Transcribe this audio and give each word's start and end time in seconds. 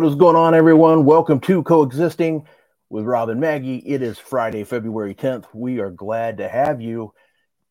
What 0.00 0.08
is 0.08 0.14
going 0.14 0.34
on, 0.34 0.54
everyone? 0.54 1.04
Welcome 1.04 1.40
to 1.40 1.62
Coexisting 1.62 2.46
with 2.88 3.04
Rob 3.04 3.28
and 3.28 3.38
Maggie. 3.38 3.82
It 3.84 4.00
is 4.00 4.18
Friday, 4.18 4.64
February 4.64 5.14
10th. 5.14 5.44
We 5.52 5.78
are 5.80 5.90
glad 5.90 6.38
to 6.38 6.48
have 6.48 6.80
you. 6.80 7.12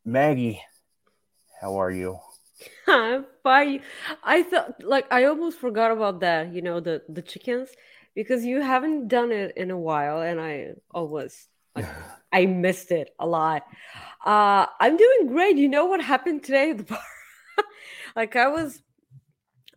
Maggie, 0.05 0.61
how 1.59 1.77
are 1.81 1.89
you? 1.89 2.19
I'm 2.87 3.25
fine. 3.41 3.81
I 4.23 4.43
thought 4.43 4.83
like 4.83 5.11
I 5.11 5.23
almost 5.23 5.57
forgot 5.57 5.89
about 5.89 6.19
that, 6.19 6.53
you 6.53 6.61
know, 6.61 6.79
the 6.79 7.01
the 7.09 7.23
chickens 7.23 7.69
because 8.13 8.45
you 8.45 8.61
haven't 8.61 9.07
done 9.07 9.31
it 9.31 9.57
in 9.57 9.71
a 9.71 9.79
while 9.79 10.21
and 10.21 10.39
I 10.39 10.73
always 10.91 11.47
like 11.75 11.87
I 12.31 12.45
missed 12.45 12.91
it 12.91 13.09
a 13.17 13.25
lot. 13.25 13.63
Uh 14.23 14.67
I'm 14.79 14.97
doing 14.97 15.29
great. 15.29 15.57
You 15.57 15.67
know 15.67 15.87
what 15.87 15.99
happened 15.99 16.43
today 16.43 16.69
at 16.69 16.77
the 16.77 16.83
bar? 16.83 16.99
like 18.15 18.35
I 18.35 18.49
was 18.49 18.83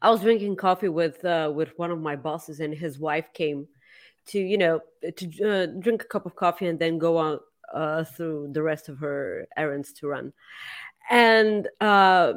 I 0.02 0.10
was 0.10 0.20
drinking 0.20 0.56
coffee 0.56 0.88
with 0.88 1.24
uh 1.24 1.50
with 1.54 1.78
one 1.78 1.90
of 1.90 2.00
my 2.00 2.16
bosses 2.16 2.60
and 2.60 2.74
his 2.74 2.98
wife 2.98 3.32
came 3.32 3.68
to, 4.26 4.38
you 4.38 4.58
know, 4.58 4.80
to 5.16 5.48
uh, 5.48 5.66
drink 5.80 6.02
a 6.02 6.06
cup 6.06 6.26
of 6.26 6.36
coffee 6.36 6.66
and 6.66 6.78
then 6.78 6.98
go 6.98 7.16
on 7.16 7.38
uh 7.72 8.04
through 8.04 8.50
the 8.52 8.62
rest 8.62 8.88
of 8.88 8.98
her 8.98 9.46
errands 9.56 9.92
to 9.94 10.08
run. 10.08 10.32
And 11.08 11.68
uh 11.80 12.34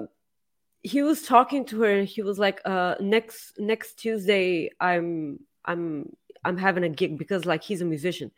he 0.85 1.01
was 1.01 1.23
talking 1.23 1.65
to 1.65 1.81
her 1.81 1.91
and 1.91 2.07
he 2.07 2.21
was 2.21 2.37
like 2.37 2.61
uh 2.63 2.93
next 2.99 3.59
next 3.59 3.95
tuesday 3.97 4.69
i'm 4.79 5.39
i'm 5.65 6.15
i'm 6.43 6.57
having 6.57 6.83
a 6.83 6.89
gig 6.89 7.17
because 7.17 7.43
like 7.43 7.63
he's 7.63 7.81
a 7.81 7.85
musician 7.85 8.29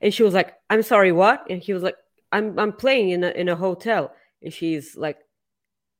and 0.00 0.12
she 0.12 0.24
was 0.24 0.34
like 0.34 0.54
i'm 0.68 0.82
sorry 0.82 1.12
what 1.12 1.46
and 1.48 1.62
he 1.62 1.72
was 1.72 1.84
like 1.84 1.94
i'm 2.32 2.58
i'm 2.58 2.72
playing 2.72 3.10
in 3.10 3.22
a 3.22 3.30
in 3.30 3.48
a 3.48 3.54
hotel 3.54 4.12
and 4.42 4.52
she's 4.52 4.96
like 4.96 5.18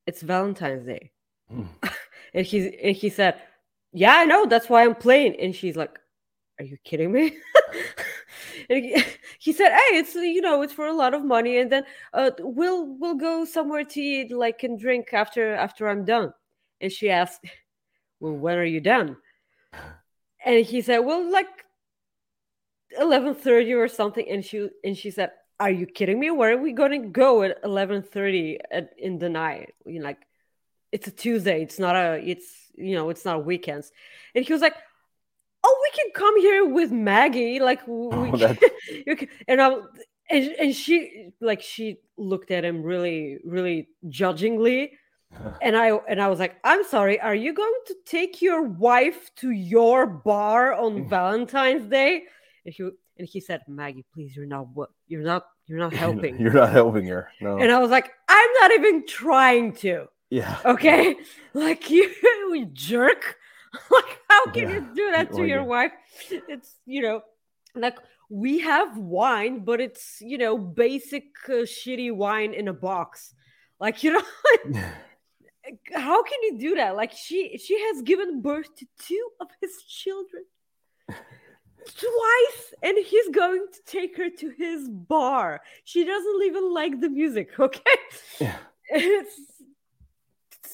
it's 0.04 0.22
valentine's 0.22 0.84
day 0.84 1.12
Hmm. 1.48 1.64
and 2.34 2.46
he 2.46 2.78
and 2.82 2.96
he 2.96 3.08
said 3.08 3.40
yeah 3.92 4.14
i 4.16 4.24
know 4.24 4.46
that's 4.46 4.68
why 4.68 4.84
i'm 4.84 4.94
playing. 4.94 5.36
And 5.40 5.54
she's 5.54 5.76
like 5.76 5.98
are 6.58 6.64
you 6.64 6.76
kidding 6.84 7.12
me? 7.12 7.36
And 8.70 8.84
he, 8.84 9.04
he 9.38 9.52
said 9.52 9.70
hey 9.70 9.98
it's 9.98 10.14
you 10.14 10.40
know 10.40 10.62
it's 10.62 10.72
for 10.72 10.86
a 10.86 10.92
lot 10.92 11.14
of 11.14 11.24
money 11.24 11.58
and 11.58 11.70
then 11.70 11.84
uh 12.12 12.30
we'll 12.38 12.96
we'll 12.98 13.16
go 13.16 13.44
somewhere 13.44 13.84
to 13.84 14.00
eat 14.00 14.30
like 14.30 14.62
and 14.62 14.78
drink 14.78 15.12
after 15.12 15.54
after 15.54 15.88
i'm 15.88 16.04
done. 16.04 16.32
And 16.80 16.92
she 16.92 17.10
asked 17.10 17.44
well 18.20 18.34
when 18.34 18.58
are 18.58 18.64
you 18.64 18.80
done? 18.80 19.16
And 20.44 20.64
he 20.64 20.80
said 20.80 20.98
well 20.98 21.30
like 21.30 21.48
11:30 22.98 23.76
or 23.76 23.88
something. 23.88 24.28
And 24.28 24.44
she 24.44 24.68
and 24.84 24.96
she 24.96 25.10
said 25.10 25.32
are 25.60 25.70
you 25.70 25.86
kidding 25.86 26.18
me? 26.18 26.30
Where 26.30 26.52
are 26.52 26.60
we 26.60 26.72
going 26.72 27.02
to 27.02 27.08
go 27.08 27.42
at 27.42 27.62
11:30 27.62 28.58
at, 28.70 28.90
in 28.98 29.18
the 29.18 29.28
night? 29.28 29.74
You 29.86 30.00
know, 30.00 30.06
like 30.06 30.26
it's 30.92 31.06
a 31.08 31.10
tuesday 31.10 31.62
it's 31.62 31.78
not 31.78 31.96
a 31.96 32.20
it's 32.24 32.46
you 32.76 32.94
know 32.94 33.10
it's 33.10 33.24
not 33.24 33.44
weekends 33.44 33.90
and 34.34 34.44
he 34.44 34.52
was 34.52 34.62
like 34.62 34.74
oh 35.64 35.76
we 35.82 35.90
can 36.02 36.12
come 36.14 36.40
here 36.40 36.64
with 36.66 36.90
maggie 36.92 37.58
like 37.60 37.86
we 37.86 37.94
Oh, 38.12 38.32
can, 38.36 38.58
can 39.16 39.28
and 39.48 39.62
i 39.62 39.76
and, 40.30 40.44
and 40.60 40.74
she 40.74 41.30
like 41.40 41.62
she 41.62 41.98
looked 42.16 42.50
at 42.50 42.64
him 42.64 42.82
really 42.82 43.38
really 43.44 43.88
judgingly 44.08 44.92
and 45.62 45.76
i 45.76 45.90
and 46.08 46.20
i 46.20 46.28
was 46.28 46.38
like 46.38 46.56
i'm 46.64 46.84
sorry 46.84 47.20
are 47.20 47.34
you 47.34 47.52
going 47.54 47.80
to 47.86 47.96
take 48.06 48.42
your 48.42 48.62
wife 48.62 49.30
to 49.36 49.50
your 49.50 50.06
bar 50.06 50.72
on 50.74 51.08
valentine's 51.16 51.86
day 51.88 52.24
and 52.64 52.74
he 52.74 52.82
and 53.18 53.28
he 53.28 53.40
said 53.40 53.60
maggie 53.68 54.04
please 54.12 54.34
you're 54.36 54.46
not 54.46 54.66
what 54.74 54.90
you're 55.08 55.22
not 55.22 55.46
you're 55.66 55.78
not 55.78 55.92
helping 55.92 56.38
You're 56.40 56.52
not 56.52 56.70
helping 56.72 57.06
her. 57.06 57.28
No. 57.40 57.58
and 57.58 57.70
i 57.70 57.78
was 57.78 57.90
like 57.90 58.10
i'm 58.28 58.50
not 58.60 58.72
even 58.72 59.06
trying 59.06 59.72
to 59.76 60.06
yeah. 60.32 60.56
okay? 60.64 61.16
Like 61.54 61.90
you, 61.90 62.04
you 62.56 62.66
jerk? 62.72 63.36
Like 63.90 64.12
how 64.28 64.44
can 64.52 64.68
Yeah, 64.68 64.74
you 64.74 64.80
do 64.94 65.10
that 65.12 65.26
to 65.32 65.40
like 65.40 65.48
your 65.48 65.60
a- 65.60 65.64
wife? 65.74 65.92
It's 66.54 66.70
you 66.86 67.00
know 67.02 67.22
like 67.74 67.98
we 68.28 68.60
have 68.60 68.96
wine 68.96 69.64
but 69.64 69.78
it's 69.80 70.06
you 70.20 70.38
know 70.38 70.54
basic 70.58 71.24
uh, 71.48 71.64
shitty 71.74 72.10
wine 72.14 72.52
in 72.54 72.68
a 72.68 72.72
box. 72.88 73.34
Like 73.84 74.02
you 74.04 74.10
know 74.12 74.24
how 75.94 76.22
can 76.22 76.40
you 76.46 76.58
do 76.58 76.74
that? 76.80 76.96
Like 76.96 77.12
she 77.12 77.56
she 77.58 77.76
has 77.86 78.02
given 78.02 78.40
birth 78.42 78.70
to 78.78 78.86
two 79.06 79.24
of 79.40 79.48
his 79.60 79.72
children 80.00 80.44
twice 81.84 82.74
and 82.82 82.96
he's 83.10 83.28
going 83.30 83.66
to 83.72 83.80
take 83.86 84.16
her 84.16 84.30
to 84.30 84.50
his 84.50 84.88
bar. 84.88 85.60
She 85.84 86.04
doesn't 86.04 86.42
even 86.44 86.72
like 86.72 87.00
the 87.00 87.08
music 87.08 87.48
okay? 87.58 87.98
Yeah. 88.40 88.56
it's, 88.88 89.34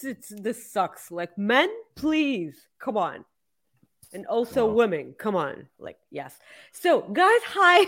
it's 0.05 0.31
it's 0.33 0.41
this 0.43 0.71
sucks. 0.73 1.11
Like 1.11 1.37
men 1.39 1.71
please 1.95 2.69
come 2.79 2.97
on. 2.97 3.25
And 4.13 4.27
also 4.27 4.67
Wow. 4.67 4.73
women 4.73 5.15
come 5.19 5.37
on. 5.37 5.69
Like 5.79 5.99
yes. 6.11 6.39
So 6.73 7.03
guys 7.03 7.43
hi. 7.47 7.87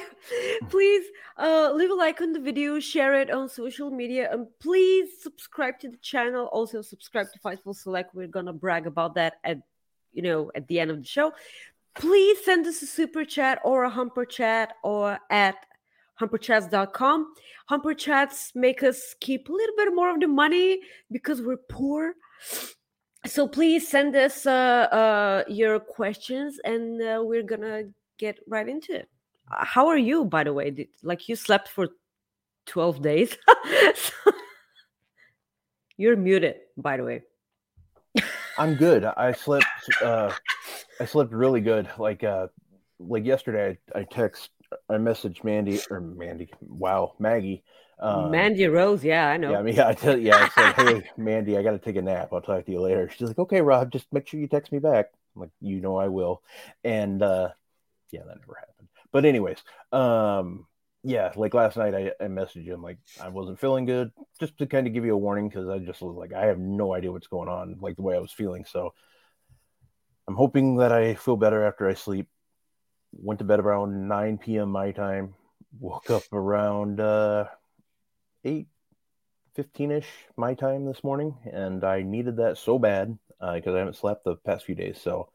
Please 0.68 1.04
uh 1.38 1.72
leave 1.74 1.90
a 1.90 1.94
like 1.94 2.20
on 2.20 2.32
the 2.32 2.40
video 2.40 2.78
share 2.80 3.14
it 3.20 3.30
on 3.30 3.48
social 3.48 3.90
media 3.90 4.28
and 4.32 4.46
please 4.60 5.22
subscribe 5.22 5.78
to 5.80 5.88
the 5.88 5.96
channel. 5.98 6.46
Also 6.52 6.82
subscribe 6.82 7.32
to 7.32 7.38
fightful 7.38 7.74
select. 7.74 8.14
We're 8.14 8.26
gonna 8.28 8.52
brag 8.52 8.86
about 8.86 9.14
that 9.14 9.34
at 9.44 9.58
you 10.12 10.22
know 10.22 10.50
at 10.54 10.68
the 10.68 10.78
end 10.80 10.90
of 10.90 10.98
the 10.98 11.06
show. 11.06 11.32
Please 11.94 12.44
send 12.44 12.66
us 12.66 12.82
a 12.82 12.86
super 12.86 13.24
chat 13.24 13.58
or 13.64 13.84
a 13.84 13.90
humper 13.90 14.24
chat 14.24 14.74
or 14.84 15.18
at 15.30 15.56
humperchats.com 16.20 17.32
humper 17.70 17.94
chats 17.94 18.50
make 18.56 18.82
us 18.82 19.14
keep 19.20 19.48
a 19.48 19.52
little 19.52 19.76
bit 19.76 19.94
more 19.94 20.10
of 20.10 20.18
the 20.18 20.26
money 20.26 20.80
because 21.12 21.40
we're 21.40 21.64
poor. 21.68 22.14
So 23.26 23.46
please 23.46 23.86
send 23.86 24.16
us 24.16 24.44
uh, 24.44 24.88
uh, 25.00 25.44
your 25.46 25.78
questions 25.78 26.58
and 26.64 27.00
uh, 27.00 27.22
we're 27.22 27.44
gonna 27.44 27.84
get 28.18 28.40
right 28.48 28.68
into 28.68 28.92
it. 28.96 29.08
How 29.48 29.86
are 29.86 29.98
you 29.98 30.24
by 30.24 30.42
the 30.42 30.52
way? 30.52 30.70
Did, 30.72 30.88
like 31.04 31.28
you 31.28 31.36
slept 31.36 31.68
for 31.68 31.88
12 32.66 33.02
days? 33.02 33.36
So- 33.94 34.32
you're 35.96 36.16
muted 36.16 36.56
by 36.76 36.96
the 36.96 37.04
way. 37.04 37.22
I'm 38.58 38.74
good. 38.74 39.04
I 39.04 39.30
slept 39.44 39.66
uh 40.02 40.32
I 40.98 41.04
slept 41.04 41.32
really 41.32 41.60
good. 41.60 41.88
Like 41.98 42.24
uh 42.24 42.48
like 42.98 43.24
yesterday 43.24 43.78
I, 43.94 44.00
I 44.00 44.04
text 44.10 44.50
I 44.88 44.94
messaged 44.94 45.44
Mandy 45.44 45.80
or 45.90 46.00
Mandy. 46.00 46.50
Wow, 46.60 47.14
Maggie. 47.18 47.64
Um, 47.98 48.30
mandy 48.30 48.66
rose 48.66 49.04
yeah 49.04 49.28
i 49.28 49.36
know 49.36 49.52
Yeah, 49.52 49.58
I 49.58 49.62
mean, 49.62 49.78
I 49.80 49.92
tell 49.92 50.18
yeah, 50.18 50.36
I 50.36 50.48
said, 50.48 50.74
hey, 50.74 51.10
Mandy, 51.18 51.58
I 51.58 51.62
got 51.62 51.72
to 51.72 51.78
take 51.78 51.96
a 51.96 52.02
nap. 52.02 52.30
I'll 52.32 52.40
talk 52.40 52.64
to 52.64 52.72
you 52.72 52.80
later. 52.80 53.10
She's 53.10 53.28
like, 53.28 53.38
okay, 53.38 53.60
Rob, 53.60 53.92
just 53.92 54.10
make 54.10 54.26
sure 54.26 54.40
you 54.40 54.48
text 54.48 54.72
me 54.72 54.78
back. 54.78 55.10
I'm 55.34 55.42
like, 55.42 55.50
you 55.60 55.80
know, 55.80 55.96
I 55.96 56.08
will. 56.08 56.42
And 56.82 57.22
uh, 57.22 57.50
yeah, 58.10 58.20
that 58.26 58.40
never 58.40 58.54
happened. 58.58 58.88
But 59.12 59.26
anyways, 59.26 59.58
um, 59.92 60.66
yeah, 61.02 61.32
like 61.36 61.54
last 61.54 61.76
night, 61.76 61.94
I, 61.94 62.12
I 62.22 62.28
messaged 62.28 62.66
him 62.66 62.82
like 62.82 62.98
I 63.20 63.28
wasn't 63.28 63.60
feeling 63.60 63.84
good, 63.84 64.12
just 64.38 64.56
to 64.58 64.66
kind 64.66 64.86
of 64.86 64.92
give 64.92 65.04
you 65.04 65.14
a 65.14 65.18
warning 65.18 65.48
because 65.48 65.68
I 65.68 65.78
just 65.78 66.00
was 66.00 66.16
like, 66.16 66.32
I 66.32 66.46
have 66.46 66.58
no 66.58 66.94
idea 66.94 67.12
what's 67.12 67.26
going 67.26 67.48
on, 67.48 67.76
like 67.80 67.96
the 67.96 68.02
way 68.02 68.16
I 68.16 68.20
was 68.20 68.32
feeling. 68.32 68.64
So 68.64 68.94
I'm 70.28 70.36
hoping 70.36 70.76
that 70.76 70.92
I 70.92 71.14
feel 71.14 71.36
better 71.36 71.64
after 71.64 71.88
I 71.88 71.94
sleep. 71.94 72.28
Went 73.12 73.38
to 73.38 73.44
bed 73.44 73.60
around 73.60 74.08
9 74.08 74.38
p.m. 74.38 74.70
my 74.70 74.92
time. 74.92 75.34
Woke 75.78 76.10
up 76.10 76.24
around 76.32 77.00
uh, 77.00 77.46
8 78.44 78.66
15 79.54 79.90
ish 79.90 80.08
my 80.36 80.54
time 80.54 80.86
this 80.86 81.02
morning, 81.02 81.36
and 81.52 81.84
I 81.84 82.02
needed 82.02 82.36
that 82.36 82.56
so 82.56 82.78
bad 82.78 83.18
because 83.40 83.74
I 83.74 83.78
haven't 83.78 83.96
slept 83.96 84.24
the 84.24 84.36
past 84.36 84.64
few 84.64 84.74
days. 84.74 85.00
So 85.02 85.28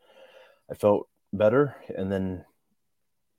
I 0.71 0.75
felt 0.75 1.07
better. 1.33 1.75
And 1.95 2.11
then 2.11 2.45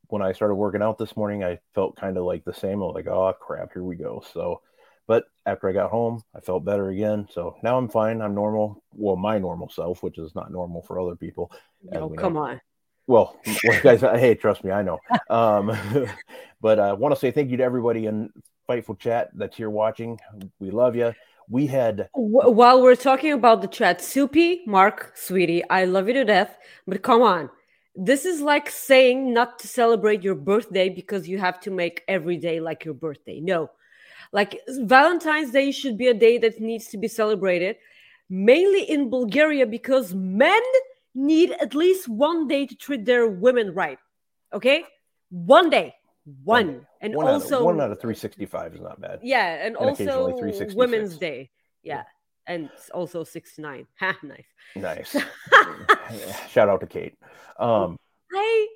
when 0.09 0.23
I 0.23 0.33
started 0.33 0.55
working 0.55 0.83
out 0.83 0.99
this 0.99 1.17
morning, 1.17 1.43
I 1.43 1.59
felt 1.75 1.97
kind 1.97 2.17
of 2.17 2.25
like 2.25 2.45
the 2.45 2.55
same. 2.55 2.83
I 2.83 2.87
was 2.87 2.95
like, 2.95 3.07
oh 3.07 3.33
crap, 3.41 3.73
here 3.73 3.85
we 3.85 3.97
go. 3.97 4.23
So 4.33 4.61
But 5.07 5.25
after 5.45 5.69
I 5.69 5.73
got 5.73 5.91
home, 5.91 6.23
I 6.35 6.41
felt 6.41 6.65
better 6.65 6.89
again. 6.91 7.29
So 7.31 7.57
now 7.63 7.79
I'm 7.79 7.89
fine. 7.89 8.21
I'm 8.21 8.35
normal. 8.35 8.83
Well, 8.93 9.17
my 9.17 9.39
normal 9.39 9.69
self, 9.71 10.03
which 10.03 10.19
is 10.19 10.35
not 10.35 10.51
normal 10.51 10.83
for 10.83 11.01
other 11.01 11.17
people. 11.17 11.51
Oh, 11.95 12.07
we 12.07 12.17
know. 12.17 12.23
come 12.23 12.37
on. 12.37 12.61
Well, 13.07 13.39
well, 13.65 13.81
guys, 13.83 14.01
hey, 14.01 14.35
trust 14.35 14.65
me, 14.65 14.71
I 14.71 14.83
know. 14.83 14.99
Um, 15.31 15.77
but 16.61 16.79
I 16.79 16.93
want 16.93 17.15
to 17.15 17.21
say 17.21 17.31
thank 17.31 17.51
you 17.51 17.57
to 17.59 17.63
everybody 17.63 18.07
in 18.07 18.31
Fightful 18.69 18.99
Chat 18.99 19.31
that's 19.35 19.57
here 19.57 19.71
watching. 19.71 20.19
We 20.59 20.71
love 20.71 20.97
you. 20.97 21.15
We 21.49 21.67
had 21.69 22.09
While 22.13 22.83
we're 22.83 22.97
talking 22.97 23.33
about 23.33 23.63
the 23.63 23.69
chat, 23.69 24.01
Soupy, 24.01 24.63
Mark, 24.67 25.13
sweetie, 25.15 25.63
I 25.71 25.85
love 25.85 26.09
you 26.09 26.15
to 26.15 26.25
death, 26.25 26.57
but 26.89 27.03
come 27.03 27.23
on. 27.23 27.51
This 27.95 28.25
is 28.25 28.41
like 28.41 28.69
saying 28.69 29.33
not 29.33 29.61
to 29.61 29.69
celebrate 29.69 30.25
your 30.25 30.35
birthday 30.35 30.89
because 30.89 31.29
you 31.29 31.39
have 31.39 31.61
to 31.61 31.71
make 31.71 32.03
every 32.09 32.37
day 32.37 32.59
like 32.59 32.85
your 32.85 32.95
birthday. 32.95 33.41
No. 33.41 33.71
Like 34.33 34.61
Valentine's 34.69 35.53
Day 35.53 35.71
should 35.71 35.97
be 35.97 36.09
a 36.09 36.15
day 36.15 36.37
that 36.39 36.61
needs 36.61 36.89
to 36.89 36.99
be 36.99 37.09
celebrated, 37.09 37.77
mainly 38.29 38.83
in 38.83 39.09
Bulgaria 39.09 39.67
because 39.67 40.13
men 40.13 40.61
need 41.17 41.53
at 41.53 41.75
least 41.75 42.09
one 42.09 42.47
day 42.47 42.67
to 42.67 42.77
treat 42.77 43.05
their 43.05 43.27
women 43.27 43.75
right. 43.75 43.99
Okay? 44.53 44.85
One 45.31 45.71
day. 45.71 45.95
One. 46.45 46.67
day. 46.67 46.81
And 47.01 47.15
one, 47.15 47.27
also 47.27 47.57
out 47.57 47.61
of, 47.61 47.65
one 47.65 47.81
out 47.81 47.91
of 47.91 48.01
365 48.01 48.75
is 48.75 48.81
not 48.81 49.01
bad. 49.01 49.21
yeah, 49.23 49.55
and, 49.55 49.77
And 49.77 49.77
also 49.77 50.37
Women's 50.75 51.17
Day. 51.19 51.51
Yeah. 51.83 51.97
Yeah. 51.97 52.03
And 52.49 52.71
also 52.95 53.25
69. 53.25 53.87
Ha, 54.01 54.17
nice. 54.23 54.45
Nice. 54.77 55.17
Shout 56.51 56.69
out 56.69 56.81
to 56.81 56.87
Kate. 56.87 57.15
Um, 57.59 57.97
Hi. 58.33 58.67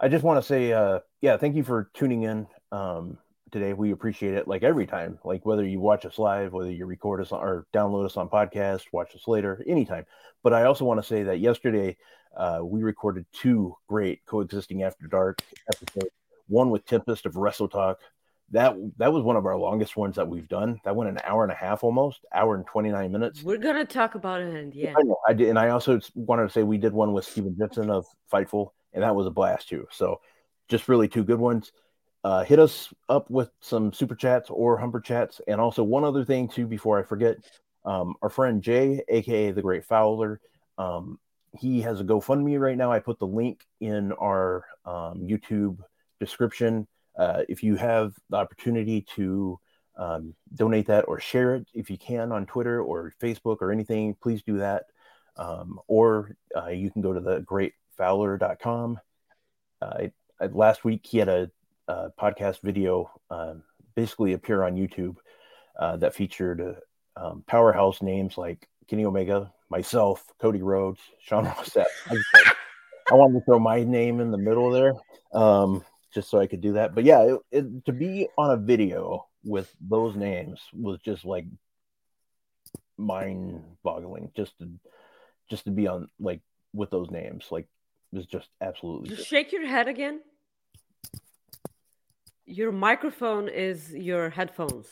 I 0.00 0.08
just 0.08 0.22
want 0.22 0.40
to 0.40 0.46
say, 0.46 0.72
uh, 0.72 1.00
yeah, 1.20 1.36
thank 1.36 1.56
you 1.56 1.64
for 1.64 1.90
tuning 1.94 2.22
in 2.22 2.46
um, 2.70 3.18
today. 3.52 3.72
We 3.72 3.92
appreciate 3.92 4.34
it. 4.34 4.48
Like 4.48 4.62
every 4.62 4.86
time, 4.86 5.18
like 5.24 5.44
whether 5.44 5.64
you 5.64 5.80
watch 5.80 6.04
us 6.04 6.18
live, 6.18 6.52
whether 6.52 6.70
you 6.70 6.86
record 6.86 7.20
us 7.20 7.32
or 7.32 7.66
download 7.74 8.06
us 8.06 8.16
on 8.16 8.28
podcast, 8.28 8.84
watch 8.92 9.14
us 9.14 9.26
later, 9.26 9.62
anytime. 9.66 10.04
But 10.42 10.52
I 10.52 10.64
also 10.64 10.84
want 10.84 11.00
to 11.00 11.06
say 11.06 11.24
that 11.24 11.40
yesterday 11.40 11.96
uh, 12.36 12.60
we 12.62 12.82
recorded 12.82 13.26
two 13.32 13.74
great 13.88 14.24
coexisting 14.26 14.82
after 14.82 15.06
dark 15.06 15.42
episodes. 15.72 16.14
One 16.46 16.70
with 16.70 16.86
Tempest 16.86 17.26
of 17.26 17.36
Wrestle 17.36 17.68
Talk. 17.68 17.98
That 18.50 18.76
that 18.96 19.12
was 19.12 19.22
one 19.22 19.36
of 19.36 19.44
our 19.44 19.58
longest 19.58 19.96
ones 19.96 20.16
that 20.16 20.26
we've 20.26 20.48
done. 20.48 20.80
That 20.84 20.96
went 20.96 21.10
an 21.10 21.18
hour 21.22 21.42
and 21.42 21.52
a 21.52 21.54
half 21.54 21.84
almost, 21.84 22.20
hour 22.32 22.54
and 22.54 22.66
twenty 22.66 22.88
nine 22.88 23.12
minutes. 23.12 23.42
We're 23.42 23.58
gonna 23.58 23.84
talk 23.84 24.14
about 24.14 24.40
it 24.40 24.72
the. 24.72 24.88
I 24.88 25.02
know. 25.02 25.18
I 25.28 25.34
did, 25.34 25.50
and 25.50 25.58
I 25.58 25.68
also 25.68 26.00
wanted 26.14 26.44
to 26.44 26.50
say 26.50 26.62
we 26.62 26.78
did 26.78 26.94
one 26.94 27.12
with 27.12 27.26
Steven 27.26 27.54
Jensen 27.58 27.90
of 27.90 28.06
Fightful, 28.32 28.70
and 28.94 29.02
that 29.02 29.14
was 29.14 29.26
a 29.26 29.30
blast 29.30 29.68
too. 29.68 29.86
So, 29.90 30.22
just 30.68 30.88
really 30.88 31.08
two 31.08 31.24
good 31.24 31.38
ones. 31.38 31.72
Uh, 32.24 32.42
hit 32.44 32.58
us 32.58 32.92
up 33.08 33.30
with 33.30 33.50
some 33.60 33.92
super 33.92 34.14
chats 34.14 34.50
or 34.50 34.76
humper 34.76 35.00
chats, 35.00 35.40
and 35.46 35.60
also 35.60 35.82
one 35.82 36.04
other 36.04 36.24
thing 36.24 36.48
too 36.48 36.66
before 36.66 36.98
I 36.98 37.02
forget. 37.02 37.36
Um, 37.84 38.14
our 38.22 38.28
friend 38.28 38.62
Jay, 38.62 39.02
aka 39.08 39.52
the 39.52 39.62
Great 39.62 39.84
Fowler, 39.84 40.40
um, 40.76 41.18
he 41.58 41.80
has 41.82 42.00
a 42.00 42.04
GoFundMe 42.04 42.58
right 42.58 42.76
now. 42.76 42.92
I 42.92 42.98
put 42.98 43.18
the 43.18 43.26
link 43.26 43.64
in 43.80 44.12
our 44.12 44.64
um, 44.84 45.26
YouTube 45.26 45.78
description. 46.20 46.86
Uh, 47.16 47.42
if 47.48 47.62
you 47.62 47.76
have 47.76 48.14
the 48.30 48.36
opportunity 48.36 49.06
to 49.16 49.58
um, 49.96 50.34
donate 50.54 50.86
that 50.86 51.06
or 51.08 51.18
share 51.18 51.56
it 51.56 51.68
if 51.74 51.90
you 51.90 51.98
can 51.98 52.30
on 52.30 52.46
Twitter 52.46 52.80
or 52.80 53.12
Facebook 53.20 53.58
or 53.60 53.72
anything, 53.72 54.14
please 54.22 54.42
do 54.42 54.58
that. 54.58 54.84
Um, 55.36 55.80
or 55.86 56.36
uh, 56.56 56.68
you 56.68 56.90
can 56.90 57.02
go 57.02 57.12
to 57.12 57.20
the 57.20 57.40
greatfowler.com. 57.40 59.00
Uh, 59.80 60.08
I- 60.40 60.46
last 60.46 60.84
week 60.84 61.04
he 61.04 61.18
had 61.18 61.28
a, 61.28 61.50
a 61.88 62.10
podcast 62.20 62.60
video 62.62 63.10
um, 63.30 63.62
basically 63.94 64.34
appear 64.34 64.62
on 64.62 64.76
YouTube 64.76 65.16
uh, 65.78 65.96
that 65.96 66.14
featured 66.14 66.60
uh, 66.60 67.20
um, 67.20 67.42
powerhouse 67.46 68.02
names 68.02 68.38
like 68.38 68.68
Kenny 68.88 69.04
Omega, 69.04 69.52
myself, 69.70 70.24
Cody 70.40 70.62
Rhodes, 70.62 71.00
Sean 71.20 71.44
Ross 71.44 71.70
Sapp. 71.70 71.86
I, 72.06 72.14
like, 72.14 72.56
I 73.10 73.14
wanted 73.14 73.38
to 73.38 73.44
throw 73.44 73.58
my 73.58 73.82
name 73.84 74.20
in 74.20 74.30
the 74.30 74.38
middle 74.38 74.70
there 74.70 74.94
um, 75.32 75.84
just 76.12 76.30
so 76.30 76.38
I 76.38 76.46
could 76.46 76.60
do 76.60 76.74
that. 76.74 76.94
But 76.94 77.04
yeah, 77.04 77.22
it, 77.22 77.40
it, 77.50 77.84
to 77.86 77.92
be 77.92 78.28
on 78.36 78.50
a 78.50 78.56
video 78.56 79.26
with 79.44 79.72
those 79.80 80.14
names 80.16 80.60
was 80.72 81.00
just 81.00 81.24
like 81.24 81.46
mind 82.96 83.62
boggling 83.84 84.30
just 84.36 84.58
to 84.58 84.68
just 85.48 85.64
to 85.64 85.70
be 85.70 85.86
on 85.86 86.08
like 86.18 86.40
with 86.74 86.90
those 86.90 87.10
names 87.12 87.46
like 87.52 87.66
it 88.12 88.16
was 88.16 88.26
just 88.26 88.48
absolutely 88.60 89.10
just- 89.10 89.28
shake 89.28 89.52
your 89.52 89.66
head 89.66 89.88
again. 89.88 90.20
Your 92.50 92.72
microphone 92.72 93.48
is 93.48 93.92
your 93.92 94.30
headphones. 94.30 94.86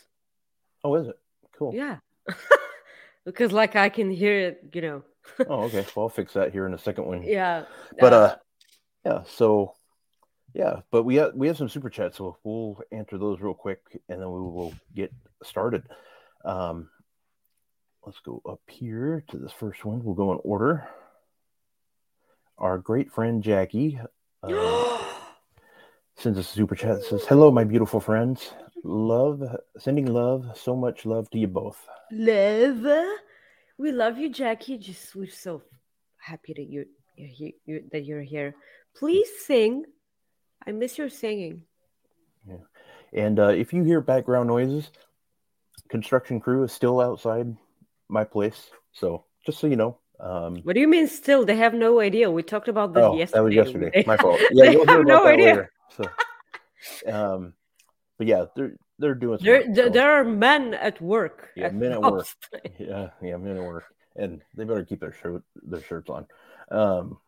oh 0.84 0.94
is 0.96 1.08
it 1.08 1.18
cool 1.58 1.72
Yeah. 1.74 1.96
because 3.24 3.50
like 3.50 3.76
I 3.76 3.88
can 3.88 4.10
hear 4.10 4.34
it, 4.48 4.70
you 4.74 4.82
know. 4.82 5.02
oh 5.48 5.64
okay 5.64 5.84
well 5.96 6.04
i'll 6.04 6.08
fix 6.08 6.34
that 6.34 6.52
here 6.52 6.66
in 6.66 6.74
a 6.74 6.78
second 6.78 7.04
one 7.06 7.22
Yeah. 7.24 7.64
but 7.98 8.12
uh 8.12 8.36
yeah 9.04 9.22
so 9.26 9.74
yeah 10.54 10.82
but 10.92 11.02
we 11.02 11.16
have 11.16 11.34
we 11.34 11.48
have 11.48 11.56
some 11.56 11.68
super 11.68 11.90
chats 11.90 12.18
so 12.18 12.36
we'll 12.44 12.80
answer 12.92 13.18
those 13.18 13.40
real 13.40 13.52
quick 13.54 13.80
and 14.08 14.20
then 14.20 14.30
we 14.30 14.38
will 14.38 14.72
get 14.94 15.12
started 15.42 15.82
um 16.44 16.88
let's 18.04 18.20
go 18.20 18.40
up 18.48 18.60
here 18.68 19.24
to 19.28 19.36
this 19.38 19.50
first 19.50 19.84
one 19.84 20.04
we'll 20.04 20.14
go 20.14 20.30
in 20.30 20.38
order 20.44 20.86
our 22.58 22.78
great 22.78 23.10
friend 23.10 23.42
jackie 23.42 23.98
uh, 24.44 25.05
sends 26.16 26.38
us 26.38 26.50
a 26.50 26.54
super 26.54 26.74
chat 26.74 26.96
that 26.96 27.04
says 27.04 27.24
hello 27.26 27.50
my 27.50 27.64
beautiful 27.64 28.00
friends 28.00 28.52
love 28.84 29.42
sending 29.78 30.06
love 30.06 30.46
so 30.54 30.76
much 30.76 31.04
love 31.06 31.28
to 31.30 31.38
you 31.38 31.46
both 31.46 31.86
love. 32.10 32.86
We 33.78 33.92
love 33.92 34.16
you, 34.18 34.30
Jackie. 34.30 34.78
Just 34.78 35.14
we're 35.14 35.28
so 35.28 35.62
happy 36.18 36.54
that 36.54 36.68
you 36.68 36.86
you're 37.16 37.28
here, 37.28 37.52
you, 37.64 37.84
that 37.92 38.04
you're 38.04 38.22
here. 38.22 38.54
Please 38.94 39.28
sing. 39.44 39.84
I 40.66 40.72
miss 40.72 40.98
your 40.98 41.10
singing. 41.10 41.62
And 43.12 43.38
uh, 43.38 43.48
if 43.48 43.72
you 43.72 43.84
hear 43.84 44.00
background 44.00 44.48
noises, 44.48 44.90
construction 45.88 46.40
crew 46.40 46.64
is 46.64 46.72
still 46.72 47.00
outside 47.00 47.54
my 48.08 48.24
place. 48.24 48.70
So 48.92 49.24
just 49.44 49.58
so 49.58 49.66
you 49.66 49.76
know. 49.76 49.98
Um, 50.18 50.56
What 50.64 50.74
do 50.74 50.80
you 50.80 50.88
mean? 50.88 51.06
Still, 51.08 51.44
they 51.44 51.56
have 51.56 51.74
no 51.74 52.00
idea. 52.00 52.30
We 52.30 52.42
talked 52.42 52.68
about 52.68 52.94
this 52.94 53.04
oh, 53.04 53.16
yesterday. 53.16 53.38
that 53.38 53.44
was 53.44 53.54
yesterday. 53.54 54.04
My 54.06 54.16
fault. 54.16 54.40
Yeah, 54.50 54.66
they 54.66 54.72
you'll 54.72 54.86
hear 54.86 54.96
have 54.98 55.06
no 55.06 55.24
that 55.24 55.34
idea. 55.34 55.46
later. 55.46 55.72
So, 55.94 56.04
um, 57.12 57.52
but 58.18 58.26
yeah, 58.26 58.46
they're 58.54 58.76
they're 58.98 59.14
doing. 59.14 59.38
There, 59.42 59.64
there, 59.72 59.90
there 59.90 60.10
are 60.20 60.24
men 60.24 60.74
at 60.74 61.00
work. 61.00 61.50
Yeah, 61.56 61.70
men 61.70 61.92
at 61.92 62.02
work. 62.02 62.26
Yeah, 62.78 63.10
yeah, 63.22 63.36
men 63.36 63.56
at 63.56 63.62
work, 63.62 63.84
and 64.16 64.42
they 64.54 64.64
better 64.64 64.84
keep 64.84 65.00
their 65.00 65.12
shirt 65.12 65.42
their 65.62 65.82
shirts 65.82 66.10
on. 66.10 66.26
Um, 66.70 67.18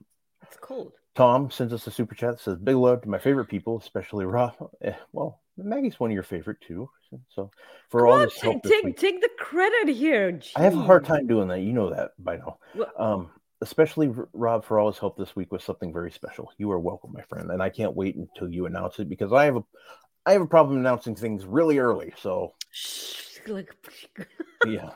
It's 0.43 0.57
cold. 0.61 0.93
Tom 1.15 1.51
sends 1.51 1.73
us 1.73 1.87
a 1.87 1.91
super 1.91 2.15
chat 2.15 2.37
that 2.37 2.41
says, 2.41 2.59
Big 2.59 2.77
love 2.77 3.03
to 3.03 3.09
my 3.09 3.19
favorite 3.19 3.47
people, 3.49 3.79
especially 3.79 4.25
Rob. 4.25 4.55
Eh, 4.83 4.93
well, 5.13 5.41
Maggie's 5.57 5.99
one 5.99 6.11
of 6.11 6.15
your 6.15 6.23
favorite 6.23 6.61
too. 6.61 6.89
So 7.35 7.51
for 7.89 8.01
Come 8.03 8.09
all 8.09 8.15
on, 8.15 8.21
this 8.27 8.39
take, 8.39 8.63
this 8.63 8.73
take, 8.73 8.85
week, 8.85 8.97
take 8.99 9.21
the 9.21 9.31
credit 9.37 9.89
here. 9.95 10.39
I 10.55 10.63
have 10.63 10.75
a 10.77 10.81
hard 10.83 11.05
time 11.05 11.27
doing 11.27 11.49
that. 11.49 11.61
You 11.61 11.73
know 11.73 11.91
that 11.91 12.13
by 12.19 12.37
now. 12.37 12.59
Well- 12.75 12.93
Um, 12.97 13.31
especially 13.61 14.13
Rob 14.33 14.65
for 14.65 14.79
all 14.79 14.91
his 14.91 14.99
help 14.99 15.17
this 15.17 15.35
week 15.35 15.53
with 15.53 15.63
something 15.63 15.93
very 15.93 16.11
special. 16.11 16.53
You 16.59 16.71
are 16.71 16.79
welcome, 16.79 17.13
my 17.13 17.23
friend, 17.23 17.51
and 17.51 17.63
I 17.63 17.71
can't 17.71 17.97
wait 17.97 18.17
until 18.17 18.49
you 18.49 18.67
announce 18.67 18.99
it 18.99 19.09
because 19.09 19.33
I 19.33 19.45
have 19.45 19.57
a 19.57 19.65
I 20.27 20.33
have 20.33 20.43
a 20.43 20.47
problem 20.47 20.79
announcing 20.79 21.15
things 21.15 21.47
really 21.47 21.79
early. 21.79 22.13
So 22.21 22.55
yeah. 24.67 24.91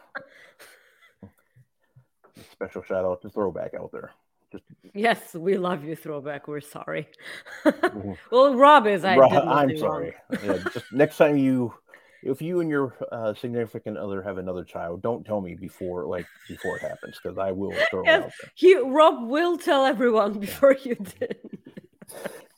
Special 2.53 2.83
shout 2.83 3.05
out 3.05 3.23
to 3.23 3.31
throwback 3.31 3.75
out 3.75 3.91
there. 3.93 4.13
Just 4.51 4.65
yes, 4.93 5.35
we 5.35 5.57
love 5.57 5.85
you, 5.85 5.97
throwback. 5.97 6.49
We're 6.49 6.61
sorry. 6.61 7.09
Mhm. 7.65 8.17
well, 8.31 8.55
Rob 8.55 8.87
is. 8.87 9.05
I 9.05 9.17
Rob, 9.17 9.33
I'm 9.33 9.77
sorry. 9.77 10.15
Yeah, 10.43 10.59
just 10.73 10.93
next 10.93 11.17
time 11.17 11.37
you, 11.37 11.75
if 12.23 12.41
you 12.43 12.61
and 12.61 12.71
your 12.71 12.95
uh, 13.11 13.35
significant 13.35 13.97
other 13.99 14.23
have 14.23 14.39
another 14.39 14.65
child, 14.65 15.03
don't 15.03 15.25
tell 15.25 15.41
me 15.41 15.55
before 15.55 16.07
like 16.07 16.27
before 16.49 16.77
it 16.77 16.83
happens 16.83 17.19
because 17.23 17.39
I 17.39 17.51
will 17.53 17.73
throw 17.91 18.03
Yes. 18.05 18.21
it 18.21 18.25
out 18.25 18.33
there. 18.41 18.51
He 18.55 18.77
Rob 18.77 19.29
will 19.29 19.59
tell 19.59 19.85
everyone 19.85 20.39
before 20.39 20.77
you 20.83 20.95
did. 20.95 21.37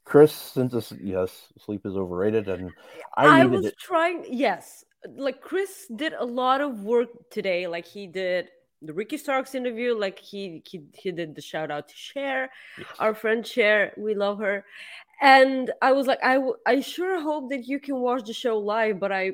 Chris, 0.04 0.33
since 0.33 0.73
this, 0.73 0.92
yes, 1.02 1.49
sleep 1.59 1.87
is 1.87 1.97
overrated, 1.97 2.49
and 2.49 2.71
I 3.16 3.40
I, 3.42 3.47
was 3.47 3.66
it. 3.66 3.78
trying. 3.78 4.25
Yes, 4.28 4.85
like 5.16 5.40
Chris 5.40 5.87
did 5.97 6.12
a 6.12 6.25
lot 6.25 6.61
of 6.61 6.80
work 6.85 7.09
today. 7.30 7.66
Like 7.66 7.87
he 7.87 8.06
did 8.06 8.49
the 8.83 8.92
Ricky 8.92 9.16
Starks 9.16 9.54
interview. 9.54 9.94
Like 9.99 10.18
he 10.18 10.62
he 10.66 10.83
he 10.92 11.11
did 11.11 11.35
the 11.35 11.40
shout 11.40 11.71
out 11.71 11.88
to 11.88 11.94
Cher, 11.97 12.50
Yes. 12.78 12.87
our 12.99 13.14
friend 13.14 13.47
Cher. 13.47 13.92
We 13.97 14.14
love 14.14 14.38
her. 14.40 14.64
And 15.23 15.71
I 15.80 15.92
was 15.92 16.06
like, 16.06 16.23
I 16.23 16.35
w- 16.35 16.56
I 16.66 16.80
sure 16.80 17.21
hope 17.21 17.49
that 17.50 17.66
you 17.66 17.78
can 17.80 17.97
watch 18.00 18.25
the 18.26 18.35
show 18.35 18.59
live, 18.59 19.00
but 19.00 19.11
I 19.12 19.33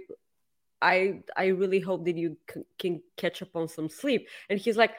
I 0.83 1.21
I 1.37 1.47
really 1.49 1.81
hope 1.81 2.05
that 2.07 2.17
you 2.17 2.37
c- 2.53 2.63
can 2.79 3.03
catch 3.17 3.43
up 3.43 3.55
on 3.55 3.69
some 3.69 3.89
sleep. 3.89 4.29
And 4.49 4.59
he's 4.59 4.77
like, 4.77 4.93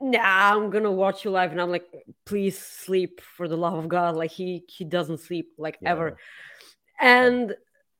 Nah, 0.00 0.54
I'm 0.54 0.70
gonna 0.70 0.92
watch 0.92 1.24
you 1.24 1.30
live. 1.30 1.52
And 1.52 1.60
I'm 1.60 1.70
like, 1.70 1.86
please 2.26 2.58
sleep 2.58 3.20
for 3.20 3.48
the 3.48 3.56
love 3.56 3.74
of 3.74 3.88
God. 3.88 4.16
Like 4.16 4.30
he 4.30 4.64
he 4.68 4.84
doesn't 4.84 5.20
sleep 5.20 5.52
like 5.58 5.78
Yeah. 5.80 5.92
ever. 5.92 6.18
And 7.00 7.54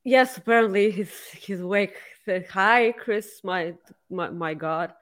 yes, 0.04 0.36
apparently 0.36 0.90
he's 0.90 1.18
he's 1.30 1.60
awake 1.60 1.96
Th- 2.26 2.46
Hi, 2.48 2.92
Chris, 2.92 3.40
my 3.44 3.74
my 4.10 4.28
my 4.30 4.54
God. 4.54 4.92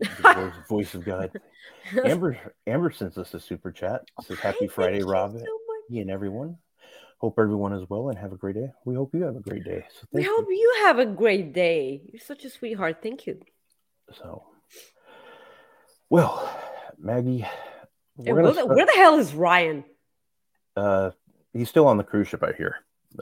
Voice, 0.34 0.52
voice 0.68 0.94
of 0.94 1.04
God. 1.04 1.30
Amber 2.04 2.36
Amber 2.66 2.90
sends 2.90 3.16
us 3.16 3.32
a 3.32 3.40
super 3.40 3.70
chat. 3.70 4.02
Says 4.22 4.38
Happy 4.40 4.66
Friday, 4.66 4.98
you 4.98 5.06
Rob 5.06 5.34
much. 5.34 5.42
and 5.90 6.10
everyone. 6.10 6.56
Hope 7.18 7.36
everyone 7.38 7.72
is 7.72 7.88
well 7.88 8.08
and 8.10 8.18
have 8.18 8.32
a 8.32 8.36
great 8.36 8.54
day. 8.56 8.70
We 8.84 8.94
hope 8.94 9.14
you 9.14 9.22
have 9.22 9.36
a 9.36 9.40
great 9.40 9.64
day. 9.64 9.84
So 10.00 10.06
We 10.12 10.22
hope 10.22 10.46
you. 10.48 10.54
you 10.56 10.74
have 10.84 10.98
a 10.98 11.06
great 11.06 11.52
day. 11.52 12.02
You're 12.12 12.20
such 12.20 12.44
a 12.44 12.50
sweetheart. 12.50 12.98
Thank 13.02 13.26
you. 13.26 13.40
So 14.18 14.44
well, 16.10 16.48
Maggie, 16.98 17.46
where, 18.16 18.42
the, 18.42 18.52
start- 18.52 18.68
where 18.68 18.86
the 18.86 18.92
hell 18.92 19.18
is 19.18 19.32
Ryan? 19.34 19.84
uh 20.76 21.10
he's 21.52 21.68
still 21.68 21.86
on 21.86 21.96
the 21.98 22.04
cruise 22.04 22.28
ship, 22.28 22.42
I 22.42 22.52
hear. 22.52 22.76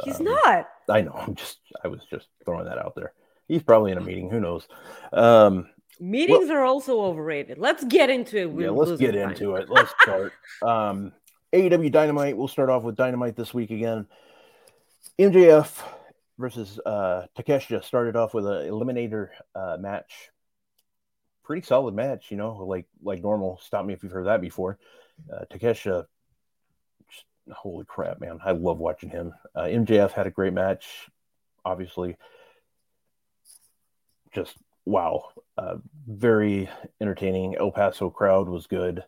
He's 0.04 0.18
Um, 0.20 0.24
not. 0.24 0.68
I 0.88 1.02
know. 1.02 1.12
I'm 1.12 1.34
just 1.34 1.58
I 1.84 1.88
was 1.88 2.00
just 2.10 2.26
throwing 2.44 2.64
that 2.64 2.78
out 2.78 2.94
there. 2.96 3.12
He's 3.46 3.62
probably 3.62 3.92
in 3.92 3.98
a 3.98 4.02
meeting. 4.02 4.30
Who 4.30 4.40
knows? 4.40 4.66
Um, 5.12 5.68
Meetings 6.00 6.48
are 6.48 6.64
also 6.64 7.02
overrated. 7.02 7.58
Let's 7.58 7.84
get 7.84 8.08
into 8.08 8.36
it. 8.38 8.40
yeah, 8.64 8.70
We're 8.70 8.84
let's 8.86 8.98
get 9.00 9.12
time. 9.12 9.30
into 9.30 9.56
it. 9.56 9.68
Let's 9.68 9.92
start. 10.00 10.32
um, 10.62 11.12
AEW 11.52 11.92
Dynamite. 11.92 12.36
We'll 12.36 12.48
start 12.48 12.70
off 12.70 12.82
with 12.82 12.96
Dynamite 12.96 13.36
this 13.36 13.52
week 13.52 13.70
again. 13.70 14.06
MJF 15.18 15.82
versus 16.38 16.80
uh, 16.84 17.26
Takeshita 17.36 17.84
started 17.84 18.16
off 18.16 18.32
with 18.32 18.46
an 18.46 18.68
eliminator 18.68 19.28
uh, 19.54 19.76
match. 19.78 20.30
Pretty 21.44 21.66
solid 21.66 21.94
match, 21.94 22.30
you 22.30 22.36
know, 22.36 22.64
like 22.64 22.86
like 23.02 23.22
normal. 23.22 23.58
Stop 23.62 23.84
me 23.84 23.92
if 23.92 24.02
you've 24.02 24.12
heard 24.12 24.26
that 24.26 24.40
before. 24.40 24.78
Uh, 25.30 25.44
Takeshita, 25.50 26.06
just- 27.10 27.24
holy 27.50 27.84
crap, 27.84 28.20
man! 28.20 28.38
I 28.44 28.52
love 28.52 28.78
watching 28.78 29.10
him. 29.10 29.34
Uh, 29.54 29.62
MJF 29.62 30.12
had 30.12 30.26
a 30.26 30.30
great 30.30 30.52
match, 30.54 31.10
obviously. 31.64 32.16
Just 34.32 34.56
wow, 34.86 35.30
uh, 35.58 35.76
very 36.08 36.70
entertaining. 37.00 37.56
El 37.56 37.72
Paso 37.72 38.08
crowd 38.08 38.48
was 38.48 38.66
good. 38.66 39.04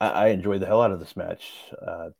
I, 0.00 0.08
I 0.08 0.26
enjoyed 0.28 0.60
the 0.60 0.66
hell 0.66 0.82
out 0.82 0.92
of 0.92 1.00
this 1.00 1.16
match. 1.16 1.52
Uh, 1.80 2.10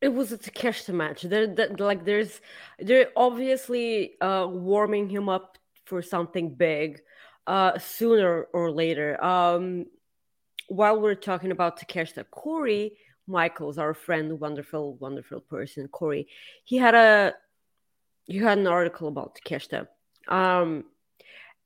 It 0.00 0.08
was 0.08 0.32
a 0.32 0.38
Takeshita 0.38 0.94
match. 0.94 1.22
There, 1.22 1.46
that 1.54 1.80
like, 1.80 2.04
there's, 2.04 2.40
they're 2.78 3.10
obviously 3.16 4.20
uh, 4.20 4.46
warming 4.48 5.08
him 5.08 5.28
up 5.28 5.58
for 5.84 6.02
something 6.02 6.54
big, 6.54 7.00
uh, 7.46 7.78
sooner 7.78 8.44
or 8.52 8.70
later. 8.70 9.22
Um, 9.22 9.86
while 10.68 11.00
we're 11.00 11.14
talking 11.14 11.50
about 11.50 11.80
Takeshita, 11.80 12.24
Corey 12.30 12.98
Michaels, 13.26 13.78
our 13.78 13.94
friend, 13.94 14.38
wonderful, 14.38 14.94
wonderful 14.96 15.40
person, 15.40 15.88
Corey, 15.88 16.28
he 16.64 16.76
had 16.76 16.94
a, 16.94 17.34
he 18.26 18.38
had 18.38 18.58
an 18.58 18.66
article 18.66 19.08
about 19.08 19.36
Takeshita. 19.36 19.88
Um, 20.28 20.84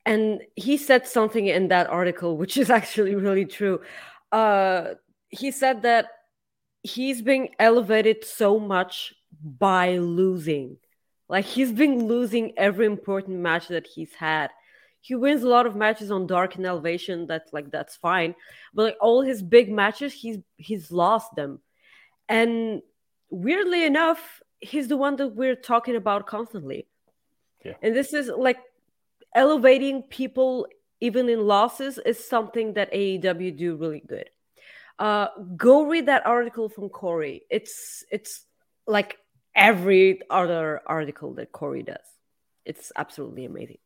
and 0.06 0.40
he 0.56 0.76
said 0.76 1.06
something 1.06 1.46
in 1.46 1.68
that 1.68 1.88
article, 1.88 2.36
which 2.36 2.56
is 2.56 2.70
actually 2.78 3.14
really 3.14 3.44
true. 3.44 3.80
Uh, 4.30 4.94
he 5.32 5.50
said 5.50 5.82
that 5.82 6.06
he's 6.82 7.22
being 7.22 7.48
elevated 7.58 8.24
so 8.24 8.60
much 8.60 9.14
by 9.42 9.96
losing. 9.96 10.76
Like 11.28 11.46
he's 11.46 11.72
been 11.72 12.06
losing 12.06 12.52
every 12.56 12.86
important 12.86 13.38
match 13.40 13.68
that 13.68 13.86
he's 13.86 14.14
had. 14.14 14.50
He 15.00 15.16
wins 15.16 15.42
a 15.42 15.48
lot 15.48 15.66
of 15.66 15.74
matches 15.74 16.12
on 16.12 16.26
dark 16.28 16.54
and 16.54 16.66
elevation. 16.66 17.26
That's 17.26 17.52
like 17.52 17.72
that's 17.72 17.96
fine, 17.96 18.36
but 18.72 18.82
like 18.84 18.96
all 19.00 19.22
his 19.22 19.42
big 19.42 19.72
matches, 19.72 20.12
he's 20.12 20.38
he's 20.58 20.92
lost 20.92 21.34
them. 21.34 21.60
And 22.28 22.82
weirdly 23.30 23.84
enough, 23.84 24.42
he's 24.60 24.86
the 24.88 24.96
one 24.96 25.16
that 25.16 25.34
we're 25.34 25.56
talking 25.56 25.96
about 25.96 26.26
constantly. 26.26 26.86
Yeah. 27.64 27.74
And 27.82 27.96
this 27.96 28.12
is 28.12 28.28
like 28.28 28.58
elevating 29.34 30.02
people 30.02 30.68
even 31.00 31.28
in 31.28 31.46
losses 31.46 31.98
is 31.98 32.24
something 32.24 32.74
that 32.74 32.92
AEW 32.92 33.56
do 33.56 33.76
really 33.76 34.02
good. 34.06 34.28
Uh, 34.98 35.28
go 35.56 35.86
read 35.86 36.06
that 36.06 36.26
article 36.26 36.68
from 36.68 36.88
Corey. 36.88 37.42
It's 37.50 38.04
it's 38.10 38.44
like 38.86 39.18
every 39.54 40.20
other 40.30 40.80
article 40.86 41.34
that 41.34 41.52
Corey 41.52 41.82
does. 41.82 41.96
It's 42.64 42.92
absolutely 42.96 43.44
amazing. 43.44 43.78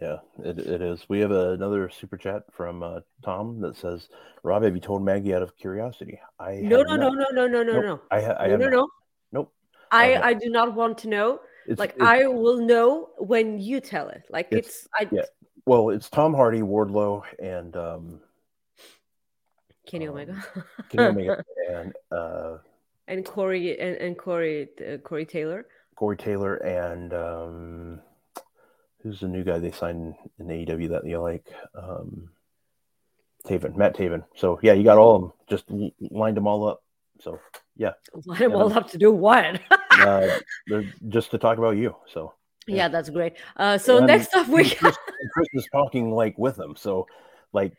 Yeah, 0.00 0.18
it, 0.44 0.58
it 0.58 0.80
is. 0.82 1.08
We 1.08 1.20
have 1.20 1.30
another 1.32 1.90
super 1.90 2.16
chat 2.16 2.44
from 2.52 2.82
uh, 2.82 3.00
Tom 3.24 3.60
that 3.62 3.76
says, 3.76 4.08
"Rob, 4.42 4.62
have 4.62 4.74
you 4.74 4.80
told 4.80 5.02
Maggie 5.02 5.34
out 5.34 5.42
of 5.42 5.56
curiosity?" 5.56 6.20
I 6.38 6.56
No, 6.56 6.82
no, 6.82 6.94
no, 6.96 7.10
no, 7.10 7.26
no, 7.30 7.46
no, 7.46 7.62
no, 7.62 7.72
Nope, 7.72 7.84
no. 7.84 8.00
I, 8.10 8.20
ha- 8.20 8.36
I 8.38 8.46
No, 8.48 8.56
no, 8.56 8.68
no. 8.68 8.88
Nope. 9.32 9.52
I 9.90 10.12
Okay. 10.12 10.22
I 10.22 10.34
do 10.34 10.50
not 10.50 10.74
want 10.74 10.98
to 10.98 11.08
know. 11.08 11.40
It's, 11.66 11.78
Like 11.78 11.94
it's- 11.94 12.08
I 12.08 12.26
will 12.26 12.58
know 12.58 13.10
when 13.18 13.58
you 13.58 13.80
tell 13.80 14.08
it. 14.08 14.22
Like 14.30 14.48
It's- 14.52 14.66
it's, 14.66 14.88
I 14.94 15.08
yeah. 15.10 15.22
well, 15.66 15.90
it's 15.90 16.08
Tom 16.08 16.32
Hardy, 16.34 16.60
Wardlow, 16.60 17.24
and 17.38 17.76
um, 17.76 18.20
Kenny 19.88 20.06
um, 20.06 20.14
Omega. 20.14 20.44
Kenny 20.90 21.04
Omega 21.04 21.44
and 21.70 21.92
uh, 22.12 22.58
and 23.08 23.24
Corey 23.24 23.78
and, 23.80 23.96
and 23.96 24.18
Corey 24.18 24.68
uh, 24.86 24.98
Corey 24.98 25.26
Taylor. 25.26 25.66
Corey 25.96 26.16
Taylor 26.16 26.56
and 26.56 27.12
um, 27.12 28.00
who's 29.02 29.20
the 29.20 29.26
new 29.28 29.42
guy 29.42 29.58
they 29.58 29.72
signed 29.72 30.14
in 30.38 30.46
AEW 30.46 30.90
that 30.90 31.06
you 31.06 31.18
like? 31.18 31.46
Um, 31.74 32.30
Taven, 33.46 33.76
Matt 33.76 33.96
Taven. 33.96 34.24
So 34.36 34.60
yeah, 34.62 34.74
you 34.74 34.84
got 34.84 34.98
all 34.98 35.16
of 35.16 35.22
them. 35.22 35.32
Just 35.48 35.64
lined 36.10 36.36
them 36.36 36.46
all 36.46 36.68
up. 36.68 36.82
So 37.20 37.40
yeah, 37.76 37.92
Line 38.26 38.40
them 38.40 38.54
all 38.54 38.72
up 38.72 38.90
to 38.90 38.98
do 38.98 39.10
what? 39.10 39.60
uh, 39.92 40.38
just 41.08 41.30
to 41.32 41.38
talk 41.38 41.58
about 41.58 41.76
you. 41.76 41.96
So 42.12 42.34
yeah, 42.66 42.88
that's 42.88 43.10
great. 43.10 43.34
Uh, 43.56 43.78
so 43.78 43.98
And 43.98 44.06
next 44.06 44.34
up 44.34 44.48
we 44.48 44.70
Chris, 44.70 44.96
Chris 45.32 45.48
is 45.54 45.66
talking 45.72 46.12
like 46.12 46.36
with 46.38 46.56
them. 46.56 46.74
So 46.76 47.06
like 47.52 47.72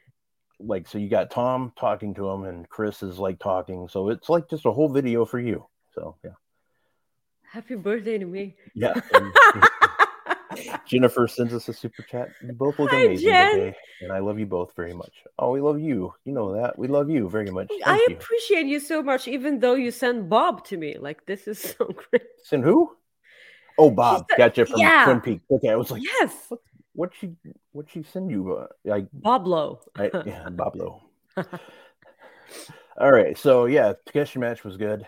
like 0.60 0.88
so 0.88 0.98
you 0.98 1.10
got 1.10 1.32
Tom 1.32 1.72
talking 1.80 2.14
to 2.16 2.28
him 2.30 2.44
and 2.44 2.68
Chris 2.70 3.02
is 3.04 3.18
like 3.20 3.40
talking. 3.40 3.88
So 3.88 4.10
it's 4.10 4.30
like 4.30 4.50
just 4.50 4.66
a 4.66 4.72
whole 4.72 4.90
video 4.90 5.26
for 5.26 5.40
you. 5.40 5.66
So 5.94 6.16
yeah. 6.24 6.32
happy 7.44 7.76
birthday 7.76 8.18
to 8.18 8.26
me. 8.26 8.56
Yeah. 8.76 9.00
Jennifer 10.86 11.28
sends 11.28 11.54
us 11.54 11.70
a 11.70 11.74
super 11.74 12.02
chat. 12.02 12.30
You 12.44 12.54
both 12.54 12.80
look 12.80 12.90
Hi, 12.90 13.02
amazing 13.02 13.30
Jen. 13.30 13.56
today, 13.56 13.78
and 14.02 14.12
I 14.12 14.20
love 14.20 14.40
you 14.40 14.46
both 14.46 14.76
very 14.76 14.94
much. 14.94 15.14
Oh, 15.38 15.52
we 15.52 15.62
love 15.62 15.80
you. 15.80 16.14
You 16.26 16.34
know 16.34 16.54
that. 16.60 16.78
We 16.78 16.88
love 16.88 17.10
you 17.10 17.30
very 17.30 17.52
much. 17.52 17.68
Thank 17.70 17.88
I 17.88 18.06
you. 18.10 18.16
appreciate 18.16 18.66
you 18.66 18.80
so 18.80 19.02
much, 19.04 19.28
even 19.28 19.60
though 19.60 19.76
you 19.76 19.92
sent 19.92 20.28
Bob 20.28 20.66
to 20.66 20.78
me. 20.78 20.98
Like 21.00 21.26
this 21.26 21.48
is 21.48 21.60
so 21.78 21.86
great. 21.86 22.24
Send 22.44 22.64
who? 22.64 22.96
Oh, 23.78 23.92
Bob. 23.92 24.26
said- 24.30 24.38
Gotcha 24.38 24.66
from 24.66 24.80
yeah. 24.82 25.06
Twin 25.06 25.22
Peaks. 25.22 25.44
Okay, 25.50 25.70
I 25.70 25.76
was 25.76 25.92
like, 25.92 26.04
Yes, 26.04 26.34
what 26.50 26.60
she 27.14 27.32
what 27.72 27.90
she 27.90 28.04
send 28.04 28.30
you? 28.30 28.54
Uh, 28.54 28.68
like 28.84 29.08
Lowe. 29.24 29.80
I, 29.98 30.12
yeah, 30.26 30.50
Lowe. 30.76 31.02
All 33.00 33.12
right, 33.12 33.38
so 33.38 33.66
yeah, 33.66 33.94
the 33.94 33.98
Takeshi 34.06 34.40
match 34.40 34.64
was 34.66 34.76
good. 34.76 35.08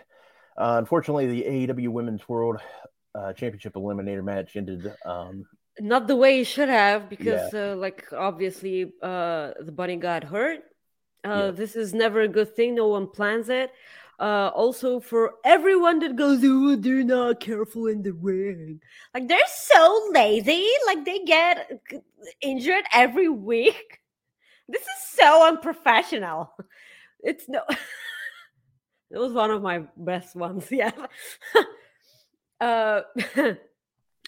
Uh, 0.56 0.76
unfortunately, 0.78 1.26
the 1.26 1.42
AEW 1.42 1.88
Women's 1.88 2.26
World 2.28 2.60
uh, 3.14 3.32
Championship 3.34 3.74
Eliminator 3.74 4.24
match 4.24 4.56
ended. 4.56 4.92
Um, 5.04 5.44
Not 5.80 6.06
the 6.06 6.16
way 6.16 6.40
it 6.40 6.44
should 6.46 6.68
have, 6.70 7.08
because 7.08 7.52
uh, 7.52 7.74
like 7.76 8.10
obviously 8.12 8.92
uh, 9.02 9.52
the 9.60 9.72
bunny 9.72 9.96
got 9.96 10.24
hurt. 10.24 10.60
Uh, 11.24 11.28
Yeah. 11.28 11.50
This 11.50 11.76
is 11.76 11.92
never 11.94 12.22
a 12.22 12.28
good 12.28 12.54
thing. 12.56 12.74
No 12.74 12.88
one 12.88 13.08
plans 13.08 13.48
it. 13.48 13.70
Uh, 14.18 14.50
also, 14.54 15.00
for 15.00 15.34
everyone 15.44 15.98
that 16.00 16.16
goes, 16.16 16.40
oh, 16.44 16.76
they're 16.76 17.02
not 17.02 17.40
careful 17.40 17.86
in 17.86 18.02
the 18.02 18.12
ring. 18.12 18.80
Like 19.14 19.26
they're 19.26 19.40
so 19.46 20.08
lazy. 20.12 20.68
Like 20.86 21.04
they 21.04 21.20
get 21.20 21.80
injured 22.40 22.84
every 22.92 23.28
week. 23.28 24.00
This 24.68 24.82
is 24.82 25.18
so 25.18 25.48
unprofessional. 25.48 26.52
It's 27.20 27.48
no. 27.48 27.62
it 29.10 29.18
was 29.18 29.32
one 29.32 29.50
of 29.50 29.62
my 29.62 29.84
best 29.96 30.36
ones. 30.36 30.68
Yeah. 30.70 30.92
uh, 32.60 33.02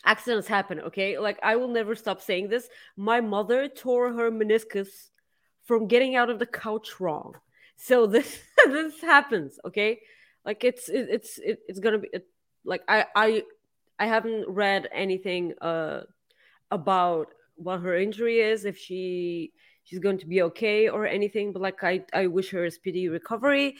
accidents 0.05 0.49
happen. 0.49 0.81
Okay, 0.81 1.19
like 1.19 1.39
I 1.43 1.57
will 1.57 1.69
never 1.69 1.95
stop 1.95 2.21
saying 2.21 2.49
this. 2.49 2.69
My 2.97 3.21
mother 3.21 3.69
tore 3.69 4.13
her 4.13 4.31
meniscus 4.31 4.89
from 5.65 5.87
getting 5.89 6.17
out 6.17 6.31
of 6.31 6.39
the 6.39 6.47
couch 6.47 7.01
wrong. 7.01 7.35
So 7.77 8.07
this 8.15 8.41
this 8.67 9.01
happens. 9.01 9.59
Okay, 9.65 10.01
like 10.45 10.65
it's 10.65 10.89
it, 10.89 11.09
it's 11.11 11.39
it, 11.39 11.61
it's 11.69 11.81
gonna 11.81 11.99
be 11.99 12.09
it, 12.13 12.27
like 12.65 12.83
I 12.89 13.07
I 13.15 13.43
I 13.99 14.07
haven't 14.07 14.49
read 14.49 14.89
anything 14.93 15.55
uh 15.61 16.03
about 16.71 17.29
what 17.57 17.81
her 17.81 17.97
injury 17.97 18.41
is 18.41 18.65
if 18.65 18.77
she 18.77 19.53
she's 19.85 19.99
going 19.99 20.19
to 20.19 20.27
be 20.27 20.43
okay 20.43 20.89
or 20.89 21.07
anything 21.07 21.53
but 21.53 21.63
like 21.63 21.85
i 21.85 22.03
i 22.13 22.27
wish 22.27 22.51
her 22.51 22.65
a 22.65 22.71
speedy 22.71 23.09
recovery 23.09 23.77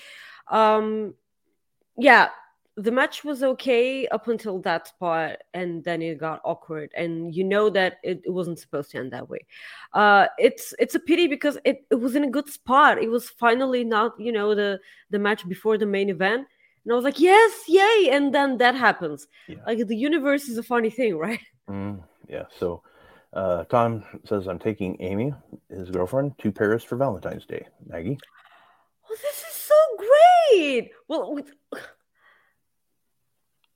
um 0.49 1.15
yeah 1.97 2.29
the 2.77 2.91
match 2.91 3.23
was 3.23 3.43
okay 3.45 4.07
up 4.09 4.27
until 4.27 4.59
that 4.61 4.89
spot 4.89 5.39
and 5.55 5.85
then 5.85 6.03
it 6.03 6.19
got 6.19 6.41
awkward 6.45 6.91
and 6.97 7.33
you 7.35 7.45
know 7.45 7.71
that 7.71 7.99
it, 8.03 8.21
it 8.25 8.31
wasn't 8.31 8.59
supposed 8.59 8.91
to 8.91 8.99
end 8.99 9.13
that 9.13 9.29
way 9.29 9.39
uh 9.93 10.27
it's 10.39 10.75
it's 10.81 10.97
a 10.97 10.99
pity 11.01 11.29
because 11.29 11.57
it, 11.65 11.85
it 11.91 11.95
was 11.95 12.17
in 12.17 12.25
a 12.25 12.31
good 12.31 12.49
spot 12.49 12.99
it 12.99 13.09
was 13.09 13.29
finally 13.31 13.85
not 13.85 14.13
you 14.19 14.33
know 14.33 14.55
the 14.57 14.81
the 15.11 15.19
match 15.19 15.49
before 15.49 15.79
the 15.79 15.87
main 15.87 16.09
event 16.09 16.47
and 16.85 16.93
i 16.93 16.97
was 16.97 17.05
like 17.05 17.21
yes 17.21 17.63
yay 17.69 18.09
and 18.11 18.35
then 18.35 18.59
that 18.59 18.75
happens 18.75 19.29
Yeah. 19.47 19.59
like 19.67 19.87
the 19.87 19.97
universe 19.97 20.49
is 20.49 20.59
a 20.59 20.63
funny 20.63 20.91
thing 20.91 21.17
right 21.27 21.41
mm, 21.71 22.03
yeah, 22.29 22.47
so 22.59 22.83
Uh, 23.35 23.65
Con 23.65 24.05
says, 24.25 24.47
I'm 24.47 24.61
taking 24.61 24.95
Amy, 25.03 25.35
his 25.69 25.91
girlfriend, 25.91 26.39
to 26.39 26.53
Paris 26.53 26.85
for 26.87 26.97
Valentine's 26.97 27.47
Day. 27.47 27.67
Maggie? 27.85 28.17
Well, 29.09 29.19
this 29.27 29.39
is 29.51 29.57
so 29.71 29.75
great. 30.05 30.93
Well, 31.09 31.35
with, 31.35 31.51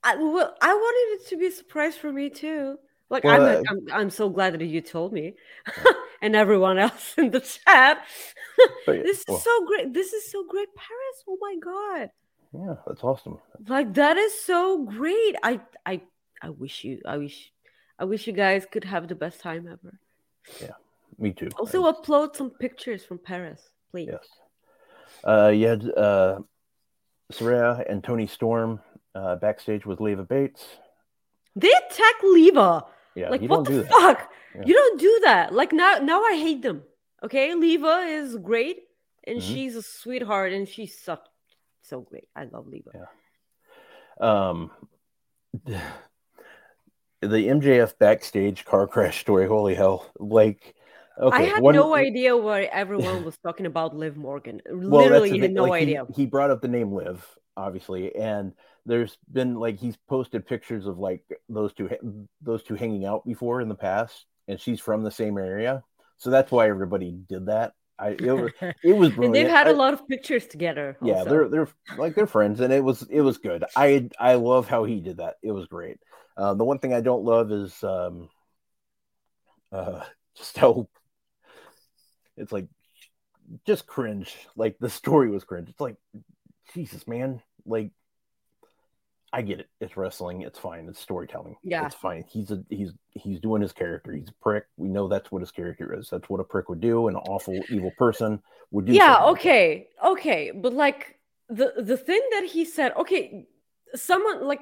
I, 0.02 0.17
well, 0.17 0.55
I 0.61 0.75
wanted 0.75 1.21
it 1.23 1.28
to 1.31 1.37
be 1.37 1.47
a 1.47 1.50
surprise 1.50 1.97
for 1.97 2.12
me 2.12 2.31
too. 2.31 2.78
Like 3.11 3.25
Well, 3.25 3.40
I'm, 3.40 3.64
I'm, 3.69 3.81
I'm 3.93 4.11
so 4.11 4.28
glad 4.28 4.55
that 4.55 4.64
you 4.67 4.81
told 4.81 5.12
me, 5.12 5.35
and 6.23 6.37
everyone 6.37 6.78
else 6.78 7.14
in 7.17 7.31
the 7.31 7.40
chat. 7.40 8.05
This 8.87 9.21
is 9.21 9.25
well- 9.28 9.38
so 9.38 9.67
great. 9.67 9.95
This 9.95 10.12
is 10.12 10.31
so 10.31 10.45
great, 10.49 10.69
Paris. 10.75 11.25
Oh 11.28 11.38
my 11.40 11.57
god! 11.62 12.11
Yeah, 12.52 12.75
that's 12.87 13.05
awesome. 13.05 13.38
Like 13.69 13.95
that 13.95 14.17
is 14.17 14.38
so 14.43 14.85
great. 14.85 15.37
I, 15.43 15.61
I, 15.87 16.02
I 16.43 16.50
wish 16.50 16.83
you, 16.85 17.00
I 17.07 17.19
wish, 17.19 17.52
I 17.99 18.05
wish 18.05 18.26
you 18.26 18.33
guys 18.33 18.67
could 18.71 18.85
have 18.85 19.07
the 19.09 19.14
best 19.14 19.40
time 19.40 19.69
ever. 19.69 19.99
Yeah, 20.61 20.73
me 21.19 21.33
too. 21.33 21.49
Also, 21.59 21.85
upload 21.90 22.35
some 22.37 22.50
pictures 22.50 23.05
from 23.05 23.19
Paris, 23.19 23.62
please. 23.90 24.09
yes. 24.11 24.26
Uh, 25.25 25.49
you 25.49 25.67
had 25.69 25.85
uh, 25.97 26.40
Saraya 27.33 27.85
and 27.88 28.02
Toni 28.02 28.26
Storm 28.26 28.81
uh, 29.18 29.37
backstage 29.37 29.84
with 29.87 29.98
Leva 30.00 30.25
Bates. 30.25 30.64
They 31.56 31.72
attack 31.82 32.16
Leva. 32.22 32.84
Yeah, 33.14 33.30
like 33.30 33.42
what 33.42 33.64
the 33.64 33.82
fuck 33.84 34.30
Yeah. 34.54 34.62
you 34.64 34.75
don't 34.75 35.00
do 35.00 35.20
that 35.25 35.52
like 35.52 35.72
now 35.72 35.98
now 35.98 36.22
i 36.22 36.34
hate 36.37 36.62
them 36.62 36.82
okay 37.25 37.52
leva 37.54 37.94
is 38.06 38.37
great 38.37 38.78
and 39.26 39.38
Mhm. 39.40 39.42
she's 39.48 39.75
a 39.75 39.82
sweetheart 39.82 40.52
and 40.52 40.68
she's 40.68 40.94
so 40.96 41.18
so 41.82 42.00
great 42.10 42.28
i 42.37 42.44
love 42.44 42.68
leva 42.68 42.90
Yeah. 42.94 43.08
Um, 44.28 44.70
the 47.20 47.48
MJF 47.48 47.98
backstage 47.98 48.64
car 48.64 48.87
crash 48.87 49.20
story. 49.20 49.46
Holy 49.48 49.75
hell! 49.75 50.06
Like, 50.18 50.75
okay, 51.20 51.37
i 51.37 51.42
had 51.42 51.62
one- 51.62 51.75
no 51.75 51.94
idea 51.94 52.37
why 52.37 52.62
everyone 52.64 53.25
was 53.25 53.37
talking 53.38 53.66
about 53.66 53.96
liv 53.96 54.16
morgan 54.16 54.60
Well, 54.70 55.02
literally 55.02 55.30
the 55.30 55.38
had 55.38 55.48
thing, 55.48 55.54
no 55.54 55.64
like, 55.64 55.80
he- 55.82 55.96
idea 55.96 56.06
He, 56.14 56.26
brought 56.26 56.50
up 56.50 56.60
the 56.62 56.68
name 56.68 56.92
Liv, 56.92 57.25
obviously, 57.56 58.14
and 58.14 58.52
there's 58.88 59.18
been 59.30 59.54
like 59.54 59.78
he's 59.78 59.97
posted 60.09 60.47
pictures 60.47 60.87
of 60.87 60.99
like 60.99 61.23
those 61.49 61.73
two 61.75 61.90
those 62.40 62.62
two 62.62 62.75
hanging 62.75 63.04
out 63.04 63.25
before 63.25 63.61
in 63.61 63.68
the 63.68 63.75
past, 63.75 64.25
and 64.49 64.61
she's 64.61 64.80
from 64.80 65.02
the 65.02 65.11
same 65.11 65.38
area, 65.38 65.85
so 66.16 66.30
that's 66.30 66.50
why 66.50 66.68
everybody 66.68 67.12
did 67.28 67.47
that. 67.47 67.75
I 67.99 68.11
it 68.11 68.33
was 68.33 68.52
it 68.83 68.92
was 68.97 69.09
and 69.09 69.16
brilliant. 69.16 69.35
they've 69.35 69.49
had 69.49 69.68
a 69.68 69.73
a 69.73 69.76
lot 69.76 69.92
of 69.92 70.09
pictures 70.09 70.47
together 70.47 70.97
yeah, 71.02 71.18
also. 71.18 71.30
they're 71.30 71.49
they're 71.49 71.68
like 71.97 72.14
they're 72.14 72.26
friends, 72.26 72.61
and 72.61 72.73
it 72.73 72.83
was 72.83 73.02
it 73.11 73.21
was 73.21 73.38
good. 73.38 73.64
I 73.76 74.09
I 74.18 74.35
love 74.35 74.68
how 74.68 74.85
he 74.85 75.00
did 75.00 75.18
that. 75.18 75.37
It 75.42 75.52
was 75.52 75.66
great. 75.66 75.99
Uh, 76.37 76.54
the 76.54 76.64
one 76.64 76.78
thing 76.78 76.95
I 76.95 77.00
don't 77.00 77.25
love 77.25 77.52
is 77.52 77.83
um, 77.83 78.30
uh, 79.71 80.04
just 80.37 80.57
how 80.57 80.88
it's 82.37 82.52
like 82.52 82.68
just 83.66 83.87
cringe. 83.87 84.35
Like 84.57 84.76
the 84.78 84.88
story 84.88 85.30
was 85.30 85.45
cringe. 85.45 85.68
It's 85.68 85.80
like 85.80 85.97
Jesus, 86.75 87.07
man. 87.07 87.42
Like 87.66 87.90
I 89.32 89.42
get 89.42 89.61
it. 89.61 89.68
It's 89.80 89.97
wrestling. 89.97 90.42
It's 90.42 90.58
fine. 90.58 90.88
It's 90.88 91.00
storytelling. 91.00 91.56
Yeah. 91.62 91.85
it's 91.87 91.94
fine. 91.94 92.25
He's 92.28 92.50
a 92.50 92.64
he's 92.70 92.92
he's 93.11 93.40
doing 93.40 93.61
his 93.61 93.73
character. 93.73 94.12
He's 94.12 94.28
a 94.28 94.42
prick. 94.42 94.64
We 94.76 94.88
know 94.88 95.06
that's 95.08 95.30
what 95.30 95.40
his 95.40 95.50
character 95.50 95.94
is. 95.99 96.08
That's 96.08 96.28
what 96.30 96.40
a 96.40 96.44
prick 96.44 96.68
would 96.68 96.80
do. 96.80 97.08
An 97.08 97.16
awful 97.16 97.61
evil 97.70 97.90
person 97.99 98.40
would 98.70 98.87
do. 98.87 98.92
yeah 98.92 99.14
something 99.14 99.23
like 99.32 99.38
okay 99.38 99.88
okay 100.04 100.50
but 100.54 100.73
like 100.75 101.18
the 101.49 101.73
the 101.78 101.97
thing 101.97 102.20
that 102.32 102.44
he 102.44 102.64
said 102.64 102.92
okay 102.97 103.47
someone 103.94 104.47
like 104.47 104.61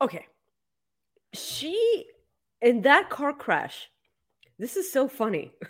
okay 0.00 0.26
she 1.32 2.06
in 2.60 2.82
that 2.82 3.08
car 3.10 3.32
crash 3.32 3.88
this 4.58 4.76
is 4.76 4.92
so 4.92 5.06
funny 5.06 5.52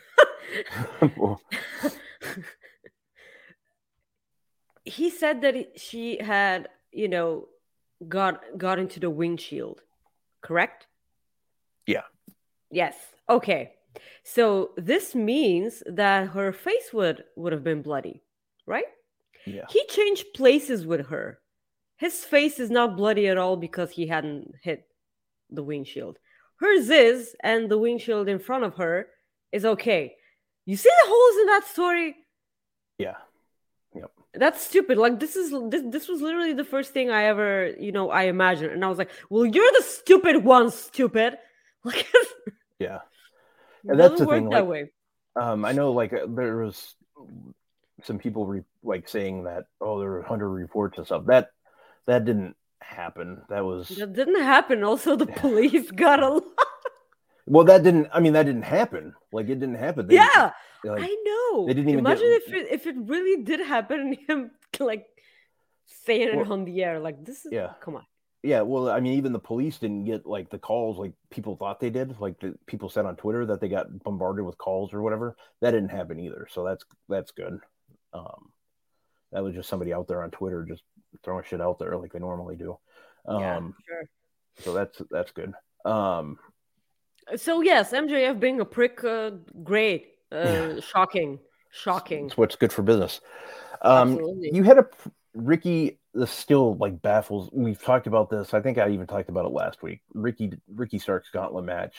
he 4.84 5.10
said 5.10 5.42
that 5.42 5.78
she 5.78 6.18
had 6.23 6.68
you 6.92 7.08
know 7.08 7.49
got 8.08 8.42
got 8.56 8.78
into 8.78 9.00
the 9.00 9.10
windshield 9.10 9.80
correct? 10.40 10.86
Yeah. 11.86 12.02
yes. 12.71 12.95
Okay. 13.28 13.73
So 14.25 14.71
this 14.76 15.14
means 15.14 15.82
that 15.86 16.28
her 16.28 16.52
face 16.52 16.92
would 16.92 17.25
would 17.36 17.52
have 17.52 17.64
been 17.64 17.82
bloody 17.82 18.23
right? 18.66 18.84
Yeah. 19.47 19.64
he 19.71 19.84
changed 19.86 20.34
places 20.34 20.86
with 20.86 21.08
her. 21.08 21.40
His 21.97 22.25
face 22.25 22.58
is 22.58 22.71
not 22.71 22.97
bloody 22.97 23.28
at 23.28 23.38
all 23.38 23.56
because 23.56 23.90
he 23.90 24.06
hadn't 24.06 24.54
hit 24.62 24.86
the 25.50 25.62
windshield. 25.62 26.18
Hers 26.56 26.90
is 26.90 27.34
and 27.42 27.68
the 27.68 27.78
windshield 27.78 28.28
in 28.28 28.38
front 28.38 28.64
of 28.64 28.76
her 28.76 29.08
is 29.50 29.64
okay. 29.64 30.14
You 30.64 30.76
see 30.76 30.88
the 30.88 31.10
holes 31.10 31.40
in 31.40 31.47
that 31.47 31.64
story? 31.66 32.16
Yeah. 32.99 33.16
That's 34.34 34.64
stupid. 34.64 34.99
Like 34.99 35.21
this 35.21 35.36
is 35.36 35.50
this 35.71 35.82
this 35.90 36.08
was 36.08 36.21
literally 36.23 36.52
the 36.54 36.64
first 36.64 36.92
thing 36.92 37.10
I 37.10 37.25
ever, 37.25 37.75
you 37.78 37.92
know, 37.92 38.10
I 38.10 38.25
imagined. 38.25 38.73
And 38.73 38.84
I 38.84 38.88
was 38.88 38.99
like, 38.99 39.10
well, 39.30 39.45
you're 39.45 39.73
the 39.78 39.84
stupid 39.84 40.45
one, 40.45 40.71
stupid. 40.71 41.38
Like 41.84 42.06
Yeah. 42.78 43.00
And 43.88 43.99
that's 43.99 44.21
the 44.21 44.26
thing, 44.26 44.49
that 44.50 44.60
like- 44.60 44.68
way. 44.68 44.92
Um, 45.34 45.64
I 45.64 45.73
know 45.73 45.92
like 45.92 46.12
uh, 46.12 46.26
there 46.28 46.58
was 46.58 46.95
some 48.04 48.18
people 48.18 48.47
re- 48.47 48.64
like 48.84 49.08
saying 49.08 49.45
that 49.45 49.64
oh 49.80 49.99
there 49.99 50.10
were 50.10 50.23
hundred 50.23 50.50
reports 50.50 50.99
and 50.99 51.06
stuff. 51.06 51.25
That 51.26 51.49
that 52.06 52.25
didn't 52.25 52.54
happen. 52.80 53.42
That 53.49 53.64
was 53.64 53.88
That 53.88 54.12
didn't 54.12 54.42
happen. 54.42 54.84
Also, 54.84 55.16
the 55.16 55.26
police 55.42 55.90
got 55.90 56.23
a 56.23 56.28
lot. 56.28 56.62
Well 57.47 57.65
that 57.65 57.83
didn't 57.83 58.09
I 58.13 58.21
mean 58.21 58.33
that 58.35 58.45
didn't 58.45 58.63
happen. 58.63 59.15
Like 59.33 59.49
it 59.49 59.59
didn't 59.61 59.76
happen. 59.76 60.07
They- 60.07 60.15
Yeah, 60.17 60.52
like, 60.85 61.02
I 61.02 61.17
know. 61.25 61.67
they 61.67 61.75
didn't 61.75 61.91
even 61.91 62.05
get- 62.05 62.11
Imagine 62.19 62.33
if 62.33 62.52
it 62.52 62.67
if 62.71 62.87
it 62.87 62.97
really 62.99 63.43
did 63.43 63.61
happen 63.61 64.00
and 64.00 64.19
him 64.28 64.50
like 64.81 65.07
saying 66.05 66.39
it 66.41 66.50
on 66.50 66.65
the 66.65 66.83
air. 66.83 67.00
Like 67.00 67.25
this 67.25 67.45
is 67.45 67.52
yeah. 67.52 67.73
come 67.81 67.97
on. 67.97 68.05
yeah, 68.43 68.63
well 68.63 68.89
I 68.89 69.00
mean 69.00 69.15
even 69.15 69.33
the 69.33 69.39
police 69.39 69.78
didn't 69.78 70.05
get 70.05 70.26
like 70.26 70.50
the 70.50 70.59
calls 70.59 70.99
like 70.99 71.13
people 71.31 71.57
thought 71.57 71.81
they 71.81 71.91
did. 71.91 72.19
Like 72.21 72.41
the 72.41 72.55
people 72.67 72.89
said 72.89 73.07
on 73.07 73.17
Twitter 73.17 73.47
that 73.47 73.61
they 73.61 73.69
got 73.69 73.87
bombarded 74.02 74.45
with 74.45 74.59
calls 74.59 74.93
or 74.95 75.02
whatever. 75.02 75.37
That 75.61 75.73
didn't 75.73 75.91
happen 75.91 76.19
either. 76.21 76.47
So 76.50 76.65
that's 76.65 76.85
that's 77.09 77.33
good. 77.33 77.59
Um 78.13 78.50
that 79.33 79.43
was 79.43 79.55
just 79.55 79.69
somebody 79.69 79.93
out 79.93 80.09
there 80.09 80.23
on 80.23 80.31
Twitter 80.31 80.65
just 80.69 80.83
throwing 81.25 81.45
shit 81.45 81.61
out 81.61 81.78
there 81.78 81.97
like 81.97 82.13
they 82.13 82.19
normally 82.19 82.57
do. 82.57 82.78
Um 83.26 83.41
yeah, 83.41 83.59
sure. 83.61 84.09
so 84.59 84.73
that's 84.75 85.00
that's 85.11 85.33
good. 85.33 85.52
Um 85.85 86.39
So 87.37 87.61
yes, 87.61 87.93
MJF 87.93 88.39
being 88.41 88.61
a 88.61 88.65
prick, 88.65 89.02
uh, 89.04 89.30
great, 89.63 90.15
uh, 90.30 90.80
shocking, 90.80 91.39
shocking. 91.71 92.26
It's 92.26 92.37
what's 92.37 92.56
good 92.56 92.73
for 92.73 92.82
business. 92.82 93.21
Um, 93.80 94.13
Absolutely. 94.13 94.50
you 94.54 94.63
had 94.63 94.78
a 94.78 94.87
Ricky. 95.35 95.99
This 96.15 96.30
still 96.30 96.76
like 96.76 97.00
baffles. 97.00 97.49
We've 97.52 97.82
talked 97.82 98.06
about 98.06 98.28
this. 98.28 98.52
I 98.52 98.61
think 98.61 98.76
I 98.76 98.91
even 98.91 99.06
talked 99.06 99.30
about 99.30 99.47
it 99.47 99.52
last 99.52 99.82
week. 99.82 100.00
Ricky 100.13 100.52
Ricky 100.69 100.99
Starks 100.99 101.30
gauntlet 101.30 101.65
match. 101.65 101.97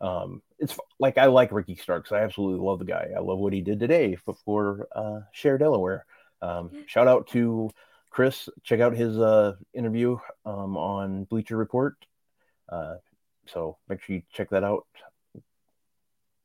Um, 0.00 0.42
it's 0.58 0.78
like 0.98 1.18
I 1.18 1.26
like 1.26 1.52
Ricky 1.52 1.74
Starks. 1.74 2.10
I 2.12 2.20
absolutely 2.20 2.64
love 2.64 2.78
the 2.78 2.84
guy. 2.84 3.10
I 3.14 3.20
love 3.20 3.38
what 3.38 3.52
he 3.52 3.60
did 3.60 3.80
today 3.80 4.16
for 4.44 4.88
uh, 4.94 5.20
Cher 5.32 5.58
Delaware. 5.58 6.06
Um, 6.40 6.70
shout 6.86 7.08
out 7.08 7.26
to 7.28 7.70
Chris. 8.10 8.48
Check 8.62 8.80
out 8.80 8.96
his 8.96 9.18
uh, 9.18 9.56
interview 9.74 10.18
um, 10.46 10.76
on 10.76 11.24
Bleacher 11.24 11.56
Report. 11.56 11.96
Uh, 12.68 12.96
so 13.52 13.76
make 13.88 14.02
sure 14.02 14.16
you 14.16 14.22
check 14.32 14.50
that 14.50 14.64
out. 14.64 14.86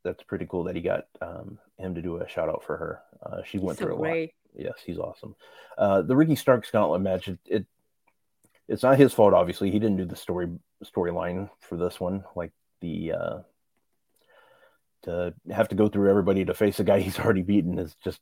That's 0.04 0.24
pretty 0.24 0.46
cool 0.46 0.66
that 0.66 0.76
he 0.76 0.82
got 0.82 1.06
um, 1.22 1.60
him 1.78 1.96
to 1.96 2.02
do 2.02 2.18
a 2.18 2.28
shout 2.28 2.50
out 2.50 2.64
for 2.64 2.78
her. 2.78 3.00
Uh, 3.26 3.44
she 3.44 3.58
went 3.58 3.78
so 3.80 3.86
through 3.86 3.96
a 3.96 3.98
lot. 3.98 4.30
Yes, 4.56 4.74
he's 4.86 4.98
awesome. 4.98 5.36
Uh, 5.78 6.02
the 6.02 6.16
Ricky 6.16 6.36
Starks 6.36 6.70
gauntlet 6.72 7.02
match. 7.02 7.28
It, 7.28 7.40
it 7.46 7.66
it's 8.68 8.84
not 8.84 8.98
his 8.98 9.14
fault. 9.14 9.34
Obviously, 9.34 9.72
he 9.72 9.80
didn't 9.80 9.98
do 9.98 10.06
the 10.06 10.16
story 10.16 10.50
storyline 10.84 11.50
for 11.62 11.78
this 11.78 12.00
one. 12.00 12.24
Like 12.36 12.52
the 12.82 13.14
uh, 13.14 13.40
to 15.04 15.34
have 15.52 15.70
to 15.70 15.76
go 15.76 15.88
through 15.88 16.10
everybody 16.10 16.46
to 16.46 16.54
face 16.54 16.80
a 16.80 16.84
guy 16.84 17.00
he's 17.02 17.20
already 17.20 17.42
beaten 17.42 17.80
is 17.80 17.96
just 18.04 18.20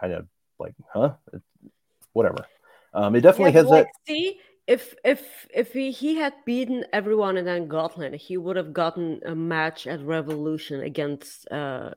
kind 0.00 0.12
of 0.12 0.26
like, 0.58 0.74
huh? 0.92 1.14
It, 1.32 1.42
whatever. 2.12 2.46
Um, 2.92 3.16
it 3.16 3.22
definitely 3.22 3.52
Yeah, 3.52 3.60
has 3.60 3.66
like, 3.66 3.86
that. 3.86 3.92
See, 4.06 4.38
if 4.66 4.94
if 5.04 5.46
if 5.54 5.72
he, 5.72 5.90
he 5.90 6.16
had 6.16 6.32
beaten 6.44 6.84
everyone 6.92 7.36
and 7.36 7.46
then 7.46 7.68
gauntlet, 7.68 8.14
he 8.14 8.36
would 8.36 8.56
have 8.56 8.72
gotten 8.72 9.20
a 9.26 9.34
match 9.34 9.86
at 9.86 10.00
Revolution 10.00 10.80
against 10.80 11.50
uh, 11.52 11.90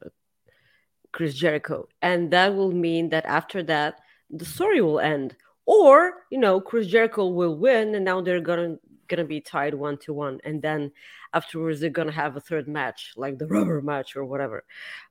Chris 1.12 1.34
Jericho, 1.34 1.88
and 2.01 2.32
that 2.32 2.56
will 2.56 2.71
mean 2.71 3.10
that 3.10 3.25
after 3.25 3.63
that 3.63 4.01
the 4.30 4.45
story 4.45 4.82
will 4.82 4.99
end, 4.99 5.36
or 5.65 6.25
you 6.30 6.38
know 6.38 6.60
Chris 6.60 6.88
Jericho 6.88 7.27
will 7.27 7.56
win, 7.56 7.95
and 7.95 8.03
now 8.03 8.19
they're 8.21 8.41
gonna 8.41 8.77
gonna 9.08 9.23
be 9.23 9.39
tied 9.39 9.73
one 9.73 9.97
to 9.99 10.13
one, 10.13 10.41
and 10.43 10.62
then 10.62 10.91
afterwards 11.34 11.80
they're 11.80 11.89
gonna 11.89 12.12
have 12.12 12.36
a 12.36 12.41
third 12.41 12.67
match, 12.67 13.13
like 13.15 13.38
the 13.38 13.47
rubber 13.47 13.82
match 13.82 14.17
or 14.17 14.25
whatever. 14.25 14.65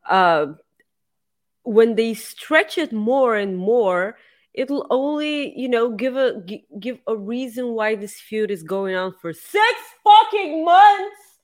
Uh, 0.07 0.47
when 1.62 1.95
they 1.95 2.12
stretch 2.12 2.77
it 2.79 2.92
more 2.92 3.35
and 3.35 3.57
more, 3.57 4.16
it'll 4.57 4.87
only 4.90 5.57
you 5.59 5.69
know 5.69 5.90
give 5.90 6.16
a 6.16 6.42
give 6.81 6.99
a 7.07 7.16
reason 7.16 7.69
why 7.69 7.95
this 7.95 8.19
feud 8.19 8.51
is 8.51 8.62
going 8.62 8.95
on 8.97 9.14
for 9.21 9.33
six 9.33 9.75
fucking 10.03 10.64
months 10.64 11.37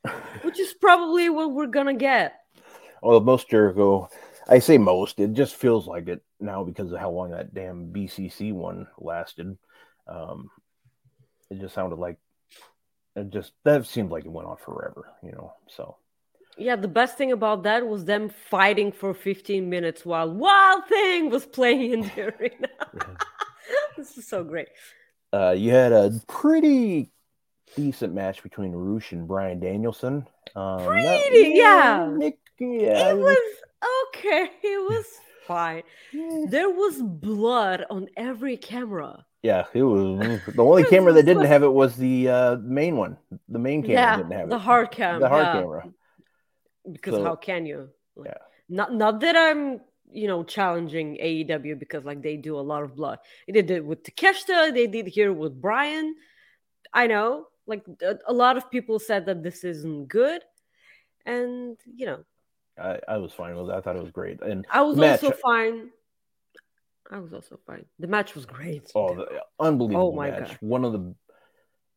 which 0.42 0.58
is 0.58 0.74
probably 0.74 1.28
what 1.28 1.52
we're 1.52 1.66
gonna 1.66 1.94
get 1.94 2.40
Well, 3.02 3.20
most 3.20 3.48
Jericho, 3.48 4.08
I 4.48 4.58
say 4.58 4.78
most, 4.78 5.20
it 5.20 5.32
just 5.32 5.54
feels 5.54 5.86
like 5.86 6.08
it 6.08 6.22
now 6.40 6.64
because 6.64 6.92
of 6.92 6.98
how 6.98 7.10
long 7.10 7.30
that 7.30 7.54
damn 7.54 7.92
BCC 7.92 8.52
one 8.52 8.86
lasted. 8.98 9.56
Um, 10.06 10.50
it 11.50 11.60
just 11.60 11.74
sounded 11.74 11.98
like 11.98 12.18
it 13.14 13.30
just 13.30 13.52
that 13.64 13.86
seemed 13.86 14.10
like 14.10 14.24
it 14.24 14.32
went 14.32 14.48
on 14.48 14.56
forever, 14.56 15.08
you 15.22 15.32
know. 15.32 15.52
So 15.68 15.96
yeah 16.58 16.76
the 16.76 16.88
best 16.88 17.16
thing 17.16 17.32
about 17.32 17.62
that 17.62 17.86
was 17.86 18.04
them 18.04 18.28
fighting 18.28 18.92
for 18.92 19.14
15 19.14 19.68
minutes 19.68 20.04
while 20.04 20.30
wild 20.30 20.86
thing 20.86 21.30
was 21.30 21.46
playing 21.46 21.92
in 21.92 22.00
the 22.02 22.34
arena 22.40 22.68
this 23.96 24.16
is 24.18 24.26
so 24.26 24.44
great 24.44 24.68
uh, 25.34 25.54
you 25.56 25.70
had 25.70 25.92
a 25.92 26.12
pretty 26.28 27.10
decent 27.74 28.12
match 28.12 28.42
between 28.42 28.72
Rush 28.72 29.12
and 29.12 29.26
Bryan 29.26 29.60
Danielson. 29.60 30.26
Um, 30.54 30.84
that- 30.84 31.22
Pretty, 31.30 31.54
yeah. 31.54 32.06
Nick, 32.14 32.38
yeah, 32.58 33.10
it 33.10 33.18
was 33.18 33.38
okay 34.06 34.50
it 34.62 34.90
was 34.90 35.06
fine 35.46 35.82
yeah. 36.12 36.44
there 36.48 36.70
was 36.70 37.02
blood 37.02 37.84
on 37.90 38.08
every 38.16 38.56
camera 38.56 39.24
Yeah, 39.42 39.64
it 39.74 39.82
was 39.82 40.40
the 40.54 40.62
only 40.62 40.84
camera 40.84 41.12
that 41.14 41.24
didn't 41.24 41.46
have 41.46 41.64
it 41.64 41.72
was 41.72 41.96
the 41.96 42.28
uh, 42.28 42.56
main 42.58 42.96
one. 42.96 43.16
The 43.48 43.58
main 43.58 43.82
camera 43.82 43.94
yeah 43.96 44.16
didn't 44.16 44.32
have 44.32 44.48
the 44.48 44.54
it. 44.54 44.58
The 44.58 44.64
hard 44.64 44.90
cam 44.92 45.20
the 45.20 45.28
hard 45.28 45.46
yeah. 45.46 45.52
camera. 45.54 45.92
Because 46.90 47.14
So- 47.14 47.24
how 47.24 47.36
can 47.36 47.66
you 47.66 47.90
Like, 48.16 48.28
Yeah. 48.30 48.42
not 48.68 48.92
not 48.94 49.20
that 49.20 49.36
i'm 49.36 49.80
you 50.12 50.26
know 50.28 50.44
challenging 50.44 51.16
aew 51.16 51.78
because 51.78 52.04
like 52.04 52.20
they 52.22 52.36
do 52.36 52.58
a 52.58 52.64
lot 52.72 52.82
of 52.82 52.94
blood 52.94 53.18
they 53.46 53.52
did 53.54 53.70
it 53.70 53.84
with 53.84 54.02
takeshita 54.02 54.72
they 54.74 54.86
did 54.86 55.06
here 55.06 55.32
with 55.32 55.54
Bryan 55.60 56.14
i 56.92 57.06
know 57.06 57.46
like 57.66 57.84
a, 58.02 58.18
a 58.26 58.32
lot 58.32 58.56
of 58.58 58.70
people 58.70 58.98
said 58.98 59.24
that 59.26 59.42
this 59.42 59.64
isn't 59.64 60.08
good 60.08 60.42
and 61.24 61.78
you 61.98 62.04
know 62.06 62.20
I, 62.78 62.98
I 63.06 63.16
was 63.18 63.32
fine 63.32 63.54
with 63.56 63.68
it. 63.70 63.74
I 63.74 63.80
thought 63.82 63.96
it 63.96 64.02
was 64.02 64.10
great. 64.20 64.40
And 64.42 64.66
i 64.70 64.82
was 64.82 64.96
match- 64.96 65.22
also 65.24 65.36
fine 65.36 65.90
i 67.10 67.18
was 67.18 67.32
also 67.32 67.58
fine 67.66 67.84
the 67.98 68.06
match 68.06 68.34
was 68.34 68.44
great 68.46 68.90
oh, 68.94 69.14
the 69.14 69.26
unbelievable 69.60 70.12
Oh 70.12 70.16
my 70.16 70.30
match! 70.30 70.48
God. 70.48 70.58
One 70.60 70.84
of 70.84 70.92
the 70.92 71.14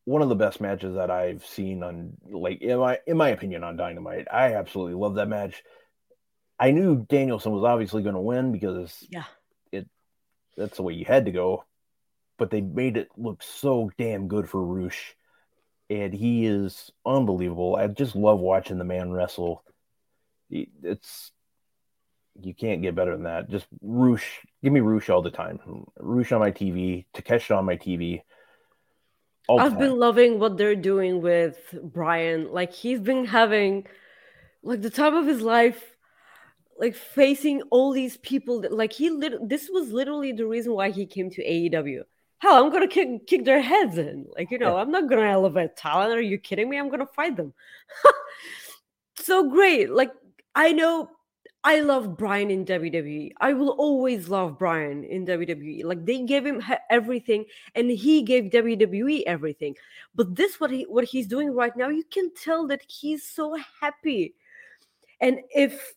one 0.06 0.22
of 0.22 0.30
the 0.30 0.36
best 0.36 0.62
matches 0.62 0.96
that 0.96 1.12
I've 1.12 1.46
seen 1.46 1.84
on 1.84 2.14
like 2.30 2.62
in 2.62 2.80
my 2.80 3.00
in 3.06 3.18
my 3.18 3.30
opinion 3.30 3.64
on 3.64 3.76
Dynamite. 3.76 4.28
I 4.32 4.54
absolutely 4.54 4.94
love 4.94 5.16
that 5.16 5.28
match. 5.28 5.64
I 6.60 6.72
knew 6.72 7.06
Danielson 7.10 7.52
was 7.52 7.64
obviously 7.64 8.04
going 8.04 8.16
to 8.16 8.22
win 8.22 8.52
because 8.52 9.06
yeah 9.10 9.26
it 9.72 9.88
that's 10.56 10.78
the 10.78 10.84
way 10.84 10.94
you 10.94 11.06
had 11.06 11.26
to 11.26 11.32
go. 11.32 11.66
But 12.38 12.52
they 12.52 12.62
made 12.62 12.98
it 12.98 13.10
look 13.18 13.42
so 13.42 13.92
damn 13.98 14.28
good 14.28 14.48
for 14.48 14.64
Rush. 14.64 15.16
And 15.90 16.14
he 16.14 16.46
is 16.46 16.92
unbelievable. 17.06 17.76
I 17.76 17.88
just 17.88 18.16
love 18.16 18.40
watching 18.40 18.78
the 18.78 18.84
man 18.84 19.12
wrestle. 19.12 19.64
It's 20.50 21.32
you 22.42 22.54
can't 22.54 22.82
get 22.82 22.96
better 22.96 23.14
than 23.14 23.24
that. 23.24 23.50
Just 23.50 23.68
Rush, 23.82 24.42
give 24.64 24.74
me 24.74 24.82
Rush 24.82 25.10
all 25.10 25.22
the 25.22 25.32
time. 25.32 25.60
Rush 25.98 26.32
on 26.32 26.42
my 26.42 26.52
TV, 26.52 27.06
Takeshita 27.14 27.58
on 27.58 27.66
my 27.66 27.78
TV. 27.78 28.22
I've 29.50 29.78
been 29.78 29.98
loving 30.00 30.40
what 30.40 30.58
they're 30.58 30.76
doing 30.76 31.22
with 31.22 31.58
Bryan. 31.82 32.52
Like 32.52 32.74
he's 32.74 33.00
been 33.00 33.26
having 33.26 33.88
like 34.64 34.82
the 34.82 34.90
time 34.90 35.16
of 35.16 35.28
his 35.28 35.42
life, 35.42 35.96
like 36.78 36.96
facing 36.96 37.62
all 37.70 37.92
these 37.92 38.18
people 38.18 38.62
that 38.62 38.74
like 38.74 38.94
he 38.94 39.10
lit- 39.10 39.48
this 39.48 39.70
was 39.72 39.92
literally 39.92 40.32
the 40.32 40.46
reason 40.48 40.74
why 40.74 40.90
he 40.92 41.06
came 41.06 41.30
to 41.32 41.44
AEW. 41.44 42.04
Hell, 42.40 42.64
I'm 42.64 42.72
gonna 42.72 42.88
kick 42.88 43.28
kick 43.28 43.46
their 43.46 43.62
heads 43.62 43.98
in. 43.98 44.26
Like, 44.36 44.52
you 44.52 44.58
know. 44.58 44.78
I'm 44.78 44.92
not 44.92 45.10
gonna 45.10 45.30
elevate 45.30 45.78
talent. 45.78 46.14
Are 46.14 46.22
you 46.22 46.38
kidding 46.38 46.70
me? 46.70 46.78
I'm 46.78 46.90
gonna 46.90 47.06
fight 47.06 47.38
them. 47.38 47.54
so 49.18 49.50
great. 49.50 49.90
Like, 49.90 50.12
I 50.54 50.72
know 50.74 51.10
I 51.66 51.80
love 51.80 52.16
Bryan 52.16 52.52
in 52.52 52.64
WWE. 52.64 53.32
I 53.42 53.54
will 53.54 53.72
always 53.72 54.30
love 54.30 54.60
Bryan 54.60 55.04
in 55.04 55.26
WWE. 55.26 55.84
Like 55.84 56.06
they 56.06 56.22
gave 56.22 56.46
him 56.46 56.62
everything 56.92 57.46
and 57.74 57.90
he 57.90 58.22
gave 58.22 58.52
WWE 58.52 59.24
everything. 59.26 59.76
But 60.14 60.36
this 60.36 60.60
what 60.60 60.70
he 60.70 60.84
what 60.84 61.06
he's 61.06 61.26
doing 61.26 61.52
right 61.52 61.76
now, 61.76 61.90
you 61.90 62.04
can 62.04 62.32
tell 62.36 62.68
that 62.68 62.84
he's 62.88 63.28
so 63.28 63.58
happy. 63.82 64.36
And 65.20 65.40
if 65.50 65.96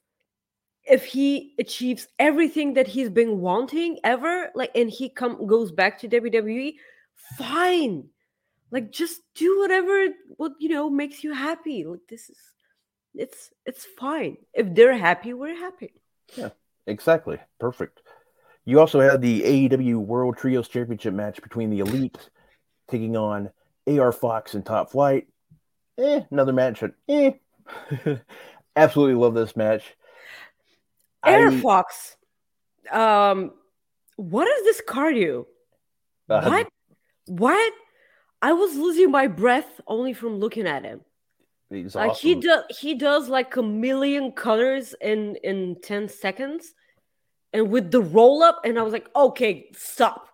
if 0.85 1.04
he 1.04 1.54
achieves 1.59 2.09
everything 2.18 2.72
that 2.72 2.87
he's 2.87 3.11
been 3.11 3.40
wanting 3.40 3.98
ever, 4.04 4.50
like 4.54 4.70
and 4.74 4.88
he 4.88 5.11
come 5.11 5.46
goes 5.46 5.70
back 5.70 5.98
to 5.98 6.09
WWE, 6.09 6.76
fine. 7.37 8.09
Like 8.70 8.90
just 8.90 9.20
do 9.35 9.59
whatever 9.61 10.07
what 10.38 10.52
you 10.61 10.70
know 10.70 10.88
makes 10.88 11.22
you 11.22 11.35
happy. 11.35 11.85
Like 11.85 12.09
this 12.09 12.31
is 12.31 12.38
it's 13.14 13.51
it's 13.66 13.85
fine. 13.85 14.37
If 14.55 14.75
they're 14.75 14.97
happy, 14.97 15.33
we're 15.33 15.57
happy. 15.57 15.92
Yeah, 16.37 16.51
exactly. 16.87 17.38
Perfect. 17.59 18.03
You 18.64 18.81
also 18.81 19.01
had 19.01 19.23
the 19.23 19.42
AEW 19.42 19.97
World 19.97 20.37
Trios 20.37 20.68
Championship 20.68 21.14
match 21.14 21.40
between 21.42 21.71
the 21.71 21.79
Elite 21.79 22.29
taking 22.88 23.16
on 23.16 23.51
AR 23.87 24.12
Fox 24.12 24.55
and 24.55 24.64
Top 24.64 24.90
Flight. 24.90 25.27
Eh, 25.99 26.21
another 26.31 26.53
match. 26.53 26.83
Eh. 27.09 27.31
Absolutely 28.77 29.14
love 29.14 29.35
this 29.35 29.57
match. 29.57 29.97
Air 31.25 31.49
I- 31.49 31.61
Fox. 31.61 32.16
Um 32.92 33.53
what 34.16 34.49
is 34.49 34.64
this 34.64 34.83
cardio? 34.87 35.47
uh, 36.29 36.42
what? 36.42 36.68
What? 37.27 37.73
I 38.42 38.53
was 38.53 38.77
losing 38.77 39.11
my 39.11 39.27
breath 39.29 39.81
only 39.87 40.12
from 40.12 40.38
looking 40.38 40.66
at 40.66 40.85
him. 40.85 41.01
He's 41.70 41.94
Like 41.94 42.16
he 42.16 42.35
does 42.35 42.64
he 42.70 42.94
does 42.94 43.28
like 43.28 43.57
a 43.57 43.62
million 43.62 44.33
colors 44.33 44.94
in 45.00 45.37
in 45.44 45.76
10 45.83 46.09
seconds 46.09 46.74
and 47.52 47.70
with 47.70 47.90
the 47.90 48.00
roll 48.00 48.42
up 48.42 48.61
and 48.64 48.78
I 48.78 48.83
was 48.83 48.92
like, 48.92 49.09
"Okay, 49.14 49.70
stop." 49.74 50.28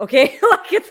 Okay? 0.00 0.38
like 0.50 0.72
it's 0.72 0.90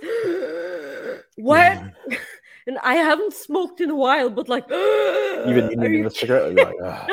what? 1.36 1.83
and 2.67 2.77
I 2.83 2.95
haven't 2.95 3.33
smoked 3.33 3.81
in 3.81 3.89
a 3.89 3.95
while, 3.95 4.29
but 4.29 4.49
like 4.49 4.65
Even 4.71 5.71
even 5.71 6.03
the 6.03 6.12
cigarette. 6.12 6.53
like, 6.53 6.75
"Ah." 6.83 7.07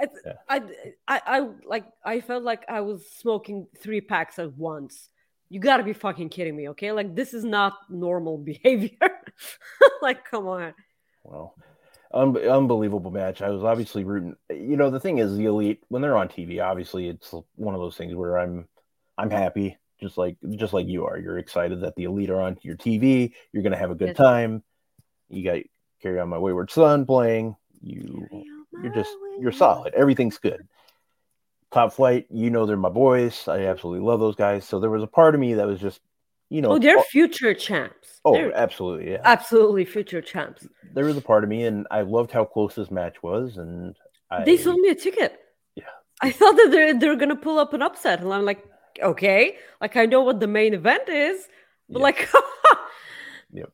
It's- 0.00 0.18
Yeah. 0.26 0.32
I, 0.48 0.62
I, 1.06 1.20
I 1.26 1.48
like. 1.64 1.84
I 2.04 2.20
felt 2.20 2.42
like 2.42 2.64
I 2.68 2.80
was 2.80 3.06
smoking 3.08 3.68
three 3.78 4.00
packs 4.00 4.38
at 4.38 4.52
once. 4.56 5.08
You 5.48 5.60
got 5.60 5.76
to 5.76 5.84
be 5.84 5.92
fucking 5.92 6.30
kidding 6.30 6.56
me, 6.56 6.70
okay? 6.70 6.90
Like 6.92 7.14
this 7.14 7.34
is 7.34 7.44
not 7.44 7.74
normal 7.88 8.38
behavior. 8.38 9.20
like, 10.02 10.24
come 10.28 10.48
on. 10.48 10.74
Well, 11.24 11.54
un- 12.12 12.36
unbelievable 12.36 13.10
match. 13.10 13.42
I 13.42 13.50
was 13.50 13.62
obviously 13.64 14.04
rooting. 14.04 14.36
You 14.50 14.76
know, 14.76 14.90
the 14.90 15.00
thing 15.00 15.18
is, 15.18 15.36
the 15.36 15.46
elite 15.46 15.82
when 15.88 16.02
they're 16.02 16.16
on 16.16 16.28
TV, 16.28 16.62
obviously, 16.62 17.08
it's 17.08 17.34
one 17.56 17.74
of 17.74 17.80
those 17.80 17.96
things 17.96 18.14
where 18.14 18.38
I'm, 18.38 18.68
I'm 19.16 19.30
happy, 19.30 19.78
just 20.00 20.18
like 20.18 20.36
just 20.56 20.72
like 20.72 20.86
you 20.86 21.06
are. 21.06 21.18
You're 21.18 21.38
excited 21.38 21.82
that 21.82 21.94
the 21.96 22.04
elite 22.04 22.30
are 22.30 22.40
on 22.40 22.58
your 22.62 22.76
TV. 22.76 23.32
You're 23.52 23.62
gonna 23.62 23.76
have 23.76 23.90
a 23.90 23.96
good 23.96 24.08
Yes. 24.08 24.16
time. 24.16 24.62
You 25.28 25.44
got 25.44 25.62
carry 26.02 26.18
on 26.18 26.28
my 26.28 26.38
wayward 26.38 26.70
son 26.70 27.06
playing. 27.06 27.56
You, 27.80 28.28
you're 28.82 28.92
just 28.92 29.10
you're 29.40 29.52
solid. 29.52 29.94
Everything's 29.94 30.38
good. 30.38 30.68
Top 31.72 31.94
flight, 31.94 32.26
you 32.30 32.50
know 32.50 32.66
they're 32.66 32.76
my 32.76 32.90
boys. 32.90 33.48
I 33.48 33.64
absolutely 33.64 34.04
love 34.06 34.20
those 34.20 34.36
guys. 34.36 34.66
So 34.66 34.78
there 34.78 34.90
was 34.90 35.02
a 35.02 35.06
part 35.06 35.34
of 35.34 35.40
me 35.40 35.54
that 35.54 35.66
was 35.66 35.80
just, 35.80 36.00
you 36.52 36.60
know, 36.62 36.72
Oh, 36.72 36.78
they're 36.78 37.02
future 37.02 37.54
champs. 37.54 38.20
oh, 38.24 38.34
They're 38.34 38.52
absolutely, 38.64 39.12
yeah. 39.12 39.22
absolutely 39.24 39.84
future 39.84 40.20
champs. 40.32 40.66
there 40.94 41.06
was 41.06 41.16
a 41.16 41.20
part 41.30 41.44
of 41.44 41.50
me, 41.50 41.64
and 41.64 41.86
I 41.90 42.02
loved 42.02 42.30
how 42.30 42.44
close 42.44 42.74
this 42.74 42.90
match 42.90 43.22
was, 43.22 43.56
and 43.56 43.96
I, 44.30 44.44
They 44.44 44.56
sold 44.58 44.80
me 44.80 44.90
a 44.90 44.94
ticket. 44.94 45.32
Yeah. 45.76 45.84
I 46.20 46.30
thought 46.30 46.56
that 46.56 46.68
they're 46.70 46.94
they're 47.00 47.16
gonna 47.16 47.36
pull 47.48 47.58
up 47.58 47.72
an 47.72 47.82
upset, 47.82 48.20
and 48.20 48.32
I'm 48.32 48.44
like, 48.44 48.62
okay, 49.02 49.56
like 49.80 49.96
I 49.96 50.04
know 50.06 50.20
what 50.28 50.40
the 50.40 50.46
main 50.60 50.74
event 50.74 51.08
is, 51.08 51.48
but 51.88 52.00
Yeah. 52.00 52.02
like, 52.08 52.28
yep. 53.52 53.70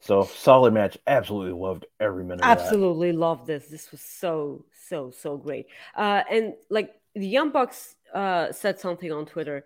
so 0.00 0.24
solid 0.24 0.72
match. 0.74 0.96
Absolutely 1.06 1.58
loved 1.60 1.86
every 2.00 2.24
minute. 2.24 2.40
Of 2.44 2.46
that. 2.46 2.58
absolutely 2.60 3.12
love 3.12 3.46
this. 3.46 3.66
This 3.66 3.90
was 3.90 4.00
so 4.00 4.64
so 4.88 5.10
so 5.10 5.36
great. 5.36 5.66
Uh, 5.96 6.22
and 6.30 6.54
like 6.70 6.94
the 7.14 7.26
Young 7.26 7.50
Bucks 7.50 7.96
uh, 8.14 8.52
said 8.52 8.78
something 8.78 9.10
on 9.12 9.26
Twitter. 9.26 9.64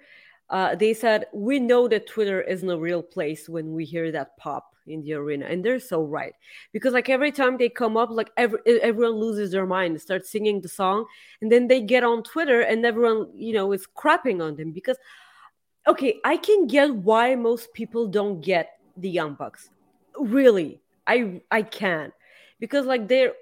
Uh, 0.50 0.74
they 0.74 0.92
said 0.92 1.26
we 1.32 1.60
know 1.60 1.86
that 1.88 2.08
Twitter 2.08 2.42
isn't 2.42 2.68
a 2.68 2.78
real 2.78 3.02
place 3.02 3.48
when 3.48 3.72
we 3.72 3.84
hear 3.84 4.10
that 4.10 4.36
pop 4.36 4.74
in 4.86 5.02
the 5.02 5.12
arena, 5.12 5.46
and 5.46 5.64
they're 5.64 5.78
so 5.78 6.02
right 6.02 6.34
because 6.72 6.92
like 6.92 7.08
every 7.08 7.30
time 7.30 7.56
they 7.56 7.68
come 7.68 7.96
up, 7.96 8.10
like 8.10 8.30
every, 8.36 8.58
everyone 8.66 9.14
loses 9.14 9.52
their 9.52 9.66
mind, 9.66 10.00
starts 10.00 10.30
singing 10.30 10.60
the 10.60 10.68
song, 10.68 11.06
and 11.40 11.50
then 11.50 11.68
they 11.68 11.80
get 11.80 12.02
on 12.02 12.22
Twitter 12.24 12.62
and 12.62 12.84
everyone 12.84 13.28
you 13.34 13.52
know 13.52 13.72
is 13.72 13.86
crapping 13.96 14.42
on 14.42 14.56
them 14.56 14.72
because 14.72 14.96
okay, 15.86 16.20
I 16.24 16.36
can 16.36 16.66
get 16.66 16.94
why 16.94 17.34
most 17.36 17.72
people 17.72 18.08
don't 18.08 18.40
get 18.40 18.78
the 18.96 19.08
Young 19.08 19.34
Bucks. 19.34 19.70
Really, 20.18 20.80
I 21.06 21.40
I 21.50 21.62
can 21.62 22.12
because 22.58 22.86
like 22.86 23.06
they're 23.06 23.32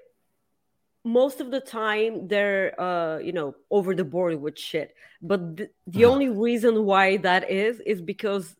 most 1.03 1.39
of 1.39 1.49
the 1.51 1.61
time 1.61 2.27
they're 2.27 2.79
uh 2.79 3.17
you 3.19 3.31
know 3.31 3.55
over 3.71 3.95
the 3.95 4.03
board 4.03 4.41
with 4.41 4.57
shit. 4.57 4.93
But 5.21 5.57
th- 5.57 5.69
the 5.87 6.05
only 6.05 6.29
reason 6.29 6.85
why 6.85 7.17
that 7.17 7.49
is 7.49 7.79
is 7.81 8.01
because 8.01 8.55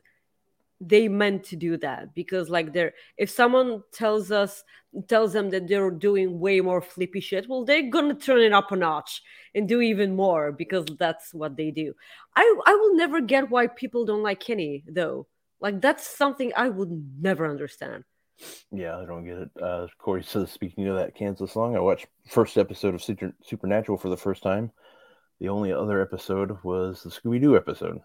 they 0.81 1.09
meant 1.09 1.43
to 1.43 1.55
do 1.57 1.75
that. 1.77 2.13
Because 2.15 2.49
like 2.49 2.71
they're 2.71 2.93
if 3.17 3.29
someone 3.29 3.83
tells 3.91 4.31
us 4.31 4.63
tells 5.07 5.33
them 5.33 5.49
that 5.49 5.67
they're 5.67 5.91
doing 5.91 6.39
way 6.39 6.61
more 6.61 6.81
flippy 6.81 7.19
shit 7.19 7.47
well 7.47 7.63
they're 7.63 7.91
gonna 7.91 8.15
turn 8.15 8.39
it 8.39 8.53
up 8.53 8.71
a 8.71 8.75
notch 8.75 9.21
and 9.53 9.67
do 9.67 9.81
even 9.81 10.15
more 10.15 10.51
because 10.51 10.85
that's 10.97 11.33
what 11.33 11.57
they 11.57 11.71
do. 11.71 11.93
I 12.35 12.61
i 12.65 12.73
will 12.73 12.95
never 12.95 13.19
get 13.21 13.49
why 13.49 13.67
people 13.67 14.05
don't 14.05 14.23
like 14.23 14.39
kenny 14.39 14.83
though. 14.87 15.27
Like 15.59 15.81
that's 15.81 16.07
something 16.07 16.53
i 16.55 16.69
would 16.69 16.89
never 17.19 17.45
understand 17.45 18.05
Yeah, 18.71 18.97
I 18.99 19.05
don't 19.05 19.25
get 19.25 19.37
it. 19.37 19.49
Uh, 19.61 19.87
Corey 19.97 20.23
says, 20.23 20.51
speaking 20.51 20.87
of 20.87 20.95
that 20.95 21.15
Kansas 21.15 21.51
song, 21.51 21.75
I 21.75 21.79
watched 21.79 22.07
first 22.27 22.57
episode 22.57 22.93
of 22.95 23.03
Super, 23.03 23.33
Supernatural 23.43 23.97
for 23.97 24.09
the 24.09 24.17
first 24.17 24.43
time. 24.43 24.71
The 25.39 25.49
only 25.49 25.71
other 25.73 26.01
episode 26.01 26.57
was 26.63 27.03
the 27.03 27.09
Scooby 27.09 27.41
Doo 27.41 27.55
episode. 27.57 27.99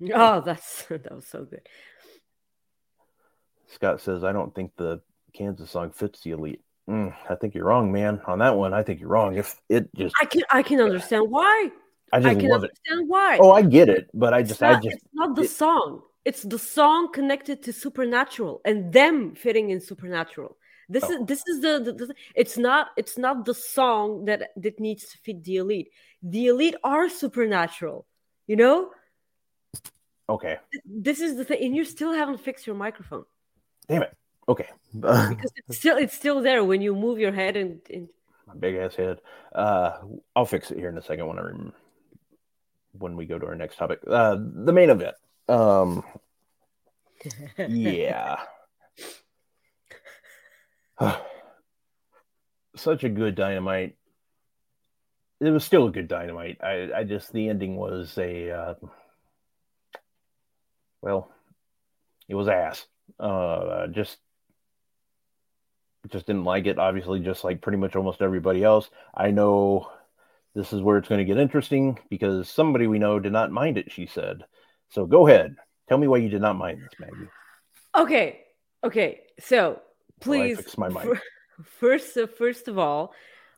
oh 0.14 0.40
that's 0.40 0.84
that 0.90 1.12
was 1.14 1.26
so 1.26 1.44
good 1.44 1.62
Scott 3.66 4.00
says, 4.00 4.24
I 4.24 4.32
don't 4.32 4.54
think 4.54 4.72
the 4.76 5.00
Kansas 5.34 5.70
song 5.70 5.90
fits 5.90 6.20
the 6.20 6.30
elite. 6.30 6.62
Mm, 6.88 7.14
I 7.28 7.34
think 7.34 7.54
you're 7.54 7.66
wrong, 7.66 7.92
man. 7.92 8.20
On 8.26 8.38
that 8.38 8.56
one, 8.56 8.72
I 8.72 8.82
think 8.82 9.00
you're 9.00 9.10
wrong. 9.10 9.36
If 9.36 9.56
it 9.68 9.88
just, 9.94 10.14
i 10.20 10.24
can 10.24 10.42
i 10.50 10.62
can 10.62 10.80
understand 10.80 11.30
why 11.30 11.70
I 12.12 12.16
i 12.16 12.20
just 12.20 12.40
can 12.40 12.48
love 12.48 12.64
it. 12.64 12.70
understand 12.70 13.08
why 13.10 13.38
Oh, 13.40 13.50
I 13.52 13.60
get 13.62 13.88
it, 13.90 14.08
but 14.14 14.32
I 14.32 14.42
just, 14.42 14.60
not, 14.62 14.76
I 14.76 14.80
just, 14.80 14.96
it's 14.96 15.04
not 15.12 15.36
the 15.36 15.42
it- 15.42 15.50
song. 15.50 16.02
It's 16.28 16.42
the 16.54 16.58
song 16.58 17.02
connected 17.18 17.58
to 17.64 17.72
supernatural 17.72 18.54
and 18.68 18.92
them 18.98 19.34
fitting 19.44 19.66
in 19.74 19.80
supernatural. 19.90 20.52
This 20.94 21.04
Oh. 21.04 21.12
is 21.14 21.18
this 21.30 21.42
is 21.52 21.56
the, 21.64 21.72
the, 21.86 21.92
the- 22.00 22.14
it's 22.42 22.56
not 22.68 22.82
it's 23.00 23.16
not 23.26 23.36
the 23.48 23.54
song 23.78 24.24
that 24.28 24.40
that 24.64 24.76
needs 24.86 25.02
to 25.10 25.16
fit 25.24 25.38
the 25.48 25.56
elite. 25.62 25.88
The 26.34 26.44
elite 26.52 26.76
are 26.94 27.08
supernatural. 27.22 27.98
You 28.50 28.56
know? 28.62 28.76
okay. 30.34 30.56
This 31.06 31.18
is 31.26 31.32
the 31.38 31.44
thing 31.48 31.60
and 31.66 31.74
you 31.78 31.84
still 31.96 32.12
haven't 32.20 32.40
fixed 32.48 32.64
your 32.68 32.76
microphone 32.86 33.24
Damn 33.88 34.02
it. 34.08 34.12
Okay. 34.52 34.68
because 34.92 35.52
it's 35.60 35.78
still 35.82 35.96
it's 36.04 36.16
still 36.22 36.38
there 36.48 36.62
when 36.70 36.80
you 36.86 36.92
move 37.06 37.18
your 37.24 37.32
head 37.40 37.54
and, 37.62 37.80
and 37.94 38.04
my 38.48 38.54
big 38.64 38.74
ass 38.84 38.94
head. 39.02 39.16
Uh, 39.62 39.90
I'll 40.36 40.50
fix 40.56 40.70
it 40.72 40.78
here 40.82 40.90
in 40.92 40.98
a 41.02 41.02
second 41.10 41.26
when 41.28 41.38
I 41.38 41.44
rem- 41.50 41.72
when 43.02 43.12
we 43.16 43.24
go 43.32 43.36
to 43.38 43.46
our 43.50 43.58
next 43.64 43.76
topic. 43.80 43.98
Uh, 44.18 44.36
the 44.68 44.72
main 44.80 44.90
event. 44.96 45.16
Um, 45.48 46.04
yeah. 47.68 48.36
Such 52.76 53.04
a 53.04 53.08
good 53.08 53.34
dynamite. 53.34 53.96
It 55.40 55.50
was 55.50 55.64
still 55.64 55.86
a 55.86 55.92
good 55.92 56.08
dynamite. 56.08 56.58
I, 56.62 56.90
I 56.96 57.04
just 57.04 57.32
the 57.32 57.48
ending 57.48 57.76
was 57.76 58.16
a 58.18 58.50
uh, 58.50 58.74
well, 61.00 61.30
it 62.28 62.34
was 62.34 62.48
ass. 62.48 62.86
Uh, 63.18 63.86
just 63.88 64.18
just 66.10 66.26
didn't 66.26 66.44
like 66.44 66.66
it. 66.66 66.78
Obviously, 66.78 67.20
just 67.20 67.44
like 67.44 67.60
pretty 67.60 67.78
much 67.78 67.94
almost 67.94 68.22
everybody 68.22 68.64
else. 68.64 68.90
I 69.14 69.30
know 69.30 69.90
this 70.54 70.72
is 70.72 70.82
where 70.82 70.98
it's 70.98 71.08
going 71.08 71.20
to 71.20 71.24
get 71.24 71.38
interesting 71.40 71.98
because 72.10 72.48
somebody 72.48 72.86
we 72.86 72.98
know 72.98 73.20
did 73.20 73.32
not 73.32 73.52
mind 73.52 73.78
it. 73.78 73.92
She 73.92 74.06
said. 74.06 74.44
So 74.90 75.06
go 75.06 75.26
ahead. 75.26 75.56
Tell 75.88 75.98
me 75.98 76.06
why 76.06 76.18
you 76.18 76.28
did 76.28 76.42
not 76.42 76.56
mind 76.56 76.82
this, 76.82 76.98
Maggie. 76.98 77.28
Okay. 77.96 78.40
Okay. 78.84 79.20
So 79.40 79.80
I 79.80 79.80
please 80.20 80.56
fix 80.56 80.78
my 80.78 80.88
mic. 80.88 81.02
fir- 81.02 81.22
first 81.78 82.16
uh, 82.16 82.26
first 82.26 82.68
of 82.68 82.78
all, 82.78 83.12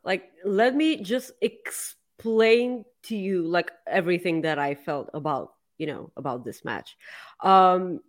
like 0.04 0.30
let 0.44 0.74
me 0.74 1.02
just 1.02 1.32
explain 1.40 2.84
to 3.04 3.16
you 3.16 3.42
like 3.42 3.70
everything 3.86 4.42
that 4.42 4.58
I 4.58 4.74
felt 4.74 5.10
about, 5.14 5.54
you 5.78 5.86
know, 5.86 6.10
about 6.16 6.44
this 6.44 6.64
match. 6.64 6.96
Um 7.42 8.00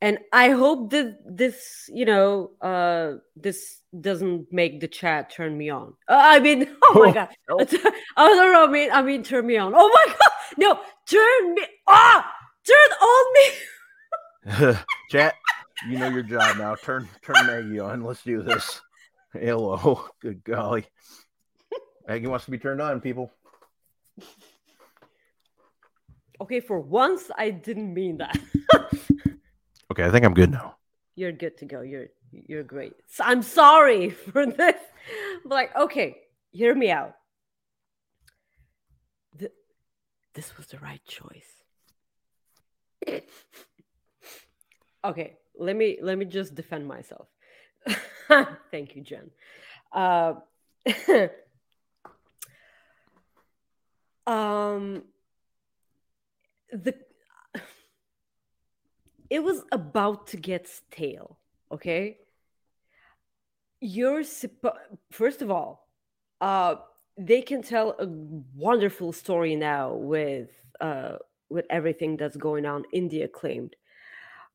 and 0.00 0.18
I 0.32 0.50
hope 0.50 0.90
that 0.90 1.18
this, 1.24 1.88
you 1.92 2.04
know, 2.04 2.50
uh 2.60 3.18
this 3.36 3.78
doesn't 3.98 4.52
make 4.52 4.80
the 4.80 4.88
chat 4.88 5.30
turn 5.30 5.56
me 5.56 5.70
on. 5.70 5.94
Uh, 6.08 6.18
I 6.18 6.40
mean, 6.40 6.68
oh 6.82 7.04
my 7.04 7.12
god. 7.12 7.28
Oh. 7.50 7.58
oh 8.16 8.34
no, 8.34 8.52
no, 8.52 8.66
I 8.66 8.70
mean, 8.70 8.90
I 8.92 9.02
mean 9.02 9.22
turn 9.22 9.46
me 9.46 9.56
on. 9.56 9.72
Oh 9.74 9.88
my 9.88 10.06
god. 10.12 10.32
No, 10.58 10.80
turn 11.08 11.54
me 11.54 11.62
ah! 11.86 12.31
Turn 12.66 12.92
on 13.00 13.24
me. 13.34 14.76
Chat, 15.10 15.34
you 15.88 15.98
know 15.98 16.08
your 16.08 16.22
job 16.22 16.56
now. 16.58 16.74
Turn 16.74 17.08
turn 17.22 17.46
Maggie 17.46 17.78
on. 17.80 18.02
Let's 18.02 18.22
do 18.22 18.42
this. 18.42 18.80
Hello. 19.32 20.08
Good 20.20 20.42
golly. 20.44 20.86
Maggie 22.06 22.26
wants 22.26 22.44
to 22.46 22.50
be 22.50 22.58
turned 22.58 22.80
on, 22.82 23.00
people. 23.00 23.30
Okay, 26.40 26.60
for 26.60 26.80
once 26.80 27.30
I 27.36 27.50
didn't 27.50 27.92
mean 27.94 28.18
that. 28.18 28.38
Okay, 29.90 30.04
I 30.04 30.10
think 30.10 30.24
I'm 30.24 30.32
good 30.32 30.50
now. 30.50 30.76
you're 31.16 31.32
good 31.32 31.58
to 31.58 31.66
go. 31.66 31.82
You're 31.82 32.06
you're 32.30 32.62
great. 32.62 32.94
So 33.08 33.24
I'm 33.24 33.42
sorry 33.42 34.08
for 34.32 34.46
this. 34.46 34.74
But 35.44 35.50
like, 35.54 35.76
okay, 35.76 36.16
hear 36.50 36.74
me 36.74 36.90
out. 36.90 37.12
Th- 39.38 39.52
this 40.32 40.56
was 40.56 40.68
the 40.68 40.78
right 40.78 41.04
choice. 41.04 41.61
Okay, 45.04 45.36
let 45.58 45.76
me 45.76 45.98
let 46.02 46.18
me 46.18 46.24
just 46.24 46.54
defend 46.54 46.86
myself. 46.86 47.28
Thank 48.70 48.96
you, 48.96 49.02
Jen. 49.02 49.30
Uh, 49.92 50.34
um, 54.26 55.04
the 56.72 56.94
it 59.30 59.42
was 59.42 59.62
about 59.72 60.26
to 60.28 60.36
get 60.36 60.68
stale. 60.68 61.38
Okay, 61.70 62.18
you're 63.80 64.22
suppo- 64.22 64.76
first 65.10 65.42
of 65.42 65.50
all, 65.50 65.88
uh, 66.40 66.76
they 67.18 67.42
can 67.42 67.62
tell 67.62 67.90
a 67.98 68.06
wonderful 68.54 69.12
story 69.12 69.56
now 69.56 69.94
with 69.94 70.48
uh 70.80 71.16
with 71.52 71.66
everything 71.70 72.16
that's 72.16 72.36
going 72.36 72.66
on 72.66 72.84
in 72.92 73.08
the 73.08 73.22
acclaimed. 73.22 73.76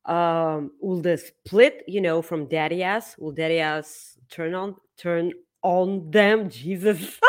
Um, 0.04 0.72
will 0.80 1.00
the 1.00 1.18
split, 1.18 1.84
you 1.86 2.00
know, 2.00 2.22
from 2.22 2.46
daddy 2.46 2.82
ass? 2.82 3.16
Will 3.18 3.32
daddy 3.32 3.58
ass 3.58 4.18
turn 4.30 4.54
on 4.54 4.76
turn 4.96 5.32
on 5.62 6.10
them? 6.10 6.50
Jesus. 6.62 7.20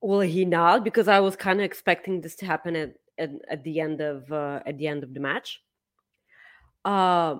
will 0.00 0.20
he 0.20 0.44
not? 0.44 0.84
Because 0.84 1.08
I 1.08 1.20
was 1.20 1.36
kind 1.36 1.60
of 1.60 1.64
expecting 1.64 2.20
this 2.20 2.36
to 2.36 2.46
happen 2.46 2.76
at, 2.76 2.94
at 3.18 3.30
at 3.50 3.64
the 3.64 3.80
end 3.80 4.00
of 4.00 4.30
uh, 4.32 4.60
at 4.64 4.78
the 4.78 4.86
end 4.86 5.02
of 5.02 5.14
the 5.14 5.20
match. 5.20 5.62
Uh, 6.84 7.38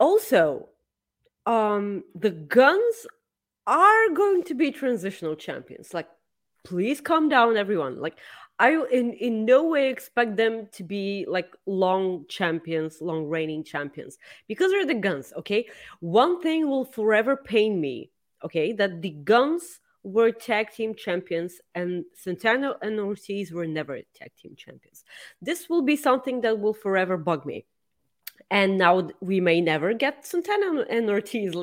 also, 0.00 0.68
um, 1.46 2.02
the 2.14 2.30
Gunns 2.30 3.06
are 3.66 4.10
going 4.10 4.42
to 4.44 4.54
be 4.54 4.70
transitional 4.70 5.36
champions. 5.36 5.94
Like, 5.94 6.08
please 6.64 7.00
calm 7.00 7.28
down, 7.28 7.56
everyone. 7.56 8.00
Like, 8.00 8.18
I 8.58 8.70
in 8.90 9.12
in 9.14 9.44
no 9.44 9.64
way 9.64 9.90
expect 9.90 10.36
them 10.36 10.68
to 10.72 10.82
be 10.82 11.26
like 11.28 11.54
long 11.66 12.24
champions, 12.28 13.00
long 13.00 13.26
reigning 13.26 13.64
champions, 13.64 14.18
because 14.48 14.70
they're 14.70 14.86
the 14.86 14.94
Gunns. 14.94 15.32
Okay, 15.36 15.66
one 16.00 16.40
thing 16.40 16.68
will 16.68 16.84
forever 16.84 17.36
pain 17.36 17.80
me. 17.80 18.10
Okay, 18.44 18.72
that 18.72 19.02
the 19.02 19.10
Gunns 19.10 19.80
were 20.02 20.30
tag 20.30 20.70
team 20.70 20.94
champions 20.94 21.60
and 21.74 22.04
Santana 22.14 22.76
and 22.80 23.00
Ortiz 23.00 23.50
were 23.50 23.66
never 23.66 24.00
tag 24.14 24.30
team 24.40 24.54
champions. 24.56 25.04
This 25.42 25.68
will 25.68 25.82
be 25.82 25.96
something 25.96 26.40
that 26.42 26.60
will 26.60 26.74
forever 26.74 27.16
bug 27.16 27.44
me 27.44 27.66
and 28.50 28.78
now 28.78 29.08
we 29.20 29.40
may 29.40 29.60
never 29.60 29.92
get 29.92 30.26
Santana 30.26 30.84
and 30.88 31.10
Ortiz, 31.10 31.54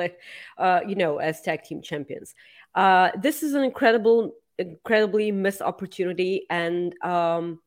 uh, 0.57 0.79
you 0.87 0.95
know, 0.95 1.17
as 1.17 1.41
tag 1.41 1.63
team 1.63 1.81
champions. 1.81 2.35
Uh, 2.75 3.11
this 3.21 3.43
is 3.43 3.53
an 3.53 3.63
incredible, 3.63 4.33
incredibly 4.57 5.31
missed 5.31 5.61
opportunity, 5.61 6.45
and 6.49 6.95
um, 7.03 7.59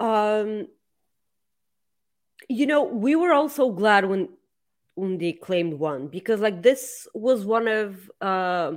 um, 0.00 0.66
you 2.48 2.66
know, 2.66 2.82
we 2.82 3.14
were 3.14 3.32
also 3.32 3.70
glad 3.70 4.04
when 4.04 4.28
they 4.96 5.32
claimed 5.32 5.74
one 5.74 6.08
because, 6.08 6.40
like, 6.40 6.62
this 6.62 7.06
was 7.14 7.44
one 7.44 7.68
of 7.68 8.10
uh, 8.20 8.72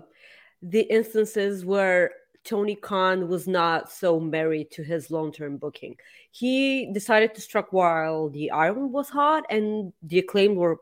the 0.62 0.82
instances 0.82 1.66
where 1.66 2.12
Tony 2.44 2.76
Khan 2.76 3.28
was 3.28 3.48
not 3.48 3.92
so 3.92 4.20
married 4.20 4.70
to 4.72 4.84
his 4.84 5.10
long 5.10 5.32
term 5.32 5.58
booking. 5.58 5.96
He 6.32 6.92
decided 6.94 7.34
to 7.36 7.42
strike 7.42 7.74
while 7.74 8.30
the 8.30 8.52
iron 8.52 8.92
was 8.92 9.10
hot 9.10 9.46
and 9.50 9.92
the 10.04 10.20
acclaim 10.20 10.56
were 10.56 10.78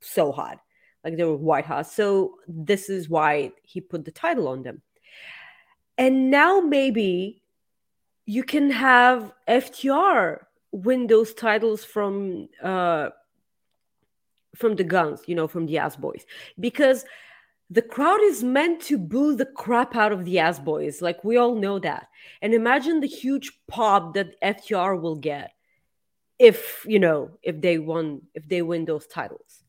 so 0.00 0.32
hot, 0.32 0.58
like 1.04 1.16
they 1.16 1.24
were 1.24 1.36
white 1.36 1.66
hot. 1.66 1.86
So 1.86 2.36
this 2.48 2.88
is 2.88 3.08
why 3.08 3.52
he 3.62 3.80
put 3.80 4.04
the 4.04 4.12
title 4.12 4.48
on 4.48 4.62
them. 4.62 4.80
And 5.96 6.30
now 6.30 6.60
maybe 6.60 7.42
you 8.26 8.42
can 8.42 8.70
have 8.70 9.32
FTR 9.48 10.40
win 10.72 11.06
those 11.06 11.34
titles 11.34 11.84
from 11.84 12.48
uh 12.62 13.10
from 14.56 14.76
the 14.76 14.84
Gunns, 14.84 15.22
you 15.26 15.34
know, 15.34 15.48
from 15.48 15.66
the 15.66 15.78
ass 15.78 15.96
boys, 15.96 16.24
because 16.58 17.04
the 17.70 17.82
crowd 17.82 18.20
is 18.22 18.42
meant 18.44 18.80
to 18.82 18.98
boo 18.98 19.34
the 19.34 19.46
crap 19.46 19.96
out 19.96 20.12
of 20.12 20.24
the 20.24 20.38
ass 20.38 20.58
boys. 20.58 21.02
Like 21.02 21.24
we 21.24 21.36
all 21.36 21.54
know 21.54 21.78
that. 21.80 22.08
And 22.42 22.54
imagine 22.54 23.00
the 23.00 23.06
huge 23.08 23.52
pop 23.66 24.14
that 24.14 24.40
FTR 24.40 25.00
will 25.00 25.16
get 25.16 25.52
if, 26.38 26.84
you 26.86 26.98
know, 26.98 27.30
if 27.42 27.60
they 27.60 27.78
won, 27.78 28.22
if 28.34 28.48
they 28.48 28.62
win 28.62 28.84
those 28.84 29.06
titles. 29.06 29.64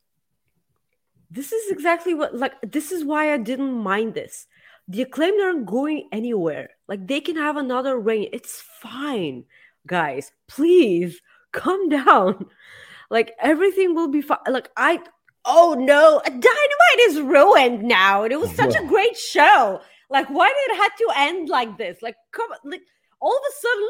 This 1.32 1.52
is 1.52 1.72
exactly 1.72 2.14
what, 2.14 2.36
like, 2.36 2.54
this 2.62 2.92
is 2.92 3.04
why 3.04 3.34
I 3.34 3.38
didn't 3.38 3.74
mind 3.74 4.14
this. 4.14 4.48
The 4.88 5.02
acclaimed 5.02 5.41
aren't 5.41 5.65
going 5.65 6.08
anywhere. 6.12 6.69
Like, 6.88 7.08
they 7.08 7.19
can 7.19 7.36
have 7.36 7.58
another 7.58 8.00
reign. 8.00 8.30
It's 8.32 8.62
fine, 8.82 9.45
guys. 9.88 10.32
Please 10.48 11.21
calm 11.52 11.89
down. 11.89 12.45
Like, 13.10 13.34
everything 13.39 13.95
will 13.95 14.10
be 14.10 14.21
fine. 14.21 14.39
Like, 14.48 14.69
I, 14.78 15.00
oh 15.45 15.76
no, 15.78 16.21
Dynamite 16.26 17.00
is 17.02 17.21
ruined 17.21 17.84
now. 17.84 18.24
And 18.24 18.32
it 18.32 18.39
was 18.39 18.52
oh, 18.52 18.56
such 18.56 18.76
a 18.76 18.88
great 18.88 19.17
show. 19.17 19.82
Like, 20.10 20.28
why 20.30 20.50
did 20.50 20.76
it 20.76 20.82
have 20.82 20.95
to 20.98 21.13
end 21.17 21.50
like 21.50 21.78
this? 21.78 22.02
Like, 22.02 22.15
come 22.32 22.52
on, 22.52 22.71
like 22.71 22.84
all 23.19 23.36
of 23.36 23.43
a 23.48 23.54
sudden, 23.60 23.89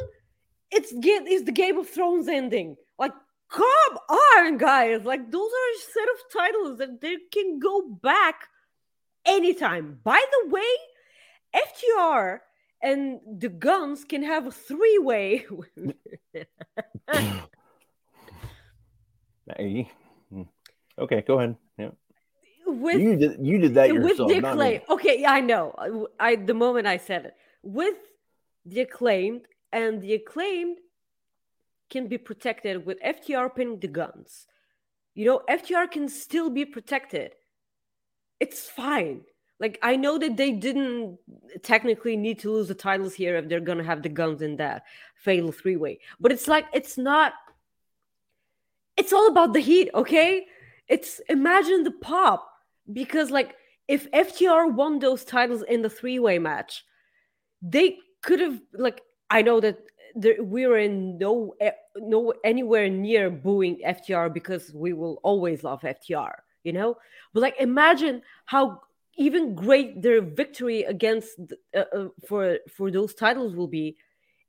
it's 0.71 0.93
it's 1.27 1.45
the 1.45 1.51
Game 1.51 1.77
of 1.77 1.89
Thrones 1.89 2.27
ending. 2.27 2.77
Like, 2.97 3.12
come 3.49 3.97
on, 4.10 4.58
guys. 4.58 5.03
Like, 5.03 5.31
those 5.31 5.49
are 5.49 5.75
a 5.75 5.79
set 5.79 6.08
of 6.13 6.34
titles 6.34 6.77
that 6.79 7.01
they 7.01 7.17
can 7.31 7.60
go 7.60 7.81
back 8.01 8.47
anytime. 9.25 9.99
By 10.03 10.23
the 10.31 10.49
way, 10.49 10.63
FTR 11.55 12.39
and 12.81 13.19
the 13.39 13.49
Gunns 13.49 14.03
can 14.05 14.23
have 14.23 14.47
a 14.47 14.51
three-way. 14.51 15.45
Hey. 19.57 19.91
Hmm. 20.31 20.43
Okay, 20.97 21.21
go 21.21 21.39
ahead. 21.39 21.55
Yeah. 21.77 21.89
with 22.65 22.99
You 22.99 23.15
did 23.15 23.45
you 23.45 23.59
did 23.59 23.75
that 23.75 23.93
with 23.93 24.03
yourself. 24.03 24.29
the 24.29 24.41
not 24.41 24.53
acclaim. 24.53 24.81
Okay, 24.89 25.21
yeah, 25.21 25.31
I 25.31 25.41
know. 25.41 25.75
I, 25.77 26.31
I 26.31 26.35
the 26.35 26.53
moment 26.53 26.88
I 26.88 26.97
said 26.97 27.25
it 27.25 27.35
with 27.61 27.95
the 28.65 28.81
acclaimed 28.81 29.41
and 29.71 30.01
the 30.01 30.13
acclaimed 30.13 30.77
can 31.89 32.07
be 32.07 32.17
protected 32.17 32.85
with 32.85 32.99
FTR 33.01 33.55
pinning 33.55 33.79
the 33.79 33.88
Gunns. 33.88 34.47
You 35.13 35.25
know, 35.25 35.41
FTR 35.47 35.91
can 35.91 36.09
still 36.09 36.49
be 36.49 36.65
protected. 36.65 37.33
It's 38.39 38.67
fine. 38.67 39.21
Like 39.60 39.80
I 39.82 39.95
know 39.95 40.17
that 40.17 40.36
they 40.36 40.52
didn't 40.52 41.17
technically 41.63 42.17
need 42.17 42.39
to 42.39 42.52
lose 42.52 42.67
the 42.67 42.76
titles 42.76 43.13
here 43.13 43.38
if 43.38 43.48
they're 43.48 43.60
gonna 43.60 43.84
have 43.84 44.04
the 44.04 44.10
Gunns 44.10 44.41
in 44.41 44.58
that 44.58 44.84
fatal 45.15 45.52
three 45.52 45.78
way, 45.78 46.00
but 46.19 46.32
it's 46.32 46.48
like 46.48 46.65
it's 46.74 46.98
not. 46.98 47.34
It's 48.98 49.12
all 49.12 49.28
about 49.28 49.54
the 49.54 49.60
heat, 49.60 49.89
okay? 49.93 50.45
It's 50.88 51.19
imagine 51.30 51.84
the 51.84 51.91
pop 51.91 52.50
because 52.91 53.30
like 53.32 53.56
if 53.88 54.10
FTR 54.12 54.74
won 54.74 55.00
those 55.00 55.24
titles 55.24 55.63
in 55.63 55.82
the 55.82 55.89
three 55.89 56.19
way 56.19 56.39
match, 56.39 56.86
they 57.62 57.98
could 58.21 58.39
have 58.39 58.62
like 58.74 59.02
I 59.30 59.41
know 59.41 59.60
that 59.60 59.80
there, 60.15 60.41
we 60.41 60.65
were 60.65 60.78
in 60.78 61.17
no 61.17 61.56
eh, 61.60 61.71
no 61.98 62.34
anywhere 62.43 62.89
near 62.89 63.30
booing 63.30 63.82
FTR 63.86 64.34
because 64.34 64.71
we 64.74 64.93
will 64.93 65.19
always 65.24 65.63
love 65.63 65.82
FTR, 65.82 66.34
you 66.65 66.73
know. 66.73 66.97
But 67.34 67.41
like 67.41 67.56
imagine 67.60 68.21
how 68.45 68.82
even 69.17 69.56
great 69.56 70.01
their 70.01 70.21
victory 70.21 70.84
against 70.84 71.39
uh, 71.75 71.84
uh, 71.95 72.08
for 72.28 72.58
for 72.75 72.91
those 72.91 73.13
titles 73.13 73.56
will 73.56 73.67
be 73.67 73.97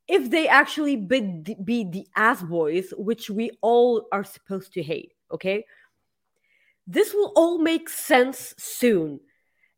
if 0.08 0.30
they 0.30 0.46
actually 0.48 0.96
be, 0.96 1.20
be 1.64 1.84
the 1.84 2.06
ass 2.14 2.40
boys, 2.42 2.92
which 2.96 3.28
we 3.28 3.50
all 3.60 4.06
are 4.12 4.22
supposed 4.22 4.72
to 4.74 4.82
hate. 4.82 5.12
Okay, 5.32 5.64
this 6.86 7.12
will 7.12 7.32
all 7.36 7.58
make 7.58 7.88
sense 7.88 8.54
soon. 8.58 9.20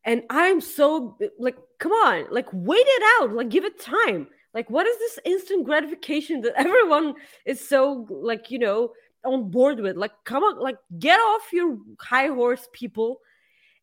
And 0.04 0.22
I'm 0.30 0.60
so 0.60 1.18
like, 1.38 1.56
come 1.78 1.92
on, 1.92 2.26
like 2.30 2.48
wait 2.52 2.86
it 2.86 3.02
out, 3.20 3.34
like 3.34 3.48
give 3.48 3.64
it 3.64 3.80
time. 3.80 4.28
Like, 4.54 4.70
what 4.70 4.86
is 4.86 4.98
this 4.98 5.18
instant 5.24 5.64
gratification 5.64 6.40
that 6.42 6.54
everyone 6.56 7.14
is 7.44 7.66
so 7.66 8.06
like, 8.10 8.50
you 8.50 8.58
know, 8.58 8.92
on 9.24 9.50
board 9.50 9.80
with? 9.80 9.96
Like, 9.96 10.12
come 10.24 10.42
on, 10.42 10.58
like 10.60 10.78
get 10.98 11.18
off 11.18 11.52
your 11.52 11.78
high 12.00 12.28
horse, 12.28 12.68
people, 12.72 13.20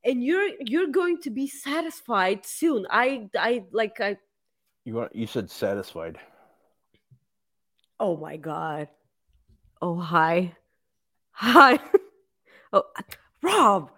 and 0.03 0.23
you're 0.23 0.49
you're 0.59 0.87
going 0.87 1.21
to 1.21 1.29
be 1.29 1.47
satisfied 1.47 2.45
soon. 2.45 2.85
I 2.89 3.29
I 3.37 3.65
like 3.71 3.99
I 3.99 4.17
You 4.85 4.95
want 4.95 5.15
you 5.15 5.27
said 5.27 5.49
satisfied. 5.49 6.17
oh 7.99 8.17
my 8.17 8.37
god. 8.37 8.87
Oh 9.81 9.99
hi. 9.99 10.55
Hi. 11.31 11.79
oh 12.73 12.83
Rob. 13.41 13.91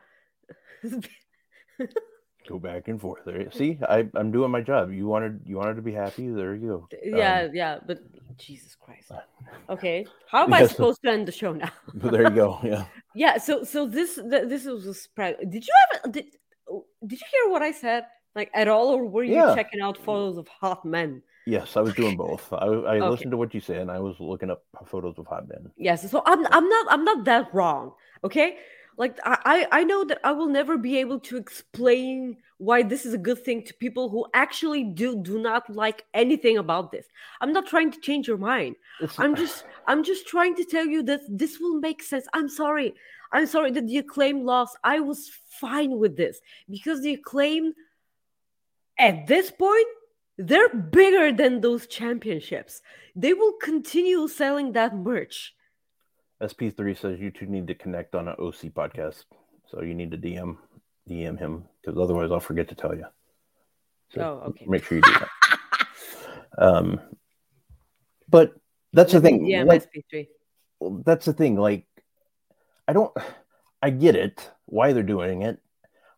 Go 2.47 2.59
back 2.59 2.87
and 2.87 2.99
forth. 2.99 3.25
There. 3.25 3.51
See, 3.51 3.77
I, 3.87 4.07
I'm 4.15 4.31
doing 4.31 4.51
my 4.51 4.61
job. 4.61 4.91
You 4.91 5.07
wanted 5.07 5.41
you 5.45 5.57
wanted 5.57 5.75
to 5.75 5.81
be 5.81 5.91
happy. 5.91 6.29
There 6.29 6.55
you 6.55 6.67
go. 6.67 6.89
yeah, 7.03 7.43
Um, 7.43 7.51
yeah, 7.55 7.79
but 7.85 7.99
Jesus 8.37 8.75
Christ. 8.75 9.11
Okay, 9.69 10.07
how 10.31 10.43
am 10.43 10.53
I 10.53 10.59
Yes. 10.59 10.71
supposed 10.71 11.01
to 11.03 11.11
end 11.11 11.27
the 11.27 11.31
show 11.33 11.51
now? 11.51 11.69
but 11.93 12.11
there 12.13 12.23
you 12.23 12.35
go. 12.35 12.57
Yeah. 12.63 12.85
yeah, 13.15 13.37
so 13.37 13.65
so 13.65 13.85
this 13.85 14.15
this 14.15 14.63
was 14.65 14.85
a 14.87 14.93
surprise. 14.93 15.35
Did 15.49 15.67
you 15.67 15.73
ever 15.83 16.11
did 16.11 16.25
did 17.05 17.19
you 17.19 17.27
hear 17.31 17.51
what 17.51 17.61
I 17.61 17.71
said 17.71 18.05
like 18.33 18.49
at 18.53 18.69
all, 18.69 18.87
or 18.95 19.05
were 19.05 19.25
you 19.25 19.33
Yeah. 19.33 19.55
checking 19.55 19.81
out 19.81 19.97
photos 19.97 20.37
of 20.37 20.47
hot 20.47 20.85
men? 20.85 21.21
Yes, 21.45 21.75
I 21.75 21.81
was 21.81 21.93
doing 21.95 22.15
both. 22.15 22.47
I, 22.53 22.65
I 22.65 22.67
Okay. 22.99 23.09
listened 23.09 23.31
to 23.31 23.37
what 23.37 23.53
you 23.53 23.59
said, 23.59 23.77
and 23.77 23.91
I 23.91 23.99
was 23.99 24.15
looking 24.19 24.49
up 24.51 24.63
photos 24.85 25.17
of 25.17 25.27
hot 25.27 25.49
men. 25.49 25.71
Yes, 25.75 26.09
so 26.09 26.23
I'm 26.25 26.45
I'm 26.47 26.69
not 26.69 26.85
I'm 26.89 27.03
not 27.03 27.25
that 27.25 27.53
wrong. 27.53 27.91
Okay, 28.23 28.57
like 28.97 29.19
I 29.23 29.67
I 29.71 29.83
know 29.83 30.03
that 30.05 30.19
I 30.23 30.31
will 30.31 30.47
never 30.47 30.77
be 30.77 30.97
able 30.97 31.19
to 31.21 31.37
explain 31.37 32.37
why 32.57 32.81
this 32.81 33.05
is 33.05 33.13
a 33.13 33.17
good 33.19 33.43
thing 33.43 33.63
to 33.63 33.73
people 33.75 34.09
who 34.09 34.25
actually 34.33 34.83
do 34.83 35.21
do 35.21 35.39
not 35.39 35.69
like 35.69 36.03
anything 36.13 36.57
about 36.57 36.91
this. 36.91 37.05
I'm 37.39 37.53
not 37.53 37.67
trying 37.67 37.91
to 37.91 37.99
change 37.99 38.27
your 38.27 38.37
mind. 38.37 38.75
I'm 39.17 39.35
just 39.35 39.65
I'm 39.85 40.03
just 40.03 40.27
trying 40.27 40.55
to 40.55 40.65
tell 40.65 40.85
you 40.85 41.03
that 41.03 41.21
this 41.29 41.59
will 41.59 41.79
make 41.79 42.01
sense. 42.01 42.25
I'm 42.33 42.49
sorry. 42.49 42.95
I'm 43.31 43.45
sorry 43.45 43.71
that 43.71 43.87
the 43.87 43.97
acclaim 43.97 44.45
lost. 44.45 44.77
I 44.83 44.99
was 44.99 45.29
fine 45.59 45.99
with 45.99 46.17
this 46.17 46.39
because 46.69 47.01
the 47.01 47.13
acclaim 47.13 47.73
at 48.97 49.27
this 49.27 49.51
point 49.51 49.87
they're 50.39 50.69
bigger 50.69 51.31
than 51.31 51.61
those 51.61 51.87
championships. 51.87 52.81
They 53.15 53.33
will 53.33 53.53
continue 53.53 54.27
selling 54.27 54.73
that 54.73 54.95
merch. 54.95 55.53
SP3 56.41 56.97
says 56.97 57.19
you 57.19 57.31
two 57.31 57.47
need 57.47 57.67
to 57.67 57.75
connect 57.75 58.15
on 58.15 58.27
an 58.27 58.35
OC 58.39 58.73
podcast, 58.73 59.25
so 59.69 59.81
you 59.81 59.93
need 59.93 60.11
to 60.11 60.17
DM 60.17 60.57
DM 61.09 61.39
him 61.39 61.63
because 61.81 61.99
otherwise 61.99 62.31
I'll 62.31 62.39
forget 62.39 62.67
to 62.69 62.75
tell 62.75 62.95
you. 62.95 63.05
So 64.13 64.21
Oh, 64.21 64.49
okay. 64.49 64.65
Make 64.67 64.83
sure 64.83 64.97
you 64.97 65.01
do 65.01 65.11
that. 65.11 65.29
um, 66.57 66.99
but 68.29 68.53
that's 68.93 69.13
the 69.13 69.21
thing. 69.21 69.45
Yeah, 69.45 69.63
like, 69.63 69.85
SP3. 69.91 70.27
that's 71.05 71.25
the 71.25 71.33
thing. 71.33 71.55
Like, 71.55 71.85
I 72.87 72.93
don't, 72.93 73.11
I 73.81 73.89
get 73.89 74.15
it 74.15 74.49
why 74.65 74.93
they're 74.93 75.03
doing 75.03 75.41
it. 75.41 75.59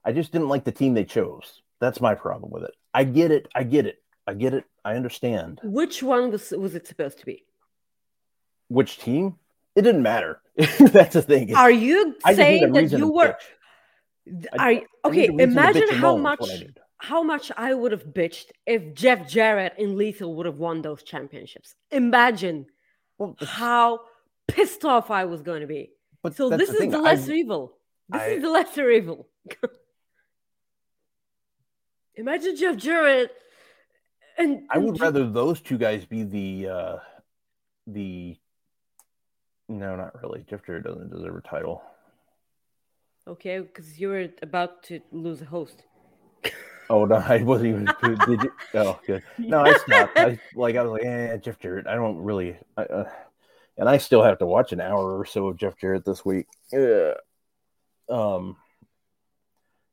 I 0.03 0.11
just 0.11 0.31
didn't 0.31 0.49
like 0.49 0.63
the 0.63 0.71
team 0.71 0.93
they 0.93 1.05
chose. 1.05 1.61
That's 1.79 2.01
my 2.01 2.15
problem 2.15 2.51
with 2.51 2.63
it. 2.63 2.75
I 2.93 3.03
get 3.03 3.31
it. 3.31 3.47
I 3.55 3.63
get 3.63 3.85
it. 3.85 4.01
I 4.27 4.33
get 4.33 4.53
it. 4.53 4.65
I 4.83 4.95
understand. 4.95 5.59
Which 5.63 6.03
one 6.03 6.31
was 6.31 6.51
was 6.51 6.75
it 6.75 6.87
supposed 6.87 7.19
to 7.19 7.25
be? 7.25 7.45
Which 8.67 8.99
team? 8.99 9.35
It 9.75 9.81
didn't 9.83 10.03
matter. 10.03 10.41
that's 10.79 11.13
the 11.13 11.21
thing. 11.21 11.55
Are 11.55 11.71
you 11.71 12.15
I 12.25 12.33
just 12.33 12.39
need 12.39 12.55
a 12.55 12.59
saying 12.59 12.73
that 12.73 12.91
you 12.97 13.11
were 13.13 13.27
are 13.27 13.37
I 14.59 14.83
okay, 15.05 15.25
imagine 15.27 15.89
how 15.89 16.15
much 16.17 16.39
that's 16.39 16.49
what 16.51 16.57
I 16.59 16.63
need. 16.63 16.79
how 16.97 17.23
much 17.23 17.51
I 17.55 17.73
would 17.73 17.91
have 17.91 18.03
bitched 18.05 18.47
if 18.65 18.93
Jeff 18.93 19.27
Jarrett 19.27 19.73
and 19.79 19.95
Lethal 19.95 20.35
would 20.35 20.45
have 20.45 20.57
won 20.57 20.81
those 20.81 21.01
championships. 21.03 21.75
Imagine 21.91 22.65
Well, 23.17 23.35
how 23.41 24.01
pissed 24.47 24.83
off 24.85 25.09
I 25.11 25.25
was 25.25 25.41
going 25.41 25.61
to 25.61 25.67
be. 25.67 25.91
but 26.21 26.35
So 26.35 26.49
this 26.49 26.69
is 26.69 26.77
thing. 26.77 26.91
the 26.91 26.97
I- 26.97 27.01
lesser 27.01 27.33
evil. 27.33 27.73
This 28.09 28.21
I- 28.21 28.25
is 28.27 28.41
the 28.43 28.49
lesser 28.49 28.89
evil. 28.89 29.27
Imagine 32.15 32.55
Jeff 32.57 32.75
Jarrett 32.77 33.31
and 34.37 34.63
I 34.69 34.77
would 34.77 34.95
Je- 34.95 35.01
rather 35.01 35.29
those 35.29 35.61
two 35.61 35.77
guys 35.77 36.05
be 36.05 36.23
the 36.23 36.67
uh 36.69 36.97
the 37.87 38.37
no, 39.69 39.95
not 39.95 40.21
really. 40.21 40.43
Jeff 40.49 40.65
Jarrett 40.65 40.83
doesn't 40.83 41.11
deserve 41.11 41.35
a 41.35 41.41
title. 41.41 41.81
Okay, 43.27 43.59
because 43.59 43.99
you 43.99 44.09
were 44.09 44.27
about 44.41 44.83
to 44.83 44.99
lose 45.11 45.41
a 45.41 45.45
host. 45.45 45.83
Oh 46.89 47.05
no, 47.05 47.15
I 47.15 47.43
wasn't 47.43 47.69
even. 47.69 47.85
did 48.27 48.43
you? 48.43 48.51
Oh, 48.73 48.99
good. 49.05 49.21
No, 49.37 49.61
I 49.61 49.73
stopped. 49.73 50.17
I 50.17 50.39
like. 50.55 50.75
I 50.75 50.81
was 50.81 50.91
like, 50.93 51.05
eh, 51.05 51.37
Jeff 51.37 51.59
Jarrett. 51.59 51.85
I 51.85 51.93
don't 51.93 52.17
really. 52.17 52.57
I, 52.75 52.81
uh, 52.81 53.09
and 53.77 53.87
I 53.87 53.97
still 53.99 54.23
have 54.23 54.39
to 54.39 54.47
watch 54.47 54.73
an 54.73 54.81
hour 54.81 55.19
or 55.19 55.25
so 55.25 55.47
of 55.47 55.57
Jeff 55.57 55.77
Jarrett 55.77 56.03
this 56.03 56.25
week. 56.25 56.47
Yeah. 56.71 57.13
Um. 58.09 58.57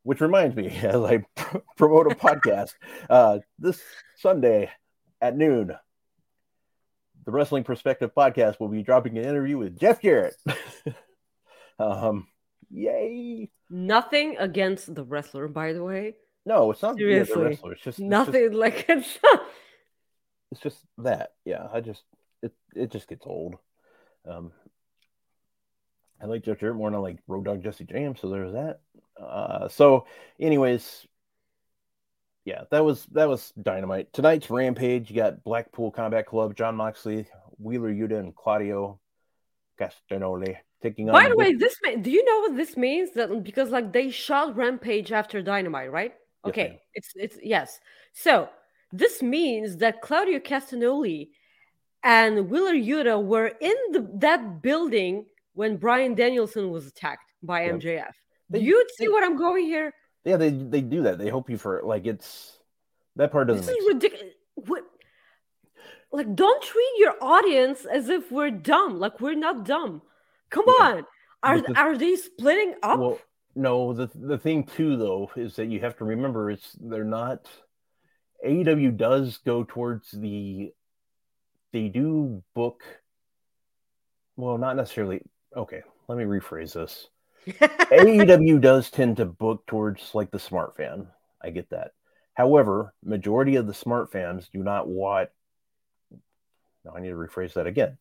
Which 0.04 0.22
reminds 0.22 0.56
me, 0.56 0.68
as 0.82 1.02
I 1.02 1.18
pr- 1.34 1.58
promote 1.76 2.10
a 2.10 2.14
podcast, 2.14 2.72
uh, 3.10 3.40
this 3.58 3.82
Sunday 4.16 4.70
at 5.20 5.36
noon, 5.36 5.76
the 7.26 7.32
Wrestling 7.32 7.64
Perspective 7.64 8.12
podcast 8.16 8.58
will 8.58 8.68
be 8.68 8.82
dropping 8.82 9.18
an 9.18 9.24
interview 9.24 9.58
with 9.58 9.78
Jeff 9.78 10.00
Jarrett. 10.00 10.36
um, 11.78 12.26
Yay! 12.70 13.50
Nothing 13.68 14.36
against 14.38 14.94
the 14.94 15.04
wrestler, 15.04 15.48
by 15.48 15.72
the 15.72 15.82
way. 15.82 16.14
No, 16.44 16.70
it's 16.70 16.82
not 16.82 16.98
yeah, 16.98 17.24
the 17.24 17.34
wrestler. 17.34 17.72
It's 17.72 17.82
just 17.82 17.98
it's 17.98 18.08
Nothing 18.08 18.50
just, 18.50 18.54
like 18.58 18.86
it's. 18.88 19.18
it's 20.52 20.60
just 20.60 20.78
that. 20.98 21.32
Yeah, 21.44 21.66
I 21.72 21.80
just 21.80 22.02
it 22.42 22.52
it 22.74 22.92
just 22.92 23.08
gets 23.08 23.26
old. 23.26 23.56
Um, 24.28 24.52
I 26.22 26.26
like 26.26 26.44
Jeff 26.44 26.60
Jarrett 26.60 26.76
more 26.76 26.90
than 26.90 26.98
I 26.98 27.02
like 27.02 27.18
Road 27.26 27.44
Dog 27.44 27.62
Jesse 27.62 27.84
James, 27.84 28.20
so 28.20 28.30
there's 28.30 28.52
that. 28.52 28.80
Uh, 29.20 29.68
so, 29.68 30.06
anyways, 30.40 31.06
yeah, 32.46 32.62
that 32.70 32.84
was 32.84 33.04
that 33.06 33.28
was 33.28 33.52
dynamite. 33.60 34.12
Tonight's 34.12 34.48
Rampage, 34.48 35.10
you 35.10 35.16
got 35.16 35.42
Blackpool 35.42 35.90
Combat 35.90 36.24
Club, 36.26 36.54
Jon 36.56 36.76
Moxley, 36.76 37.26
Wheeler 37.58 37.92
Yuta, 37.92 38.20
and 38.20 38.34
Claudio 38.34 39.00
Castagnoli 39.78 40.56
taking 40.80 41.10
on. 41.10 41.12
By 41.12 41.28
the 41.28 41.36
way, 41.36 41.54
this 41.54 41.76
ma- 41.84 42.00
do 42.00 42.08
you 42.08 42.24
know 42.24 42.40
what 42.40 42.56
this 42.56 42.76
means? 42.76 43.10
That 43.14 43.42
because 43.42 43.70
like 43.70 43.92
they 43.92 44.10
shot 44.10 44.56
Rampage 44.56 45.10
after 45.10 45.42
Dynamite, 45.42 45.90
right? 45.90 46.14
Okay, 46.46 46.68
ma'am. 46.68 46.78
it's 46.94 47.12
it's 47.16 47.36
yes. 47.42 47.80
So 48.12 48.48
this 48.92 49.22
means 49.22 49.78
that 49.78 50.00
Claudio 50.00 50.38
Castagnoli 50.38 51.30
and 52.04 52.48
Wheeler 52.48 52.74
Yuta 52.74 53.22
were 53.22 53.48
in 53.60 53.74
the, 53.90 54.08
that 54.20 54.62
building 54.62 55.26
when 55.54 55.78
Bryan 55.78 56.14
Danielson 56.14 56.70
was 56.70 56.86
attacked 56.86 57.32
by 57.42 57.62
MJF. 57.68 58.12
They- 58.50 58.60
do 58.60 58.64
you 58.64 58.86
see 58.96 59.08
what 59.08 59.24
I'm 59.24 59.36
going 59.36 59.64
here? 59.64 59.92
Yeah, 60.26 60.36
they 60.36 60.50
they 60.50 60.80
do 60.82 61.02
that. 61.04 61.18
They 61.18 61.28
hope 61.30 61.48
you 61.48 61.56
for 61.56 61.80
like 61.84 62.04
it's 62.04 62.58
that 63.14 63.30
part 63.32 63.46
doesn't 63.48 63.64
This 63.64 63.74
make 63.74 63.80
is 63.80 63.94
ridiculous. 63.94 64.34
What? 64.56 64.84
Like, 66.12 66.34
don't 66.34 66.62
treat 66.62 66.92
your 66.98 67.14
audience 67.20 67.84
as 67.84 68.08
if 68.08 68.30
we're 68.32 68.50
dumb. 68.50 68.98
Like, 68.98 69.20
we're 69.20 69.34
not 69.34 69.64
dumb. 69.64 70.02
Come 70.50 70.64
Yeah. 70.66 70.84
on. 70.84 71.06
Are 71.42 71.60
the- 71.60 71.78
are 71.78 71.96
they 71.96 72.16
splitting 72.16 72.74
up? 72.82 72.98
Well, 72.98 73.18
no, 73.54 73.92
the 73.92 74.10
the 74.14 74.38
thing 74.38 74.64
too 74.64 74.96
though 74.96 75.30
is 75.36 75.56
that 75.56 75.66
you 75.66 75.80
have 75.80 75.96
to 75.98 76.04
remember 76.04 76.50
it's 76.50 76.72
they're 76.80 77.04
not 77.04 77.46
AEW 78.44 78.96
does 78.96 79.38
go 79.38 79.64
towards 79.64 80.10
the 80.10 80.72
they 81.72 81.88
do 81.88 82.42
book 82.54 82.82
well, 84.36 84.58
not 84.58 84.76
necessarily 84.76 85.22
okay, 85.56 85.82
let 86.08 86.18
me 86.18 86.24
rephrase 86.24 86.72
this. 86.74 87.08
AEW 87.90 88.60
does 88.60 88.90
tend 88.90 89.18
to 89.18 89.24
book 89.24 89.66
towards 89.66 90.14
like 90.14 90.30
the 90.30 90.38
smart 90.38 90.76
fan. 90.76 91.06
I 91.42 91.50
get 91.50 91.70
that. 91.70 91.92
However, 92.34 92.94
majority 93.04 93.56
of 93.56 93.66
the 93.66 93.74
smart 93.74 94.12
fans 94.12 94.48
do 94.52 94.62
not 94.62 94.88
watch 94.88 95.28
now 96.86 96.92
I 96.96 97.00
need 97.00 97.10
to 97.10 97.16
rephrase 97.16 97.54
that 97.54 97.66
again 97.66 97.98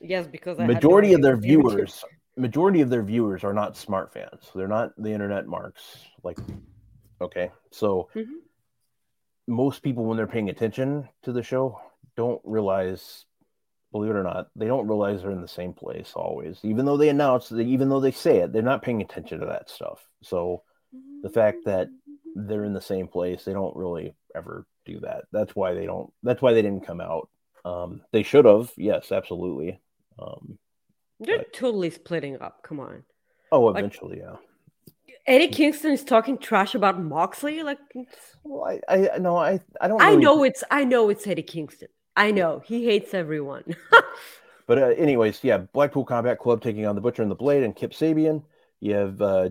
yes, 0.00 0.26
because 0.26 0.58
I 0.58 0.62
had 0.62 0.68
no 0.68 0.74
majority 0.74 1.12
of 1.12 1.22
their 1.22 1.36
viewers 1.36 2.04
majority 2.36 2.80
of 2.80 2.90
their 2.90 3.02
viewers 3.02 3.44
are 3.44 3.52
not 3.52 3.76
smart 3.76 4.12
fans 4.12 4.50
they're 4.54 4.66
not 4.66 4.90
the 4.96 5.12
internet 5.12 5.46
marks 5.46 5.98
like 6.24 6.38
okay 7.20 7.52
so 7.70 8.08
Mhm. 8.14 8.40
most 9.46 9.82
people 9.82 10.04
when 10.04 10.16
they're 10.16 10.26
paying 10.26 10.50
attention 10.50 11.08
to 11.22 11.32
the 11.32 11.42
show 11.42 11.80
don't 12.16 12.40
realize 12.44 13.26
believe 13.94 14.10
it 14.10 14.16
or 14.16 14.22
not 14.24 14.48
they 14.56 14.66
don't 14.66 14.88
realize 14.88 15.22
they're 15.22 15.30
in 15.30 15.40
the 15.40 15.46
same 15.48 15.72
place 15.72 16.12
always 16.16 16.58
even 16.64 16.84
though 16.84 16.96
they 16.96 17.08
announce 17.08 17.48
that 17.48 17.60
even 17.60 17.88
though 17.88 18.00
they 18.00 18.10
say 18.10 18.38
it 18.38 18.52
they're 18.52 18.60
not 18.60 18.82
paying 18.82 19.00
attention 19.00 19.38
to 19.38 19.46
that 19.46 19.70
stuff 19.70 20.04
so 20.20 20.62
the 21.22 21.30
fact 21.30 21.58
that 21.64 21.86
they're 22.34 22.64
in 22.64 22.72
the 22.72 22.80
same 22.80 23.06
place 23.06 23.44
they 23.44 23.52
don't 23.52 23.76
really 23.76 24.14
ever 24.34 24.66
do 24.84 24.98
that 24.98 25.24
that's 25.30 25.54
why 25.54 25.72
they 25.74 25.86
don't 25.86 26.12
that's 26.24 26.42
why 26.42 26.52
they 26.52 26.60
didn't 26.62 26.84
come 26.86 27.00
out 27.00 27.28
um 27.64 28.00
they 28.10 28.24
should 28.24 28.44
have 28.44 28.72
yes 28.76 29.12
absolutely 29.12 29.78
um 30.18 30.58
They're 31.20 31.38
but- 31.38 31.52
totally 31.52 31.90
splitting 31.90 32.40
up. 32.42 32.62
Come 32.64 32.80
on. 32.80 33.04
oh 33.52 33.62
Like- 33.66 33.78
eventually 33.78 34.18
yeah 34.18 34.36
Eddie 35.26 35.48
Kingston 35.48 35.92
is 35.92 36.04
talking 36.04 36.36
trash 36.36 36.74
about 36.74 37.00
Moxley. 37.00 37.62
Like, 37.62 37.78
it's- 37.94 38.36
well 38.42 38.64
i 38.66 39.08
i 39.14 39.18
no 39.18 39.36
i 39.36 39.58
i 39.80 39.88
don't 39.88 40.02
I 40.02 40.14
know 40.16 40.42
it's 40.44 40.62
I 40.70 40.84
know 40.84 41.08
it's 41.08 41.26
Eddie 41.26 41.42
Kingston. 41.54 41.88
I 42.16 42.30
know 42.30 42.62
he 42.64 42.84
hates 42.84 43.12
everyone. 43.14 43.64
but 44.66 44.78
uh, 44.78 44.86
anyways 44.96 45.42
yeah 45.42 45.58
blackpool 45.58 46.04
combat 46.04 46.38
club 46.38 46.62
taking 46.62 46.86
on 46.86 46.94
the 46.94 47.00
butcher 47.00 47.22
and 47.22 47.30
the 47.30 47.34
blade 47.34 47.62
and 47.62 47.76
kip 47.76 47.92
sabian 47.92 48.42
you 48.80 48.94
have 48.94 49.20
uh 49.20 49.48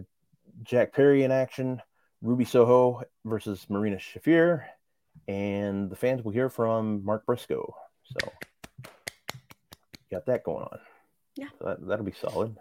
jack 0.64 0.92
perry 0.94 1.24
in 1.24 1.32
action 1.32 1.80
ruby 2.22 2.46
soho 2.46 3.04
versus 3.26 3.66
marina 3.70 3.98
shafir 3.98 4.64
and 5.28 5.90
the 5.90 5.96
fans 5.96 6.24
will 6.24 6.32
hear 6.32 6.50
from 6.50 7.04
mark 7.06 7.26
briscoe 7.28 7.76
so 8.04 8.32
got 10.12 10.26
that 10.26 10.44
going 10.44 10.64
on 10.64 10.80
Yeah. 11.36 11.48
so 11.60 11.66
that, 11.66 11.88
that'll 11.88 12.06
be 12.06 12.12
solid 12.14 12.58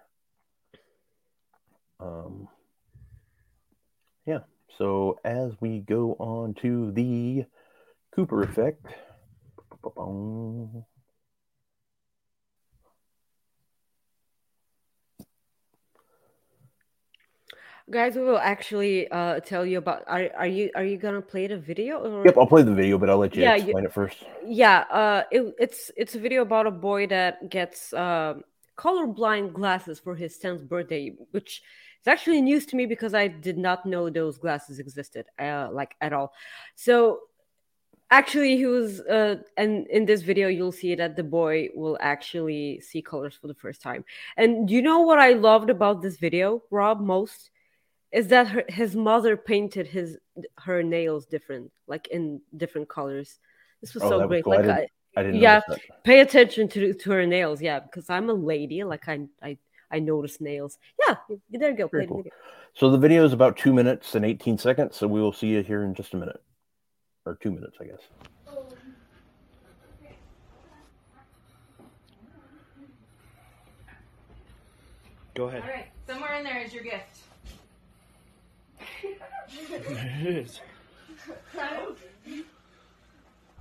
um 2.00 2.48
yeah 4.26 4.40
so 4.76 5.18
as 5.24 5.52
we 5.60 5.78
go 5.78 6.16
on 6.18 6.54
to 6.54 6.92
the 6.92 7.44
cooper 8.14 8.42
effect 8.42 8.84
Guys, 17.90 18.14
we 18.14 18.22
will 18.22 18.38
actually 18.38 19.10
uh, 19.10 19.40
tell 19.40 19.66
you 19.66 19.78
about. 19.78 20.04
Are, 20.06 20.30
are 20.36 20.46
you 20.46 20.70
are 20.74 20.84
you 20.84 20.96
gonna 20.96 21.20
play 21.20 21.46
the 21.48 21.58
video? 21.58 21.98
Or... 21.98 22.24
Yep, 22.24 22.38
I'll 22.38 22.46
play 22.46 22.62
the 22.62 22.74
video, 22.74 22.96
but 22.96 23.10
I'll 23.10 23.18
let 23.18 23.34
you 23.34 23.42
Yeah, 23.42 23.56
you- 23.56 23.64
explain 23.64 23.84
it 23.84 23.92
first. 23.92 24.24
Yeah, 24.44 24.78
uh, 24.90 25.24
it, 25.30 25.54
it's 25.58 25.90
it's 25.96 26.14
a 26.14 26.20
video 26.20 26.42
about 26.42 26.66
a 26.66 26.70
boy 26.70 27.08
that 27.08 27.50
gets 27.50 27.92
um 27.92 28.44
colorblind 28.78 29.52
glasses 29.52 29.98
for 29.98 30.14
his 30.14 30.38
10th 30.38 30.68
birthday, 30.68 31.14
which 31.32 31.62
is 32.00 32.06
actually 32.06 32.40
news 32.40 32.66
to 32.66 32.76
me 32.76 32.86
because 32.86 33.14
I 33.14 33.28
did 33.28 33.58
not 33.58 33.84
know 33.84 34.08
those 34.08 34.38
glasses 34.38 34.78
existed, 34.78 35.26
uh, 35.38 35.68
like 35.72 35.94
at 36.00 36.12
all. 36.12 36.32
So 36.76 37.20
actually, 38.12 38.56
he 38.56 38.66
was, 38.66 39.00
uh, 39.00 39.36
and 39.56 39.86
in 39.88 40.04
this 40.04 40.22
video, 40.22 40.48
you'll 40.48 40.70
see 40.70 40.94
that 40.94 41.16
the 41.16 41.24
boy 41.24 41.68
will 41.74 41.98
actually 42.00 42.80
see 42.80 43.02
colors 43.02 43.34
for 43.34 43.48
the 43.48 43.54
first 43.54 43.80
time. 43.82 44.04
And 44.36 44.68
do 44.68 44.74
you 44.74 44.82
know 44.82 45.00
what 45.00 45.18
I 45.18 45.32
loved 45.32 45.70
about 45.70 46.02
this 46.02 46.18
video, 46.18 46.62
Rob, 46.70 47.00
most? 47.00 47.50
Is 48.12 48.28
that 48.28 48.46
her, 48.48 48.64
his 48.68 48.94
mother 48.94 49.36
painted 49.36 49.86
his 49.86 50.18
her 50.58 50.82
nails 50.82 51.24
different, 51.24 51.72
like 51.86 52.08
in 52.08 52.42
different 52.56 52.88
colors. 52.88 53.38
This 53.80 53.94
was 53.94 54.02
Oh, 54.02 54.10
so 54.10 54.18
that 54.18 54.28
was 54.28 54.42
great. 54.42 54.44
cool. 54.44 54.52
Like, 54.52 54.66
I, 54.68 54.86
I 55.16 55.22
didn't 55.22 55.40
Yeah. 55.40 55.60
that. 55.66 55.80
pay 56.04 56.20
attention 56.20 56.68
to 56.68 56.92
to 56.92 57.10
her 57.10 57.26
nails 57.26 57.62
yeah 57.62 57.78
because 57.80 58.10
i'm 58.10 58.28
a 58.28 58.32
lady 58.34 58.82
like 58.82 59.08
i 59.08 59.20
i 59.40 59.56
i 59.90 59.98
notice 60.00 60.40
nails 60.40 60.78
yeah 61.06 61.14
there 61.50 61.70
you 61.70 61.76
go 61.76 61.88
play 61.88 62.06
the 62.06 62.16
video. 62.16 62.32
So 62.74 62.90
the 62.90 62.98
video 62.98 63.24
is 63.24 63.32
about 63.32 63.56
two 63.56 63.72
minutes 63.72 64.14
and 64.14 64.24
18 64.24 64.58
seconds, 64.58 64.96
so 64.96 65.06
we 65.06 65.20
will 65.20 65.32
see 65.32 65.48
you 65.48 65.62
here 65.62 65.84
in 65.84 65.94
just 65.94 66.14
a 66.14 66.16
minute. 66.16 66.40
Or 67.24 67.36
two 67.40 67.52
minutes, 67.52 67.76
I 67.80 67.84
guess. 67.84 68.00
Go 75.34 75.48
ahead. 75.48 75.62
All 75.62 75.68
right, 75.68 75.86
somewhere 76.06 76.34
in 76.34 76.44
there 76.44 76.62
is 76.62 76.74
your 76.74 76.82
gift. 76.82 77.18
There 79.80 80.18
it 80.20 80.26
is. 80.26 80.60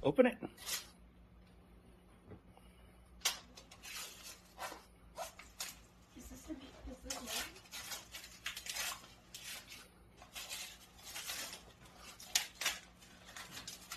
Open 0.03 0.25
it. 0.25 0.37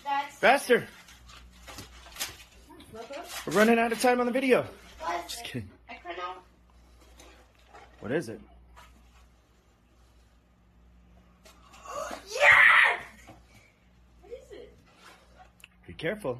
That's 0.03 0.34
Faster. 0.45 0.85
We're 3.47 3.53
running 3.53 3.79
out 3.79 3.91
of 3.91 3.99
time 3.99 4.19
on 4.19 4.27
the 4.27 4.31
video. 4.31 4.63
Just 5.27 5.43
kidding. 5.43 5.67
I 5.89 5.95
couldn't 5.95 6.17
know. 6.17 6.33
What 7.99 8.11
is 8.11 8.29
it? 8.29 8.39
Yes! 12.27 13.01
What 14.21 14.33
is 14.33 14.51
it? 14.51 14.71
Be 15.87 15.93
careful. 15.93 16.39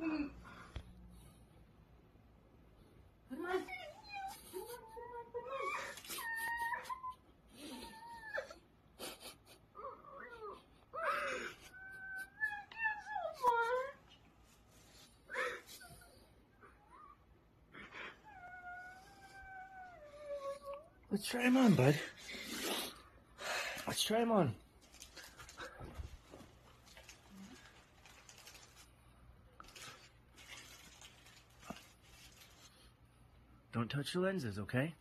Put 0.00 0.30
Try 21.28 21.42
him 21.42 21.58
on, 21.58 21.74
bud. 21.74 21.94
Let's 23.86 24.02
try 24.02 24.20
him 24.20 24.32
on. 24.32 24.54
Don't 33.74 33.90
touch 33.90 34.14
the 34.14 34.20
lenses, 34.20 34.58
okay? 34.58 34.94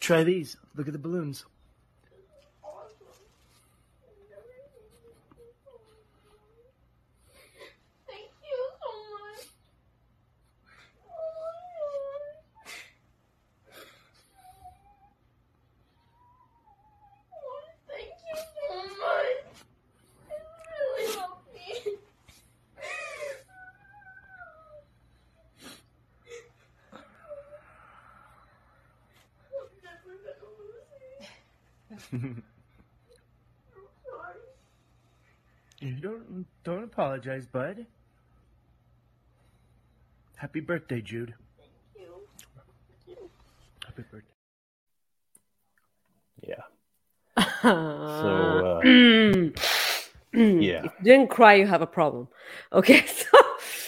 Try 0.00 0.24
these. 0.24 0.56
Look 0.76 0.86
at 0.86 0.94
the 0.94 0.98
balloons. 0.98 1.44
Apologize, 37.26 37.46
bud. 37.46 37.86
Happy 40.36 40.60
birthday, 40.60 41.00
Jude. 41.00 41.34
Thank 41.58 41.70
You. 43.08 43.30
Happy 43.84 44.02
birthday. 44.10 44.28
Yeah. 46.46 46.62
so, 48.20 48.80
uh, 48.80 48.80
yeah. 50.34 50.84
If 50.84 50.92
you 50.98 51.04
didn't 51.04 51.28
cry, 51.28 51.54
you 51.54 51.66
have 51.66 51.82
a 51.82 51.86
problem. 51.86 52.28
Okay, 52.72 53.04
so 53.06 53.38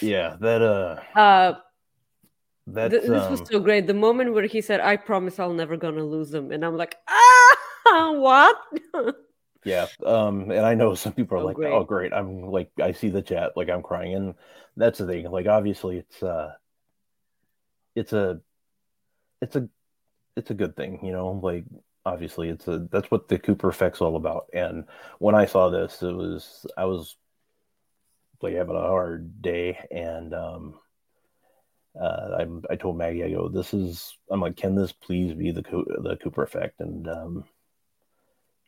Yeah. 0.01 0.36
That 0.41 0.62
uh 0.62 0.97
uh, 1.18 1.55
that's 2.66 2.95
th- 2.95 3.07
this 3.07 3.28
was 3.30 3.41
um, 3.41 3.47
so 3.47 3.61
great. 3.61 3.86
The 3.86 3.95
moment 3.95 4.32
where 4.34 4.47
he 4.47 4.61
said, 4.61 4.80
"I 4.80 4.97
promise 4.97 5.39
I'll 5.39 5.55
never 5.55 5.76
gonna 5.76 6.05
lose 6.05 6.30
them," 6.30 6.51
and 6.51 6.64
I'm 6.64 6.76
like, 6.76 6.97
ah, 7.09 8.12
what? 8.18 9.14
Yeah. 9.68 9.86
Um 10.04 10.50
and 10.50 10.64
I 10.66 10.74
know 10.74 10.94
some 10.96 11.12
people 11.12 11.38
are 11.38 11.40
So 11.40 11.46
like, 11.46 11.56
great. 11.56 11.72
oh 11.72 11.84
great. 11.84 12.12
I'm 12.12 12.42
like 12.50 12.70
I 12.80 12.92
see 12.92 13.08
the 13.10 13.22
chat, 13.22 13.56
like 13.56 13.68
I'm 13.70 13.82
crying. 13.82 14.14
And 14.14 14.34
that's 14.76 14.98
the 14.98 15.06
thing. 15.06 15.30
Like 15.30 15.46
obviously 15.46 15.98
it's 15.98 16.22
uh 16.22 16.54
it's 17.94 18.12
a 18.12 18.40
it's 19.40 19.56
a 19.56 19.68
it's 20.36 20.50
a 20.50 20.54
good 20.54 20.76
thing, 20.76 21.04
you 21.04 21.12
know, 21.12 21.30
like 21.42 21.64
obviously 22.06 22.48
it's 22.50 22.68
a 22.68 22.88
that's 22.90 23.10
what 23.10 23.28
the 23.28 23.38
Cooper 23.38 23.68
effect's 23.70 24.00
all 24.00 24.16
about. 24.16 24.46
And 24.54 24.86
when 25.18 25.34
I 25.34 25.46
saw 25.46 25.70
this, 25.70 26.02
it 26.02 26.12
was 26.14 26.66
I 26.76 26.86
was 26.86 27.16
like 28.42 28.54
having 28.54 28.76
a 28.76 28.80
hard 28.80 29.42
day 29.42 29.78
and 29.90 30.34
um 30.34 30.78
uh, 32.00 32.38
I 32.70 32.72
I 32.72 32.76
told 32.76 32.96
Maggie 32.96 33.24
I 33.24 33.30
go 33.30 33.48
this 33.48 33.74
is 33.74 34.16
I'm 34.30 34.40
like 34.40 34.56
can 34.56 34.74
this 34.74 34.92
please 34.92 35.34
be 35.34 35.50
the 35.50 35.62
Co- 35.62 35.84
the 36.02 36.16
Cooper 36.16 36.42
effect 36.42 36.80
and 36.80 37.08
um 37.08 37.44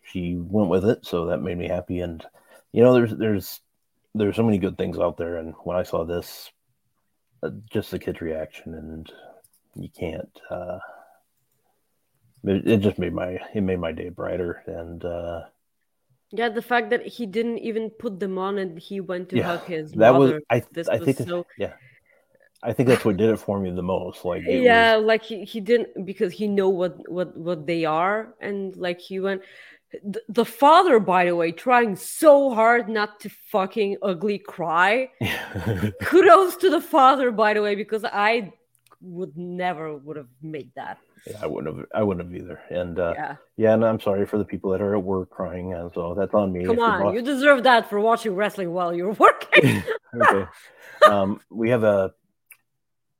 she 0.03 0.36
went 0.36 0.70
with 0.70 0.84
it 0.84 1.07
so 1.07 1.26
that 1.26 1.38
made 1.42 1.59
me 1.59 1.68
happy. 1.68 2.01
And 2.01 2.24
you 2.72 2.82
know 2.82 2.94
there's 2.94 3.14
there's 3.16 3.61
there's 4.14 4.36
so 4.36 4.42
many 4.44 4.59
good 4.59 4.78
things 4.78 4.98
out 4.98 5.16
there. 5.16 5.36
And 5.36 5.55
when 5.64 5.76
I 5.76 5.82
saw 5.84 6.05
this 6.05 6.51
uh, 7.42 7.51
just 7.70 7.90
the 7.90 7.98
kid's 7.98 8.20
reaction 8.20 8.74
and 8.74 9.12
you 9.76 9.88
can't 9.90 10.40
uh 10.51 10.78
it, 12.44 12.66
it 12.66 12.76
just 12.78 12.98
made 12.98 13.12
my 13.12 13.38
it 13.55 13.61
made 13.62 13.78
my 13.80 13.92
day 13.92 14.09
brighter. 14.09 14.62
And 14.66 15.05
uh 15.05 15.42
yeah, 16.32 16.48
the 16.48 16.62
fact 16.62 16.90
that 16.90 17.07
he 17.07 17.26
didn't 17.26 17.59
even 17.59 17.90
put 17.90 18.20
them 18.20 18.38
on 18.38 18.59
and 18.59 18.78
he 18.78 19.01
went 19.01 19.28
to 19.30 19.38
Yeah, 19.38 19.42
hug 19.42 19.64
his 19.64 19.96
that 19.96 20.14
mother. 20.14 20.40
was 20.40 20.42
I 20.51 20.64
this 20.72 20.90
I 20.90 20.98
was 20.98 21.12
think 21.14 21.20
so 21.24 21.46
yeah. 21.57 21.72
I 22.62 22.72
think 22.72 22.88
that's 22.88 23.05
what 23.05 23.16
did 23.16 23.30
it 23.30 23.38
for 23.38 23.59
me 23.61 23.70
the 23.70 23.82
most. 23.82 24.24
Like 24.24 24.44
yeah 24.46 24.94
was, 24.94 24.96
like 24.96 25.22
he, 25.22 25.44
he 25.44 25.61
didn't 25.61 26.05
because 26.07 26.32
he 26.32 26.48
know 26.48 26.68
what 26.68 27.09
what 27.11 27.36
what 27.36 27.66
they 27.66 27.84
are. 27.84 28.34
And 28.40 28.74
like 28.76 29.01
he 29.01 29.20
went 29.20 29.42
the, 30.05 30.22
the 30.28 30.45
father 30.45 31.01
by 31.01 31.24
the 31.24 31.34
way 31.34 31.51
trying 31.53 31.97
so 31.97 32.55
hard 32.55 32.88
not 32.88 33.20
to 33.20 33.28
fucking 33.51 33.97
ugly 34.03 34.38
cry 34.38 35.09
kudos 36.03 36.57
to 36.57 36.70
the 36.70 36.80
father 36.80 37.30
by 37.30 37.55
the 37.55 37.62
way 37.62 37.74
because 37.74 38.05
i 38.05 38.53
would 39.03 39.36
never 39.36 39.97
would 39.97 40.16
have 40.16 40.28
made 40.43 40.70
that 40.76 40.99
Yeah, 41.26 41.38
I 41.43 41.47
wouldn't 41.47 41.76
have. 41.76 41.86
I 41.95 42.03
wouldn't 42.03 42.26
have 42.26 42.34
either. 42.34 42.61
And 42.70 42.99
uh, 42.99 43.12
yeah. 43.14 43.36
yeah 43.57 43.74
and 43.74 43.84
I'm 43.84 44.01
sorry 44.01 44.26
for 44.26 44.38
the 44.38 44.45
people 44.45 44.70
that 44.72 44.80
are 44.80 44.95
at 44.95 45.03
work 45.03 45.28
crying. 45.30 45.72
And 45.74 45.91
so 45.93 46.14
that's 46.14 46.32
on 46.34 46.53
me. 46.53 46.64
come 46.64 46.78
on 46.78 47.03
boss- 47.03 47.14
you 47.14 47.22
deserve 47.22 47.62
that 47.64 47.88
for 47.91 48.01
watching 48.01 48.34
wrestling 48.34 48.72
while 48.72 48.95
you're 48.95 49.12
working 49.12 49.82
okay. 50.14 50.47
Um, 51.07 51.41
we 51.51 51.70
have 51.70 51.84
a 51.84 52.12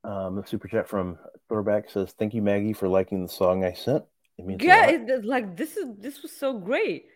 um, 0.05 0.39
a 0.39 0.47
super 0.47 0.69
chat 0.69 0.89
from 0.89 1.19
Throwback 1.49 1.91
says, 1.91 2.13
"Thank 2.19 2.33
you, 2.35 2.43
Maggie, 2.43 2.73
for 2.73 2.89
liking 2.89 3.23
the 3.23 3.29
song 3.29 3.65
I 3.65 3.73
sent." 3.73 4.05
Yeah 4.61 4.87
it, 4.87 5.25
like 5.25 5.57
this 5.57 5.77
is 5.77 5.87
this 5.99 6.23
was 6.23 6.33
so 6.33 6.59
great. 6.59 7.07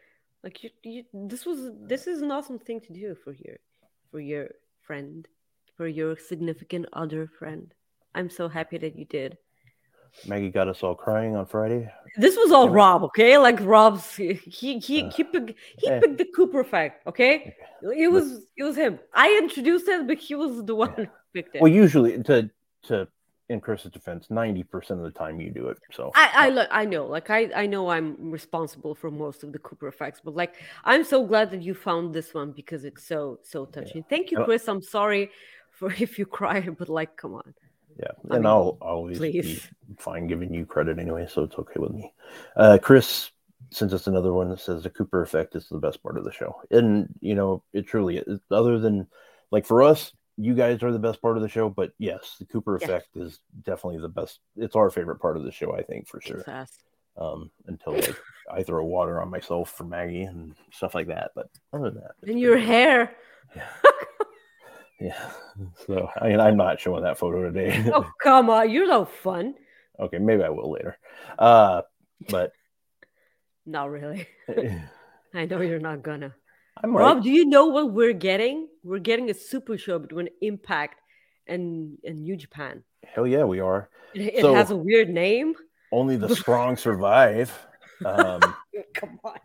Like 0.42 0.62
you, 0.62 0.70
you 0.82 1.04
this 1.12 1.46
was 1.46 1.70
this 1.82 2.06
is 2.06 2.22
an 2.22 2.30
awesome 2.30 2.58
thing 2.58 2.80
to 2.82 2.92
do 2.92 3.16
for 3.22 3.32
your 3.32 3.56
for 4.10 4.20
your 4.20 4.48
friend 4.82 5.26
for 5.76 5.86
your 5.88 6.16
significant 6.16 6.86
other 6.92 7.26
friend. 7.38 7.72
I'm 8.14 8.30
so 8.30 8.48
happy 8.48 8.78
that 8.78 8.96
you 8.96 9.04
did. 9.04 9.38
Maggie 10.26 10.50
got 10.50 10.68
us 10.68 10.82
all 10.84 10.94
crying 10.94 11.34
on 11.34 11.44
Friday. 11.44 11.90
this 12.16 12.36
was 12.36 12.52
all 12.52 12.68
rob 12.68 13.02
okay? 13.02 13.36
Like 13.36 13.58
rob's 13.60 14.14
he 14.14 14.34
he 14.34 14.78
he, 14.78 15.02
Uh, 15.02 15.10
he 15.10 15.24
picked 15.24 15.54
he 15.78 15.90
picked 15.90 16.18
the 16.18 16.28
cooper 16.36 16.62
fact 16.62 17.06
okay? 17.06 17.54
It 17.82 18.10
was 18.10 18.46
it 18.56 18.62
was 18.62 18.76
him. 18.76 19.00
I 19.12 19.36
introduced 19.42 19.88
it 19.88 20.06
but 20.06 20.18
he 20.18 20.34
was 20.36 20.64
the 20.64 20.74
one 20.74 20.92
who 20.94 21.06
picked 21.32 21.56
it. 21.56 21.62
Well, 21.62 21.72
usually 21.72 22.22
to 22.22 22.50
to 22.84 23.08
in 23.48 23.60
Chris's 23.60 23.90
defense, 23.92 24.26
ninety 24.30 24.62
percent 24.62 25.00
of 25.00 25.04
the 25.04 25.18
time 25.18 25.40
you 25.40 25.50
do 25.50 25.68
it. 25.68 25.78
So 25.92 26.10
I, 26.14 26.30
I 26.34 26.48
look 26.48 26.68
I 26.70 26.84
know 26.84 27.06
like 27.06 27.30
I, 27.30 27.50
I 27.54 27.66
know 27.66 27.90
I'm 27.90 28.30
responsible 28.30 28.94
for 28.94 29.10
most 29.10 29.44
of 29.44 29.52
the 29.52 29.58
Cooper 29.58 29.88
effects, 29.88 30.20
but 30.24 30.34
like 30.34 30.54
I'm 30.84 31.04
so 31.04 31.24
glad 31.26 31.50
that 31.50 31.62
you 31.62 31.74
found 31.74 32.14
this 32.14 32.32
one 32.32 32.52
because 32.52 32.84
it's 32.84 33.04
so 33.04 33.40
so 33.42 33.66
touching. 33.66 34.04
Thank 34.08 34.30
you, 34.30 34.42
Chris. 34.44 34.66
I'm 34.68 34.82
sorry 34.82 35.30
for 35.70 35.92
if 35.98 36.18
you 36.18 36.26
cry, 36.26 36.60
but 36.60 36.88
like 36.88 37.16
come 37.16 37.34
on. 37.34 37.54
Yeah, 37.98 38.06
I 38.30 38.36
and 38.36 38.44
mean, 38.44 38.46
I'll 38.46 38.78
I'll 38.80 38.88
always 38.88 39.18
be 39.18 39.60
fine 39.98 40.26
giving 40.26 40.52
you 40.52 40.66
credit 40.66 40.98
anyway, 40.98 41.28
so 41.30 41.44
it's 41.44 41.56
okay 41.56 41.78
with 41.78 41.92
me. 41.92 42.12
Uh, 42.56 42.78
Chris 42.82 43.30
sends 43.70 43.94
us 43.94 44.06
another 44.06 44.32
one 44.32 44.48
that 44.50 44.60
says 44.60 44.82
the 44.82 44.90
Cooper 44.90 45.22
effect 45.22 45.54
is 45.54 45.68
the 45.68 45.78
best 45.78 46.02
part 46.02 46.16
of 46.16 46.24
the 46.24 46.32
show, 46.32 46.60
and 46.70 47.08
you 47.20 47.34
know 47.34 47.62
it 47.72 47.86
truly 47.86 48.18
is. 48.18 48.40
Other 48.50 48.78
than 48.78 49.06
like 49.50 49.66
for 49.66 49.82
us, 49.82 50.12
you 50.36 50.54
guys 50.54 50.82
are 50.82 50.92
the 50.92 50.98
best 50.98 51.22
part 51.22 51.36
of 51.36 51.42
the 51.42 51.48
show, 51.48 51.68
but 51.68 51.92
yes, 51.98 52.36
the 52.38 52.44
Cooper 52.46 52.78
Yeah. 52.80 52.86
effect 52.86 53.16
is 53.16 53.40
definitely 53.62 54.00
the 54.00 54.08
best. 54.08 54.40
It's 54.56 54.74
our 54.76 54.90
favorite 54.90 55.20
part 55.20 55.36
of 55.36 55.44
the 55.44 55.52
show, 55.52 55.74
I 55.76 55.82
think, 55.82 56.08
for 56.08 56.20
sure. 56.20 56.44
Um, 57.16 57.50
until 57.66 57.92
like 57.94 58.16
I 58.50 58.62
throw 58.64 58.84
water 58.84 59.22
on 59.22 59.30
myself 59.30 59.70
for 59.70 59.84
Maggie 59.84 60.22
and 60.24 60.56
stuff 60.72 60.94
like 60.96 61.06
that, 61.06 61.30
but 61.36 61.48
other 61.72 61.90
than 61.90 62.02
that, 62.02 62.28
And 62.28 62.40
your 62.40 62.58
hair. 62.58 63.14
yeah. 63.54 63.68
yeah. 65.00 65.30
So 65.86 66.08
I 66.20 66.28
mean, 66.28 66.40
I'm 66.40 66.56
not 66.56 66.80
showing 66.80 67.04
that 67.04 67.18
photo 67.18 67.42
today. 67.50 67.84
Oh 67.94 68.10
come 68.22 68.50
on, 68.50 68.70
you're 68.70 68.88
no 68.88 69.04
fun. 69.04 69.54
Okay, 70.00 70.18
maybe 70.18 70.42
I 70.42 70.48
will 70.48 70.72
later. 70.72 70.98
Uh, 71.38 71.82
but 72.28 72.50
Not 73.64 73.90
really. 73.90 74.26
I 75.32 75.44
know 75.46 75.60
you're 75.60 75.78
not 75.78 76.02
gonna. 76.02 76.34
Might. 76.82 77.00
Rob, 77.00 77.22
do 77.22 77.30
you 77.30 77.44
know 77.46 77.66
what 77.66 77.92
we're 77.92 78.12
getting? 78.12 78.68
We're 78.82 78.98
getting 78.98 79.30
a 79.30 79.34
super 79.34 79.78
show 79.78 79.98
between 79.98 80.28
Impact 80.42 81.00
and 81.46 81.98
and 82.04 82.20
New 82.22 82.36
Japan. 82.36 82.82
Hell 83.04 83.26
yeah, 83.26 83.44
we 83.44 83.60
are. 83.60 83.88
It, 84.14 84.34
it 84.34 84.40
So- 84.42 84.54
has 84.54 84.70
a 84.70 84.76
weird 84.76 85.08
name. 85.08 85.54
Only 85.92 86.16
the 86.16 86.34
strong 86.42 86.76
survive. 86.76 87.52
Um, 88.04 88.40
Come 88.94 89.20
on. 89.24 89.38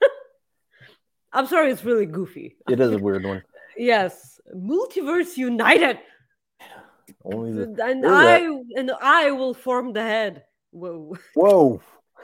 I'm 1.32 1.46
sorry, 1.46 1.70
it's 1.72 1.84
really 1.84 2.06
goofy. 2.06 2.56
it 2.68 2.78
is 2.80 2.92
a 2.92 2.98
weird 2.98 3.24
one. 3.24 3.42
Yes, 3.76 4.38
Multiverse 4.54 5.36
United, 5.38 5.98
Only 7.24 7.52
the 7.52 7.82
and 7.84 8.04
I 8.06 8.40
that? 8.40 8.64
and 8.76 8.90
I 9.00 9.30
will 9.30 9.54
form 9.54 9.92
the 9.94 10.02
head. 10.02 10.44
Whoa! 10.72 11.16
whoa, 11.34 11.80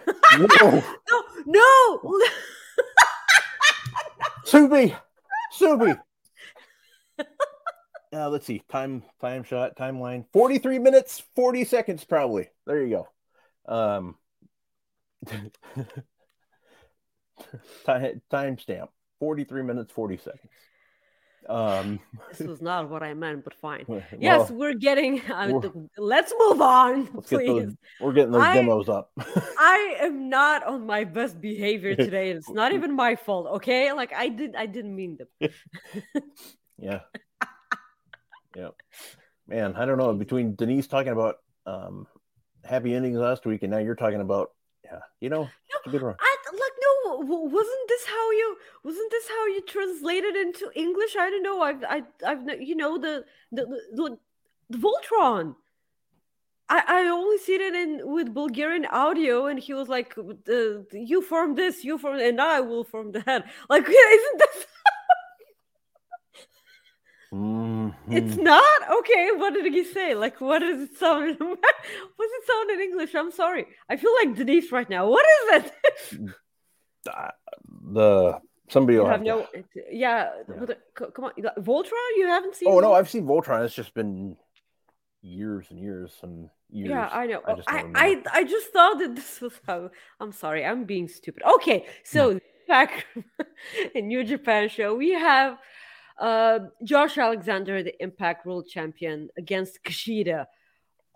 whoa, 0.07 0.83
No, 1.11 1.23
no. 1.47 2.21
Subi, 4.49 4.97
Subi. 5.53 5.99
Uh, 8.11 8.27
let's 8.31 8.47
see. 8.47 8.63
Time, 8.71 9.03
time 9.21 9.43
shot, 9.45 9.77
timeline. 9.77 10.25
Forty-three 10.33 10.79
minutes, 10.79 11.23
forty 11.37 11.63
seconds, 11.63 12.05
probably. 12.05 12.49
There 12.67 12.83
you 12.83 13.05
go. 13.69 13.71
Um, 13.71 14.15
time 17.85 18.23
timestamp. 18.33 18.89
Forty-three 19.21 19.63
minutes, 19.63 19.93
forty 19.93 20.17
seconds. 20.17 20.51
Um, 21.49 21.99
this 22.31 22.47
was 22.47 22.61
not 22.61 22.91
what 22.91 23.03
I 23.03 23.15
meant, 23.15 23.45
but 23.45 23.55
fine. 23.55 23.85
well, 23.89 24.03
Yes, 24.19 24.51
we're 24.51 24.75
getting. 24.75 25.21
Uh, 25.31 25.49
we're- 25.53 25.89
let's 25.97 26.33
move 26.39 26.61
on, 26.61 27.09
let's 27.15 27.31
get 27.31 27.39
please. 27.41 27.65
those. 27.67 27.77
We're 28.01 28.13
getting 28.13 28.33
those 28.33 28.43
I- 28.43 28.55
demos 28.55 28.89
up. 28.89 29.11
I 29.19 29.97
am 30.01 30.29
not 30.29 30.67
on 30.67 30.87
my 30.87 31.05
best 31.05 31.41
behavior 31.41 31.95
today. 31.97 32.31
It's 32.31 32.51
not 32.51 32.73
even 32.73 32.95
my 32.95 33.17
fault, 33.17 33.47
okay? 33.57 33.93
Like 33.93 34.13
I 34.13 34.29
did, 34.29 34.57
I 34.57 34.67
didn't 34.67 34.95
mean 34.95 35.19
them. 35.19 35.51
yeah. 36.79 37.01
Yeah. 38.57 38.69
Man, 39.47 39.75
I 39.77 39.85
don't 39.87 39.99
know. 39.99 40.13
Between 40.15 40.55
Denise 40.55 40.87
talking 40.87 41.13
about 41.13 41.37
um, 41.67 42.07
happy 42.65 42.95
endings 42.95 43.17
last 43.17 43.47
week, 43.47 43.63
and 43.63 43.71
now 43.71 43.79
you're 43.79 43.95
talking 43.95 44.21
about, 44.21 44.51
yeah, 44.85 44.99
you 45.21 45.29
know, 45.31 45.43
it's 45.43 45.87
a 45.87 45.91
good 45.91 46.03
run. 46.03 46.17
I 46.21 46.25
like 46.25 46.25
no. 46.25 46.25
w- 46.25 46.38
Wasn't 47.17 47.89
this 47.89 48.05
how 48.07 48.31
you? 48.33 48.57
Wasn't 48.85 49.11
this 49.11 49.29
how 49.29 49.47
you 49.47 49.61
translated 49.63 50.37
into 50.37 50.71
English? 50.75 51.17
I 51.17 51.31
don't 51.31 51.43
know. 51.43 51.63
I've 51.63 51.85
I, 51.85 52.03
I've 52.27 52.61
you 52.61 52.75
know 52.77 52.99
the 52.99 53.25
the 53.53 53.67
the, 53.95 54.19
the, 54.71 54.79
Voltron. 54.79 55.57
I, 56.71 56.83
I 56.87 57.01
only 57.09 57.39
see 57.39 57.55
it 57.55 57.75
in 57.75 58.01
with 58.05 58.35
Bulgarian 58.35 58.85
audio, 58.87 59.47
and 59.47 59.59
he 59.59 59.73
was 59.75 59.89
like, 59.89 60.15
"You 60.93 61.23
form 61.23 61.55
this, 61.55 61.85
you 61.85 61.97
form, 61.99 62.19
and 62.19 62.41
I 62.41 62.61
will 62.61 62.85
form 62.85 63.13
that." 63.13 63.47
Like, 63.71 63.89
isn't 63.89 64.39
this? 64.39 64.67
It's 68.11 68.37
Mhm. 68.37 68.43
not 68.43 68.91
okay. 68.99 69.31
What 69.33 69.53
did 69.55 69.73
he 69.73 69.85
say? 69.85 70.15
Like, 70.15 70.41
what 70.41 70.61
does 70.61 70.81
it 70.81 70.97
sound? 70.97 71.37
What's 71.39 72.33
it 72.39 72.47
sound 72.47 72.71
in 72.71 72.81
English? 72.81 73.15
I'm 73.15 73.31
sorry. 73.31 73.67
I 73.89 73.97
feel 73.97 74.15
like 74.23 74.35
Denise 74.37 74.73
right 74.73 74.89
now. 74.89 75.09
What 75.09 75.27
is 75.27 75.63
it? 75.65 75.73
Uh, 77.09 77.31
the 77.93 78.41
somebody 78.69 78.95
you 78.95 79.01
will 79.01 79.09
have 79.09 79.21
have 79.21 79.27
no. 79.27 79.43
to- 79.55 79.65
Yeah, 79.91 80.31
Yeah. 80.49 80.55
but, 80.61 80.71
uh, 80.71 81.11
come 81.11 81.25
on, 81.25 81.33
Voltron. 81.59 82.17
You 82.17 82.27
haven't 82.27 82.55
seen? 82.55 82.69
Oh 82.71 82.81
no, 82.81 82.93
I've 82.95 83.09
seen 83.11 83.25
Voltron. 83.25 83.65
It's 83.65 83.75
just 83.75 83.95
been 83.95 84.37
years 85.23 85.67
and 85.71 85.81
years 85.81 86.13
and 86.23 86.51
years. 86.71 86.91
Yeah, 86.91 87.09
I 87.13 87.27
know. 87.27 87.41
I 87.47 87.53
I, 87.53 87.55
just 87.57 87.69
don't 87.69 87.97
I. 87.97 88.23
I, 88.33 88.45
just 88.45 88.73
thought 88.73 88.99
that 88.99 89.17
this 89.17 89.41
was 89.41 89.53
how. 89.67 89.91
I'm 90.21 90.33
sorry. 90.33 90.65
I'm 90.65 90.85
being 90.85 91.09
stupid. 91.09 91.43
Okay, 91.57 91.87
so 92.05 92.39
back 92.69 93.07
in 93.95 94.09
New 94.09 94.25
Japan 94.25 94.69
show, 94.69 94.95
we 94.95 95.11
have 95.13 95.59
uh, 96.21 96.61
Josh 96.85 97.17
Alexander, 97.19 97.83
the 97.83 98.01
Impact 98.03 98.47
World 98.47 98.69
Champion, 98.69 99.29
against 99.37 99.83
Kushida. 99.83 100.47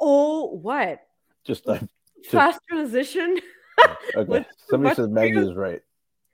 Oh, 0.01 0.47
what 0.47 1.01
Just 1.45 1.69
I, 1.69 1.81
fast 2.29 2.61
transition! 2.69 3.39
okay. 4.17 4.47
Somebody 4.69 4.95
says 4.95 5.09
Maggie 5.09 5.39
is 5.39 5.55
right, 5.55 5.81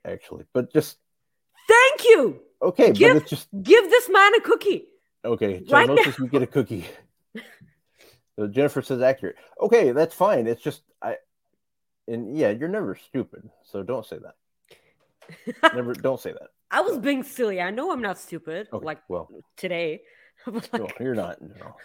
actually, 0.05 0.45
but 0.53 0.71
just 0.73 0.97
Thank 1.67 2.03
you. 2.05 2.41
okay. 2.61 2.91
Give- 2.91 3.13
but 3.13 3.21
it's 3.21 3.29
just 3.29 3.47
Give 3.61 3.89
this 3.89 4.09
man 4.09 4.35
a 4.35 4.41
cookie. 4.41 4.85
okay. 5.25 5.53
Right 5.69 5.87
Diagnosis, 5.87 6.19
you 6.19 6.27
get 6.27 6.41
a 6.41 6.47
cookie. 6.47 6.85
So 8.37 8.47
Jennifer 8.47 8.81
says 8.81 9.01
accurate. 9.01 9.35
Okay, 9.59 9.91
that's 9.91 10.15
fine. 10.15 10.47
It's 10.47 10.61
just 10.61 10.81
I, 11.01 11.17
and 12.07 12.37
yeah, 12.37 12.51
you're 12.51 12.69
never 12.69 12.95
stupid, 12.95 13.49
so 13.65 13.83
don't 13.83 14.05
say 14.05 14.17
that. 14.17 14.35
Never, 15.75 15.93
don't 15.93 16.21
say 16.21 16.31
that. 16.31 16.47
I 16.71 16.79
was 16.79 16.97
being 16.99 17.21
silly. 17.23 17.59
I 17.59 17.69
know 17.69 17.91
I'm 17.91 18.01
not 18.01 18.17
stupid. 18.17 18.69
Okay, 18.71 18.85
Like 18.85 18.99
well, 19.09 19.29
today. 19.57 20.03
Like, 20.47 20.71
no, 20.73 20.87
you're 21.01 21.15
not. 21.15 21.37
No. 21.41 21.75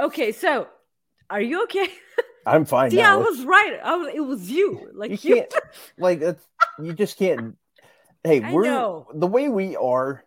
okay, 0.00 0.32
so 0.32 0.66
are 1.30 1.40
you 1.40 1.62
okay? 1.62 1.88
I'm 2.46 2.64
fine 2.64 2.90
Yeah, 2.92 3.12
I 3.14 3.16
was 3.16 3.44
right. 3.44 3.78
I 3.82 3.96
was. 3.96 4.12
It 4.14 4.20
was 4.20 4.50
you. 4.50 4.90
Like 4.94 5.10
you 5.10 5.18
you. 5.30 5.36
can't 5.36 5.54
like 5.98 6.20
it's 6.20 6.44
you 6.82 6.92
just 6.94 7.18
can't 7.18 7.56
hey 8.24 8.40
I 8.42 8.52
we're 8.52 8.64
know. 8.64 9.06
the 9.14 9.26
way 9.26 9.48
we 9.48 9.76
are 9.76 10.24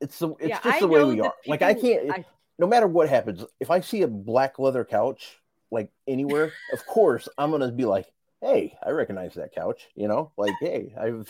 it's 0.00 0.18
the 0.18 0.30
it's 0.38 0.48
Yeah, 0.48 0.60
just 0.62 0.76
I 0.76 0.80
the 0.80 0.88
way 0.88 1.04
we 1.04 1.20
are 1.20 1.34
like 1.46 1.62
i 1.62 1.74
can't 1.74 2.10
I- 2.10 2.24
no 2.58 2.66
matter 2.66 2.86
what 2.86 3.08
happens 3.08 3.44
if 3.60 3.70
i 3.70 3.80
see 3.80 4.02
a 4.02 4.08
black 4.08 4.58
leather 4.58 4.84
couch 4.84 5.38
like 5.70 5.90
anywhere 6.08 6.52
of 6.72 6.84
course 6.86 7.28
i'm 7.38 7.50
gonna 7.50 7.70
be 7.72 7.84
like 7.84 8.06
hey 8.40 8.76
i 8.84 8.90
recognize 8.90 9.34
that 9.34 9.54
couch 9.54 9.88
you 9.94 10.08
know 10.08 10.32
like 10.36 10.54
hey 10.60 10.94
i've 11.00 11.28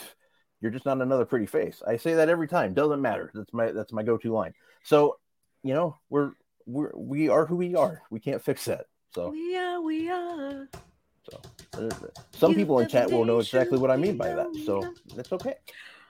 you're 0.61 0.71
just 0.71 0.87
not 0.87 1.01
another 1.01 1.25
pretty 1.25 1.47
face 1.47 1.83
i 1.87 1.97
say 1.97 2.15
that 2.15 2.29
every 2.29 2.49
time 2.49 2.75
doesn't 2.75 3.03
matter 3.03 3.31
that's 3.35 3.53
my 3.53 3.73
that's 3.73 3.93
my 3.93 4.03
go-to 4.03 4.33
line 4.33 4.53
so 4.85 5.17
you 5.63 5.75
know 5.75 5.97
we're 6.09 6.33
we're 6.67 6.93
we 6.95 7.29
are 7.29 7.47
who 7.47 7.57
we 7.57 7.75
are 7.75 8.03
we 8.11 8.21
can't 8.21 8.43
fix 8.45 8.65
that 8.67 8.87
so 9.15 9.31
We 9.31 9.57
are. 9.57 9.81
We 9.81 10.09
are. 10.11 10.69
uh, 11.75 11.91
some 12.33 12.53
You 12.53 12.57
people 12.59 12.79
in 12.81 12.89
chat 12.89 13.11
will 13.11 13.25
know 13.25 13.39
exactly 13.39 13.79
what 13.79 13.91
I 13.91 13.97
mean 13.97 14.17
by 14.17 14.29
that, 14.35 14.49
so 14.67 14.83
that's 15.15 15.33
okay. 15.33 15.55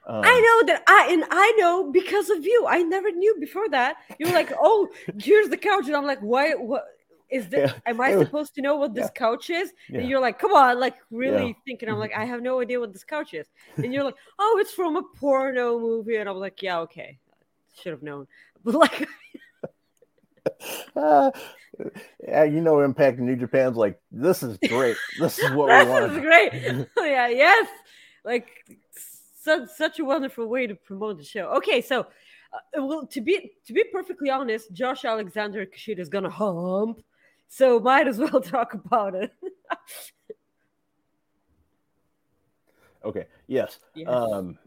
Um, 0.07 0.23
I 0.25 0.41
know 0.41 0.67
that 0.73 0.83
I 0.87 1.09
and 1.13 1.25
I 1.31 1.53
know 1.59 1.91
because 1.93 2.31
of 2.31 2.45
you. 2.45 2.67
I 2.69 2.83
never 2.83 3.11
knew 3.11 3.37
before 3.39 3.69
that. 3.69 3.97
You're 4.19 4.33
like, 4.33 4.51
oh, 4.59 4.89
here's 5.19 5.49
the 5.51 5.57
couch, 5.59 5.87
and 5.87 5.95
I'm 5.97 6.07
like, 6.07 6.21
why? 6.21 6.53
What 6.55 6.85
is 7.31 7.49
this? 7.49 7.71
Yeah, 7.71 7.79
Am 7.87 8.01
I 8.01 8.17
was- 8.17 8.27
supposed 8.27 8.55
to 8.57 8.63
know 8.63 8.77
what 8.77 8.95
this 8.95 9.11
couch 9.15 9.51
is? 9.51 9.73
Yeah. 9.89 10.01
And 10.01 10.09
you're 10.09 10.21
like, 10.21 10.39
come 10.39 10.53
on, 10.53 10.81
like 10.81 10.97
really 11.11 11.49
Yeah. 11.49 11.53
thinking. 11.67 11.89
I'm 11.89 11.99
like, 11.99 12.15
I 12.17 12.25
have 12.25 12.41
no 12.43 12.61
idea 12.61 12.81
what 12.81 12.93
this 12.93 13.05
couch 13.05 13.35
is. 13.35 13.47
And 13.77 13.93
you're 13.93 14.05
like, 14.05 14.17
oh, 14.39 14.59
it's 14.61 14.73
from 14.73 14.97
a 14.97 15.03
porno 15.03 15.79
movie, 15.79 16.17
and 16.17 16.29
I'm 16.29 16.39
like, 16.39 16.63
yeah, 16.63 16.79
okay, 16.81 17.19
should 17.81 17.93
have 17.93 18.03
known. 18.03 18.27
But 18.65 18.75
like, 18.85 19.07
uh, 20.97 21.31
yeah, 22.27 22.45
you 22.45 22.61
know, 22.61 22.81
Impact 22.81 23.19
New 23.19 23.37
Japan's 23.37 23.77
like 23.77 24.01
this 24.11 24.43
is 24.43 24.59
great. 24.69 24.97
This 25.19 25.39
is 25.39 25.51
what 25.53 25.69
we 25.69 25.91
want. 25.91 26.09
This 26.09 26.17
is 26.17 26.21
great. 26.21 26.87
yeah, 27.11 27.29
yes, 27.29 27.69
like 28.25 28.49
such 29.41 29.69
such 29.77 29.99
a 29.99 30.05
wonderful 30.05 30.47
way 30.47 30.67
to 30.67 30.75
promote 30.75 31.19
the 31.19 31.25
show. 31.25 31.47
Okay, 31.57 31.81
so 31.81 32.07
uh, 32.53 32.85
well, 32.85 33.07
to 33.07 33.21
be 33.21 33.53
to 33.67 33.73
be 33.73 33.85
perfectly 33.93 34.31
honest, 34.31 34.73
Josh 34.73 35.05
Alexander 35.05 35.67
Kushida 35.67 36.01
is 36.01 36.09
gonna 36.09 36.31
hump, 36.31 37.03
so 37.49 37.81
might 37.81 38.09
as 38.09 38.19
well 38.19 38.41
talk 38.41 38.75
about 38.75 39.15
it. 39.15 39.33
Okay. 43.05 43.27
Yes. 43.47 43.79
Yes. 43.95 44.09
Um. 44.09 44.59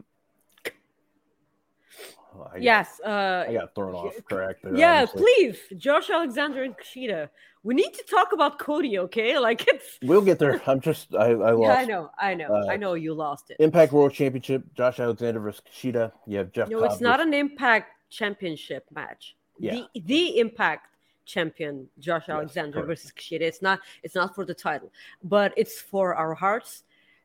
Oh, 2.36 2.50
I, 2.54 2.58
yes. 2.58 3.00
Uh, 3.04 3.44
I 3.48 3.52
got 3.52 3.74
thrown 3.74 3.94
off 3.94 4.14
track 4.28 4.56
there. 4.62 4.74
yeah, 4.76 4.98
honestly. 4.98 5.22
please, 5.22 5.58
Josh 5.76 6.10
Alexander 6.10 6.62
and 6.62 6.74
Kushida. 6.76 7.28
We 7.62 7.74
need 7.74 7.94
to 7.94 8.02
talk 8.04 8.32
about 8.32 8.58
Cody, 8.58 8.98
okay? 8.98 9.38
Like 9.48 9.66
it's. 9.68 9.98
We'll 10.02 10.20
get 10.20 10.38
there. 10.38 10.60
I'm 10.66 10.80
just 10.80 11.14
I, 11.14 11.26
I 11.30 11.52
lost. 11.52 11.60
Yeah, 11.62 11.74
I 11.74 11.84
know, 11.86 12.10
I 12.18 12.34
know, 12.34 12.46
Uh, 12.54 12.66
I 12.70 12.76
know. 12.76 12.94
You 12.94 13.14
lost 13.14 13.50
it. 13.50 13.56
Impact 13.58 13.92
World 13.92 14.12
Championship. 14.12 14.62
Josh 14.74 15.00
Alexander 15.00 15.40
versus 15.40 15.62
Kushida. 15.66 16.12
You 16.26 16.38
have 16.38 16.52
Jeff. 16.52 16.68
No, 16.68 16.80
Cobb 16.80 16.92
it's 16.92 17.00
not 17.00 17.18
versus- 17.18 17.28
an 17.28 17.34
Impact 17.34 17.90
Championship 18.10 18.84
match. 18.94 19.34
Yeah. 19.58 19.80
The 19.94 20.00
the 20.00 20.38
Impact 20.40 20.88
champion 21.26 21.88
Josh 21.98 22.24
Yes, 22.28 22.34
Alexander 22.34 22.72
correct. 22.82 22.86
versus 22.88 23.12
Kushida. 23.12 23.40
It's 23.42 23.62
not 23.62 23.80
it's 24.02 24.14
not 24.14 24.34
for 24.34 24.44
the 24.44 24.52
title, 24.54 24.92
but 25.22 25.54
it's 25.56 25.80
for 25.80 26.14
our 26.14 26.34
hearts. 26.34 26.84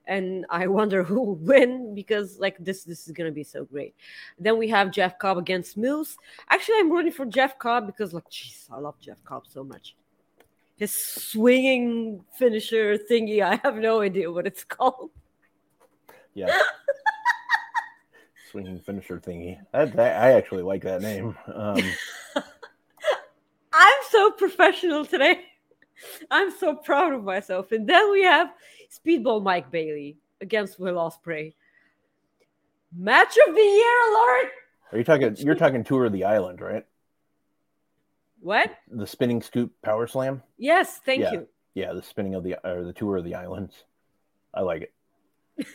And 0.09 0.45
I 0.49 0.67
wonder 0.67 1.03
who 1.09 1.21
will 1.21 1.35
win 1.35 1.95
because 1.95 2.39
like 2.39 2.57
this 2.59 2.83
this 2.83 3.07
is 3.07 3.13
gonna 3.13 3.31
be 3.31 3.45
so 3.45 3.63
great. 3.63 3.95
Then 4.37 4.57
we 4.57 4.67
have 4.67 4.91
Jeff 4.91 5.17
Cobb 5.19 5.37
against 5.37 5.77
Mills. 5.77 6.17
Actually, 6.49 6.79
I'm 6.79 6.91
rooting 6.91 7.13
for 7.13 7.25
Jeff 7.25 7.57
Cobb 7.57 7.87
because 7.87 8.11
like 8.11 8.29
jeez, 8.29 8.69
I 8.69 8.79
love 8.79 8.99
Jeff 8.99 9.23
Cobb 9.23 9.43
so 9.47 9.63
much. 9.63 9.95
His 10.77 10.93
swinging 10.93 12.23
finisher 12.33 12.97
thingy, 12.97 13.41
I 13.41 13.59
have 13.63 13.75
no 13.75 14.01
idea 14.01 14.31
what 14.31 14.47
it's 14.47 14.63
called. 14.75 15.11
Yeah. 16.33 16.57
Swinging 18.49 18.79
finisher 18.79 19.19
thingy. 19.19 19.59
That, 19.73 19.93
that, 19.97 20.23
I 20.23 20.31
actually 20.31 20.63
like 20.63 20.83
that 20.83 21.01
name. 21.01 21.37
Um, 21.53 21.77
I'm 23.73 23.97
so 24.09 24.31
professional 24.31 25.05
today. 25.05 25.48
I'm 26.31 26.51
so 26.51 26.75
proud 26.75 27.13
of 27.13 27.23
myself. 27.23 27.71
And 27.71 27.87
then 27.87 28.11
we 28.11 28.23
have 28.23 28.53
Speedball 28.91 29.43
Mike 29.43 29.69
Bailey 29.71 30.17
against 30.41 30.79
Will 30.79 30.95
Ospreay. 30.95 31.53
Match 32.97 33.37
of 33.47 33.53
the 33.55 33.61
year, 33.61 34.13
Lord. 34.13 34.45
are 34.91 34.97
you 34.97 35.03
talking? 35.03 35.35
You're 35.37 35.55
talking 35.55 35.83
Tour 35.83 36.05
of 36.05 36.13
the 36.13 36.23
Island, 36.23 36.59
right? 36.61 36.85
What? 38.41 38.71
The 38.89 39.05
spinning 39.05 39.41
scoop 39.41 39.71
power 39.83 40.07
slam. 40.07 40.41
Yes, 40.57 40.97
thank 41.05 41.21
Yeah. 41.21 41.31
you. 41.33 41.47
Yeah, 41.75 41.93
the 41.93 42.01
spinning 42.01 42.35
of 42.35 42.43
the 42.43 42.55
or 42.67 42.83
the 42.83 42.93
tour 42.93 43.17
of 43.17 43.23
the 43.25 43.35
islands. 43.35 43.83
I 44.53 44.61
like 44.61 44.81
it. 45.57 45.65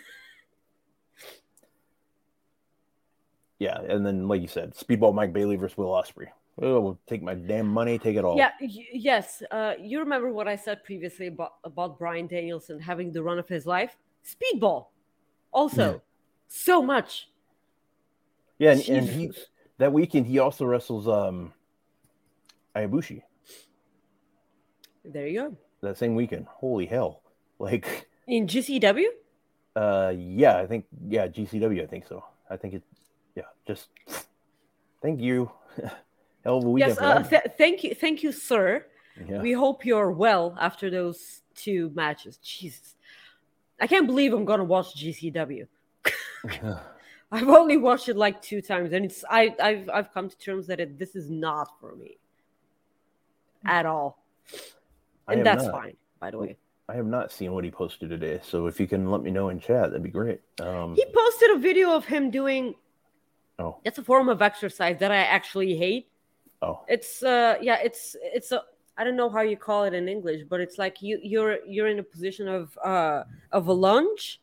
yeah, 3.58 3.80
and 3.80 4.04
then 4.04 4.26
like 4.28 4.42
you 4.42 4.48
said, 4.48 4.74
Speedball 4.74 5.14
Mike 5.14 5.32
Bailey 5.32 5.56
versus 5.56 5.76
Will 5.78 5.88
Ospreay. 5.90 6.28
Oh, 6.62 6.80
we'll 6.80 7.00
take 7.08 7.22
my 7.22 7.34
damn 7.34 7.66
money, 7.66 7.98
take 7.98 8.16
it 8.16 8.24
all. 8.24 8.36
Yeah, 8.36 8.50
y- 8.60 8.86
yes. 8.92 9.42
Uh, 9.50 9.74
you 9.80 9.98
remember 9.98 10.32
what 10.32 10.46
I 10.46 10.54
said 10.56 10.84
previously 10.84 11.26
about, 11.26 11.54
about 11.64 11.98
Bryan 11.98 12.28
Danielson 12.28 12.78
having 12.78 13.10
the 13.10 13.22
run 13.22 13.38
of 13.40 13.48
his 13.48 13.66
life? 13.66 13.96
Speedball. 14.24 14.86
Also, 15.52 16.02
so 16.48 16.80
much. 16.82 17.28
yeah, 18.58 18.72
and, 18.72 18.88
and 18.88 19.08
he 19.08 19.30
that 19.78 19.92
weekend 19.92 20.26
he 20.26 20.38
also 20.38 20.64
wrestles 20.64 21.06
um 21.08 21.52
Ayabushi 22.76 23.22
There 25.04 25.26
you 25.26 25.40
go. 25.40 25.56
that 25.82 25.98
same 25.98 26.14
weekend. 26.14 26.46
Holy 26.46 26.86
hell! 26.86 27.22
Like, 27.58 28.08
In 28.26 28.46
GCW? 28.48 29.06
uh, 29.76 30.12
yeah, 30.16 30.58
I 30.58 30.66
think 30.66 30.86
yeah, 31.08 31.28
GCW. 31.28 31.82
I 31.82 31.86
think 31.86 32.06
so. 32.06 32.24
I 32.50 32.56
think 32.56 32.74
it. 32.74 32.82
Yeah, 33.36 33.44
just 33.66 33.88
thank 35.02 35.20
you. 35.20 35.50
hell 36.44 36.58
of 36.58 36.64
a 36.64 36.70
weekend 36.70 36.96
Yes, 37.00 37.00
uh, 37.00 37.22
th- 37.22 37.42
thank 37.58 37.82
you, 37.84 37.94
thank 37.94 38.22
you, 38.22 38.32
sir. 38.32 38.86
yeah. 39.28 39.40
We 39.40 39.52
hope 39.52 39.84
you're 39.84 40.10
well 40.12 40.56
after 40.60 40.90
those 40.90 41.42
two 41.54 41.90
matches. 41.94 42.36
Jesus. 42.38 42.94
I 43.80 43.86
can't 43.86 44.06
believe 44.06 44.32
I'm 44.32 44.44
gonna 44.44 44.64
watch 44.64 44.94
GCW. 44.96 45.66
I've 47.32 47.48
only 47.48 47.76
watched 47.76 48.08
it 48.08 48.16
like 48.16 48.40
two 48.42 48.60
times, 48.62 48.92
and 48.92 49.04
it's 49.04 49.24
I 49.28 49.54
I've 49.60 49.88
I've 49.92 50.12
come 50.12 50.28
to 50.28 50.38
terms 50.38 50.66
that 50.68 50.78
it, 50.80 50.98
this 50.98 51.16
is 51.16 51.30
not 51.30 51.68
for 51.80 51.96
me. 51.96 52.18
at 53.66 53.86
all, 53.86 54.22
and 55.26 55.44
that's 55.44 55.64
not. 55.64 55.72
fine. 55.72 55.96
By 56.20 56.30
the 56.30 56.38
way, 56.38 56.56
I 56.88 56.94
have 56.94 57.06
not 57.06 57.32
seen 57.32 57.52
what 57.52 57.64
he 57.64 57.70
posted 57.70 58.10
today. 58.10 58.40
So 58.44 58.66
if 58.66 58.78
you 58.78 58.86
can 58.86 59.10
let 59.10 59.22
me 59.22 59.30
know 59.30 59.48
in 59.48 59.58
chat, 59.58 59.90
that'd 59.90 60.02
be 60.02 60.10
great. 60.10 60.40
Um, 60.60 60.94
he 60.94 61.04
posted 61.12 61.50
a 61.52 61.58
video 61.58 61.92
of 61.96 62.04
him 62.04 62.30
doing. 62.30 62.74
oh, 63.58 63.78
that's 63.84 63.98
a 63.98 64.04
form 64.04 64.28
of 64.28 64.40
exercise 64.42 64.98
that 65.00 65.10
I 65.10 65.16
actually 65.16 65.76
hate. 65.76 66.08
Oh, 66.64 66.80
It's 66.88 67.22
uh 67.22 67.56
yeah, 67.60 67.78
it's 67.82 68.16
it's 68.22 68.52
a 68.52 68.62
I 68.96 69.04
don't 69.04 69.16
know 69.16 69.28
how 69.28 69.42
you 69.42 69.56
call 69.56 69.84
it 69.84 69.94
in 69.94 70.08
English, 70.08 70.42
but 70.48 70.60
it's 70.60 70.78
like 70.78 71.02
you 71.02 71.18
you're 71.22 71.58
you're 71.66 71.88
in 71.88 71.98
a 71.98 72.02
position 72.02 72.48
of 72.48 72.78
uh 72.84 73.24
of 73.52 73.68
a 73.68 73.72
lunge, 73.72 74.40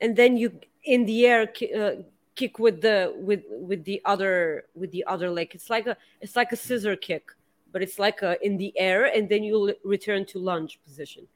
and 0.00 0.16
then 0.16 0.36
you 0.36 0.60
in 0.84 1.04
the 1.06 1.26
air 1.26 1.52
uh, 1.76 2.02
kick 2.34 2.58
with 2.58 2.80
the 2.80 3.14
with 3.16 3.42
with 3.50 3.84
the 3.84 4.00
other 4.04 4.64
with 4.74 4.90
the 4.92 5.04
other 5.06 5.30
leg. 5.30 5.50
It's 5.54 5.70
like 5.70 5.86
a 5.86 5.96
it's 6.20 6.36
like 6.36 6.52
a 6.52 6.56
scissor 6.56 6.96
kick, 6.96 7.24
but 7.72 7.82
it's 7.82 7.98
like 7.98 8.22
a 8.22 8.36
in 8.44 8.56
the 8.56 8.72
air, 8.78 9.04
and 9.06 9.28
then 9.28 9.42
you 9.42 9.74
return 9.84 10.24
to 10.26 10.38
lunge 10.38 10.80
position. 10.84 11.26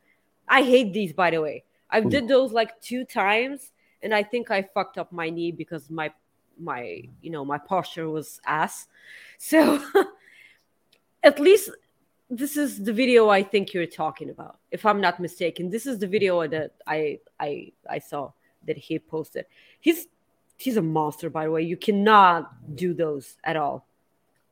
I 0.48 0.62
hate 0.62 0.92
these, 0.92 1.12
by 1.12 1.30
the 1.30 1.40
way. 1.40 1.64
I 1.90 2.00
did 2.00 2.26
those 2.28 2.52
like 2.52 2.80
two 2.80 3.04
times, 3.04 3.72
and 4.02 4.14
I 4.14 4.22
think 4.22 4.50
I 4.50 4.62
fucked 4.62 4.98
up 4.98 5.12
my 5.12 5.30
knee 5.30 5.52
because 5.52 5.90
my 5.90 6.12
my 6.58 7.02
you 7.20 7.30
know 7.30 7.44
my 7.44 7.58
posture 7.58 8.08
was 8.08 8.40
ass. 8.46 8.86
So 9.38 9.82
at 11.22 11.38
least 11.40 11.70
this 12.30 12.56
is 12.56 12.82
the 12.82 12.92
video 12.92 13.28
I 13.28 13.42
think 13.42 13.72
you're 13.74 13.86
talking 13.86 14.30
about, 14.30 14.58
if 14.70 14.84
I'm 14.86 15.00
not 15.00 15.20
mistaken. 15.20 15.70
This 15.70 15.86
is 15.86 15.98
the 15.98 16.06
video 16.06 16.46
that 16.48 16.72
I 16.86 17.20
I 17.38 17.72
I 17.88 17.98
saw 17.98 18.32
that 18.66 18.76
he 18.78 18.98
posted. 18.98 19.46
He's 19.80 20.06
he's 20.56 20.76
a 20.76 20.82
monster, 20.82 21.30
by 21.30 21.44
the 21.44 21.50
way. 21.50 21.62
You 21.62 21.76
cannot 21.76 22.76
do 22.76 22.94
those 22.94 23.36
at 23.44 23.56
all. 23.56 23.86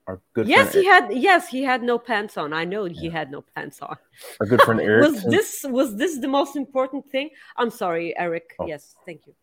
our 0.07 0.21
good 0.35 0.49
yes, 0.49 0.73
he 0.75 0.85
had 0.85 1.13
yes, 1.13 1.49
he 1.49 1.63
had 1.63 1.83
no 1.83 1.99
pants 1.99 2.37
on. 2.37 2.53
I 2.53 2.65
know 2.65 2.85
he 2.85 3.09
had 3.09 3.31
no 3.31 3.43
pants 3.55 3.81
on. 3.81 3.97
our 4.41 4.47
good 4.47 4.61
friend 4.63 4.81
Eric. 4.91 5.11
was 5.11 5.25
this 5.25 5.65
was 5.69 5.97
this 5.97 6.19
the 6.19 6.29
most 6.29 6.57
important 6.57 7.09
thing? 7.11 7.31
I'm 7.57 7.71
sorry, 7.71 8.17
Eric. 8.19 8.55
Oh. 8.59 8.67
Yes, 8.67 8.97
thank 9.07 9.27
you. 9.27 9.35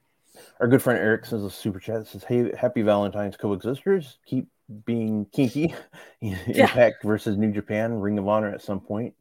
Our 0.59 0.67
good 0.67 0.81
friend 0.81 0.99
Eric 0.99 1.25
sends 1.25 1.45
a 1.45 1.49
super 1.49 1.79
chat 1.79 1.99
that 1.99 2.07
says, 2.07 2.23
Hey, 2.23 2.51
happy 2.55 2.81
Valentine's 2.81 3.37
coexisters. 3.37 4.19
Keep 4.25 4.47
being 4.85 5.25
kinky. 5.33 5.73
Impact 6.21 7.03
versus 7.03 7.37
New 7.37 7.51
Japan, 7.51 7.99
Ring 7.99 8.17
of 8.17 8.27
Honor 8.27 8.49
at 8.49 8.61
some 8.61 8.79
point. 8.79 9.13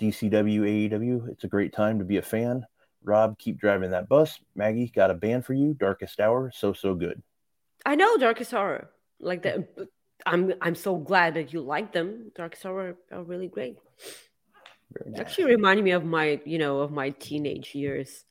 GCW, 0.00 0.90
AEW. 0.90 1.28
It's 1.28 1.44
a 1.44 1.48
great 1.48 1.72
time 1.72 1.98
to 1.98 2.04
be 2.04 2.18
a 2.18 2.22
fan. 2.22 2.64
Rob, 3.02 3.38
keep 3.38 3.58
driving 3.58 3.90
that 3.90 4.08
bus. 4.08 4.38
Maggie, 4.54 4.92
got 4.94 5.10
a 5.10 5.14
band 5.14 5.44
for 5.44 5.54
you. 5.54 5.74
Darkest 5.74 6.20
Hour, 6.20 6.50
so, 6.54 6.72
so 6.72 6.94
good. 6.94 7.22
I 7.86 7.94
know 7.94 8.16
Darkest 8.16 8.54
Hour. 8.54 8.90
Like 9.20 9.42
that 9.42 9.68
I'm 10.26 10.52
I'm 10.60 10.74
so 10.74 10.96
glad 10.96 11.34
that 11.34 11.52
you 11.52 11.60
like 11.60 11.92
them. 11.92 12.30
Darkest 12.34 12.66
Hour 12.66 12.96
are 13.12 13.22
really 13.22 13.48
great. 13.48 13.76
Nice. 15.06 15.20
Actually 15.20 15.44
reminding 15.46 15.84
me 15.84 15.92
of 15.92 16.04
my, 16.04 16.40
you 16.44 16.58
know, 16.58 16.78
of 16.78 16.90
my 16.90 17.10
teenage 17.10 17.74
years. 17.74 18.24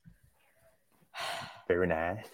Very 1.68 1.88
nice. 1.88 2.26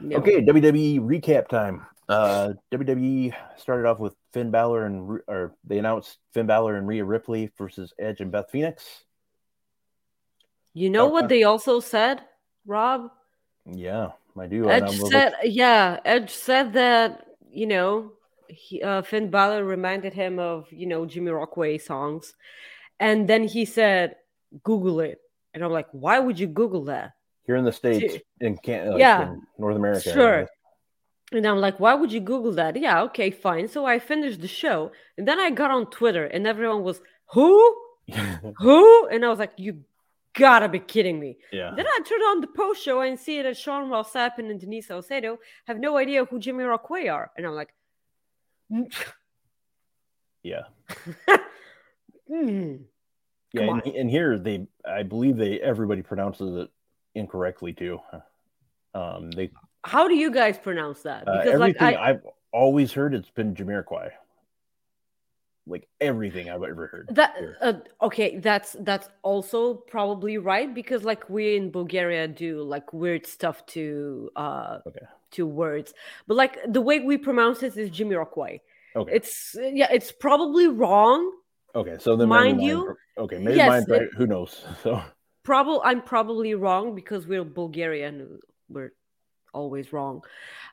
No. 0.00 0.16
Okay, 0.16 0.40
WWE 0.44 1.00
recap 1.00 1.48
time. 1.48 1.86
Uh, 2.08 2.52
WWE 2.72 3.34
started 3.56 3.88
off 3.88 3.98
with 3.98 4.14
Finn 4.32 4.50
Balor 4.50 4.86
and 4.86 5.20
or 5.26 5.54
they 5.64 5.78
announced 5.78 6.18
Finn 6.32 6.46
Balor 6.46 6.76
and 6.76 6.86
Rhea 6.86 7.04
Ripley 7.04 7.50
versus 7.56 7.94
Edge 7.98 8.20
and 8.20 8.30
Beth 8.30 8.50
Phoenix. 8.50 9.04
You 10.74 10.90
know 10.90 11.04
Okay. 11.06 11.12
what 11.12 11.28
they 11.28 11.44
also 11.44 11.80
said, 11.80 12.22
Rob? 12.66 13.10
Yeah, 13.64 14.12
I 14.38 14.46
do. 14.46 14.68
Edge 14.68 14.98
said, 14.98 15.34
yeah, 15.44 16.00
Edge 16.04 16.30
said 16.30 16.74
that, 16.74 17.26
you 17.48 17.66
know, 17.66 18.12
he, 18.48 18.82
uh, 18.82 19.02
Finn 19.02 19.30
Balor 19.30 19.64
reminded 19.64 20.12
him 20.12 20.38
of, 20.38 20.70
you 20.70 20.86
know, 20.86 21.06
Jimmy 21.06 21.30
Rockway 21.30 21.78
songs. 21.78 22.34
And 23.00 23.26
then 23.28 23.44
he 23.44 23.64
said, 23.64 24.16
Google 24.62 25.00
it. 25.00 25.20
And 25.54 25.64
I'm 25.64 25.72
like, 25.72 25.88
why 25.92 26.18
would 26.18 26.38
you 26.38 26.48
Google 26.48 26.84
that? 26.86 27.12
Here 27.46 27.56
in 27.56 27.64
the 27.64 27.72
states 27.72 28.16
in 28.40 28.56
can 28.58 28.90
like 28.92 29.00
Yeah. 29.00 29.22
in 29.32 29.42
North 29.58 29.76
America. 29.76 30.12
Sure. 30.12 30.48
And 31.32 31.46
I'm 31.46 31.58
like, 31.58 31.80
why 31.80 31.94
would 31.94 32.12
you 32.12 32.20
Google 32.20 32.52
that? 32.52 32.76
Yeah, 32.76 33.02
okay, 33.02 33.30
fine. 33.30 33.66
So 33.68 33.84
I 33.86 33.98
finished 33.98 34.40
the 34.40 34.48
show. 34.48 34.92
And 35.18 35.26
then 35.26 35.40
I 35.40 35.50
got 35.50 35.70
on 35.70 35.86
Twitter 35.86 36.24
and 36.24 36.46
everyone 36.46 36.82
was, 36.84 37.00
who? 37.32 37.76
Who? 38.58 39.06
And 39.08 39.24
I 39.24 39.28
was 39.28 39.38
like, 39.38 39.52
you 39.56 39.82
gotta 40.34 40.68
be 40.68 40.78
kidding 40.78 41.18
me. 41.18 41.38
yeah. 41.52 41.72
Then 41.74 41.86
I 41.86 42.00
turned 42.06 42.22
on 42.22 42.40
the 42.40 42.46
post 42.48 42.82
show 42.82 43.00
and 43.00 43.18
see 43.18 43.40
that 43.40 43.56
Sean 43.56 43.88
Ross 43.88 44.12
Sapp 44.12 44.38
and 44.38 44.60
Denise 44.60 44.88
Salcedo 44.88 45.38
have 45.66 45.78
no 45.78 45.96
idea 45.96 46.24
who 46.26 46.38
Jimmy 46.38 46.64
Rockway 46.64 47.08
are. 47.08 47.30
And 47.36 47.46
I'm 47.46 47.54
like, 47.54 47.72
"Mm, 48.70 48.92
Yeah. 50.42 50.64
hmm. 52.28 52.76
Yeah, 53.52 53.62
and, 53.62 53.86
and 53.86 54.10
here 54.10 54.38
they, 54.38 54.66
I 54.84 55.04
believe 55.04 55.36
they 55.36 55.60
everybody 55.60 56.02
pronounces 56.02 56.56
it 56.56 56.70
incorrectly 57.14 57.72
too. 57.72 58.00
Um, 58.94 59.30
they 59.30 59.50
how 59.84 60.08
do 60.08 60.14
you 60.14 60.30
guys 60.30 60.56
pronounce 60.58 61.02
that? 61.02 61.28
uh, 61.28 61.38
Because 61.38 61.60
like 61.60 61.76
everything 61.76 61.96
I, 61.98 62.10
I've 62.10 62.22
always 62.52 62.92
heard 62.92 63.14
it's 63.14 63.30
been 63.30 63.54
Jamiroquai. 63.54 64.10
Like 65.66 65.88
everything 66.00 66.50
I've 66.50 66.62
ever 66.62 66.86
heard. 66.86 67.08
that 67.12 67.34
uh, 67.62 67.72
okay, 68.02 68.38
that's 68.38 68.76
that's 68.80 69.08
also 69.22 69.74
probably 69.74 70.36
right 70.36 70.72
because 70.74 71.04
like 71.04 71.28
we 71.30 71.56
in 71.56 71.70
Bulgaria 71.70 72.28
do 72.28 72.62
like 72.62 72.92
weird 72.92 73.26
stuff 73.26 73.64
to 73.66 74.30
uh 74.36 74.78
Okay. 74.86 75.06
to 75.32 75.46
words, 75.46 75.94
but 76.26 76.36
like 76.36 76.58
the 76.68 76.82
way 76.82 77.00
we 77.00 77.16
pronounce 77.16 77.62
it 77.62 77.76
is 77.76 77.88
Jimmy 77.90 78.14
Rockway. 78.14 78.60
Okay. 78.94 79.16
It's 79.16 79.56
yeah, 79.58 79.88
it's 79.90 80.12
probably 80.12 80.68
wrong. 80.68 81.32
okay. 81.74 81.96
So 81.98 82.14
then 82.16 82.28
mind 82.28 82.62
you, 82.62 82.94
okay, 83.18 83.38
maybe 83.38 83.56
yes, 83.56 83.88
right. 83.88 84.08
Who 84.16 84.26
knows? 84.26 84.64
So 84.82 85.02
Probably 85.44 85.80
I'm 85.84 86.02
probably 86.02 86.54
wrong 86.54 86.94
because 86.94 87.26
we're 87.26 87.44
Bulgarian. 87.44 88.40
We're 88.68 88.92
always 89.52 89.92
wrong. 89.92 90.22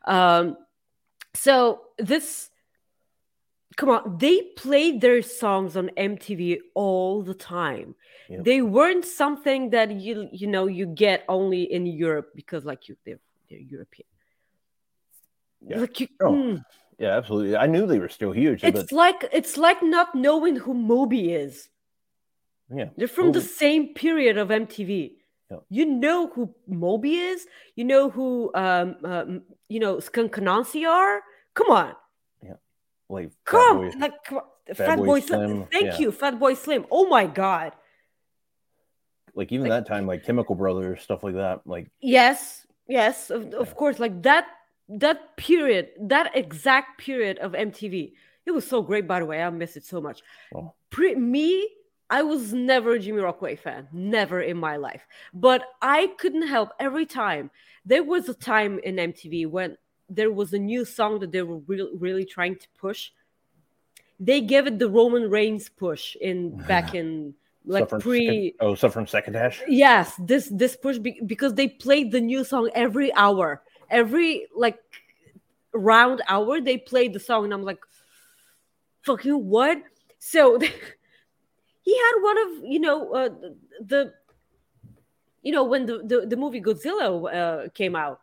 Um, 0.05 0.57
so 1.33 1.81
this, 1.97 2.49
come 3.77 3.89
on, 3.89 4.17
they 4.17 4.41
played 4.57 5.01
their 5.01 5.21
songs 5.21 5.77
on 5.77 5.89
MTV 5.97 6.59
all 6.73 7.21
the 7.21 7.33
time. 7.33 7.95
Yep. 8.29 8.43
They 8.43 8.61
weren't 8.61 9.05
something 9.05 9.71
that 9.71 9.91
you 9.91 10.29
you 10.31 10.47
know 10.47 10.67
you 10.67 10.85
get 10.85 11.25
only 11.27 11.63
in 11.63 11.85
Europe 11.85 12.31
because 12.33 12.65
like 12.65 12.87
you 12.87 12.95
they're, 13.05 13.19
they're 13.49 13.59
European. 13.59 14.07
Yeah. 15.61 15.79
Like 15.81 15.99
you, 15.99 16.07
Oh, 16.21 16.31
mm. 16.31 16.63
yeah, 16.97 17.17
absolutely. 17.17 17.55
I 17.55 17.67
knew 17.67 17.85
they 17.85 17.99
were 17.99 18.09
still 18.09 18.31
huge, 18.31 18.63
it's 18.63 18.79
but 18.79 18.91
like 18.91 19.29
it's 19.31 19.57
like 19.57 19.83
not 19.83 20.15
knowing 20.15 20.55
who 20.55 20.73
Moby 20.73 21.33
is. 21.33 21.67
Yeah, 22.73 22.89
They're 22.97 23.07
from 23.07 23.31
the 23.33 23.41
same 23.41 23.93
period 23.93 24.37
of 24.37 24.49
MTV. 24.49 25.13
Yeah. 25.49 25.57
You 25.69 25.85
know 25.85 26.27
who 26.27 26.53
Moby 26.67 27.15
is. 27.17 27.45
You 27.75 27.83
know 27.83 28.09
who 28.09 28.51
um, 28.55 28.95
um 29.03 29.41
you 29.67 29.79
know 29.79 29.99
Skunk 29.99 30.33
Anansie 30.35 30.87
are. 30.87 31.21
Come 31.53 31.69
on, 31.69 31.93
Yeah. 32.41 32.53
like 33.09 33.29
Fat 33.31 33.45
come, 33.45 33.77
Boy- 33.77 33.91
like. 33.99 34.13
Fat 34.73 34.77
Fat, 34.77 34.97
Boy 34.99 35.05
Boy 35.05 35.19
Slim. 35.19 35.49
Slim, 35.49 35.65
Thank 35.71 35.85
yeah. 35.85 35.97
you, 35.99 36.11
Fatboy 36.13 36.55
Slim. 36.55 36.85
Oh 36.89 37.07
my 37.09 37.25
God. 37.25 37.73
like 39.35 39.51
even 39.51 39.67
like- 39.67 39.83
that 39.85 39.87
time, 39.93 40.07
like 40.07 40.23
Chemical 40.23 40.55
Brothers, 40.55 41.01
stuff 41.01 41.23
like 41.23 41.35
that. 41.35 41.61
Like 41.65 41.89
Yes, 41.99 42.65
yes, 42.87 43.29
of, 43.29 43.53
of 43.53 43.75
course. 43.75 43.99
Like 43.99 44.21
that 44.23 44.45
that 44.87 45.35
period, 45.37 45.89
that 45.99 46.31
exact 46.35 46.99
period 46.99 47.37
of 47.39 47.51
MTV. 47.53 48.13
It 48.45 48.51
was 48.51 48.65
so 48.67 48.81
great, 48.81 49.07
by 49.07 49.19
the 49.19 49.25
way. 49.25 49.41
I 49.41 49.49
miss 49.49 49.75
it 49.77 49.85
so 49.85 49.99
much. 50.01 50.21
well, 50.51 50.75
Pre- 50.89 51.15
me, 51.15 51.67
I 52.11 52.23
was 52.23 52.51
never 52.51 52.91
a 52.91 52.99
Jimmy 52.99 53.21
Rockway 53.21 53.57
fan, 53.57 53.87
never 53.93 54.41
in 54.41 54.57
my 54.57 54.75
life. 54.75 55.07
But 55.33 55.63
I 55.81 56.07
couldn't 56.17 56.47
help 56.47 56.71
every 56.77 57.05
time. 57.05 57.49
There 57.85 58.03
was 58.03 58.27
a 58.27 58.33
time 58.33 58.79
in 58.83 58.97
MTV 58.97 59.47
when 59.47 59.77
there 60.09 60.29
was 60.29 60.53
a 60.53 60.59
new 60.59 60.83
song 60.83 61.19
that 61.19 61.31
they 61.31 61.41
were 61.41 61.59
really, 61.59 61.89
really 61.95 62.25
trying 62.25 62.57
to 62.57 62.67
push. 62.77 63.11
They 64.19 64.41
gave 64.41 64.67
it 64.67 64.77
the 64.77 64.89
Roman 64.89 65.29
Reigns 65.29 65.69
push 65.69 66.17
in 66.19 66.57
back 66.67 66.93
in 66.93 67.33
like 67.65 67.87
pre. 67.87 68.25
Second- 68.27 68.51
oh, 68.59 68.75
suffering 68.75 69.07
second 69.07 69.33
dash. 69.33 69.61
Yes, 69.69 70.13
this 70.19 70.49
this 70.51 70.75
push 70.75 70.97
be- 70.97 71.21
because 71.25 71.53
they 71.53 71.69
played 71.69 72.11
the 72.11 72.19
new 72.19 72.43
song 72.43 72.69
every 72.75 73.13
hour, 73.13 73.63
every 73.89 74.47
like 74.53 74.79
round 75.73 76.21
hour 76.27 76.59
they 76.59 76.77
played 76.77 77.13
the 77.13 77.21
song, 77.21 77.45
and 77.45 77.53
I'm 77.53 77.63
like, 77.63 77.79
fucking 79.03 79.47
what? 79.47 79.81
So 80.19 80.59
he 81.81 81.97
had 81.97 82.13
one 82.21 82.37
of 82.37 82.49
you 82.65 82.79
know 82.79 83.13
uh, 83.13 83.29
the, 83.29 83.55
the 83.85 84.13
you 85.41 85.51
know 85.51 85.63
when 85.63 85.85
the 85.85 86.01
the, 86.03 86.25
the 86.27 86.37
movie 86.37 86.61
Godzilla 86.61 87.09
uh, 87.33 87.69
came 87.73 87.95
out, 87.95 88.21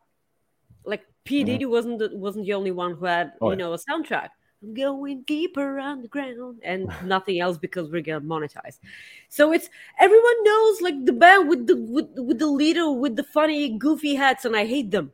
like 0.85 1.05
P 1.25 1.43
Mhm. 1.43 1.47
Diddy 1.47 1.67
wasn't 1.67 1.99
the, 1.99 2.11
wasn't 2.15 2.47
the 2.47 2.55
only 2.55 2.71
one 2.71 2.95
who 2.95 3.05
had 3.07 3.33
Oh, 3.41 3.51
you 3.51 3.57
know 3.57 3.73
a 3.73 3.79
soundtrack. 3.79 4.31
I'm 4.63 4.75
going 4.75 5.23
deeper 5.23 5.79
underground 5.79 6.61
and 6.65 6.91
nothing 7.05 7.41
else 7.41 7.59
because 7.59 7.91
we're 7.91 8.03
gonna 8.03 8.21
monetize. 8.21 8.79
So 9.29 9.53
it's 9.53 9.71
everyone 9.99 10.45
knows 10.45 10.81
like 10.81 11.05
the 11.05 11.13
band 11.13 11.49
with 11.49 11.67
the 11.67 11.77
with, 11.77 12.09
with 12.17 12.39
the 12.39 12.47
leader 12.47 12.91
with 12.91 13.17
the 13.17 13.25
funny 13.25 13.71
goofy 13.79 14.15
hats, 14.15 14.45
and 14.45 14.57
I 14.57 14.65
hate 14.67 14.91
them 14.91 15.13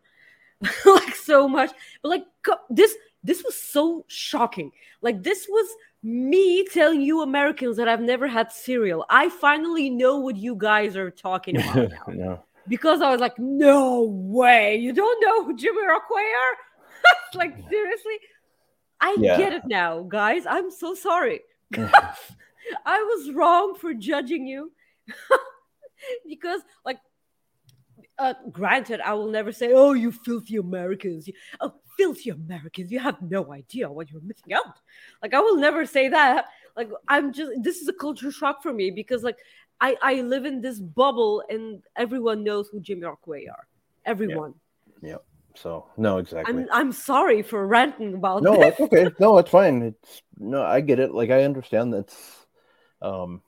like 0.87 1.15
so 1.15 1.49
much. 1.49 1.71
But 2.03 2.09
like 2.09 2.27
this 2.71 2.95
this 3.23 3.43
was 3.43 3.57
so 3.57 4.05
shocking. 4.09 4.73
Like 5.03 5.23
this 5.23 5.47
was 5.49 5.69
me 6.05 6.65
telling 6.67 7.01
you 7.01 7.23
Americans 7.23 7.79
that 7.79 7.89
I've 7.89 8.03
never 8.03 8.29
had 8.29 8.53
cereal. 8.53 9.07
I 9.09 9.31
finally 9.31 9.89
know 9.89 10.19
what 10.19 10.37
you 10.37 10.55
guys 10.55 10.97
are 10.97 11.11
talking 11.11 11.57
about 11.57 11.91
no. 12.09 12.43
because 12.69 13.01
I 13.01 13.11
was 13.11 13.21
like, 13.21 13.39
no 13.39 14.03
way, 14.03 14.77
you 14.77 14.93
don't 14.93 15.21
know 15.25 15.45
who 15.45 15.57
Jimmy 15.57 15.83
Rockway 15.83 16.21
are? 16.23 16.57
like 17.39 17.57
seriously, 17.71 18.19
I 19.01 19.17
Yeah. 19.19 19.39
get 19.39 19.53
it 19.55 19.63
now, 19.67 20.03
guys. 20.03 20.45
I'm 20.47 20.71
so 20.71 20.95
sorry. 20.95 21.41
I 21.75 23.03
was 23.03 23.33
wrong 23.33 23.75
for 23.75 23.95
judging 23.95 24.47
you 24.47 24.73
because, 26.29 26.61
like, 26.85 26.99
uh, 28.19 28.35
granted, 28.51 29.01
I 29.01 29.15
will 29.15 29.31
never 29.31 29.53
say, 29.53 29.73
"Oh, 29.73 29.93
you 29.93 30.13
filthy 30.13 30.57
Americans!" 30.57 31.27
You, 31.27 31.35
oh, 31.61 31.75
filthy 31.97 32.31
Americans! 32.31 32.91
You 32.91 33.01
have 33.01 33.21
no 33.23 33.53
idea 33.53 33.91
what 33.91 34.11
you're 34.11 34.21
missing 34.23 34.53
out. 34.53 34.79
Like, 35.23 35.35
I 35.35 35.41
will 35.41 35.57
never 35.57 35.85
say 35.85 36.09
that. 36.09 36.47
Like, 36.77 36.91
I'm 37.09 37.33
just 37.33 37.53
this 37.63 37.79
is 37.79 37.89
a 37.89 37.93
culture 37.93 38.31
shock 38.31 38.63
for 38.63 38.73
me 38.73 38.91
because, 38.91 39.23
like, 39.23 39.39
I 39.81 39.97
I 40.03 40.21
live 40.21 40.45
in 40.45 40.61
this 40.61 40.79
bubble 40.81 41.43
and 41.49 41.83
everyone 41.97 42.45
knows 42.45 42.69
who 42.69 42.81
Jimmy 42.81 43.03
Rockway 43.03 43.47
are. 43.49 43.67
Everyone. 44.05 44.55
Yeah. 45.03 45.17
So 45.55 45.87
no, 45.97 46.19
exactly. 46.19 46.55
I'm 46.55 46.69
I'm 46.73 46.93
sorry 46.93 47.43
for 47.43 47.67
ranting 47.67 48.15
about 48.15 48.43
no, 48.43 48.57
this. 48.57 48.75
it's 48.79 48.81
okay. 48.81 49.07
No, 49.21 49.39
it's 49.39 49.51
fine. 49.51 49.83
It's 49.83 50.23
no, 50.39 50.63
I 50.63 50.81
get 50.81 50.99
it. 50.99 51.13
Like 51.13 51.31
I 51.31 51.45
understand 51.45 51.93
that's 51.95 52.47
um 53.01 53.41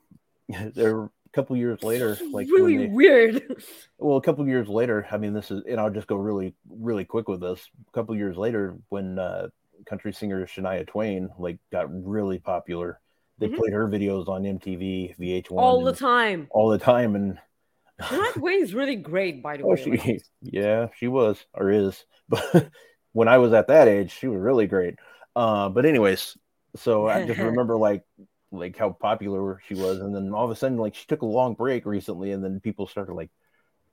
they're 0.75 1.09
couple 1.37 1.55
years 1.55 1.83
later, 1.83 2.17
like 2.33 2.47
really 2.51 2.77
they, 2.77 2.87
weird. 2.87 3.41
well, 3.99 4.17
a 4.17 4.21
couple 4.21 4.47
years 4.47 4.67
later, 4.67 5.07
I 5.11 5.17
mean 5.17 5.33
this 5.33 5.51
is 5.51 5.63
and 5.69 5.79
I'll 5.79 5.89
just 5.91 6.07
go 6.07 6.15
really, 6.17 6.55
really 6.69 7.05
quick 7.05 7.27
with 7.29 7.41
this. 7.41 7.61
A 7.87 7.91
couple 7.91 8.15
years 8.15 8.37
later, 8.37 8.75
when 8.89 9.19
uh 9.19 9.47
country 9.85 10.11
singer 10.11 10.45
Shania 10.45 10.85
Twain 10.87 11.29
like 11.37 11.59
got 11.71 11.87
really 12.03 12.39
popular, 12.39 12.99
they 13.37 13.47
Mhm. 13.47 13.57
played 13.57 13.73
her 13.73 13.87
videos 13.87 14.27
on 14.27 14.43
MTV, 14.45 15.15
VH1 15.19 15.63
all 15.63 15.83
the 15.83 15.93
time. 15.93 16.47
all 16.51 16.69
the 16.69 16.79
time 16.79 17.15
and 17.15 17.37
Shania 18.01 18.33
Twain 18.39 18.61
is 18.63 18.73
really 18.73 18.95
great, 18.95 19.41
by 19.43 19.57
the 19.57 19.63
Oh, 19.63 19.69
way. 19.75 19.83
she, 19.83 19.91
Like, 19.91 20.21
yeah, 20.41 20.87
she 20.97 21.07
was 21.07 21.43
or 21.53 21.71
is. 21.71 22.03
But 22.29 22.69
when 23.13 23.27
I 23.27 23.37
was 23.37 23.53
at 23.53 23.67
that 23.67 23.87
age, 23.87 24.11
she 24.11 24.27
was 24.27 24.41
really 24.41 24.67
great. 24.67 24.95
Uh, 25.35 25.69
but 25.69 25.85
anyways, 25.85 26.37
so 26.75 27.07
I 27.07 27.25
just 27.25 27.39
remember 27.39 27.77
like 27.77 28.03
like 28.51 28.77
how 28.77 28.91
popular 28.91 29.59
she 29.67 29.75
was, 29.75 29.99
and 29.99 30.15
then 30.15 30.33
all 30.33 30.45
of 30.45 30.51
a 30.51 30.55
sudden, 30.55 30.77
like 30.77 30.95
she 30.95 31.05
took 31.07 31.21
a 31.21 31.25
long 31.25 31.53
break 31.53 31.85
recently, 31.85 32.31
and 32.31 32.43
then 32.43 32.59
people 32.59 32.87
started 32.87 33.13
like, 33.13 33.29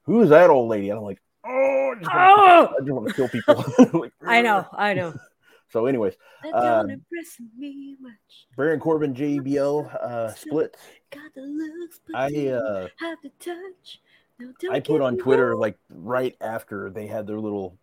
"Who 0.04 0.22
is 0.22 0.30
that 0.30 0.50
old 0.50 0.68
lady?" 0.68 0.90
And 0.90 0.98
I'm 0.98 1.04
like, 1.04 1.20
"Oh, 1.44 1.94
I 1.96 1.98
just 2.00 2.14
wanna- 2.14 2.32
oh, 2.36 2.74
I 2.76 2.80
just 2.80 2.90
want 2.92 3.08
to 3.08 3.14
kill 3.14 3.28
people." 3.28 3.64
Like, 4.00 4.12
I 4.22 4.42
know, 4.42 4.66
I 4.72 4.94
know. 4.94 5.14
So, 5.70 5.86
anyways, 5.86 6.14
That 6.44 6.54
Uh, 6.54 6.82
don't 6.82 6.90
impress 6.90 7.40
me 7.58 7.96
much. 8.00 8.46
Baron 8.56 8.78
Corbin 8.78 9.12
JBL 9.12 9.92
uh, 10.00 10.32
split. 10.34 10.76
Got 11.10 11.34
the 11.34 11.40
looks, 11.40 11.98
but 12.06 12.14
I 12.14 12.48
uh, 12.48 12.88
have 13.00 13.18
the 13.24 13.30
touch. 13.40 14.00
No, 14.38 14.52
I 14.70 14.78
put 14.78 15.00
on 15.00 15.16
Twitter 15.16 15.56
like 15.56 15.76
right 15.90 16.36
after 16.40 16.90
they 16.90 17.08
had 17.08 17.26
their 17.26 17.40
little 17.40 17.76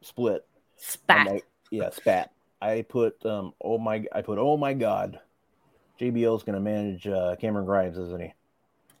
split. 0.00 0.46
Spat. 0.76 1.42
yeah, 1.70 1.90
spat. 1.90 2.32
I 2.60 2.82
put 2.82 3.24
um 3.26 3.52
oh 3.60 3.78
my 3.78 4.04
I 4.12 4.22
put 4.22 4.38
oh 4.38 4.56
my 4.56 4.74
god. 4.74 5.20
JBL's 6.00 6.42
gonna 6.42 6.60
manage 6.60 7.06
uh 7.06 7.36
Cameron 7.36 7.66
Grimes, 7.66 7.96
isn't 7.98 8.20
he? 8.20 8.32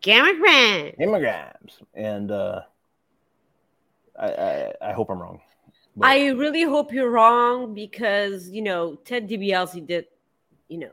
Cameron 0.00 0.38
Grimes. 0.38 0.94
Cameron 0.98 1.20
Grimes. 1.20 1.78
And 1.94 2.30
uh 2.30 2.60
I 4.18 4.28
I, 4.28 4.72
I 4.80 4.92
hope 4.92 5.10
I'm 5.10 5.20
wrong. 5.20 5.40
But- 5.96 6.08
I 6.08 6.28
really 6.28 6.62
hope 6.62 6.92
you're 6.92 7.10
wrong 7.10 7.74
because 7.74 8.48
you 8.50 8.62
know 8.62 8.96
Ted 8.96 9.28
DiBiase 9.28 9.86
did, 9.86 10.06
you 10.68 10.78
know. 10.78 10.92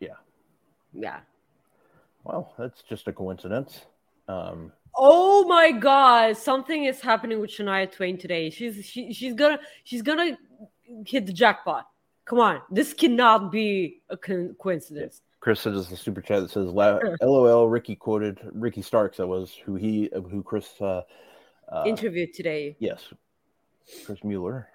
Yeah. 0.00 0.14
Yeah. 0.92 1.20
well, 2.24 2.52
that's 2.58 2.82
just 2.82 3.08
a 3.08 3.12
coincidence. 3.12 3.86
Um 4.28 4.72
Oh 4.98 5.44
my 5.46 5.72
God! 5.72 6.38
Something 6.38 6.84
is 6.84 7.02
happening 7.02 7.38
with 7.38 7.50
Shania 7.50 7.92
Twain 7.92 8.16
today. 8.16 8.48
She's 8.48 8.82
she, 8.86 9.12
she's 9.12 9.34
gonna 9.34 9.58
she's 9.84 10.00
gonna 10.00 10.38
hit 11.06 11.26
the 11.26 11.34
jackpot. 11.34 11.86
Come 12.26 12.40
on, 12.40 12.60
this 12.70 12.92
cannot 12.92 13.50
be 13.50 14.02
a 14.10 14.16
co- 14.16 14.52
coincidence. 14.58 15.22
Chris 15.40 15.60
says 15.60 15.88
the 15.88 15.96
super 15.96 16.20
chat 16.20 16.42
that 16.42 16.50
says 16.50 16.66
LOL 16.66 17.68
Ricky 17.68 17.94
quoted 17.94 18.40
Ricky 18.52 18.82
Starks 18.82 19.18
that 19.18 19.28
was 19.28 19.54
who 19.64 19.76
he 19.76 20.10
who 20.12 20.42
Chris 20.42 20.68
uh, 20.80 21.02
uh 21.70 21.84
Interview 21.86 22.26
today. 22.30 22.76
yes. 22.80 23.02
Chris 24.04 24.18
Mueller. 24.24 24.68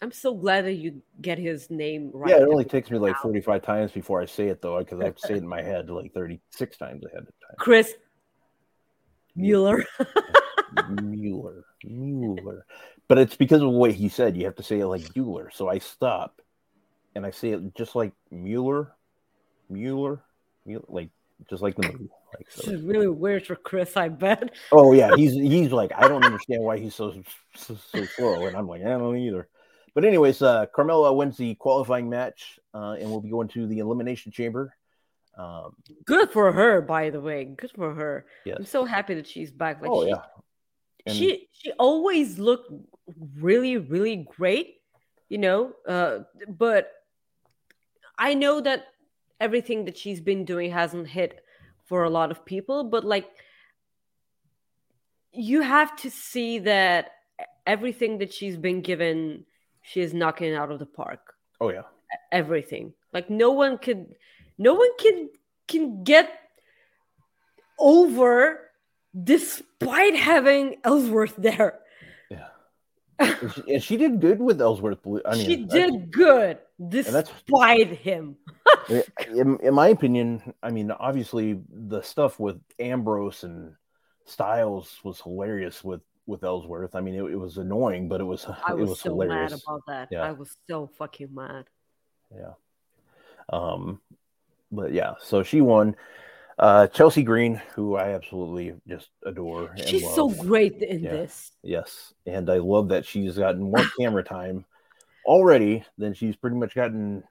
I'm 0.00 0.12
so 0.12 0.34
glad 0.34 0.64
that 0.64 0.74
you 0.74 1.02
get 1.20 1.38
his 1.38 1.70
name 1.70 2.10
right. 2.12 2.30
Yeah, 2.30 2.42
it 2.42 2.48
only 2.48 2.64
takes 2.64 2.90
me 2.90 2.98
like 2.98 3.16
45 3.16 3.62
times 3.62 3.92
before 3.92 4.20
I 4.20 4.26
say 4.26 4.48
it 4.48 4.62
though, 4.62 4.78
because 4.78 5.00
I 5.00 5.04
have 5.04 5.16
to 5.16 5.26
say 5.26 5.34
it 5.34 5.38
in 5.38 5.48
my 5.48 5.62
head 5.62 5.90
like 5.90 6.12
36 6.14 6.76
times 6.78 7.04
ahead 7.04 7.20
of 7.20 7.26
time. 7.26 7.56
Chris 7.58 7.92
Mueller. 9.36 9.84
Mueller. 10.90 11.64
Mueller. 11.84 12.66
But 13.08 13.18
it's 13.18 13.36
because 13.36 13.62
of 13.62 13.70
what 13.70 13.92
he 13.92 14.08
said. 14.08 14.36
You 14.36 14.44
have 14.46 14.56
to 14.56 14.62
say 14.62 14.80
it 14.80 14.86
like 14.86 15.14
Mueller. 15.14 15.50
So 15.52 15.68
I 15.68 15.78
stop 15.78 16.40
and 17.14 17.24
I 17.24 17.30
say 17.30 17.50
it 17.50 17.74
just 17.74 17.94
like 17.94 18.12
Mueller. 18.30 18.92
Mueller. 19.68 20.22
Mueller 20.64 20.84
like 20.88 21.10
just 21.48 21.62
like 21.62 21.76
the 21.76 21.90
movie. 21.92 22.08
Like 22.34 22.46
This 22.54 22.68
is 22.68 22.82
really 22.82 23.08
weird 23.08 23.46
for 23.46 23.56
Chris, 23.56 23.96
I 23.96 24.08
bet. 24.08 24.50
Oh 24.72 24.92
yeah, 24.92 25.14
he's 25.16 25.32
he's 25.52 25.72
like, 25.72 25.92
I 25.96 26.08
don't 26.08 26.24
understand 26.24 26.62
why 26.62 26.78
he's 26.78 26.94
so 26.94 27.22
so, 27.54 27.76
so 27.92 28.04
slow. 28.04 28.46
And 28.46 28.56
I'm 28.56 28.68
like, 28.68 28.82
I 28.82 28.88
don't 28.88 29.16
either. 29.16 29.48
But 29.94 30.04
anyways, 30.04 30.42
uh 30.42 30.66
Carmella 30.76 31.14
wins 31.14 31.36
the 31.36 31.54
qualifying 31.54 32.10
match, 32.10 32.58
uh, 32.74 32.96
and 33.00 33.08
we'll 33.10 33.20
be 33.20 33.30
going 33.30 33.48
to 33.48 33.66
the 33.66 33.78
elimination 33.78 34.32
chamber. 34.32 34.74
Um 35.38 35.76
Good 36.04 36.32
for 36.32 36.52
her, 36.52 36.80
by 36.80 37.10
the 37.10 37.20
way. 37.20 37.44
Good 37.44 37.70
for 37.74 37.94
her. 37.94 38.26
yes. 38.44 38.56
I'm 38.58 38.66
so 38.66 38.84
happy 38.84 39.14
that 39.14 39.26
she's 39.26 39.50
back. 39.50 39.80
Like 39.80 39.90
oh 39.90 40.04
she, 40.04 40.10
yeah. 40.10 40.22
And- 41.06 41.14
she 41.14 41.48
she 41.52 41.72
always 41.72 42.38
looked 42.38 42.70
really 43.40 43.76
really 43.76 44.16
great 44.36 44.80
you 45.28 45.38
know 45.38 45.72
uh 45.86 46.20
but 46.48 46.90
i 48.18 48.34
know 48.34 48.60
that 48.60 48.86
everything 49.40 49.84
that 49.84 49.96
she's 49.96 50.20
been 50.20 50.44
doing 50.44 50.70
hasn't 50.72 51.06
hit 51.08 51.40
for 51.84 52.04
a 52.04 52.10
lot 52.10 52.30
of 52.30 52.44
people 52.44 52.84
but 52.84 53.04
like 53.04 53.28
you 55.32 55.60
have 55.62 55.94
to 55.96 56.10
see 56.10 56.58
that 56.60 57.12
everything 57.66 58.18
that 58.18 58.32
she's 58.32 58.56
been 58.56 58.80
given 58.80 59.44
she 59.82 60.00
is 60.00 60.12
knocking 60.14 60.54
out 60.54 60.70
of 60.72 60.78
the 60.78 60.86
park 60.86 61.34
Oh 61.60 61.70
yeah. 61.70 61.82
everything 62.32 62.92
like 63.12 63.30
no 63.30 63.52
one 63.52 63.78
could 63.78 64.14
no 64.58 64.74
one 64.74 64.90
can 64.98 65.28
can 65.68 66.02
get 66.04 66.30
over 67.78 68.65
despite 69.24 70.16
having 70.16 70.76
ellsworth 70.84 71.34
there 71.36 71.80
Yeah. 72.30 72.48
and, 73.18 73.82
she, 73.82 73.96
did 73.96 74.20
good 74.20 74.40
with 74.40 74.60
Ellsworth. 74.60 75.02
Blue- 75.02 75.22
I 75.24 75.36
mean, 75.36 75.46
she 75.46 75.56
did 75.64 76.10
good 76.10 76.58
that's- 76.78 77.30
despite 77.46 77.88
him. 77.92 78.36
in, 79.34 79.58
in 79.62 79.74
my 79.74 79.88
opinion, 79.88 80.52
I 80.62 80.70
mean, 80.70 80.90
obviously 80.90 81.60
the 81.70 82.02
stuff 82.02 82.38
with 82.38 82.60
Ambrose 82.78 83.44
and 83.44 83.74
Styles 84.26 84.98
was 85.04 85.20
hilarious 85.20 85.82
with 85.84 86.02
with 86.26 86.42
Ellsworth. 86.42 86.96
I 86.96 87.00
mean, 87.00 87.14
it, 87.14 87.22
it 87.22 87.36
was 87.36 87.56
annoying, 87.58 88.08
but 88.08 88.20
it 88.20 88.24
was 88.24 88.44
I 88.46 88.72
it 88.72 88.76
was, 88.76 88.90
was 88.90 89.00
so 89.00 89.10
hilarious. 89.10 89.52
mad 89.52 89.60
about 89.66 89.82
that. 89.86 90.08
Yeah. 90.10 90.22
I 90.22 90.32
was 90.32 90.56
so 90.68 90.90
fucking 90.98 91.32
mad. 91.32 91.66
Yeah. 92.34 92.54
Um, 93.48 94.00
but 94.72 94.92
yeah, 94.92 95.14
so 95.22 95.42
she 95.44 95.60
won. 95.60 95.94
Uh, 96.58 96.86
Chelsea 96.86 97.22
Green, 97.22 97.60
who 97.74 97.96
I 97.96 98.14
absolutely 98.14 98.74
just 98.88 99.10
adore. 99.24 99.72
And 99.76 99.86
She's 99.88 100.08
so 100.14 100.30
great 100.30 100.80
in 100.82 101.00
Yeah. 101.02 101.10
this. 101.10 101.52
Yes, 101.62 102.14
and 102.24 102.48
I 102.48 102.58
love 102.58 102.88
that 102.88 103.04
she's 103.04 103.36
gotten 103.36 103.62
more 103.70 103.84
camera 104.00 104.22
time 104.24 104.64
already 105.26 105.84
than 105.98 106.14
she's 106.14 106.34
pretty 106.36 106.56
much 106.56 106.74
gotten. 106.74 107.22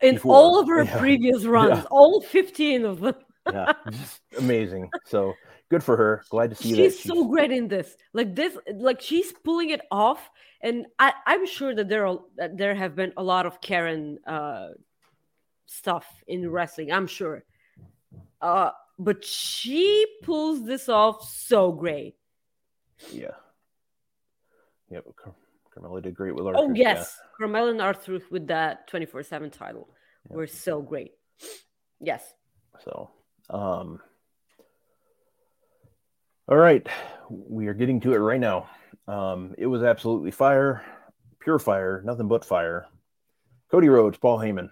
In 0.00 0.14
Before. 0.14 0.34
all 0.34 0.60
of 0.60 0.68
her 0.68 0.82
Yeah. 0.84 0.98
previous 0.98 1.44
runs, 1.44 1.78
Yeah. 1.78 1.84
all 1.90 2.20
15 2.22 2.84
of 2.86 3.00
them. 3.00 3.14
Yeah, 3.52 3.72
just 3.90 4.20
amazing. 4.38 4.90
So 5.06 5.34
good 5.70 5.82
for 5.84 5.96
her. 5.96 6.22
Glad 6.30 6.50
to 6.50 6.56
see 6.56 6.70
that. 6.70 6.76
She's 6.76 7.02
so 7.02 7.24
great 7.28 7.50
in 7.50 7.68
this. 7.68 7.96
Like 8.14 8.34
this, 8.34 8.56
like 8.76 9.00
she's 9.02 9.32
pulling 9.44 9.70
it 9.70 9.80
off. 9.90 10.30
And 10.62 10.86
I, 10.98 11.12
I'm 11.26 11.46
sure 11.46 11.74
that 11.74 11.88
there 11.88 12.06
are 12.06 12.18
that 12.36 12.56
there 12.56 12.74
have 12.74 12.94
been 12.96 13.12
a 13.16 13.22
lot 13.22 13.44
of 13.46 13.60
Karen 13.60 14.18
uh 14.26 14.68
stuff 15.66 16.06
in 16.26 16.50
wrestling. 16.50 16.92
I'm 16.92 17.06
sure. 17.06 17.44
Uh 18.40 18.70
but 18.98 19.24
she 19.24 20.06
pulls 20.22 20.64
this 20.64 20.88
off 20.88 21.28
so 21.28 21.70
great. 21.72 22.16
Yeah. 23.12 23.36
Yep. 24.90 25.04
Car- 25.16 25.34
Carmella 25.76 26.02
did 26.02 26.14
great 26.14 26.34
with 26.34 26.46
our. 26.46 26.54
Oh 26.56 26.72
yes, 26.74 27.16
Carmella 27.40 27.70
and 27.70 27.80
R-Truth 27.80 28.30
with 28.30 28.48
that 28.48 28.90
24/7 28.90 29.52
title 29.52 29.88
were 30.28 30.46
so 30.46 30.82
great. 30.82 31.12
Yes. 32.00 32.24
So, 32.84 33.10
um, 33.50 34.00
all 36.48 36.56
right, 36.56 36.86
we 37.28 37.66
are 37.66 37.74
getting 37.74 38.00
to 38.00 38.14
it 38.14 38.18
right 38.18 38.40
now. 38.40 38.68
Um, 39.06 39.54
it 39.58 39.66
was 39.66 39.82
absolutely 39.82 40.30
fire, 40.30 40.84
pure 41.40 41.58
fire, 41.58 42.02
nothing 42.04 42.28
but 42.28 42.44
fire. 42.44 42.86
Cody 43.70 43.88
Rhodes, 43.88 44.18
Paul 44.18 44.38
Heyman. 44.38 44.70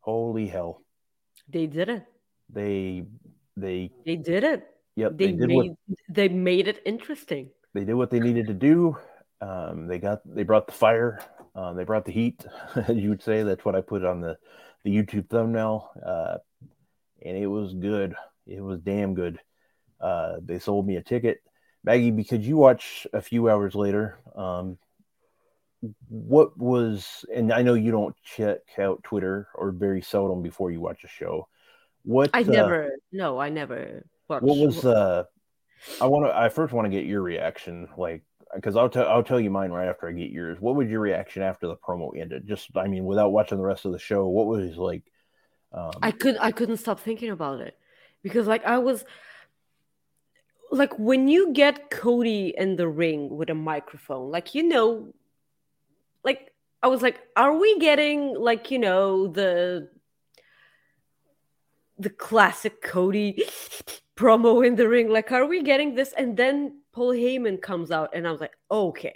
Holy 0.00 0.46
hell. 0.46 0.82
They 1.48 1.66
did 1.66 1.88
it. 1.88 2.06
They 2.52 3.04
they 3.56 3.90
They 4.04 4.16
did 4.16 4.44
it. 4.44 4.66
yep, 4.96 5.16
They, 5.16 5.26
they, 5.26 5.32
did 5.32 5.50
what 5.50 5.66
made 5.66 5.76
they 6.08 6.28
made 6.28 6.68
it 6.68 6.82
interesting. 6.84 7.50
they 7.74 7.84
did 7.84 7.94
what 7.94 8.10
they 8.10 8.20
needed 8.20 8.46
to 8.48 8.54
do. 8.54 8.96
Um, 9.40 9.86
they 9.86 9.98
got 9.98 10.20
they 10.24 10.42
brought 10.42 10.66
the 10.66 10.72
fire, 10.72 11.20
um, 11.54 11.76
they 11.76 11.84
brought 11.84 12.04
the 12.04 12.12
heat, 12.12 12.44
as 12.88 12.96
you 12.96 13.10
would 13.10 13.22
say. 13.22 13.42
That's 13.42 13.64
what 13.64 13.76
I 13.76 13.80
put 13.80 14.04
on 14.04 14.20
the 14.20 14.38
the 14.84 14.90
YouTube 14.90 15.28
thumbnail, 15.28 15.90
uh, 16.04 16.38
and 17.22 17.36
it 17.36 17.46
was 17.46 17.74
good. 17.74 18.14
It 18.46 18.60
was 18.60 18.80
damn 18.80 19.14
good. 19.14 19.40
Uh, 20.00 20.36
they 20.42 20.58
sold 20.58 20.86
me 20.86 20.96
a 20.96 21.02
ticket, 21.02 21.42
Maggie, 21.84 22.10
because 22.10 22.46
you 22.46 22.56
watch 22.56 23.06
a 23.12 23.20
few 23.20 23.48
hours 23.48 23.74
later. 23.74 24.18
Um, 24.34 24.78
what 26.08 26.56
was, 26.58 27.24
and 27.34 27.52
I 27.52 27.62
know 27.62 27.74
you 27.74 27.90
don't 27.90 28.14
check 28.24 28.60
out 28.78 29.02
Twitter 29.02 29.48
or 29.54 29.70
very 29.72 30.02
seldom 30.02 30.42
before 30.42 30.70
you 30.70 30.80
watch 30.80 31.04
a 31.04 31.08
show. 31.08 31.48
What 32.02 32.30
I 32.32 32.42
uh, 32.42 32.44
never. 32.44 32.90
No, 33.12 33.38
I 33.38 33.48
never. 33.48 34.06
Watched. 34.28 34.42
what 34.42 34.58
was 34.58 34.84
uh 34.84 35.22
i 36.00 36.06
want 36.06 36.26
to 36.26 36.36
i 36.36 36.48
first 36.48 36.72
want 36.72 36.84
to 36.84 36.90
get 36.90 37.06
your 37.06 37.22
reaction 37.22 37.86
like 37.96 38.24
because 38.52 38.74
i'll 38.74 38.88
tell 38.88 39.06
i'll 39.06 39.22
tell 39.22 39.38
you 39.38 39.50
mine 39.50 39.70
right 39.70 39.86
after 39.86 40.08
i 40.08 40.12
get 40.12 40.32
yours 40.32 40.58
what 40.60 40.74
was 40.74 40.88
your 40.88 40.98
reaction 40.98 41.42
after 41.42 41.68
the 41.68 41.76
promo 41.76 42.10
ended 42.20 42.44
just 42.44 42.68
i 42.76 42.88
mean 42.88 43.04
without 43.04 43.30
watching 43.30 43.56
the 43.56 43.62
rest 43.64 43.84
of 43.84 43.92
the 43.92 44.00
show 44.00 44.26
what 44.26 44.46
was 44.46 44.76
like 44.76 45.04
um 45.72 45.92
I 46.02 46.10
could 46.10 46.36
I 46.40 46.50
couldn't 46.50 46.78
stop 46.78 47.00
thinking 47.00 47.30
about 47.30 47.60
it 47.60 47.76
because 48.22 48.46
like 48.46 48.64
I 48.64 48.78
was 48.78 49.04
like 50.70 50.98
when 50.98 51.28
you 51.28 51.52
get 51.52 51.90
Cody 51.90 52.54
in 52.56 52.76
the 52.76 52.88
ring 52.88 53.36
with 53.36 53.50
a 53.50 53.54
microphone, 53.54 54.30
like 54.30 54.54
you 54.54 54.62
know, 54.62 55.14
like 56.26 56.52
I 56.82 56.88
was 56.88 57.00
like, 57.00 57.20
are 57.36 57.56
we 57.56 57.78
getting 57.78 58.34
like 58.34 58.70
you 58.70 58.78
know 58.78 59.28
the 59.28 59.88
the 61.98 62.10
classic 62.10 62.82
Cody 62.82 63.42
promo 64.16 64.66
in 64.66 64.76
the 64.76 64.88
ring? 64.88 65.08
Like, 65.08 65.32
are 65.32 65.46
we 65.46 65.62
getting 65.62 65.94
this? 65.94 66.12
And 66.18 66.36
then 66.36 66.82
Paul 66.92 67.12
Heyman 67.12 67.62
comes 67.62 67.90
out, 67.90 68.10
and 68.12 68.28
I 68.28 68.32
was 68.32 68.40
like, 68.42 68.56
okay, 68.70 69.14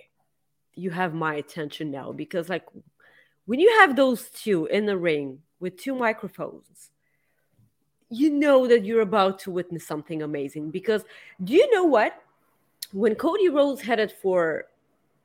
you 0.74 0.90
have 0.90 1.12
my 1.12 1.34
attention 1.34 1.90
now 1.90 2.12
because 2.12 2.48
like 2.48 2.64
when 3.44 3.60
you 3.60 3.70
have 3.80 3.96
those 3.96 4.30
two 4.30 4.66
in 4.66 4.86
the 4.86 4.96
ring 4.96 5.40
with 5.58 5.76
two 5.76 5.94
microphones, 5.94 6.90
you 8.08 8.30
know 8.30 8.66
that 8.68 8.84
you're 8.84 9.02
about 9.02 9.40
to 9.40 9.50
witness 9.50 9.86
something 9.86 10.22
amazing. 10.22 10.70
Because 10.70 11.02
do 11.42 11.52
you 11.54 11.70
know 11.74 11.84
what? 11.84 12.14
When 12.92 13.14
Cody 13.14 13.48
Rhodes 13.48 13.82
headed 13.82 14.10
for 14.10 14.66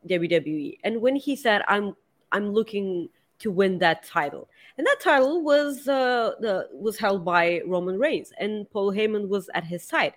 WWE, 0.08 0.78
and 0.84 1.02
when 1.02 1.16
he 1.16 1.36
said, 1.36 1.62
"I'm 1.68 1.96
I'm 2.32 2.50
looking 2.52 3.10
to 3.40 3.52
win 3.52 3.80
that 3.80 4.04
title," 4.04 4.50
and 4.78 4.86
that 4.88 5.00
title 5.02 5.44
was 5.44 5.88
uh, 5.88 6.32
the, 6.40 6.70
was 6.74 6.98
held 6.98 7.26
by 7.26 7.62
Roman 7.66 7.98
Reigns, 8.00 8.32
and 8.40 8.70
Paul 8.72 8.92
Heyman 8.92 9.28
was 9.28 9.50
at 9.54 9.64
his 9.64 9.84
side. 9.84 10.14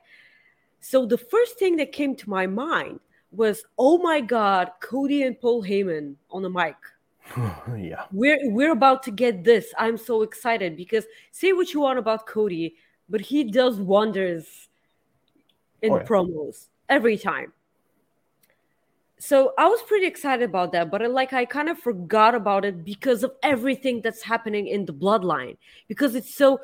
So 0.80 1.06
the 1.06 1.18
first 1.18 1.58
thing 1.58 1.76
that 1.76 1.92
came 1.92 2.14
to 2.16 2.30
my 2.30 2.46
mind 2.46 3.00
was, 3.30 3.64
"Oh 3.78 3.98
my 3.98 4.20
God, 4.20 4.70
Cody 4.80 5.22
and 5.24 5.38
Paul 5.40 5.62
Heyman 5.62 6.16
on 6.30 6.42
the 6.42 6.50
mic." 6.50 6.76
yeah 7.76 8.04
we're 8.10 8.38
we're 8.50 8.72
about 8.72 9.02
to 9.02 9.10
get 9.10 9.44
this. 9.44 9.74
I'm 9.76 9.98
so 9.98 10.22
excited 10.22 10.76
because 10.76 11.04
say 11.30 11.52
what 11.52 11.74
you 11.74 11.80
want 11.80 11.98
about 11.98 12.26
Cody, 12.26 12.76
but 13.08 13.20
he 13.20 13.44
does 13.44 13.78
wonders 13.80 14.68
in 15.82 15.92
Oh, 15.92 15.96
yeah. 15.96 16.02
promos 16.04 16.68
every 16.88 17.18
time. 17.18 17.52
So 19.20 19.52
I 19.58 19.66
was 19.66 19.82
pretty 19.82 20.06
excited 20.06 20.48
about 20.48 20.72
that, 20.72 20.90
but 20.90 21.02
I, 21.02 21.06
like 21.06 21.32
I 21.32 21.44
kind 21.44 21.68
of 21.68 21.78
forgot 21.78 22.34
about 22.34 22.64
it 22.64 22.84
because 22.84 23.24
of 23.24 23.32
everything 23.42 24.00
that's 24.00 24.22
happening 24.22 24.68
in 24.68 24.84
the 24.84 24.92
bloodline 24.92 25.56
because 25.88 26.14
it's 26.14 26.32
so 26.32 26.60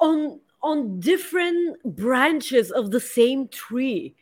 on 0.00 0.40
on 0.62 0.98
different 1.00 1.82
branches 1.84 2.70
of 2.70 2.90
the 2.90 3.00
same 3.00 3.48
tree. 3.48 4.14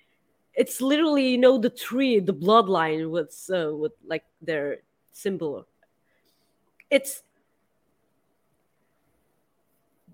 It's 0.55 0.81
literally 0.81 1.31
you 1.31 1.39
know 1.39 1.59
the 1.59 1.71
tree, 1.71 2.19
the 2.19 2.35
bloodline 2.35 3.11
with 3.11 3.49
uh, 3.53 3.75
with 3.77 3.93
like 4.05 4.25
their 4.43 4.79
symbol. 5.13 5.67
It's 6.91 7.23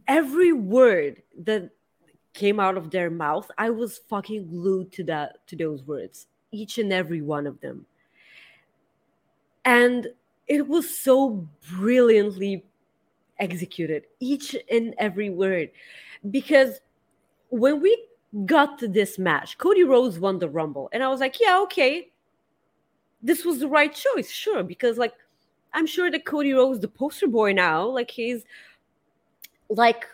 every 0.07 0.53
word 0.53 1.23
that 1.45 1.71
came 2.35 2.61
out 2.61 2.77
of 2.77 2.91
their 2.91 3.11
mouth. 3.11 3.51
I 3.57 3.71
was 3.71 3.99
fucking 4.11 4.49
glued 4.49 4.93
to 4.93 5.05
that 5.05 5.47
to 5.47 5.57
those 5.57 5.83
words, 5.83 6.27
each 6.55 6.79
and 6.79 6.93
every 6.93 7.21
one 7.21 7.47
of 7.47 7.61
them, 7.61 7.85
and 9.65 10.09
it 10.47 10.67
was 10.69 10.89
so 10.97 11.49
brilliantly 11.73 12.65
executed, 13.39 14.05
each 14.21 14.57
and 14.71 14.95
every 14.99 15.31
word, 15.31 15.71
because 16.31 16.81
when 17.49 17.81
we 17.81 18.07
got 18.47 18.79
to 18.79 18.89
this 18.89 19.19
match, 19.19 19.59
Cody 19.59 19.85
Rhodes 19.85 20.19
won 20.19 20.39
the 20.39 20.49
Rumble, 20.49 20.89
and 20.93 21.03
I 21.03 21.09
was 21.09 21.21
like, 21.21 21.41
yeah, 21.41 21.61
okay, 21.63 22.11
this 23.23 23.45
was 23.45 23.59
the 23.59 23.69
right 23.69 23.93
choice, 23.95 24.31
sure, 24.31 24.63
because 24.63 24.99
like 24.99 25.15
I'm 25.73 25.87
sure 25.87 26.11
that 26.11 26.25
Cody 26.25 26.53
Rhodes, 26.53 26.81
the 26.81 26.89
poster 26.89 27.27
boy 27.27 27.53
now, 27.53 27.85
like 27.87 28.11
he's 28.11 28.45
like 29.69 30.07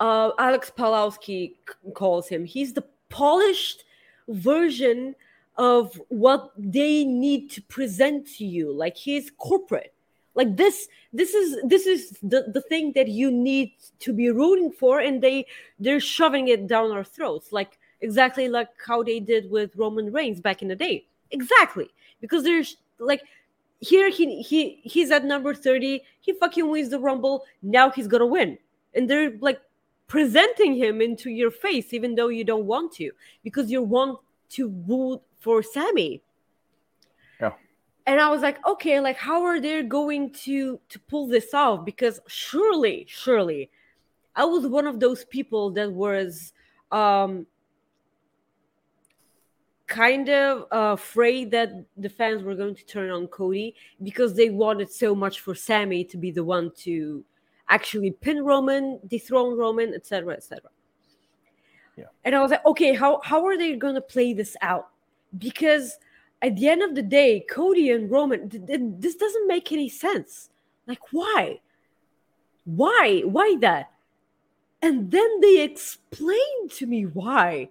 uh, 0.00 0.32
Alex 0.38 0.70
Palowski 0.76 1.54
calls 1.94 2.28
him. 2.28 2.44
He's 2.44 2.74
the 2.74 2.84
polished 3.08 3.84
version 4.28 5.14
of 5.58 6.00
what 6.08 6.52
they 6.56 7.04
need 7.04 7.50
to 7.52 7.62
present 7.62 8.26
to 8.36 8.44
you. 8.44 8.72
Like 8.72 8.96
he's 8.96 9.30
corporate. 9.30 9.92
Like 10.34 10.56
this, 10.56 10.88
this 11.14 11.32
is 11.32 11.56
this 11.64 11.86
is 11.86 12.18
the, 12.22 12.50
the 12.52 12.60
thing 12.60 12.92
that 12.92 13.08
you 13.08 13.30
need 13.30 13.72
to 14.00 14.12
be 14.12 14.30
rooting 14.30 14.70
for, 14.70 15.00
and 15.00 15.22
they 15.22 15.46
they're 15.78 16.00
shoving 16.00 16.48
it 16.48 16.66
down 16.66 16.92
our 16.92 17.04
throats, 17.04 17.52
like 17.52 17.78
exactly 18.02 18.48
like 18.48 18.68
how 18.86 19.02
they 19.02 19.18
did 19.18 19.50
with 19.50 19.74
Roman 19.76 20.12
Reigns 20.12 20.40
back 20.42 20.60
in 20.60 20.68
the 20.68 20.76
day. 20.76 21.06
Exactly, 21.30 21.88
because 22.20 22.44
there's 22.44 22.76
like 22.98 23.22
here 23.80 24.10
he 24.10 24.42
he 24.42 24.80
he's 24.84 25.10
at 25.10 25.24
number 25.24 25.54
30 25.54 26.02
he 26.20 26.32
fucking 26.32 26.68
wins 26.70 26.88
the 26.88 26.98
rumble 26.98 27.44
now 27.62 27.90
he's 27.90 28.06
gonna 28.06 28.26
win 28.26 28.56
and 28.94 29.08
they're 29.08 29.32
like 29.40 29.60
presenting 30.06 30.74
him 30.74 31.02
into 31.02 31.30
your 31.30 31.50
face 31.50 31.92
even 31.92 32.14
though 32.14 32.28
you 32.28 32.42
don't 32.42 32.64
want 32.64 32.90
to 32.92 33.10
because 33.44 33.70
you 33.70 33.82
want 33.82 34.18
to 34.48 34.68
root 34.88 35.20
for 35.46 35.62
sami 35.62 36.20
Yeah. 37.40 37.52
and 38.06 38.20
i 38.20 38.28
was 38.28 38.42
like 38.42 38.58
okay 38.66 38.98
like 38.98 39.16
how 39.16 39.44
are 39.44 39.60
they 39.60 39.80
going 39.84 40.32
to 40.44 40.80
to 40.88 40.98
pull 41.10 41.28
this 41.28 41.54
off 41.54 41.84
because 41.84 42.18
surely 42.26 43.06
surely 43.08 43.70
i 44.34 44.44
was 44.44 44.66
one 44.66 44.88
of 44.88 44.98
those 44.98 45.24
people 45.24 45.70
that 45.78 45.92
was 45.92 46.52
um 46.90 47.46
kind 49.86 50.28
of 50.28 50.62
uh, 50.72 50.94
afraid 50.98 51.52
that 51.52 51.70
the 51.96 52.08
fans 52.08 52.42
were 52.42 52.56
going 52.56 52.74
to 52.74 52.84
turn 52.86 53.08
on 53.10 53.28
Cody 53.28 53.76
because 54.02 54.34
they 54.34 54.50
wanted 54.50 54.90
so 54.90 55.14
much 55.14 55.38
for 55.38 55.54
Sami 55.54 56.02
to 56.04 56.16
be 56.16 56.32
the 56.32 56.42
one 56.42 56.72
to 56.78 57.24
actually 57.68 58.10
pin 58.10 58.44
Roman, 58.44 58.98
dethrone 59.06 59.56
Roman, 59.56 59.94
etc., 59.94 60.34
etc. 60.34 60.70
Yeah. 61.96 62.06
And 62.24 62.34
I 62.34 62.42
was 62.42 62.50
like, 62.50 62.66
okay, 62.66 62.94
how 62.94 63.20
how 63.22 63.46
are 63.46 63.56
they 63.56 63.76
going 63.76 63.94
to 63.94 64.00
play 64.00 64.32
this 64.34 64.56
out? 64.60 64.88
Because 65.36 65.98
at 66.42 66.56
the 66.56 66.68
end 66.68 66.82
of 66.82 66.94
the 66.94 67.02
day, 67.02 67.40
Cody 67.48 67.90
and 67.90 68.10
Roman, 68.10 68.48
th- 68.48 68.66
th- 68.66 68.80
this 68.98 69.16
doesn't 69.16 69.46
make 69.46 69.72
any 69.72 69.88
sense. 69.88 70.50
Like, 70.86 71.12
why? 71.12 71.60
Why? 72.64 73.22
Why 73.24 73.56
that? 73.60 73.90
And 74.82 75.10
then 75.10 75.40
they 75.40 75.62
explained 75.62 76.70
to 76.72 76.86
me 76.86 77.06
why. 77.06 77.70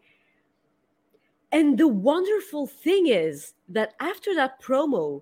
And 1.51 1.77
the 1.77 1.87
wonderful 1.87 2.67
thing 2.67 3.07
is 3.07 3.53
that 3.69 3.93
after 3.99 4.35
that 4.35 4.61
promo, 4.61 5.21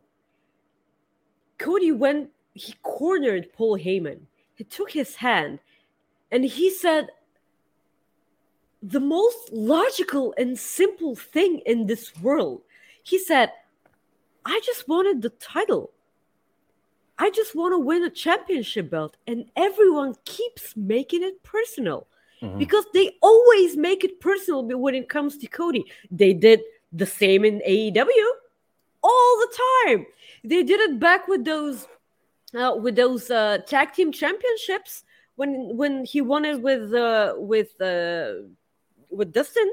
Cody 1.58 1.92
went, 1.92 2.30
he 2.54 2.74
cornered 2.82 3.54
Paul 3.54 3.78
Heyman. 3.78 4.22
He 4.56 4.64
took 4.64 4.92
his 4.92 5.16
hand 5.16 5.60
and 6.32 6.44
he 6.44 6.70
said, 6.70 7.10
the 8.84 9.00
most 9.00 9.52
logical 9.54 10.34
and 10.38 10.60
simple 10.60 11.16
thing 11.16 11.60
in 11.66 11.88
this 11.88 12.12
world. 12.22 12.62
He 13.02 13.18
said, 13.18 13.52
I 14.46 14.60
just 14.66 14.88
wanted 14.90 15.22
the 15.22 15.30
title. 15.30 15.92
I 17.18 17.30
just 17.30 17.56
want 17.56 17.74
to 17.74 17.80
win 17.80 18.04
a 18.04 18.10
championship 18.10 18.90
belt. 18.90 19.16
And 19.26 19.46
everyone 19.56 20.16
keeps 20.26 20.76
making 20.76 21.24
it 21.24 21.42
personal 21.44 22.08
Mhm. 22.42 22.60
because 22.60 22.86
they 22.94 23.16
always 23.22 23.78
make 23.78 24.04
it 24.04 24.20
personal 24.20 24.64
when 24.66 24.96
it 24.96 25.08
comes 25.08 25.38
to 25.38 25.48
Cody. 25.48 25.86
They 26.12 26.34
did 26.34 26.62
the 26.92 27.06
same 27.06 27.46
in 27.46 27.62
AEW 27.66 28.30
all 29.02 29.40
the 29.40 29.58
time. 29.86 30.06
They 30.44 30.62
did 30.64 30.80
it 30.82 31.00
back 31.00 31.28
with 31.28 31.46
those 31.46 31.88
uh, 32.54 32.76
with 32.76 32.96
those 32.96 33.32
uh, 33.32 33.60
tag 33.66 33.94
team 33.94 34.12
championships 34.12 35.04
when 35.38 35.76
when 35.78 36.04
he 36.06 36.20
won 36.22 36.44
it 36.46 36.62
with 36.62 36.94
uh, 36.94 37.34
with 37.38 37.80
uh, 37.82 38.34
with 39.16 39.34
Dustin. 39.34 39.70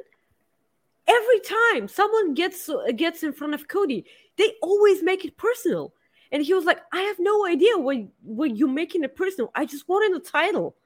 every 1.07 1.41
time 1.41 1.89
someone 1.89 2.35
gets 2.35 2.71
gets 2.97 3.23
in 3.23 3.33
front 3.33 3.55
of 3.55 3.69
Cody, 3.69 4.05
they 4.37 4.55
always 4.63 5.03
make 5.03 5.25
it 5.25 5.37
personal. 5.37 5.93
And 6.33 6.43
he 6.43 6.55
was 6.55 6.65
like, 6.65 6.81
I 6.93 7.01
have 7.03 7.17
no 7.19 7.47
idea 7.47 7.77
what, 7.77 7.97
what 8.23 8.57
you're 8.57 8.69
making 8.69 9.03
it 9.03 9.17
personal. 9.17 9.51
I 9.55 9.65
just 9.67 9.89
wanted 9.89 10.17
a 10.17 10.21
title. 10.21 10.77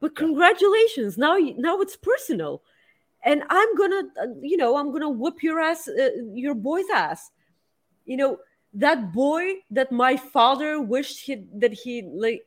But 0.00 0.14
congratulations, 0.14 1.18
now 1.18 1.36
now 1.36 1.80
it's 1.80 1.96
personal. 1.96 2.62
And 3.24 3.42
I'm 3.50 3.74
gonna, 3.76 4.02
uh, 4.22 4.26
you 4.40 4.56
know, 4.56 4.76
I'm 4.76 4.92
gonna 4.92 5.10
whoop 5.10 5.42
your 5.42 5.58
ass, 5.60 5.88
uh, 5.88 6.10
your 6.32 6.54
boy's 6.54 6.90
ass. 6.94 7.30
You 8.04 8.16
know, 8.18 8.38
that 8.74 9.12
boy 9.12 9.54
that 9.70 9.90
my 9.90 10.16
father 10.16 10.80
wished 10.80 11.20
he 11.24 11.42
that 11.54 11.72
he 11.72 12.02
like 12.02 12.44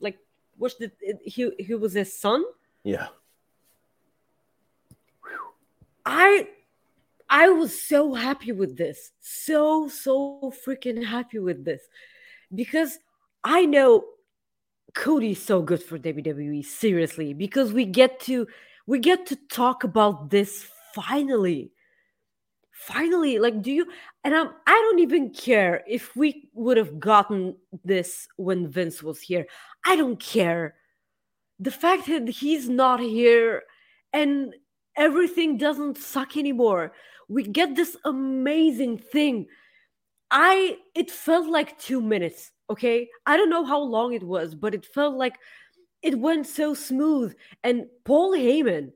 like 0.00 0.18
wished 0.58 0.80
that 0.80 0.92
he 1.24 1.50
he 1.58 1.74
was 1.74 1.94
his 1.94 2.12
son. 2.12 2.44
Yeah. 2.84 3.08
I 6.08 6.48
I 7.28 7.50
was 7.50 7.78
so 7.78 8.14
happy 8.14 8.52
with 8.52 8.78
this. 8.78 9.10
So, 9.20 9.88
so 9.88 10.52
freaking 10.66 11.04
happy 11.04 11.38
with 11.38 11.64
this. 11.64 11.82
Because 12.54 12.98
I 13.44 13.66
know 13.66 14.04
Cody's 14.94 15.42
so 15.42 15.60
good 15.60 15.82
for 15.82 15.98
WWE, 15.98 16.64
seriously, 16.64 17.34
because 17.34 17.74
we 17.74 17.84
get 17.84 18.20
to 18.20 18.46
we 18.86 18.98
get 18.98 19.26
to 19.26 19.36
talk 19.36 19.84
about 19.84 20.30
this 20.30 20.66
finally. 20.94 21.72
Finally, 22.72 23.38
like 23.38 23.60
do 23.60 23.70
you 23.70 23.86
and 24.24 24.34
I'm 24.34 24.48
I 24.66 24.72
don't 24.72 25.00
even 25.00 25.30
care 25.30 25.84
if 25.86 26.16
we 26.16 26.48
would 26.54 26.78
have 26.78 26.98
gotten 26.98 27.56
this 27.84 28.28
when 28.36 28.68
Vince 28.68 29.02
was 29.02 29.20
here. 29.20 29.46
I 29.84 29.96
don't 29.96 30.18
care. 30.18 30.76
The 31.60 31.70
fact 31.72 32.06
that 32.06 32.28
he's 32.30 32.66
not 32.66 33.00
here 33.00 33.64
and 34.12 34.54
everything 34.98 35.56
doesn't 35.56 35.96
suck 35.96 36.36
anymore. 36.36 36.92
We 37.28 37.44
get 37.44 37.76
this 37.76 37.96
amazing 38.04 38.98
thing. 38.98 39.46
I 40.30 40.76
it 40.94 41.10
felt 41.10 41.48
like 41.48 41.78
two 41.78 42.02
minutes 42.02 42.52
okay? 42.70 43.08
I 43.24 43.38
don't 43.38 43.48
know 43.48 43.64
how 43.64 43.80
long 43.80 44.12
it 44.12 44.22
was 44.22 44.54
but 44.54 44.74
it 44.74 44.84
felt 44.84 45.14
like 45.14 45.36
it 46.02 46.18
went 46.18 46.46
so 46.46 46.74
smooth. 46.74 47.34
And 47.64 47.86
paul 48.04 48.32
heyman 48.32 48.92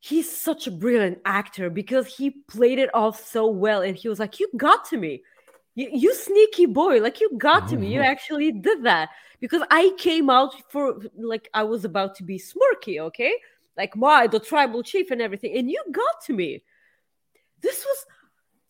he's 0.00 0.30
such 0.30 0.66
a 0.66 0.70
brilliant 0.70 1.18
actor 1.24 1.70
because 1.70 2.06
he 2.06 2.30
played 2.48 2.78
it 2.78 2.94
off 2.94 3.26
so 3.26 3.46
well 3.48 3.80
and 3.82 3.96
he 3.96 4.08
was 4.08 4.18
like 4.18 4.38
you 4.38 4.48
got 4.56 4.84
to 4.90 4.98
me. 4.98 5.22
You, 5.74 5.88
you 5.92 6.14
sneaky 6.14 6.66
boy. 6.66 7.00
Like 7.00 7.20
you 7.20 7.30
got 7.38 7.68
to 7.68 7.76
me. 7.76 7.86
You 7.86 8.00
mm-hmm. 8.00 8.10
actually 8.10 8.52
did 8.52 8.84
that. 8.84 9.08
Because 9.40 9.62
i 9.70 9.92
came 9.98 10.28
out 10.28 10.52
for 10.68 10.98
like 11.16 11.48
i 11.54 11.62
was 11.62 11.84
about 11.84 12.16
to 12.16 12.24
be 12.24 12.38
smirky 12.38 13.00
okay 13.00 13.32
like 13.78 13.96
my 13.96 14.26
the 14.26 14.40
tribal 14.40 14.82
chief 14.82 15.10
and 15.10 15.22
everything 15.22 15.56
and 15.56 15.70
you 15.70 15.82
got 15.92 16.22
to 16.26 16.34
me 16.34 16.62
this 17.62 17.84
was 17.84 18.06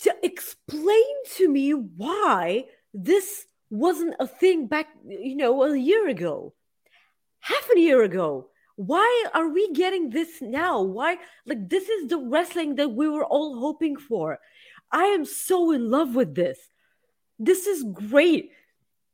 to 0.00 0.14
explain 0.22 1.04
to 1.36 1.48
me 1.48 1.72
why 1.72 2.64
this 2.94 3.46
wasn't 3.70 4.14
a 4.18 4.26
thing 4.26 4.66
back, 4.66 4.88
you 5.06 5.36
know, 5.36 5.62
a 5.64 5.76
year 5.76 6.08
ago, 6.08 6.54
half 7.40 7.68
a 7.74 7.78
year 7.78 8.02
ago. 8.02 8.48
Why 8.76 9.24
are 9.34 9.48
we 9.48 9.72
getting 9.72 10.10
this 10.10 10.40
now? 10.40 10.82
Why, 10.82 11.18
like, 11.46 11.68
this 11.68 11.88
is 11.88 12.08
the 12.08 12.18
wrestling 12.18 12.76
that 12.76 12.92
we 12.92 13.08
were 13.08 13.24
all 13.24 13.58
hoping 13.58 13.96
for. 13.96 14.38
I 14.92 15.04
am 15.04 15.24
so 15.24 15.72
in 15.72 15.90
love 15.90 16.14
with 16.14 16.34
this. 16.34 16.58
This 17.40 17.66
is 17.66 17.84
great. 17.92 18.52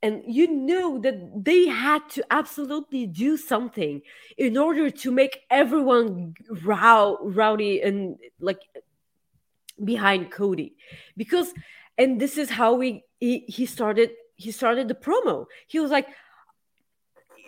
And 0.05 0.23
you 0.27 0.47
know 0.53 0.99
that 0.99 1.17
they 1.35 1.67
had 1.67 2.03
to 2.11 2.23
absolutely 2.31 3.07
do 3.07 3.39
something 3.39 4.03
in 4.37 4.59
order 4.59 4.91
to 4.91 5.11
make 5.11 5.41
everyone 5.51 6.35
row, 6.63 7.17
rowdy 7.23 7.81
and 7.81 8.19
like 8.39 8.61
behind 9.83 10.31
Cody 10.31 10.77
because 11.17 11.55
and 11.97 12.21
this 12.21 12.37
is 12.37 12.51
how 12.51 12.75
we 12.75 13.03
he, 13.19 13.47
he 13.49 13.65
started 13.65 14.11
he 14.37 14.51
started 14.51 14.89
the 14.89 14.95
promo. 14.95 15.47
He 15.69 15.81
was 15.81 15.91
like 15.91 16.09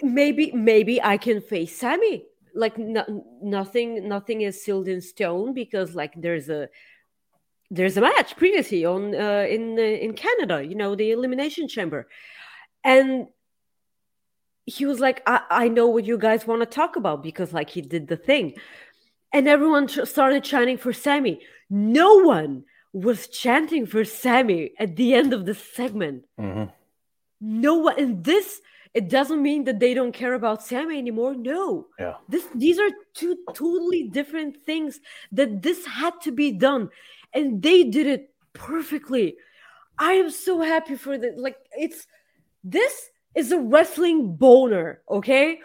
maybe 0.02 0.50
maybe 0.52 1.02
I 1.02 1.18
can 1.18 1.42
face 1.42 1.78
Sami. 1.78 2.24
Like 2.54 2.78
no, 2.78 3.04
nothing 3.42 4.09
nothing 4.09 4.40
is 4.40 4.64
sealed 4.64 4.88
in 4.88 5.02
stone 5.02 5.52
because 5.52 5.94
like 5.94 6.14
there's 6.16 6.48
a 6.48 6.70
there's 7.70 7.98
a 7.98 8.00
match 8.00 8.34
previously 8.36 8.86
on 8.86 9.14
uh, 9.14 9.44
in 9.46 9.78
uh, 9.78 9.82
in 9.82 10.14
Canada, 10.14 10.64
you 10.64 10.74
know, 10.74 10.94
the 10.94 11.11
elimination 11.11 11.68
chamber. 11.68 12.09
And 12.87 13.26
he 14.64 14.87
was 14.87 14.99
like 15.01 15.22
I, 15.26 15.41
I 15.51 15.68
know 15.68 15.87
what 15.89 16.05
you 16.05 16.18
guys 16.18 16.47
want 16.47 16.62
to 16.62 16.66
talk 16.66 16.97
about 16.97 17.22
because 17.22 17.53
like 17.53 17.70
he 17.70 17.82
did 17.82 18.09
the 18.09 18.16
thing 18.16 18.55
and 19.32 19.47
everyone 19.49 19.89
started 19.89 20.43
chanting 20.45 20.78
for 20.78 20.93
Sami. 20.93 21.41
No 21.68 22.16
one 22.16 22.64
was 22.93 23.28
chanting 23.28 23.84
for 23.87 24.05
Sami 24.05 24.72
at 24.78 24.97
the 24.97 25.14
end 25.14 25.32
of 25.32 25.45
the 25.47 25.55
segment. 25.55 26.24
Mm-hmm. 26.41 26.70
No 27.41 27.74
one, 27.74 27.99
and 27.99 28.24
this 28.24 28.61
it 28.95 29.11
doesn't 29.11 29.43
mean 29.43 29.64
that 29.64 29.78
they 29.78 29.93
don't 29.93 30.12
care 30.12 30.32
about 30.32 30.62
Sami 30.62 30.97
anymore. 30.97 31.34
No, 31.34 31.89
Yeah. 31.99 32.14
this 32.28 32.47
these 32.55 32.78
are 32.78 32.91
two 33.14 33.37
totally 33.53 34.05
different 34.05 34.64
things 34.64 35.01
that 35.32 35.61
this 35.62 35.84
had 35.87 36.14
to 36.22 36.32
be 36.32 36.53
done, 36.53 36.89
and 37.34 37.62
they 37.62 37.84
did 37.84 38.07
it 38.07 38.30
perfectly. 38.55 39.37
I 39.99 40.12
am 40.14 40.30
so 40.30 40.61
happy 40.62 40.97
for 40.97 41.18
that. 41.18 41.39
Like 41.39 41.59
it's 41.72 42.07
this 42.71 43.09
is 43.35 43.53
a 43.53 43.59
wrestling 43.59 44.37
boner, 44.37 45.01
okay? 45.09 45.61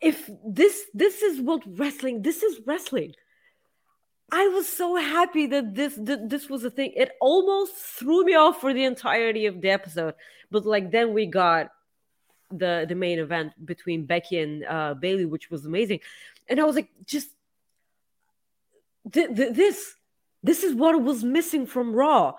if 0.00 0.30
this 0.44 0.86
this 0.94 1.22
is 1.22 1.40
what 1.40 1.62
wrestling 1.78 2.22
this 2.22 2.42
is 2.42 2.60
wrestling. 2.66 3.14
I 4.32 4.46
was 4.48 4.68
so 4.68 4.96
happy 4.96 5.46
that 5.46 5.74
this 5.74 5.94
that 5.96 6.28
this 6.28 6.48
was 6.48 6.64
a 6.64 6.70
thing. 6.70 6.92
It 6.96 7.12
almost 7.20 7.74
threw 7.74 8.24
me 8.24 8.34
off 8.34 8.60
for 8.60 8.72
the 8.72 8.84
entirety 8.84 9.46
of 9.46 9.60
the 9.60 9.70
episode. 9.70 10.14
But 10.50 10.64
like 10.64 10.90
then 10.90 11.12
we 11.12 11.26
got 11.26 11.70
the 12.50 12.86
the 12.88 12.94
main 12.94 13.18
event 13.18 13.52
between 13.64 14.06
becky 14.06 14.38
and 14.38 14.64
uh 14.64 14.94
bayley 14.94 15.24
which 15.24 15.50
was 15.50 15.66
amazing. 15.66 16.00
And 16.48 16.58
i 16.58 16.64
was 16.64 16.74
like 16.74 16.90
just 17.04 17.28
th- 19.12 19.36
th- 19.36 19.54
this 19.54 19.94
this 20.42 20.64
is 20.64 20.74
what 20.74 21.00
was 21.00 21.22
missing 21.22 21.66
from 21.66 21.92
raw 21.92 22.34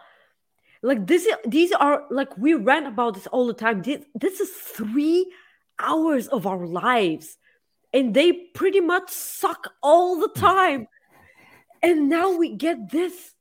like 0.82 1.06
this 1.06 1.26
is, 1.26 1.36
these 1.46 1.72
are 1.72 2.06
like 2.10 2.38
we 2.38 2.54
rant 2.54 2.88
about 2.88 3.14
this 3.14 3.28
all 3.28 3.48
the 3.48 3.54
time 3.54 3.82
this, 3.82 4.04
this 4.16 4.40
is 4.40 4.50
three 4.50 5.32
hours 5.80 6.28
of 6.28 6.48
our 6.48 6.66
lives 6.66 7.38
and 7.94 8.14
they 8.14 8.32
pretty 8.32 8.80
much 8.80 9.10
suck 9.10 9.74
all 9.84 10.20
the 10.20 10.30
time. 10.30 10.88
And 11.84 12.10
now 12.10 12.38
we 12.38 12.56
get 12.56 12.92
this. 12.92 13.34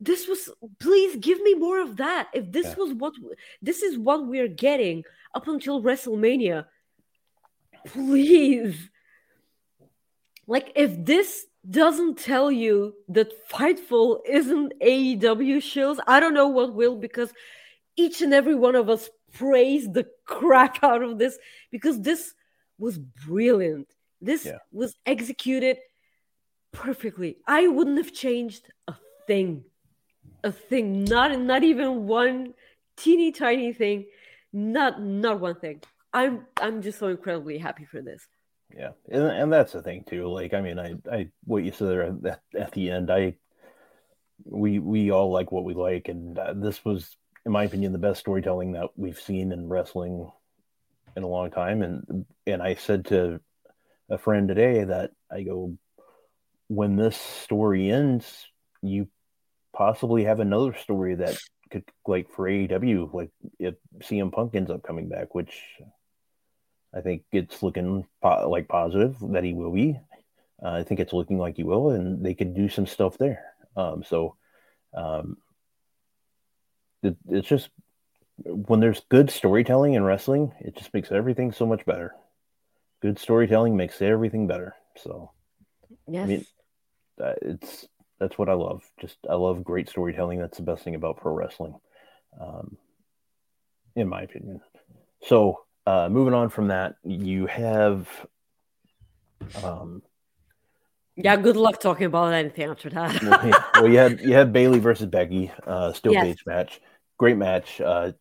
This 0.00 0.26
was 0.26 0.50
please 0.80 1.16
give 1.16 1.40
me 1.40 1.54
more 1.54 1.80
of 1.80 1.96
that. 1.98 2.28
If 2.34 2.50
this 2.50 2.66
Yeah. 2.66 2.74
was 2.76 2.92
what 2.92 3.14
this 3.62 3.82
is 3.82 3.96
what 3.96 4.26
we're 4.26 4.48
getting 4.48 5.04
up 5.34 5.46
until 5.46 5.82
WrestleMania, 5.82 6.66
please. 7.86 8.90
Like 10.46 10.72
if 10.74 11.04
this 11.04 11.46
doesn't 11.68 12.18
tell 12.18 12.50
you 12.50 12.94
that 13.08 13.48
Fightful 13.48 14.20
isn't 14.28 14.72
AEW 14.80 15.62
shows, 15.62 15.98
I 16.06 16.20
don't 16.20 16.34
know 16.34 16.48
what 16.48 16.74
will 16.74 16.96
because 16.96 17.32
each 17.96 18.20
and 18.22 18.34
every 18.34 18.54
one 18.54 18.74
of 18.74 18.88
us 18.88 19.08
praised 19.32 19.94
the 19.94 20.06
crap 20.24 20.82
out 20.82 21.02
of 21.02 21.18
this 21.18 21.38
because 21.70 22.00
this 22.00 22.34
was 22.78 22.98
brilliant. 22.98 23.88
This 24.20 24.46
Yeah. 24.46 24.58
was 24.72 24.96
executed 25.06 25.78
perfectly. 26.72 27.38
I 27.46 27.68
wouldn't 27.68 27.98
have 27.98 28.12
changed 28.12 28.70
a 28.88 28.94
thing. 29.26 29.64
A 30.44 30.50
thing. 30.52 31.04
Not 31.04 31.38
not 31.38 31.62
even 31.62 32.06
one 32.06 32.54
teeny 32.96 33.30
tiny 33.30 33.72
thing. 33.72 34.06
Not 34.52 35.00
not 35.00 35.40
one 35.40 35.56
thing. 35.56 35.82
I'm 36.12 36.46
I'm 36.60 36.82
just 36.82 36.98
so 36.98 37.08
incredibly 37.08 37.58
happy 37.58 37.84
for 37.84 38.00
this. 38.02 38.26
Yeah, 38.76 38.92
and, 39.10 39.22
and 39.24 39.52
that's 39.52 39.72
the 39.72 39.82
thing 39.82 40.04
too. 40.04 40.28
Like, 40.28 40.54
I 40.54 40.60
mean, 40.60 40.78
I, 40.78 40.94
I, 41.10 41.28
what 41.44 41.64
you 41.64 41.72
said 41.72 41.88
there 41.88 42.02
at, 42.02 42.40
at 42.58 42.72
the 42.72 42.90
end, 42.90 43.10
I, 43.10 43.36
we, 44.44 44.78
we 44.78 45.10
all 45.10 45.30
like 45.30 45.52
what 45.52 45.64
we 45.64 45.74
like, 45.74 46.08
and 46.08 46.38
uh, 46.38 46.54
this 46.54 46.84
was, 46.84 47.16
in 47.44 47.52
my 47.52 47.64
opinion, 47.64 47.92
the 47.92 47.98
best 47.98 48.20
storytelling 48.20 48.72
that 48.72 48.90
we've 48.96 49.20
seen 49.20 49.52
in 49.52 49.68
wrestling 49.68 50.30
in 51.16 51.22
a 51.22 51.28
long 51.28 51.50
time. 51.50 51.82
And 51.82 52.24
and 52.46 52.62
I 52.62 52.74
said 52.74 53.06
to 53.06 53.40
a 54.08 54.18
friend 54.18 54.48
today 54.48 54.84
that 54.84 55.10
I 55.30 55.42
go, 55.42 55.76
when 56.68 56.96
this 56.96 57.16
story 57.16 57.90
ends, 57.90 58.46
you 58.82 59.08
possibly 59.76 60.24
have 60.24 60.40
another 60.40 60.74
story 60.74 61.16
that 61.16 61.38
could, 61.70 61.84
like, 62.06 62.30
for 62.30 62.48
AEW, 62.48 63.12
like 63.12 63.30
if 63.58 63.74
CM 63.98 64.32
Punk 64.32 64.54
ends 64.54 64.70
up 64.70 64.82
coming 64.82 65.08
back, 65.08 65.34
which 65.34 65.60
I 66.94 67.00
think 67.00 67.24
it's 67.32 67.62
looking 67.62 68.06
po- 68.20 68.48
like 68.50 68.68
positive 68.68 69.16
that 69.32 69.44
he 69.44 69.54
will 69.54 69.72
be. 69.72 69.98
Uh, 70.62 70.70
I 70.70 70.84
think 70.84 71.00
it's 71.00 71.12
looking 71.12 71.38
like 71.38 71.56
he 71.56 71.64
will, 71.64 71.90
and 71.90 72.24
they 72.24 72.34
could 72.34 72.54
do 72.54 72.68
some 72.68 72.86
stuff 72.86 73.18
there. 73.18 73.44
Um, 73.76 74.04
so 74.04 74.36
um, 74.94 75.36
it, 77.02 77.16
it's 77.28 77.48
just 77.48 77.70
when 78.44 78.80
there's 78.80 79.00
good 79.08 79.30
storytelling 79.30 79.94
in 79.94 80.04
wrestling, 80.04 80.52
it 80.60 80.76
just 80.76 80.92
makes 80.94 81.10
everything 81.12 81.52
so 81.52 81.66
much 81.66 81.84
better. 81.84 82.14
Good 83.00 83.18
storytelling 83.18 83.76
makes 83.76 84.00
everything 84.02 84.46
better. 84.46 84.74
So 84.96 85.30
Yes. 86.06 86.28
mean, 86.28 86.46
uh, 87.22 87.34
it's 87.42 87.88
That's 88.20 88.38
what 88.38 88.48
I 88.48 88.54
love. 88.54 88.82
Just 89.00 89.16
I 89.28 89.34
love 89.34 89.64
great 89.64 89.88
storytelling. 89.88 90.38
That's 90.38 90.58
the 90.58 90.62
best 90.62 90.84
thing 90.84 90.94
about 90.94 91.16
pro 91.16 91.32
wrestling, 91.32 91.74
um, 92.40 92.76
in 93.96 94.08
my 94.08 94.22
opinion. 94.22 94.60
So 95.24 95.64
uh, 95.86 96.08
moving 96.10 96.34
on 96.34 96.48
from 96.48 96.68
that, 96.68 96.96
you 97.04 97.46
have 97.46 98.08
um, 99.62 100.02
Yeah, 101.16 101.36
good 101.36 101.56
luck 101.56 101.80
talking 101.80 102.06
about 102.06 102.32
anything 102.32 102.68
after 102.70 102.90
that. 102.90 103.22
well, 103.22 103.46
yeah, 103.46 103.62
well, 103.74 103.88
you 103.88 103.98
had 103.98 104.20
you 104.20 104.34
had 104.34 104.52
Bayley 104.52 104.78
versus 104.78 105.06
Becky, 105.06 105.50
uh, 105.66 105.92
steel 105.92 106.12
Yes. 106.12 106.24
cage 106.24 106.46
match, 106.46 106.80
great 107.18 107.36
match. 107.36 107.80
Uh, 107.80 108.12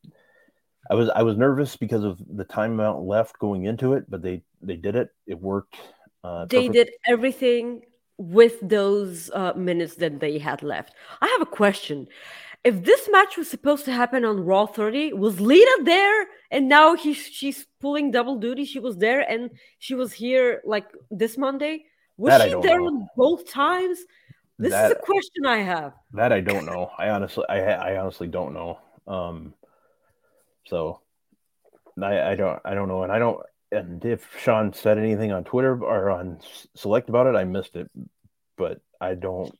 I 0.90 0.96
was 0.96 1.10
I 1.10 1.24
was 1.24 1.38
nervous 1.38 1.78
because 1.78 2.04
of 2.04 2.20
the 2.36 2.44
time 2.44 2.74
amount 2.74 3.04
left 3.04 3.38
going 3.40 3.66
into 3.66 3.94
it, 3.94 4.10
but 4.10 4.22
they 4.22 4.44
they 4.62 4.76
did 4.76 4.96
it. 4.96 5.10
It 5.28 5.40
worked. 5.40 5.76
Uh, 6.24 6.46
they 6.46 6.68
perfect- 6.68 6.74
did 6.74 6.90
everything 7.08 7.84
with 8.18 8.60
those 8.62 9.32
uh, 9.34 9.54
minutes 9.56 9.96
that 9.96 10.20
they 10.20 10.38
had 10.38 10.62
left. 10.62 10.94
I 11.22 11.28
have 11.28 11.42
a 11.42 11.46
question. 11.52 12.08
If 12.64 12.84
this 12.84 13.10
match 13.12 13.38
was 13.38 13.50
supposed 13.50 13.86
to 13.86 13.92
happen 13.92 14.24
on 14.24 14.46
Raw 14.46 14.68
30, 14.68 15.14
was 15.14 15.40
Lita 15.42 15.82
there 15.84 16.28
and 16.52 16.70
now 16.70 16.96
he's 16.96 17.18
she's 17.18 17.66
pulling 17.80 18.12
double 18.12 18.36
duty? 18.38 18.66
She 18.66 18.80
was 18.80 18.98
there 18.98 19.22
and 19.22 19.50
she 19.80 19.96
was 19.96 20.14
here 20.14 20.62
like 20.64 20.86
this 21.10 21.38
Monday? 21.38 21.86
Was 22.18 22.38
That 22.38 22.50
she 22.50 22.62
there 22.62 22.80
know. 22.80 22.88
on 22.88 23.08
both 23.18 23.50
times? 23.50 23.98
This 24.60 24.68
is 24.68 24.72
That- 24.74 24.92
a 24.92 24.96
question 24.96 25.46
I 25.48 25.58
have. 25.58 25.94
That 26.14 26.32
I 26.32 26.40
don't 26.42 26.66
know. 26.68 26.92
I 26.98 27.10
honestly, 27.10 27.46
I, 27.50 27.62
I 27.62 27.98
honestly 27.98 28.28
don't 28.28 28.54
know. 28.54 28.78
Um, 29.08 29.56
so 30.68 31.02
I, 32.02 32.22
I 32.32 32.36
don't, 32.36 32.60
I 32.64 32.76
don't 32.76 32.88
know, 32.88 33.02
and 33.04 33.12
I 33.12 33.18
don't. 33.18 33.42
And 33.72 34.04
if 34.06 34.28
Sean 34.38 34.72
said 34.74 35.00
anything 35.00 35.32
on 35.32 35.44
Twitter 35.46 35.84
or 35.84 36.12
on 36.12 36.40
Select 36.76 37.10
about 37.10 37.26
it, 37.26 37.36
I 37.36 37.44
missed 37.46 37.76
it. 37.76 37.90
But 38.58 38.82
I 39.00 39.16
don't, 39.16 39.58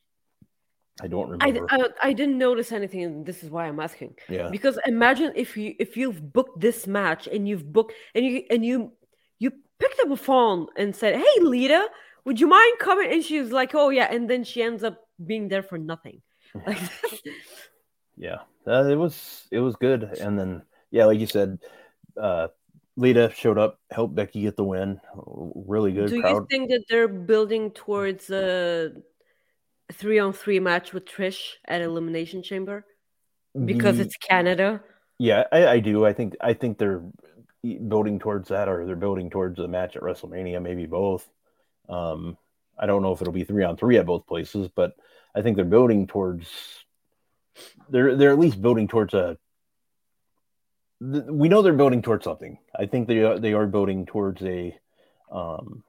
I 1.00 1.06
don't 1.08 1.30
remember. 1.30 1.66
I 1.70 1.88
I 2.02 2.12
didn't 2.12 2.38
notice 2.38 2.70
anything 2.72 3.02
and 3.04 3.26
this 3.26 3.42
is 3.42 3.50
why 3.50 3.66
I'm 3.66 3.80
asking. 3.80 4.14
yeah, 4.28 4.48
because 4.50 4.78
imagine 4.86 5.32
if 5.34 5.56
you 5.56 5.74
if 5.78 5.96
you've 5.96 6.32
booked 6.32 6.60
this 6.60 6.86
match 6.86 7.26
and 7.26 7.48
you've 7.48 7.72
booked 7.72 7.94
and 8.14 8.24
you 8.24 8.44
and 8.50 8.64
you 8.64 8.92
you 9.38 9.52
picked 9.78 10.00
up 10.00 10.10
a 10.10 10.16
phone 10.16 10.66
and 10.76 10.94
said 10.94 11.16
hey 11.16 11.40
lita 11.40 11.88
would 12.24 12.38
you 12.38 12.46
mind 12.46 12.78
coming 12.78 13.10
and 13.10 13.24
she 13.24 13.40
was 13.40 13.50
like 13.50 13.74
oh 13.74 13.88
yeah 13.88 14.12
and 14.12 14.28
then 14.28 14.44
she 14.44 14.62
ends 14.62 14.84
up 14.84 15.00
being 15.24 15.48
there 15.48 15.62
for 15.62 15.78
nothing 15.78 16.20
like 16.66 16.78
yeah. 18.16 18.38
Uh, 18.66 18.84
it 18.84 18.96
was, 18.96 19.48
it 19.50 19.60
was 19.60 19.76
good. 19.76 20.04
And 20.20 20.38
then, 20.38 20.62
yeah, 20.90 21.06
like 21.06 21.18
you 21.18 21.26
said, 21.26 21.58
uh, 22.20 22.48
Lita 22.96 23.32
showed 23.34 23.58
up, 23.58 23.80
helped 23.90 24.14
Becky 24.14 24.42
get 24.42 24.56
the 24.56 24.64
win. 24.64 25.00
Really 25.16 25.92
good 25.92 26.10
do 26.10 26.16
you 26.16 26.46
think 26.50 26.70
that 26.70 26.84
they're 26.88 27.08
building 27.08 27.70
towards 27.70 28.28
a 28.30 28.92
three 29.92 30.18
on 30.18 30.32
three 30.32 30.60
match 30.60 30.92
with 30.92 31.04
trish 31.04 31.52
at 31.66 31.82
elimination 31.82 32.42
chamber 32.42 32.84
because 33.64 33.98
The- 33.98 34.04
it's 34.04 34.16
canada 34.16 34.82
Yeah, 35.18 35.44
I, 35.52 35.66
I 35.66 35.78
do. 35.80 36.04
I 36.04 36.12
think 36.12 36.34
I 36.40 36.54
think 36.54 36.78
they're 36.78 37.02
building 37.62 38.18
towards 38.18 38.48
that, 38.48 38.68
or 38.68 38.84
they're 38.86 38.96
building 38.96 39.30
towards 39.30 39.58
a 39.60 39.68
match 39.68 39.94
at 39.94 40.02
WrestleMania, 40.02 40.60
maybe 40.60 40.86
both. 40.86 41.28
Um, 41.88 42.36
I 42.76 42.86
don't 42.86 43.02
know 43.02 43.12
if 43.12 43.20
it'll 43.20 43.32
be 43.32 43.44
three 43.44 43.62
on 43.62 43.76
three 43.76 43.98
at 43.98 44.06
both 44.06 44.26
places, 44.26 44.68
but 44.74 44.94
I 45.34 45.42
think 45.42 45.56
they're 45.56 45.64
building 45.64 46.06
towards. 46.08 46.48
They're 47.88 48.16
they're 48.16 48.32
at 48.32 48.38
least 48.38 48.60
building 48.60 48.88
towards 48.88 49.14
a. 49.14 49.38
We 51.00 51.48
know 51.48 51.62
they're 51.62 51.72
building 51.72 52.02
towards 52.02 52.24
something. 52.24 52.58
I 52.76 52.86
think 52.86 53.06
they 53.06 53.18
are, 53.22 53.38
they 53.38 53.52
are 53.52 53.66
building 53.66 54.06
towards 54.06 54.42
a. 54.42 54.76
Um, 55.30 55.84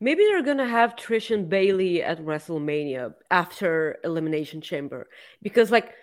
Maybe 0.00 0.24
they're 0.24 0.42
gonna 0.42 0.68
have 0.68 0.94
Trish 0.96 1.34
and 1.34 1.48
Bayley 1.48 2.02
at 2.02 2.20
WrestleMania 2.20 3.14
after 3.30 3.98
Elimination 4.04 4.60
Chamber 4.60 5.08
because, 5.42 5.70
like, 5.70 5.94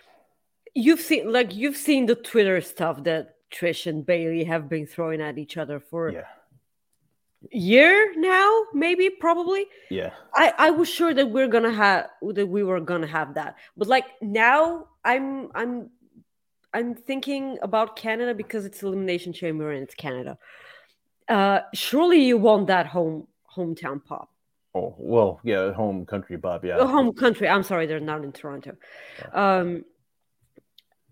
you've 0.73 0.99
seen, 0.99 1.31
like, 1.31 1.55
you've 1.55 1.77
seen 1.77 2.05
the 2.05 2.15
Twitter 2.15 2.59
stuff 2.61 3.03
that 3.05 3.35
Trish 3.51 3.87
and 3.87 4.05
Bayley 4.05 4.43
have 4.43 4.67
been 4.67 4.85
throwing 4.85 5.21
at 5.21 5.37
each 5.37 5.55
other 5.57 5.79
for 5.79 6.09
yeah, 6.09 6.25
a 7.53 7.57
year 7.57 8.13
now, 8.17 8.65
maybe, 8.73 9.09
probably. 9.09 9.65
yeah, 9.89 10.11
I 10.33 10.53
I 10.57 10.69
was 10.71 10.89
sure 10.89 11.13
that 11.13 11.29
we're 11.29 11.47
gonna 11.47 11.73
have 11.73 12.09
that 12.33 12.47
we 12.47 12.63
were 12.63 12.81
gonna 12.81 13.07
have 13.07 13.35
that, 13.35 13.55
but 13.77 13.87
like 13.87 14.05
now, 14.21 14.87
I'm 15.05 15.49
I'm 15.55 15.89
I'm 16.73 16.95
thinking 16.95 17.57
about 17.61 17.95
Canada 17.95 18.33
because 18.33 18.65
it's 18.65 18.83
Elimination 18.83 19.31
Chamber 19.31 19.71
and 19.71 19.83
it's 19.83 19.95
Canada. 19.95 20.37
Uh, 21.29 21.61
surely 21.73 22.21
you 22.21 22.37
want 22.37 22.67
that 22.67 22.85
home 22.87 23.27
hometown 23.55 24.03
pop. 24.03 24.29
Oh 24.73 24.93
well, 24.97 25.39
yeah, 25.43 25.71
home 25.71 26.05
country 26.05 26.37
pop. 26.37 26.65
Yeah, 26.65 26.77
Uh, 26.77 26.87
home 26.87 27.13
country. 27.13 27.47
I'm 27.47 27.63
sorry, 27.63 27.85
they're 27.85 27.99
not 27.99 28.23
in 28.23 28.31
Toronto. 28.31 28.75
Um, 29.31 29.85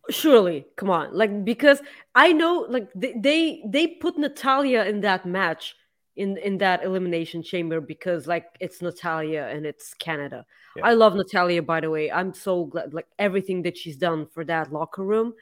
surely, 0.10 0.65
come 0.76 0.90
on, 0.90 1.14
like 1.14 1.45
because 1.45 1.82
I 2.14 2.34
know, 2.34 2.65
like 2.70 2.90
they 2.94 3.14
they, 3.18 3.64
they 3.65 3.88
put 3.88 4.18
Natalya 4.18 4.84
in 4.86 5.02
that 5.02 5.26
match 5.26 5.76
in 6.15 6.38
in 6.38 6.57
that 6.57 6.84
elimination 6.84 7.41
chamber 7.41 7.80
because 7.80 8.28
like 8.28 8.45
it's 8.60 8.82
Natalya 8.82 9.48
and 9.48 9.65
it's 9.65 9.94
Canada. 9.94 10.45
Yeah. 10.76 10.88
I 10.88 10.94
love 10.94 11.15
Natalya, 11.15 11.61
by 11.61 11.80
the 11.80 11.90
way. 11.90 12.11
I'm 12.11 12.34
so 12.34 12.65
glad, 12.65 12.94
like 12.94 13.07
everything 13.18 13.61
that 13.64 13.78
she's 13.78 13.95
done 13.95 14.28
for 14.28 14.44
that 14.45 14.74
locker 14.74 15.03
room. 15.03 15.34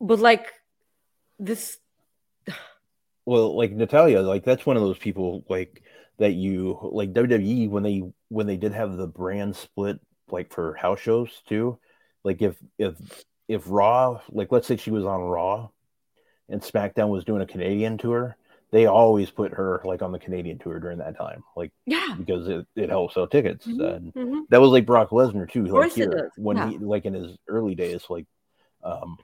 But 0.00 0.20
like 0.20 0.52
this, 1.38 1.78
well 3.28 3.54
like 3.54 3.72
natalya 3.72 4.22
like 4.22 4.42
that's 4.42 4.64
one 4.64 4.76
of 4.76 4.82
those 4.82 4.96
people 4.96 5.44
like 5.50 5.82
that 6.18 6.32
you 6.32 6.78
like 6.92 7.12
wwe 7.12 7.68
when 7.68 7.82
they 7.82 8.02
when 8.28 8.46
they 8.46 8.56
did 8.56 8.72
have 8.72 8.96
the 8.96 9.06
brand 9.06 9.56
split 9.56 10.00
like 10.30 10.52
for 10.52 10.74
house 10.74 11.00
shows 11.00 11.30
too 11.48 11.78
like 12.24 12.42
if 12.42 12.56
if 12.78 12.94
if 13.48 13.62
raw 13.66 14.20
like 14.30 14.52
let's 14.52 14.66
say 14.66 14.76
she 14.76 14.90
was 14.90 15.04
on 15.04 15.20
raw 15.20 15.68
and 16.48 16.60
smackdown 16.60 17.08
was 17.08 17.24
doing 17.24 17.42
a 17.42 17.46
canadian 17.46 17.96
tour 17.98 18.36
they 18.70 18.86
always 18.86 19.30
put 19.30 19.52
her 19.54 19.80
like 19.84 20.02
on 20.02 20.12
the 20.12 20.18
canadian 20.18 20.58
tour 20.58 20.78
during 20.78 20.98
that 20.98 21.16
time 21.16 21.42
like 21.56 21.72
yeah, 21.86 22.14
because 22.18 22.48
it, 22.48 22.66
it 22.76 22.90
helps 22.90 23.14
sell 23.14 23.26
tickets 23.26 23.66
Mhm, 23.66 23.96
and 23.96 24.14
mhm. 24.14 24.42
that 24.50 24.60
was 24.60 24.70
like 24.70 24.84
brock 24.86 25.10
lesnar 25.10 25.50
too 25.50 25.64
like 25.66 25.92
here 25.92 26.30
when 26.36 26.56
yeah. 26.56 26.68
he 26.70 26.78
like 26.78 27.04
in 27.06 27.14
his 27.14 27.36
early 27.48 27.74
days 27.74 28.04
like 28.10 28.26
um 28.82 29.16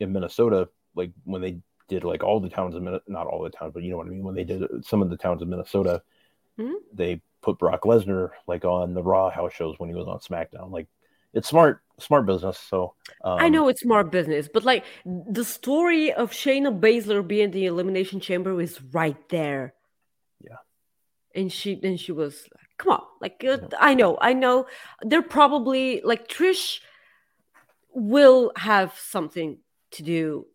in 0.00 0.12
minnesota 0.12 0.68
like 0.96 1.12
when 1.24 1.42
they 1.42 1.58
did 1.88 2.02
like 2.02 2.24
all 2.24 2.40
the 2.40 2.48
towns 2.48 2.74
in 2.74 2.82
Min- 2.82 3.00
not 3.06 3.26
all 3.26 3.42
the 3.42 3.50
towns 3.50 3.72
but 3.74 3.82
you 3.82 3.90
know 3.90 3.98
what 3.98 4.06
i 4.06 4.10
mean 4.10 4.24
when 4.24 4.34
they 4.34 4.44
did 4.44 4.62
some 4.84 5.02
of 5.02 5.10
the 5.10 5.16
towns 5.16 5.42
in 5.42 5.48
minnesota 5.50 6.02
Mhm. 6.58 6.74
they 6.92 7.20
put 7.42 7.58
brock 7.58 7.82
lesnar 7.82 8.30
like 8.46 8.64
on 8.64 8.94
the 8.94 9.02
raw 9.02 9.28
house 9.30 9.52
shows 9.52 9.74
when 9.78 9.88
he 9.88 9.94
was 9.94 10.06
on 10.06 10.18
smackdown 10.18 10.70
like 10.70 10.86
it's 11.32 11.48
smart 11.48 11.82
smart 11.98 12.26
business 12.26 12.58
so 12.58 12.94
um, 13.22 13.38
I 13.38 13.48
know 13.48 13.68
it's 13.68 13.82
smart 13.82 14.10
business, 14.10 14.48
but 14.52 14.64
like 14.64 14.84
the 15.04 15.44
story 15.44 16.12
of 16.12 16.30
Shayna 16.30 16.78
Baszler 16.78 17.26
being 17.26 17.50
the 17.50 17.66
elimination 17.66 18.20
chamber 18.20 18.60
is 18.60 18.80
right 18.92 19.16
there. 19.28 19.74
Yeah. 20.40 20.56
And 21.34 21.52
she 21.52 21.74
then 21.74 21.96
she 21.96 22.12
was 22.12 22.46
like, 22.54 22.68
come 22.78 22.92
on, 22.92 23.02
like 23.20 23.44
uh, 23.46 23.58
I 23.78 23.94
know, 23.94 24.18
I 24.20 24.32
know. 24.32 24.66
They're 25.02 25.22
probably 25.22 26.00
like 26.04 26.28
Trish 26.28 26.80
will 27.90 28.52
have 28.56 28.94
something 28.98 29.58
to 29.92 30.02
do 30.02 30.46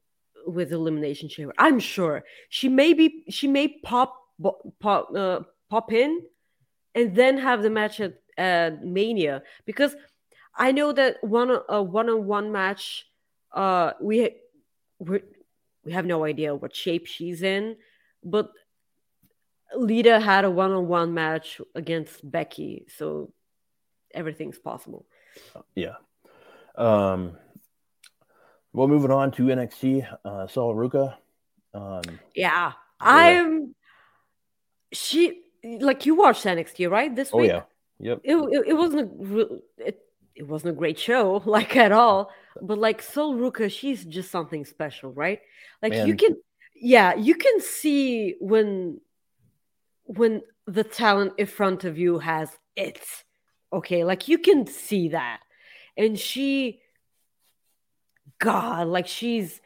with 0.45 0.71
elimination 0.71 1.29
chamber. 1.29 1.53
I'm 1.57 1.79
sure 1.79 2.23
she 2.49 2.69
may 2.69 2.93
be 2.93 3.23
she 3.29 3.47
may 3.47 3.67
pop 3.67 4.15
pop 4.79 5.15
uh, 5.15 5.41
pop 5.69 5.91
in 5.93 6.21
and 6.95 7.15
then 7.15 7.37
have 7.37 7.61
the 7.61 7.69
match 7.69 7.99
at, 7.99 8.15
at 8.37 8.83
Mania 8.83 9.43
because 9.65 9.95
I 10.55 10.71
know 10.71 10.91
that 10.93 11.23
one 11.23 11.57
a 11.69 11.81
one 11.81 12.09
on 12.09 12.25
one 12.25 12.51
match. 12.51 13.05
Uh, 13.53 13.93
we 14.01 14.35
we 14.99 15.21
we 15.85 15.91
have 15.93 16.05
no 16.05 16.25
idea 16.25 16.53
what 16.53 16.75
shape 16.75 17.05
she's 17.07 17.41
in, 17.41 17.77
but 18.23 18.51
Lita 19.75 20.19
had 20.19 20.45
a 20.45 20.51
one 20.51 20.71
on 20.71 20.87
one 20.87 21.13
match 21.13 21.61
against 21.75 22.29
Becky, 22.29 22.85
so 22.97 23.31
everything's 24.13 24.59
possible. 24.59 25.05
yeah 25.75 25.95
um 26.75 27.37
well 28.73 28.87
moving 28.87 29.11
on 29.11 29.31
to 29.31 29.43
nxt 29.43 30.07
uh 30.25 30.47
sol 30.47 30.73
ruca 30.75 31.15
um 31.73 32.01
Yeah, 32.35 32.73
I'm. 32.99 33.75
She 34.91 35.43
like 35.63 36.05
you 36.05 36.15
watched 36.15 36.45
NXT 36.45 36.89
right? 36.89 37.15
This 37.15 37.31
oh 37.33 37.39
week? 37.39 37.49
yeah. 37.49 37.61
Yep. 37.99 38.21
It, 38.23 38.35
it, 38.35 38.67
it 38.67 38.73
wasn't 38.73 39.31
a 39.31 39.59
it, 39.77 40.01
it 40.35 40.47
wasn't 40.47 40.73
a 40.73 40.77
great 40.77 40.97
show 40.97 41.41
like 41.45 41.75
at 41.75 41.91
all. 41.91 42.31
But 42.61 42.77
like 42.77 43.01
Sol 43.01 43.35
Ruca 43.35 43.71
she's 43.71 44.05
just 44.05 44.31
something 44.31 44.65
special 44.65 45.11
right? 45.11 45.41
Like 45.81 45.93
you 45.93 46.15
can 46.15 46.37
yeah 46.75 47.15
you 47.15 47.35
can 47.35 47.59
see 47.59 48.35
when 48.39 49.01
when 50.05 50.41
the 50.65 50.83
talent 50.83 51.33
in 51.37 51.45
front 51.45 51.83
of 51.83 51.97
you 51.97 52.19
has 52.19 52.49
it. 52.75 53.01
Okay? 53.71 54.03
Like 54.03 54.27
you 54.27 54.37
can 54.37 54.65
see 54.67 55.09
that. 55.09 55.41
And 55.97 56.17
she 56.17 56.81
god 58.39 58.87
like 58.87 59.05
she's 59.05 59.59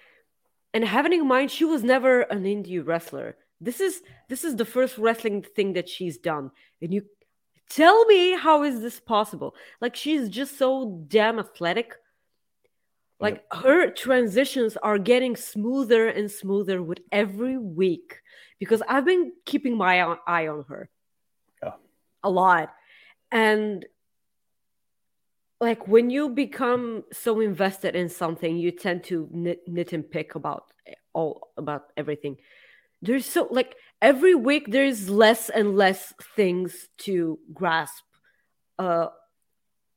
and 0.74 0.84
having 0.84 1.14
in 1.14 1.28
mind 1.28 1.52
she 1.52 1.64
was 1.64 1.84
never 1.84 2.22
an 2.22 2.44
indie 2.44 2.84
wrestler 2.84 3.36
this 3.64 3.80
is 3.80 4.02
this 4.30 4.44
is 4.44 4.56
the 4.56 4.66
first 4.66 4.98
wrestling 4.98 5.42
thing 5.56 5.74
that 5.74 5.88
she's 5.90 6.18
done 6.18 6.52
and 6.82 6.94
you 6.94 7.04
Tell 7.70 8.06
me 8.06 8.38
how 8.38 8.62
is 8.64 8.82
this 8.82 9.00
possible? 9.00 9.56
Like 9.82 9.96
she's 9.96 10.30
just 10.30 10.60
so 10.60 11.04
damn 11.08 11.40
athletic. 11.40 11.96
Like 13.20 13.46
her 13.52 13.90
transitions 13.90 14.76
are 14.78 15.00
getting 15.00 15.36
smoother 15.36 16.08
and 16.08 16.30
smoother 16.30 16.84
with 16.84 17.00
every 17.12 17.58
week 17.58 18.20
because 18.60 18.84
I've 18.88 19.06
been 19.06 19.32
keeping 19.46 19.78
my 19.78 20.02
eye 20.28 20.48
on 20.48 20.66
her 20.68 20.90
Yeah. 21.64 21.72
a 22.22 22.30
lot. 22.30 22.74
And 23.32 23.86
like 25.62 25.88
when 25.88 26.10
you 26.10 26.30
become 26.30 27.06
so 27.12 27.40
invested 27.40 27.96
in 27.96 28.10
something, 28.10 28.58
you 28.58 28.72
tend 28.72 29.06
to 29.06 29.30
nit, 29.32 29.62
nit 29.68 29.94
and 29.94 30.08
pick 30.08 30.36
about 30.36 30.66
all 31.14 31.54
about 31.58 31.86
everything. 31.96 32.38
There's 33.04 33.26
so 33.26 33.48
like 33.52 33.76
every 34.02 34.34
week 34.34 34.68
there's 34.70 35.10
less 35.10 35.50
and 35.50 35.76
less 35.76 36.14
things 36.36 36.88
to 37.00 37.38
grasp 37.54 38.04
uh 38.80 39.08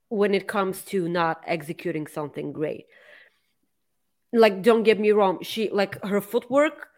when 0.09 0.35
it 0.35 0.47
comes 0.49 0.83
to 0.83 1.09
not 1.09 1.41
executing 1.47 2.07
something 2.09 2.53
great. 2.53 2.87
Like 4.33 4.61
don't 4.63 4.83
get 4.83 4.99
me 4.99 5.13
wrong 5.13 5.39
she 5.43 5.71
like 5.71 6.03
her 6.05 6.21
footwork 6.21 6.89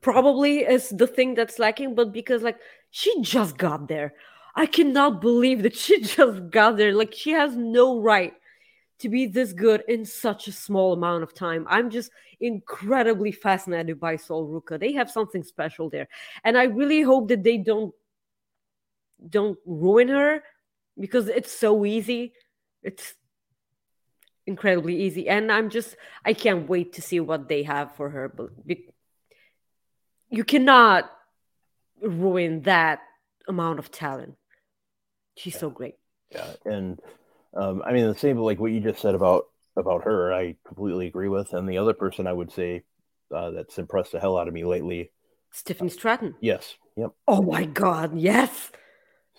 probably 0.00 0.58
is 0.60 0.88
the 0.90 1.06
thing 1.06 1.34
that's 1.34 1.60
lacking 1.60 1.94
but 1.94 2.12
because 2.12 2.42
like 2.42 2.58
she 2.90 3.22
just 3.22 3.56
got 3.56 3.86
there. 3.86 4.14
I 4.56 4.66
cannot 4.66 5.20
believe 5.20 5.62
that 5.62 5.76
she 5.76 6.00
just 6.16 6.50
got 6.50 6.76
there. 6.76 6.92
Like 6.92 7.14
she 7.14 7.30
has 7.30 7.56
no 7.56 8.00
right 8.00 8.34
to 9.02 9.08
be 9.08 9.26
this 9.26 9.52
good 9.52 9.84
in 9.88 10.04
such 10.04 10.48
a 10.48 10.52
small 10.52 10.92
amount 10.92 11.22
of 11.22 11.34
time. 11.34 11.66
I'm 11.68 11.90
just 11.90 12.10
incredibly 12.40 13.32
fascinated 13.32 14.00
by 14.00 14.16
Sol 14.16 14.48
Ruca. 14.48 14.78
they 14.78 14.92
have 14.92 15.10
something 15.10 15.42
special 15.42 15.90
there. 15.90 16.08
And 16.44 16.56
i 16.56 16.64
really 16.64 17.02
hope 17.02 17.28
that 17.28 17.42
they 17.42 17.58
don't 17.58 17.94
don't 19.28 19.58
ruin 19.64 20.08
her 20.08 20.42
because 20.98 21.28
it's 21.28 21.52
so 21.52 21.84
easy. 21.84 22.32
It's 22.82 23.14
incredibly 24.46 25.02
easy. 25.02 25.28
And 25.28 25.52
i'm 25.52 25.70
just 25.70 25.96
i 26.24 26.32
can't 26.32 26.68
wait 26.68 26.94
to 26.94 27.02
see 27.02 27.20
what 27.20 27.48
they 27.48 27.62
have 27.62 27.94
for 27.94 28.10
her. 28.10 28.28
But 28.28 28.50
you 30.30 30.44
cannot 30.44 31.10
ruin 32.00 32.62
that 32.62 33.00
amount 33.46 33.78
of 33.78 33.90
talent. 33.90 34.36
She's 35.36 35.58
so 35.58 35.70
great. 35.70 35.96
Yeah, 36.30 36.52
and 36.64 36.98
um, 37.56 37.82
I 37.84 37.92
mean 37.92 38.06
the 38.06 38.14
same 38.14 38.38
like 38.38 38.58
what 38.60 38.72
you 38.72 38.80
just 38.80 39.00
said 39.00 39.14
about 39.14 39.44
about 39.76 40.04
her, 40.04 40.32
I 40.32 40.56
completely 40.66 41.06
agree 41.06 41.28
with. 41.28 41.52
And 41.52 41.68
the 41.68 41.78
other 41.78 41.94
person 41.94 42.26
I 42.26 42.32
would 42.32 42.52
say 42.52 42.84
uh, 43.34 43.50
that's 43.50 43.78
impressed 43.78 44.12
the 44.12 44.20
hell 44.20 44.36
out 44.36 44.48
of 44.48 44.54
me 44.54 44.64
lately, 44.64 45.10
Stephanie 45.50 45.90
Stratton. 45.90 46.34
yes, 46.40 46.74
yep. 46.96 47.12
Oh 47.28 47.42
my 47.42 47.64
god, 47.64 48.16
yes. 48.18 48.70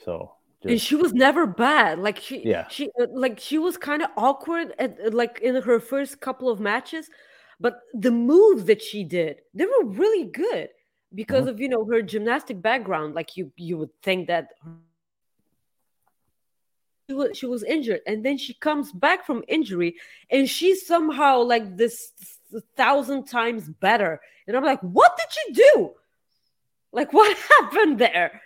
So 0.05 0.33
and 0.67 0.79
she 0.79 0.95
was 0.95 1.13
never 1.13 1.45
bad. 1.45 1.99
Like 1.99 2.19
she, 2.19 2.45
Yeah. 2.45 2.65
she, 2.69 2.89
uh, 2.99 3.07
like 3.13 3.39
she 3.39 3.57
was 3.57 3.77
kind 3.77 4.01
of 4.01 4.09
awkward 4.17 4.73
at 4.79 4.97
uh, 5.05 5.11
like 5.11 5.39
in 5.41 5.55
her 5.61 5.79
first 5.79 6.19
couple 6.21 6.49
of 6.49 6.59
matches, 6.59 7.09
but 7.59 7.81
the 7.93 8.11
moves 8.11 8.65
that 8.65 8.81
she 8.81 9.03
did, 9.03 9.41
they 9.53 9.65
were 9.65 9.85
really 9.85 10.25
good 10.25 10.69
because 11.13 11.47
of 11.47 11.59
you 11.59 11.69
know 11.69 11.85
her 11.91 12.01
gymnastic 12.01 12.61
background. 12.61 13.13
Like 13.13 13.35
you, 13.37 13.51
you 13.57 13.77
would 13.77 13.91
think 14.01 14.27
that 14.27 14.49
she 17.07 17.13
was, 17.13 17.37
she 17.37 17.45
was 17.45 17.63
injured, 17.63 18.01
and 18.07 18.23
then 18.23 18.37
she 18.37 18.53
comes 18.53 18.91
back 18.91 19.25
from 19.25 19.43
injury, 19.47 19.95
and 20.29 20.49
she's 20.49 20.85
somehow 20.87 21.41
like 21.41 21.77
this 21.77 22.11
a 22.55 22.61
thousand 22.77 23.25
times 23.25 23.69
better. 23.69 24.21
And 24.47 24.55
I'm 24.55 24.63
like, 24.63 24.81
what 24.81 25.17
did 25.17 25.27
she 25.31 25.53
do? 25.53 25.91
Like, 26.91 27.11
what 27.13 27.37
happened 27.59 27.99
there? 27.99 28.41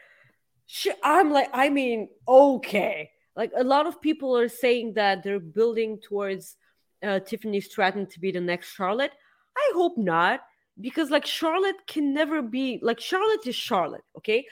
She, 0.65 0.91
I'm 1.03 1.31
like, 1.31 1.49
I 1.53 1.69
mean, 1.69 2.09
okay. 2.27 3.11
Like 3.35 3.51
a 3.55 3.63
lot 3.63 3.85
of 3.85 4.01
people 4.01 4.35
are 4.37 4.49
saying 4.49 4.93
that 4.95 5.23
they're 5.23 5.39
building 5.39 5.99
towards 5.99 6.55
uh, 7.03 7.19
Tiffany 7.19 7.61
Stratton 7.61 8.07
to 8.07 8.19
be 8.19 8.31
the 8.31 8.41
next 8.41 8.73
Charlotte. 8.73 9.11
I 9.55 9.71
hope 9.75 9.97
not, 9.97 10.41
because 10.81 11.11
like 11.11 11.25
Charlotte 11.25 11.85
can 11.87 12.13
never 12.13 12.41
be 12.41 12.79
like 12.81 12.99
Charlotte 12.99 13.45
is 13.45 13.55
Charlotte, 13.55 14.03
okay? 14.17 14.45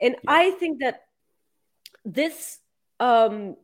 And 0.00 0.16
I 0.26 0.52
think 0.52 0.80
that 0.80 1.04
this 2.04 2.58
um 3.00 3.56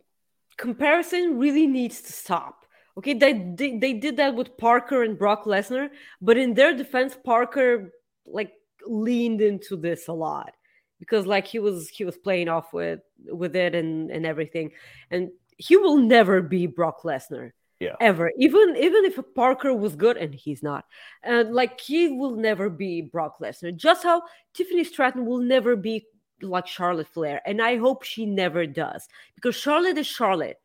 comparison 0.56 1.38
really 1.38 1.66
needs 1.66 2.02
to 2.02 2.12
stop. 2.12 2.64
Okay, 2.96 3.14
they, 3.14 3.32
they 3.32 3.78
they 3.78 3.92
did 3.94 4.16
that 4.18 4.36
with 4.36 4.56
Parker 4.56 5.02
and 5.02 5.18
Brock 5.18 5.44
Lesnar, 5.46 5.90
but 6.20 6.36
in 6.36 6.54
their 6.54 6.76
defense, 6.76 7.16
Parker 7.24 7.90
like 8.26 8.52
leaned 8.86 9.40
into 9.40 9.76
this 9.76 10.06
a 10.08 10.12
lot 10.12 10.52
because 11.00 11.26
like 11.26 11.46
he 11.46 11.58
was 11.58 11.88
he 11.88 12.04
was 12.04 12.16
playing 12.16 12.48
off 12.48 12.72
with 12.72 13.00
with 13.26 13.56
it 13.56 13.74
and 13.74 14.10
and 14.10 14.24
everything, 14.24 14.70
and 15.10 15.30
he 15.58 15.76
will 15.76 15.96
never 15.98 16.40
be 16.40 16.66
Brock 16.66 17.02
Lesnar 17.02 17.50
Yeah. 17.80 17.96
ever. 18.00 18.30
Even 18.38 18.76
even 18.76 19.04
if 19.04 19.18
Parker 19.34 19.74
was 19.74 19.96
good 19.96 20.16
and 20.16 20.32
he's 20.34 20.62
not, 20.62 20.84
and 21.22 21.52
like 21.52 21.80
he 21.80 22.08
will 22.08 22.36
never 22.36 22.70
be 22.70 23.02
Brock 23.02 23.38
Lesnar. 23.40 23.74
Just 23.74 24.04
how 24.04 24.22
Tiffany 24.54 24.84
Stratton 24.84 25.26
will 25.26 25.40
never 25.40 25.74
be 25.76 26.06
like 26.42 26.66
Charlotte 26.66 27.08
Flair, 27.08 27.40
and 27.46 27.60
I 27.60 27.76
hope 27.76 28.02
she 28.02 28.26
never 28.26 28.66
does 28.66 29.06
because 29.34 29.56
Charlotte 29.56 29.98
is 29.98 30.06
Charlotte. 30.06 30.60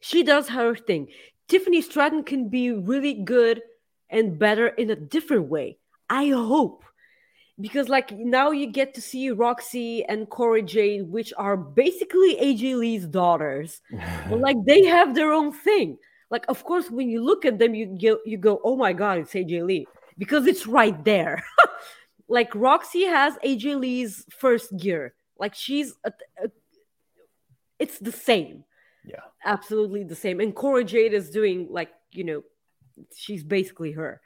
She 0.00 0.22
does 0.22 0.48
her 0.48 0.74
thing. 0.74 1.08
Tiffany 1.48 1.80
Stratton 1.80 2.24
can 2.24 2.48
be 2.48 2.70
really 2.70 3.14
good 3.14 3.62
and 4.10 4.38
better 4.38 4.68
in 4.68 4.90
a 4.90 4.96
different 4.96 5.48
way. 5.48 5.78
I 6.08 6.28
hope. 6.28 6.84
Because 7.58 7.88
like 7.88 8.12
now 8.12 8.50
you 8.50 8.66
get 8.66 8.94
to 8.94 9.00
see 9.00 9.30
Roxy 9.30 10.04
and 10.04 10.28
Cora 10.28 10.60
Jade, 10.60 11.08
which 11.10 11.32
are 11.38 11.56
basically 11.56 12.36
AJ 12.36 12.76
Lee's 12.76 13.06
daughters. 13.06 13.80
but 14.28 14.40
like 14.40 14.56
they 14.66 14.84
have 14.84 15.14
their 15.14 15.32
own 15.32 15.52
thing. 15.52 15.96
Like 16.30 16.44
of 16.48 16.64
course 16.64 16.90
when 16.90 17.08
you 17.08 17.24
look 17.24 17.44
at 17.44 17.58
them, 17.58 17.74
you 17.74 17.98
go 18.00 18.18
you 18.26 18.36
go, 18.36 18.60
oh 18.62 18.76
my 18.76 18.92
god, 18.92 19.18
it's 19.18 19.32
AJ 19.32 19.64
Lee. 19.64 19.86
Because 20.18 20.46
it's 20.46 20.66
right 20.66 21.02
there. 21.04 21.42
like 22.28 22.54
Roxy 22.54 23.04
has 23.04 23.36
AJ 23.44 23.78
Lee's 23.80 24.24
first 24.30 24.76
gear. 24.76 25.14
Like 25.38 25.54
she's 25.54 25.94
a, 26.04 26.12
a- 26.42 26.50
it's 27.78 27.98
the 27.98 28.12
same 28.12 28.64
yeah, 29.06 29.20
absolutely 29.44 30.02
the 30.02 30.16
same. 30.16 30.40
And 30.40 30.54
Cora 30.54 30.82
Jade 30.84 31.14
is 31.14 31.30
doing 31.30 31.68
like 31.70 31.90
you 32.10 32.24
know, 32.24 32.42
she's 33.14 33.44
basically 33.44 33.92
her, 33.92 34.20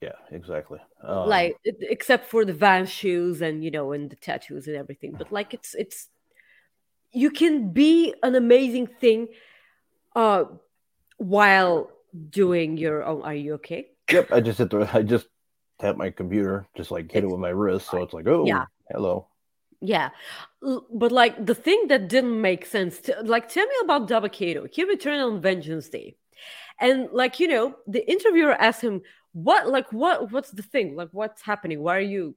yeah, 0.00 0.12
exactly. 0.30 0.78
Um, 1.04 1.28
like 1.28 1.56
except 1.64 2.30
for 2.30 2.44
the 2.44 2.52
Vans 2.54 2.88
shoes 2.90 3.42
and 3.42 3.62
you 3.62 3.70
know 3.70 3.92
and 3.92 4.08
the 4.08 4.16
tattoos 4.16 4.66
and 4.66 4.76
everything. 4.76 5.14
But 5.16 5.30
like 5.30 5.52
it's 5.52 5.74
it's 5.74 6.08
you 7.12 7.30
can 7.30 7.72
be 7.72 8.14
an 8.22 8.34
amazing 8.34 8.86
thing, 8.86 9.28
uh, 10.16 10.44
while 11.18 11.90
doing 12.30 12.76
your 12.78 13.04
own. 13.04 13.22
Are 13.22 13.34
you 13.34 13.54
okay? 13.54 13.88
Yep, 14.10 14.32
I 14.32 14.40
just 14.40 14.58
hit 14.58 14.70
the 14.70 14.88
I 14.92 15.02
just 15.02 15.26
tapped 15.80 15.98
my 15.98 16.10
computer, 16.10 16.66
just 16.76 16.90
like 16.90 17.10
hit 17.10 17.24
it 17.24 17.28
with 17.28 17.40
my 17.40 17.50
wrist, 17.50 17.90
so 17.90 18.02
it's 18.02 18.12
like, 18.12 18.26
oh, 18.26 18.46
Yeah. 18.46 18.64
hello. 18.90 19.28
Yeah, 19.80 20.10
but 20.60 21.12
like 21.12 21.46
the 21.46 21.54
thing 21.54 21.86
that 21.86 22.08
didn't 22.08 22.40
make 22.40 22.66
sense, 22.66 22.98
to, 23.02 23.14
like 23.22 23.48
tell 23.48 23.64
me 23.64 23.74
about 23.84 24.08
Dabba-Kato. 24.08 24.66
He 24.72 24.82
returned 24.82 25.22
on 25.22 25.40
Vengeance 25.40 25.88
Day, 25.88 26.16
and 26.80 27.08
like 27.12 27.38
you 27.38 27.46
know, 27.46 27.76
the 27.86 28.02
interviewer 28.10 28.54
asked 28.54 28.80
him, 28.82 29.02
"What, 29.34 29.68
like, 29.68 29.92
what, 29.92 30.32
what's 30.32 30.50
the 30.50 30.62
thing? 30.62 30.96
Like, 30.96 31.10
what's 31.12 31.42
happening? 31.42 31.80
Why 31.80 31.96
are 31.98 32.00
you?" 32.00 32.34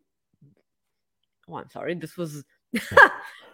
Oh, 1.49 1.55
I'm 1.55 1.69
sorry. 1.71 1.95
This 1.95 2.15
was. 2.15 2.43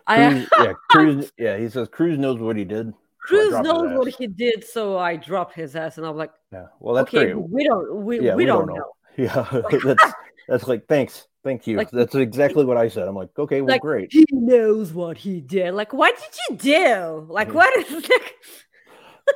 I 0.08 0.32
Crews, 0.32 0.50
yeah, 0.60 0.74
Crews, 0.90 1.32
yeah, 1.38 1.58
he 1.58 1.70
says 1.70 1.88
Crews 1.90 2.18
knows 2.18 2.40
what 2.40 2.56
he 2.58 2.66
did. 2.66 2.88
so 2.92 2.98
Crews 3.20 3.54
his 3.54 3.62
knows 3.62 3.98
what 3.98 4.14
he 4.14 4.28
did, 4.28 4.66
so 4.66 4.98
I 4.98 5.16
dropped 5.16 5.54
his 5.54 5.76
ass, 5.78 5.98
and 5.98 6.06
I'm 6.06 6.16
like, 6.18 6.32
Yeah, 6.52 6.68
well, 6.80 6.96
that's 6.96 7.08
okay, 7.08 7.32
great. 7.32 7.50
we 7.50 7.64
don't, 7.64 8.04
we, 8.04 8.20
yeah, 8.22 8.36
we, 8.36 8.46
don't, 8.46 8.68
know. 8.68 8.92
Yeah, 9.26 9.62
that's 9.84 10.14
that's 10.48 10.68
like 10.68 10.88
thanks, 10.88 11.28
thank 11.44 11.66
you. 11.68 11.78
Like- 11.78 11.92
that's 11.92 12.16
exactly 12.16 12.64
what 12.66 12.78
I 12.78 12.88
said. 12.88 13.08
I'm 13.08 13.16
like, 13.16 13.30
okay, 13.38 13.62
well, 13.62 13.74
Like 13.76 13.82
great. 13.82 14.14
he 14.14 14.26
knows 14.32 14.94
what 14.94 15.18
he 15.18 15.42
did. 15.42 15.74
Like, 15.74 15.92
what 15.94 16.16
did 16.16 16.36
you 16.50 16.58
do? 16.58 17.28
Like, 17.30 17.54
what 17.54 17.76
is 17.78 17.92
like? 18.10 18.34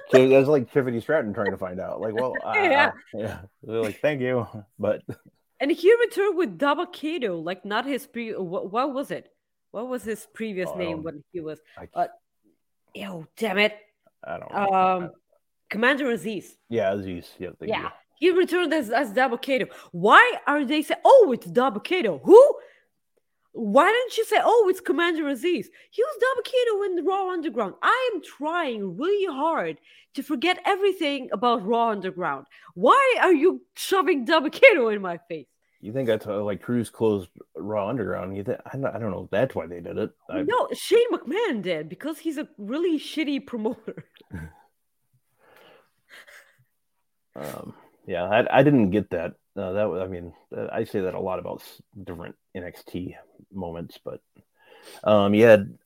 So 0.10 0.28
that's 0.30 0.48
like 0.48 0.72
Tiffany 0.72 1.02
Stratton 1.02 1.34
trying 1.34 1.52
to 1.52 1.58
find 1.58 1.80
out. 1.80 2.00
Like, 2.00 2.14
well, 2.14 2.34
uh, 2.46 2.54
Yeah. 2.56 2.92
yeah, 3.14 3.42
They're 3.64 3.82
like, 3.82 4.00
thank 4.02 4.22
you, 4.22 4.48
but 4.80 5.02
And 5.60 5.70
he 5.72 5.94
returned 6.00 6.38
with 6.38 6.58
Dabba-Kato, 6.58 7.40
like 7.40 7.66
not 7.66 7.86
his 7.86 8.08
pre. 8.08 8.32
What, 8.34 8.72
what 8.72 8.94
was 8.94 9.12
it? 9.12 9.30
What 9.72 9.88
was 9.90 10.04
his 10.04 10.28
previous 10.34 10.70
Oh, 10.74 10.78
name 10.78 11.04
when 11.04 11.24
he 11.34 11.40
was? 11.42 11.60
I, 11.78 11.88
Uh, 11.94 12.08
Ew, 12.94 13.28
damn 13.38 13.58
it! 13.58 13.74
I 14.24 14.38
don't. 14.38 14.52
know. 14.54 14.72
Um, 14.74 15.12
Commander 15.70 16.06
Azeez. 16.06 16.46
yeah, 16.70 16.92
Azeez. 16.94 17.26
Yeah, 17.40 17.50
thank 17.60 17.70
Yeah, 17.72 17.90
he 18.22 18.30
returned 18.30 18.72
as 18.72 18.92
as 18.92 19.12
Dabba-Kato. 19.12 19.66
Why 19.92 20.36
are 20.46 20.64
they 20.64 20.84
saying? 20.84 21.02
Oh, 21.04 21.32
it's 21.34 21.48
Dabba-Kato. 21.48 22.22
Who? 22.24 22.56
Why 23.54 23.92
didn't 23.92 24.16
you 24.16 24.26
say? 24.26 24.38
Oh, 24.42 24.68
it's 24.70 24.80
Commander 24.80 25.24
Azeez. 25.24 25.66
He 25.90 26.04
was 26.04 26.24
Dabba-Kato 26.24 26.84
in 26.84 26.96
the 26.96 27.04
Raw 27.04 27.32
Underground. 27.32 27.74
I 27.82 28.12
am 28.14 28.22
trying 28.22 28.96
really 28.96 29.26
hard 29.26 29.80
to 30.14 30.22
forget 30.22 30.60
everything 30.66 31.30
about 31.34 31.66
Raw 31.66 31.90
Underground. 31.90 32.46
Why 32.76 33.18
are 33.22 33.34
you 33.34 33.64
shoving 33.76 34.26
Dabba-Kato 34.28 34.90
in 34.90 35.02
my 35.02 35.18
face? 35.28 35.48
You 35.82 35.92
think 35.92 36.08
that's 36.08 36.26
how, 36.26 36.44
like 36.44 36.62
Crews 36.62 36.92
closed 36.92 37.30
Raw 37.56 37.90
Underground? 37.90 38.38
You 38.38 38.44
think 38.44 38.60
I 38.68 38.78
don't, 38.78 38.86
I 38.86 39.00
don't 39.00 39.10
know. 39.10 39.28
That's 39.32 39.56
why 39.56 39.66
they 39.66 39.82
did 39.82 39.98
it. 39.98 40.12
I, 40.30 40.44
No, 40.44 40.70
Shane 40.74 41.12
McMahon 41.12 41.64
did 41.64 41.90
because 41.90 42.20
he's 42.20 42.38
a 42.38 42.48
really 42.60 43.00
shitty 43.00 43.48
promoter. 43.48 44.06
um, 47.36 47.74
yeah, 48.08 48.24
I, 48.24 48.60
I 48.60 48.64
didn't 48.64 48.92
get 48.92 49.10
that. 49.12 49.34
Uh, 49.56 49.74
that 49.74 49.90
was, 49.90 50.02
I 50.02 50.08
mean, 50.08 50.34
I 50.72 50.86
say 50.86 51.02
that 51.02 51.14
a 51.14 51.20
lot 51.20 51.40
about 51.40 51.62
different 52.04 52.36
NXT 52.56 53.16
moments, 53.52 54.00
but 54.04 54.22
um, 55.04 55.34
you 55.34 55.46
had 55.46 55.78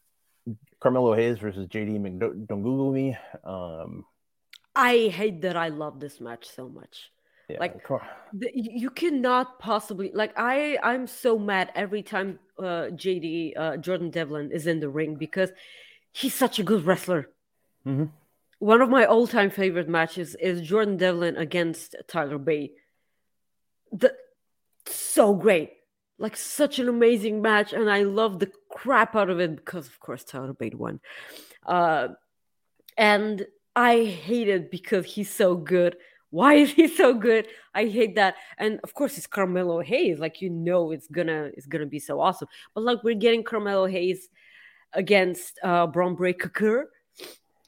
Carmelo 0.80 1.16
Hayes 1.16 1.40
versus 1.40 1.68
JD 1.68 2.00
McDo- 2.00 2.48
Don't 2.48 2.64
Google 2.64 2.92
Me. 2.92 3.18
Um, 3.44 4.06
I 4.76 5.08
hate 5.08 5.42
that 5.42 5.56
I 5.56 5.70
love 5.70 6.00
this 6.00 6.20
match 6.22 6.48
so 6.48 6.68
much. 6.70 7.10
yeah, 7.50 7.60
Like, 7.60 7.82
The, 8.34 8.52
you 8.54 8.90
cannot 8.90 9.60
possibly 9.60 10.12
like 10.14 10.34
I 10.38 10.78
I'm 10.84 11.08
so 11.08 11.40
mad 11.40 11.72
every 11.76 12.04
time 12.04 12.40
uh 12.60 12.90
JD 12.92 13.54
uh 13.56 13.78
Jordan 13.78 14.10
Devlin 14.10 14.52
is 14.52 14.68
in 14.68 14.80
the 14.80 14.90
ring 14.90 15.16
because 15.16 15.52
he's 16.12 16.34
such 16.34 16.60
a 16.60 16.64
good 16.64 16.86
wrestler. 16.86 17.30
Mhm. 17.86 18.10
One 18.60 18.82
of 18.82 18.90
my 18.90 19.06
all-time 19.06 19.50
favorite 19.50 19.90
matches 19.90 20.36
is 20.36 20.62
Jordan 20.62 20.98
Devlin 20.98 21.36
against 21.36 21.96
Tyler 22.08 22.38
Bate. 22.38 22.76
The 23.92 24.14
so 24.88 25.34
great. 25.34 25.72
Like 26.18 26.38
such 26.38 26.80
an 26.80 26.88
amazing 26.88 27.42
match 27.42 27.74
and 27.74 27.90
I 27.90 28.04
love 28.04 28.40
the 28.40 28.52
crap 28.70 29.16
out 29.16 29.30
of 29.30 29.40
it 29.40 29.56
because 29.58 29.88
of 29.88 30.00
course 30.00 30.24
Tyler 30.24 30.54
Bate 30.54 30.76
won. 30.76 31.00
Uh 31.66 32.10
and 32.98 33.46
I 33.76 34.06
hate 34.06 34.48
it 34.48 34.72
because 34.72 35.06
he's 35.06 35.34
so 35.34 35.56
good. 35.56 35.98
Why 36.30 36.56
is 36.56 36.72
he 36.72 36.88
so 36.88 37.14
good? 37.14 37.48
I 37.74 37.86
hate 37.86 38.16
that. 38.16 38.36
And 38.58 38.80
of 38.84 38.94
course, 38.94 39.18
it's 39.18 39.28
Carmelo 39.28 39.82
Hayes. 39.82 40.20
Like 40.20 40.42
you 40.42 40.50
know, 40.50 40.92
it's 40.92 41.08
gonna 41.08 41.52
it's 41.56 41.66
gonna 41.66 41.86
be 41.86 42.00
so 42.00 42.20
awesome. 42.20 42.48
But 42.74 42.84
like 42.84 43.04
we're 43.04 43.16
getting 43.16 43.44
Carmelo 43.44 43.86
Hayes 43.86 44.30
against 44.94 45.60
uh, 45.64 45.88
Bron 45.88 46.16
Breakker. 46.16 46.90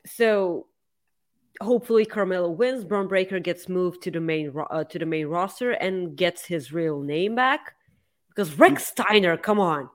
So 0.06 0.68
hopefully 1.62 2.06
Carmelo 2.06 2.50
wins. 2.50 2.84
Bron 2.84 3.08
Breakker 3.08 3.40
gets 3.40 3.70
moved 3.70 4.02
to 4.04 4.12
the 4.12 4.20
main 4.20 4.54
uh, 4.70 4.84
to 4.86 5.00
the 5.00 5.06
main 5.06 5.28
roster 5.28 5.72
and 5.72 6.16
gets 6.16 6.46
his 6.46 6.72
real 6.72 7.02
name 7.02 7.36
back. 7.36 7.76
Because 8.30 8.52
Rechsteiner, 8.52 9.42
come 9.42 9.60
on. 9.60 9.90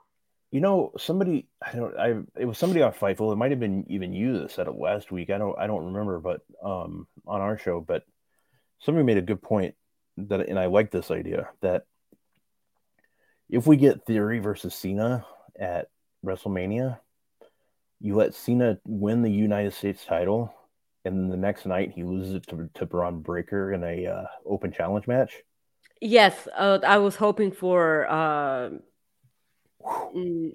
You 0.51 0.61
know, 0.61 0.93
somebody 0.99 1.47
I 1.65 1.73
don't 1.73 1.97
I 1.99 2.15
it 2.37 2.45
was 2.45 2.59
somebody 2.59 2.83
on 2.83 2.93
Fightful. 2.93 3.33
It 3.33 3.37
might 3.37 3.53
have 3.53 3.61
been 3.61 3.87
even 3.89 4.13
you 4.13 4.41
that 4.41 4.51
said 4.51 4.67
it 4.67 4.75
last 4.75 5.11
week. 5.11 5.31
I 5.31 5.39
don't 5.39 5.59
I 5.59 5.67
don't 5.67 5.87
remember, 5.87 6.21
but 6.21 6.41
um 6.63 7.07
on 7.27 7.41
our 7.41 7.57
show, 7.57 7.81
but 7.81 8.05
somebody 8.81 9.05
made 9.05 9.19
a 9.19 9.23
good 9.23 9.41
point 9.41 9.75
that 10.17 10.49
and 10.49 10.59
I 10.59 10.67
like 10.67 10.91
this 10.91 11.11
idea 11.11 11.49
that 11.63 11.85
if 13.49 13.67
we 13.67 13.77
get 13.77 14.05
Theory 14.07 14.41
versus 14.41 14.75
Cena 14.75 15.25
at 15.59 15.89
WrestleMania, 16.25 16.99
you 18.01 18.17
let 18.17 18.35
Cena 18.35 18.79
win 18.85 19.23
the 19.23 19.31
United 19.31 19.75
States 19.75 20.05
title, 20.05 20.53
and 21.05 21.31
the 21.31 21.37
next 21.37 21.67
night 21.67 21.93
he 21.95 22.05
loses 22.05 22.35
it 22.35 22.47
to, 22.49 22.69
to 22.75 22.87
Bron 22.87 23.21
Breakker 23.21 23.73
in 23.73 23.83
a 23.85 24.07
uh, 24.07 24.25
open 24.47 24.73
challenge 24.73 25.07
match. 25.07 25.43
Yes, 26.01 26.49
uh, 26.57 26.79
I 26.87 26.99
was 26.99 27.17
hoping 27.17 27.53
for 27.53 28.11
uh, 28.11 28.71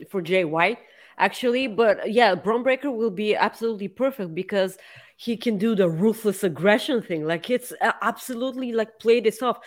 for 0.09 0.21
Jay 0.21 0.45
White 0.45 0.79
actually, 1.17 1.67
but 1.67 2.11
yeah, 2.11 2.35
Braun 2.35 2.63
Breaker 2.63 2.91
will 2.91 3.11
be 3.11 3.35
absolutely 3.35 3.87
perfect 3.87 4.35
because 4.35 4.77
he 5.15 5.35
can 5.35 5.57
do 5.57 5.75
the 5.75 5.89
ruthless 5.89 6.43
aggression 6.43 7.01
thing. 7.01 7.25
Like 7.25 7.49
it's 7.49 7.73
uh, 7.81 7.93
absolutely 8.01 8.71
like 8.71 8.99
play 8.99 9.19
this 9.19 9.41
off. 9.41 9.59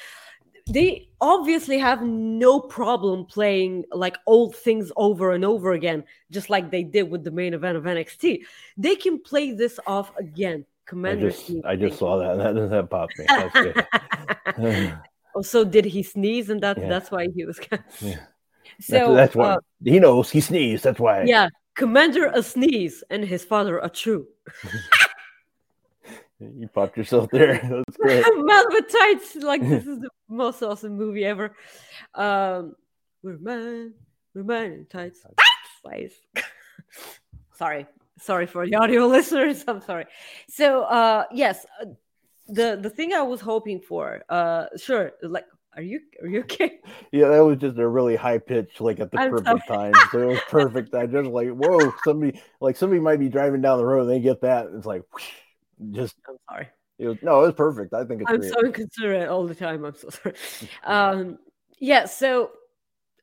They 0.69 1.09
obviously 1.20 1.78
have 1.78 2.02
no 2.02 2.61
problem 2.61 3.24
playing 3.24 3.85
like 3.90 4.16
old 4.27 4.55
things 4.55 4.93
over 4.97 5.32
and 5.32 5.44
over 5.44 5.73
again, 5.73 6.05
just 6.31 6.51
like 6.51 6.70
they 6.70 6.85
did 6.85 7.11
with 7.11 7.24
the 7.24 7.32
main 7.32 7.55
event 7.55 7.77
of 7.77 7.85
NXT. 7.85 8.43
They 8.77 8.94
can 8.94 9.19
play 9.19 9.52
this 9.52 9.81
off 9.86 10.16
again. 10.16 10.65
I 10.93 11.15
just 11.15 11.45
Steve, 11.45 11.62
I 11.65 11.77
just 11.77 11.99
saw 11.99 12.19
that. 12.19 12.55
That 12.55 12.71
that 12.71 12.91
popped 12.91 13.19
me. 13.19 13.25
That's 13.29 13.53
good. 13.53 13.87
oh, 15.35 15.43
so 15.43 15.65
did 15.65 15.85
he 15.85 16.03
sneeze, 16.03 16.51
and 16.51 16.61
that's 16.61 16.81
Yeah. 16.81 16.89
that's 16.89 17.11
why 17.11 17.29
he 17.35 17.45
was. 17.45 17.61
Yeah. 18.01 18.17
so 18.81 19.15
that's, 19.15 19.35
that's 19.35 19.37
why 19.37 19.51
uh, 19.53 19.59
he 19.85 19.99
knows 19.99 20.31
he 20.31 20.41
sneezed. 20.41 20.85
That's 20.85 21.01
why. 21.01 21.25
yeah, 21.25 21.49
Commander 21.75 22.27
a 22.27 22.43
sneeze 22.43 23.03
and 23.11 23.25
his 23.25 23.45
father 23.45 23.79
a 23.79 23.89
true. 23.89 24.27
You 26.41 26.69
popped 26.69 26.97
yourself 26.97 27.29
there. 27.31 27.55
That's 27.62 27.97
great. 27.99 28.25
Man 28.35 28.65
with 28.71 28.89
tights, 28.91 29.37
like 29.37 29.61
this 29.61 29.87
is 29.87 29.99
the 29.99 30.09
most 30.27 30.62
awesome 30.62 30.97
movie 30.97 31.25
ever. 31.25 31.55
Um, 32.15 32.75
we're 33.23 33.37
man, 33.37 33.93
we're 34.35 34.45
man 34.45 34.73
in 34.73 34.87
tights. 34.87 35.21
Twice. 35.83 36.15
sorry, 37.59 37.87
sorry 38.20 38.47
for 38.47 38.66
the 38.66 38.76
audio 38.76 39.06
listeners. 39.16 39.64
I'm 39.66 39.80
sorry. 39.80 40.06
So, 40.48 40.82
uh, 40.82 41.24
yes, 41.32 41.66
uh, 41.80 41.86
the 42.48 42.78
the 42.80 42.90
thing 42.90 43.12
I 43.12 43.22
was 43.22 43.40
hoping 43.40 43.80
for, 43.80 44.22
uh, 44.28 44.66
sure, 44.76 45.12
like, 45.22 45.47
are 45.76 45.82
you 45.82 46.01
are 46.22 46.28
you 46.28 46.40
okay? 46.40 46.80
Yeah, 47.12 47.28
that 47.28 47.44
was 47.44 47.59
just 47.59 47.78
a 47.78 47.88
really 47.88 48.16
high 48.16 48.38
pitch, 48.38 48.80
like 48.80 49.01
at 49.01 49.10
the 49.10 49.20
I'm 49.20 49.30
perfect 49.30 49.68
time. 49.68 49.92
So 50.12 50.22
it 50.22 50.26
was 50.26 50.40
perfect. 50.48 50.94
I 50.94 51.06
just 51.06 51.28
like, 51.30 51.48
whoa, 51.48 51.92
somebody 52.05 52.40
like 52.60 52.76
somebody 52.76 53.01
might 53.01 53.18
be 53.18 53.28
driving 53.28 53.60
down 53.62 53.78
the 53.78 53.84
road 53.84 54.02
and 54.02 54.10
they 54.10 54.20
get 54.20 54.42
that. 54.42 54.66
It's 54.74 54.86
like 54.86 55.02
whoosh, 55.12 55.28
just 55.92 56.16
I'm 56.28 56.36
sorry. 56.48 56.68
it 56.98 57.06
was 57.09 57.18
no, 57.22 57.42
it 57.42 57.47
was 57.47 57.55
perfect. 57.55 57.94
I 57.94 58.05
think 58.05 58.22
it's 58.22 58.30
I'm 58.30 58.40
great. 58.40 58.52
so 58.52 58.60
inconsiderate 58.64 59.28
all 59.28 59.47
the 59.47 59.55
time. 59.55 59.84
I'm 59.84 59.94
so 59.94 60.10
sorry. 60.10 60.34
Um, 60.84 61.38
yeah, 61.78 62.05
so 62.06 62.51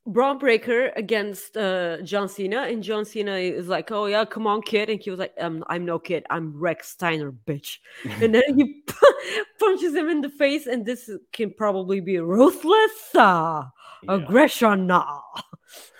Bron 0.07 0.37
Breakker 0.37 0.91
against 0.95 1.57
uh, 1.57 2.01
John 2.01 2.29
Cena, 2.29 2.61
and 2.63 2.81
John 2.81 3.03
Cena 3.05 3.35
is 3.35 3.67
like, 3.67 3.91
"Oh 3.91 4.05
yeah, 4.05 4.23
come 4.25 4.47
on, 4.47 4.61
kid," 4.61 4.89
and 4.89 4.99
he 5.01 5.09
was 5.09 5.19
like, 5.19 5.33
um, 5.39 5.63
"I'm 5.67 5.83
no 5.85 5.99
kid. 5.99 6.25
I'm 6.29 6.53
Rechsteiner, 6.53 7.35
bitch." 7.45 7.77
and 8.21 8.33
then 8.33 8.43
he 8.57 8.83
punches 9.59 9.93
him 9.93 10.07
in 10.09 10.21
the 10.21 10.29
face, 10.29 10.65
and 10.65 10.85
this 10.85 11.09
can 11.33 11.53
probably 11.53 11.99
be 11.99 12.19
ruthless 12.19 13.13
uh, 13.15 13.65
Yeah. 14.03 14.13
aggression. 14.15 14.87
Nah. 14.87 15.19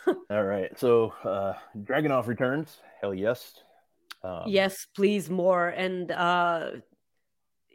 All 0.29 0.43
right. 0.43 0.71
So 0.79 1.09
uh 1.25 1.53
Dragunov 1.77 2.27
returns. 2.27 2.77
Hell 3.01 3.13
yes. 3.13 3.61
Um, 4.23 4.43
yes, 4.47 4.88
please 4.95 5.29
more. 5.29 5.67
And 5.69 6.11
uh, 6.11 6.71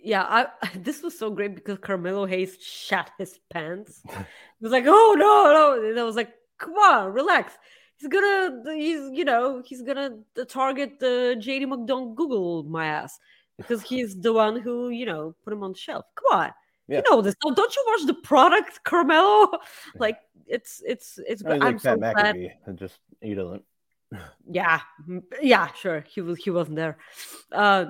yeah, 0.03 0.23
I 0.29 0.47
this 0.77 1.03
was 1.03 1.19
so 1.19 1.31
great 1.31 1.55
because 1.55 1.79
Carmelo 1.79 2.27
Hayes 2.27 2.57
shat 2.61 3.11
his 3.19 3.39
pants. 3.53 4.03
He 4.09 4.15
was 4.61 4.73
like, 4.73 4.85
"Oh 4.87 5.15
no, 5.17 5.53
no!" 5.53 5.89
And 5.91 5.99
I 5.99 6.05
was 6.05 6.17
like, 6.17 6.33
"Come 6.59 6.75
on, 6.75 7.13
relax." 7.13 7.55
He's 7.99 8.09
gonna, 8.09 8.63
he's 8.75 9.11
you 9.13 9.25
know, 9.25 9.63
he's 9.65 9.83
gonna 9.83 10.19
target 10.49 10.99
the 10.99 11.37
JD 11.39 11.69
McDonald 11.69 12.17
Google 12.17 12.65
my 12.65 12.87
ass 12.87 13.19
because 13.57 13.81
he's 13.83 14.19
the 14.21 14.33
one 14.33 14.59
who 14.61 14.89
you 14.91 15.07
know 15.07 15.35
put 15.45 15.53
him 15.53 15.63
on 15.63 15.73
the 15.73 15.79
shelf. 15.79 16.05
Come 16.17 16.41
on, 16.41 16.51
Yeah. 16.89 16.97
you 16.99 17.03
know 17.11 17.23
this. 17.23 17.37
Don't 17.41 17.57
don't 17.57 17.75
you 17.77 17.85
watch 17.87 18.07
the 18.07 18.15
product, 18.15 18.83
Carmelo? 18.85 19.51
Like 19.97 20.19
it's 20.47 20.83
it's 20.85 21.19
it's. 21.29 21.45
I 21.45 21.53
I'm 21.53 21.61
like 21.61 21.81
so 21.81 21.97
Pat 21.97 22.15
glad 22.15 22.35
McAfee. 22.37 22.75
Just 22.75 22.99
he 23.21 23.35
doesn't. 23.35 23.63
yeah 24.47 24.81
yeah 25.41 25.69
sure 25.73 26.05
he 26.07 26.21
was 26.21 26.37
he 26.37 26.51
wasn't 26.51 26.77
there 26.77 26.99
uh 27.51 27.87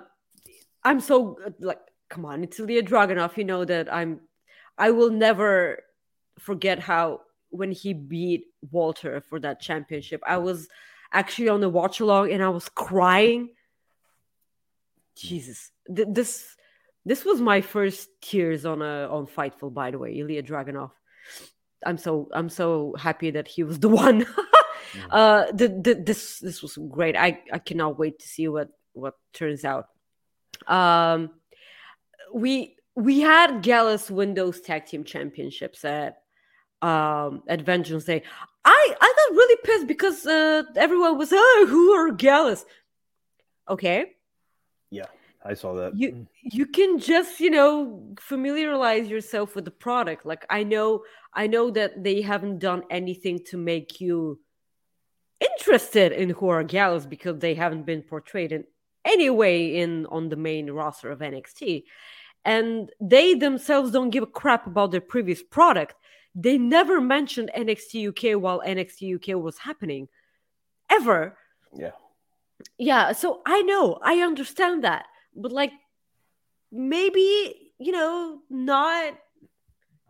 i'm 0.84 1.00
so 1.00 1.36
like 1.58 1.80
come 2.12 2.24
on 2.24 2.44
it's 2.44 2.60
Ilya 2.60 2.82
Dragunov 2.82 3.36
you 3.36 3.44
know 3.44 3.64
that 3.64 3.92
i'm 3.92 4.20
i 4.76 4.88
will 4.90 5.10
never 5.10 5.82
forget 6.38 6.78
how 6.78 7.20
when 7.52 7.70
he 7.70 7.92
beat 7.92 8.46
walter 8.70 9.20
for 9.20 9.38
that 9.40 9.60
championship. 9.60 10.22
I 10.26 10.38
was 10.38 10.68
actually 11.12 11.50
on 11.50 11.60
the 11.60 11.68
watch 11.68 12.00
along 12.00 12.32
and 12.32 12.42
i 12.42 12.48
was 12.48 12.68
crying. 12.68 13.50
Jesus. 15.14 15.70
Th- 15.94 16.08
this 16.10 16.56
this 17.04 17.24
was 17.24 17.40
my 17.40 17.60
first 17.60 18.08
tears 18.22 18.64
on 18.64 18.80
a 18.80 19.06
on 19.10 19.26
fightful 19.26 19.72
by 19.72 19.90
the 19.90 19.98
way 19.98 20.18
Ilya 20.18 20.42
Dragunov. 20.42 20.90
I'm 21.84 21.98
so 21.98 22.28
i'm 22.32 22.48
so 22.48 22.94
happy 22.98 23.30
that 23.32 23.48
he 23.48 23.62
was 23.62 23.78
the 23.78 23.88
one. 24.04 24.26
Uh 25.10 25.46
the, 25.52 25.68
the, 25.68 25.94
this 25.94 26.38
this 26.38 26.62
was 26.62 26.78
great. 26.90 27.16
I 27.16 27.40
i 27.52 27.58
cannot 27.58 27.98
wait 27.98 28.18
to 28.20 28.28
see 28.28 28.48
what 28.48 28.68
what 28.94 29.14
turns 29.34 29.64
out. 29.64 29.88
Um 30.66 31.30
we 32.34 32.76
we 32.94 33.20
had 33.20 33.62
gallus 33.62 34.10
windows 34.10 34.60
tag 34.60 34.86
team 34.86 35.04
championships 35.04 35.84
at 35.84 36.18
um 36.82 37.42
at 37.48 37.62
vengeance 37.62 38.04
day. 38.04 38.22
I 38.64 38.94
i 39.00 39.14
got 39.16 39.36
really 39.36 39.58
pissed 39.64 39.86
because 39.86 40.26
uh 40.26 40.62
everyone 40.76 41.18
was 41.18 41.32
oh 41.32 41.66
who 41.68 41.92
are 41.92 42.10
gallus? 42.12 42.64
Okay. 43.68 44.12
Yeah, 44.90 45.06
I 45.44 45.54
saw 45.54 45.74
that. 45.74 45.96
you 45.96 46.26
you 46.42 46.66
can 46.66 46.98
just 46.98 47.40
you 47.40 47.50
know 47.50 48.14
familiarize 48.20 49.08
yourself 49.08 49.54
with 49.54 49.64
the 49.64 49.70
product. 49.70 50.26
Like 50.26 50.44
i 50.50 50.62
know 50.62 51.02
i 51.34 51.46
know 51.46 51.70
that 51.70 52.02
they 52.02 52.20
haven't 52.20 52.58
done 52.58 52.82
anything 52.90 53.38
to 53.46 53.56
make 53.56 54.00
you 54.00 54.38
interested 55.40 56.12
in 56.12 56.30
who 56.30 56.48
are 56.48 56.62
gallus 56.62 57.06
because 57.06 57.38
they 57.38 57.54
haven't 57.54 57.84
been 57.84 58.02
portrayed 58.02 58.52
in 58.52 58.64
any 59.04 59.30
way 59.30 59.76
in 59.76 60.06
on 60.06 60.28
the 60.28 60.36
main 60.36 60.70
roster 60.70 61.10
of 61.10 61.18
nxt 61.18 61.84
and 62.44 62.90
they 63.00 63.34
themselves 63.34 63.90
don't 63.92 64.10
give 64.10 64.22
a 64.22 64.26
crap 64.26 64.66
about 64.66 64.90
their 64.90 65.00
previous 65.00 65.42
product 65.42 65.94
they 66.34 66.56
never 66.56 67.00
mentioned 67.00 67.50
NXT 67.56 68.08
UK 68.08 68.40
while 68.40 68.62
NXT 68.66 69.16
UK 69.16 69.42
was 69.42 69.58
happening, 69.58 70.08
ever. 70.90 71.36
Yeah. 71.74 71.90
Yeah, 72.78 73.12
so 73.12 73.42
I 73.44 73.62
know, 73.62 73.98
I 74.02 74.20
understand 74.20 74.84
that, 74.84 75.06
but 75.34 75.52
like 75.52 75.72
maybe 76.70 77.70
you 77.78 77.90
know, 77.90 78.38
not 78.48 79.14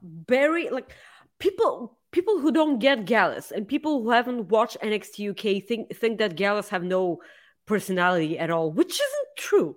very 0.03 0.69
like 0.69 0.93
people 1.39 1.99
people 2.11 2.39
who 2.39 2.53
don't 2.53 2.79
get 2.79 3.07
Gallus 3.07 3.51
and 3.51 3.67
people 3.67 4.03
who 4.03 4.11
haven't 4.11 4.49
watched 4.49 4.77
NXT 4.83 5.31
UK 5.31 5.67
think 5.67 5.97
think 5.97 6.19
that 6.19 6.37
Gallus 6.37 6.69
have 6.69 6.85
no 6.85 7.21
personality 7.67 8.39
at 8.39 8.51
all, 8.51 8.71
which 8.71 8.93
isn't 8.93 9.29
true. 9.39 9.77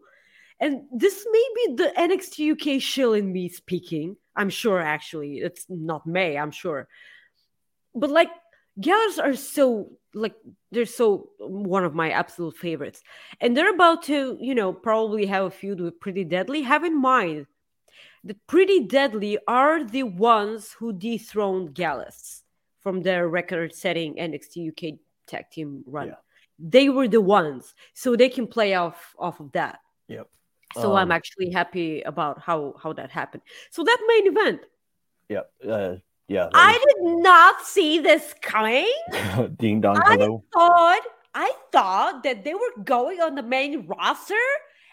And 0.60 0.84
this 0.92 1.26
may 1.30 1.50
be 1.56 1.76
the 1.76 1.94
NXT 1.98 2.52
UK 2.54 2.82
shill 2.82 3.14
in 3.14 3.32
me 3.32 3.50
speaking. 3.50 4.16
I'm 4.36 4.50
sure, 4.50 4.80
actually, 4.80 5.38
it's 5.40 5.66
not 5.70 6.08
May. 6.08 6.38
I'm 6.38 6.52
sure, 6.52 6.88
but 7.94 8.10
like 8.10 8.30
Gallus 8.80 9.20
are 9.20 9.36
so 9.36 9.92
like 10.14 10.36
they're 10.72 10.86
so 10.86 11.30
one 11.40 11.86
of 11.86 11.94
my 11.94 12.12
absolute 12.12 12.58
favorites, 12.58 13.02
and 13.40 13.56
they're 13.56 13.74
about 13.74 14.04
to 14.04 14.38
you 14.40 14.56
know 14.56 14.74
probably 14.74 15.26
have 15.26 15.46
a 15.46 15.52
feud 15.52 15.80
with 15.80 16.00
Pretty 16.00 16.24
Deadly. 16.24 16.62
Have 16.62 16.84
in 16.84 17.00
mind 17.00 17.48
the 18.24 18.36
Pretty 18.48 18.82
Deadly 18.86 19.38
are 19.48 19.84
the 19.84 20.04
ones 20.04 20.76
who 20.78 20.92
dethroned 20.92 21.74
Gallus 21.74 22.44
from 22.80 23.02
their 23.02 23.28
record-setting 23.28 24.16
NXT 24.16 24.70
UK 24.70 25.00
tag 25.28 25.46
team 25.52 25.84
run. 25.86 26.08
Yeah. 26.08 26.14
They 26.60 26.90
were 26.90 27.08
the 27.08 27.22
ones, 27.22 27.74
so 27.94 28.16
they 28.16 28.30
can 28.30 28.48
play 28.48 28.74
off 28.74 29.16
off 29.18 29.40
of 29.40 29.52
that. 29.54 29.80
Yep. 30.08 30.28
So 30.76 30.96
I'm 30.96 31.10
Um, 31.10 31.12
actually 31.12 31.50
happy 31.52 32.02
about 32.04 32.42
how 32.42 32.76
how 32.84 32.92
that 32.94 33.10
happened. 33.10 33.44
So 33.72 33.84
that 33.84 34.00
main 34.08 34.28
event, 34.28 34.62
Yeah. 35.30 35.48
Uh, 35.66 35.96
yeah. 36.28 36.50
I 36.54 36.74
did 36.86 37.00
not 37.24 37.66
see 37.66 38.00
this 38.00 38.36
coming. 38.42 38.92
Ding 39.58 39.82
dong. 39.82 39.98
I 39.98 40.12
Hello. 40.20 40.44
thought 40.54 41.02
I 41.34 41.52
thought 41.72 42.24
that 42.24 42.44
they 42.44 42.54
were 42.54 42.76
going 42.84 43.20
on 43.22 43.36
the 43.36 43.44
main 43.44 43.88
roster 43.88 44.46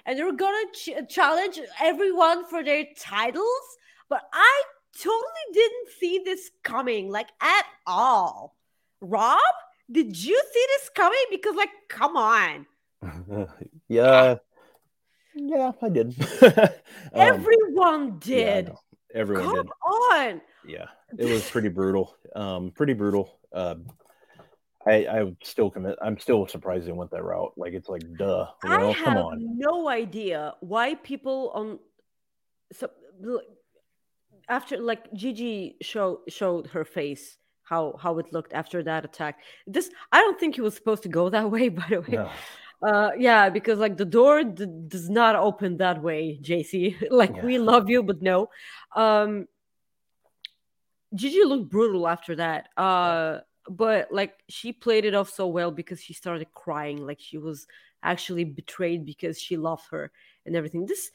and 0.07 0.19
they 0.19 0.25
were 0.25 0.33
gonna 0.45 0.67
ch- 0.73 1.03
challenge 1.09 1.61
everyone 1.81 2.45
for 2.47 2.63
their 2.65 2.87
titles, 2.99 3.67
but 4.09 4.23
I 4.33 4.55
totally 4.99 5.47
didn't 5.53 5.89
see 5.99 6.23
this 6.25 6.51
coming, 6.63 7.11
like 7.11 7.31
at 7.41 7.67
all. 7.87 8.55
Rob, 9.01 9.55
did 9.91 10.17
you 10.17 10.39
see 10.53 10.67
this 10.79 10.91
coming? 10.95 11.27
Because, 11.31 11.55
like, 11.57 11.71
come 11.89 12.17
on, 12.17 12.67
yeah. 13.89 14.37
Yeah, 15.35 15.73
I 15.81 15.89
did. 15.89 16.15
Um, 17.15 17.21
everyone 17.21 18.21
yeah, 18.25 18.55
did. 18.61 18.69
know. 18.69 18.79
Everyone 19.15 19.45
come 19.45 19.57
did. 19.57 19.71
on. 19.91 20.41
Yeah, 20.67 20.87
it 21.19 21.27
was 21.27 21.49
pretty 21.51 21.69
brutal. 21.69 22.15
Um, 22.35 22.71
pretty 22.71 22.93
brutal. 22.95 23.39
Um, 23.53 23.87
I 24.87 25.07
I 25.07 25.37
still 25.43 25.71
commit. 25.71 25.99
I'm 26.01 26.19
still 26.19 26.47
surprised 26.47 26.87
they 26.87 26.93
went 26.93 27.11
that 27.11 27.23
route. 27.25 27.53
Like 27.57 27.73
it's 27.75 27.89
like, 27.89 28.03
duh. 28.17 28.47
You 28.65 28.71
know, 28.71 28.89
I 28.91 28.93
have 28.93 29.25
no 29.39 29.89
idea 29.89 30.55
why 30.61 30.95
people 30.97 31.51
on 31.55 31.79
so 32.73 32.89
after 34.49 34.79
like 34.79 35.13
Gigi 35.13 35.77
show 35.83 36.21
showed 36.29 36.69
her 36.69 36.85
face 36.85 37.37
how 37.63 37.97
how 38.01 38.19
it 38.19 38.33
looked 38.33 38.53
after 38.53 38.83
that 38.85 39.05
attack. 39.05 39.41
This 39.67 39.91
I 40.11 40.21
don't 40.21 40.39
think 40.39 40.59
it 40.59 40.63
was 40.63 40.75
supposed 40.75 41.03
to 41.05 41.09
go 41.09 41.29
that 41.31 41.51
way. 41.55 41.69
By 41.69 41.87
the 41.91 42.01
way, 42.01 42.09
No. 42.11 42.31
Uh, 42.83 43.11
yeah, 43.17 43.49
because 43.49 43.79
like 43.79 43.97
the 43.97 44.05
door 44.05 44.43
d- 44.43 44.67
does 44.89 45.09
not 45.09 45.37
open 45.37 45.77
that 45.77 46.03
way, 46.03 46.39
Jacy. 46.41 46.97
like 47.11 47.37
Yeah. 47.37 47.45
we 47.45 47.59
love 47.59 47.89
you, 47.89 48.03
but 48.03 48.21
no. 48.23 48.51
Um, 48.97 49.47
Gigi 51.15 51.45
looked 51.45 51.71
brutal 51.71 52.09
after 52.09 52.37
that. 52.37 52.69
Uh, 52.77 53.39
but 53.69 54.11
like 54.11 54.35
she 54.49 54.73
played 54.73 55.05
it 55.05 55.15
off 55.15 55.31
so 55.31 55.47
well 55.47 55.71
because 55.71 56.01
she 56.01 56.15
started 56.15 56.53
crying, 56.53 57.07
like 57.07 57.21
she 57.21 57.39
was 57.39 57.67
actually 58.03 58.45
betrayed 58.45 59.07
because 59.07 59.39
she 59.41 59.57
loved 59.57 59.85
her 59.91 60.11
and 60.47 60.57
everything. 60.57 60.87
This. 60.87 61.11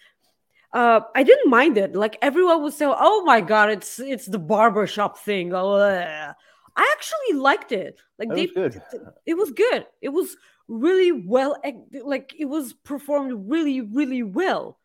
Uh, 0.72 1.02
I 1.16 1.24
didn't 1.24 1.50
mind 1.50 1.78
it. 1.78 1.96
Like 1.96 2.18
everyone 2.22 2.62
was 2.62 2.78
so, 2.78 2.96
oh 2.98 3.24
my 3.24 3.42
god, 3.42 3.72
it's 3.72 4.00
it's 4.00 4.26
the 4.26 4.40
barbershop 4.40 5.18
thing. 5.20 5.54
Oh, 5.54 5.74
ugh." 5.74 6.36
I 6.80 6.94
actually 6.96 7.40
liked 7.40 7.72
it. 7.72 8.00
Like 8.20 8.30
That 8.30 8.36
they 8.36 8.46
was 8.46 8.54
good. 8.54 8.82
it 9.26 9.34
was 9.34 9.52
good. 9.52 9.88
It 10.02 10.10
was 10.10 10.38
really 10.68 11.12
well, 11.12 11.58
like 12.04 12.34
it 12.38 12.46
was 12.46 12.74
performed 12.74 13.50
really, 13.50 13.82
really 13.82 14.24
well. 14.24 14.80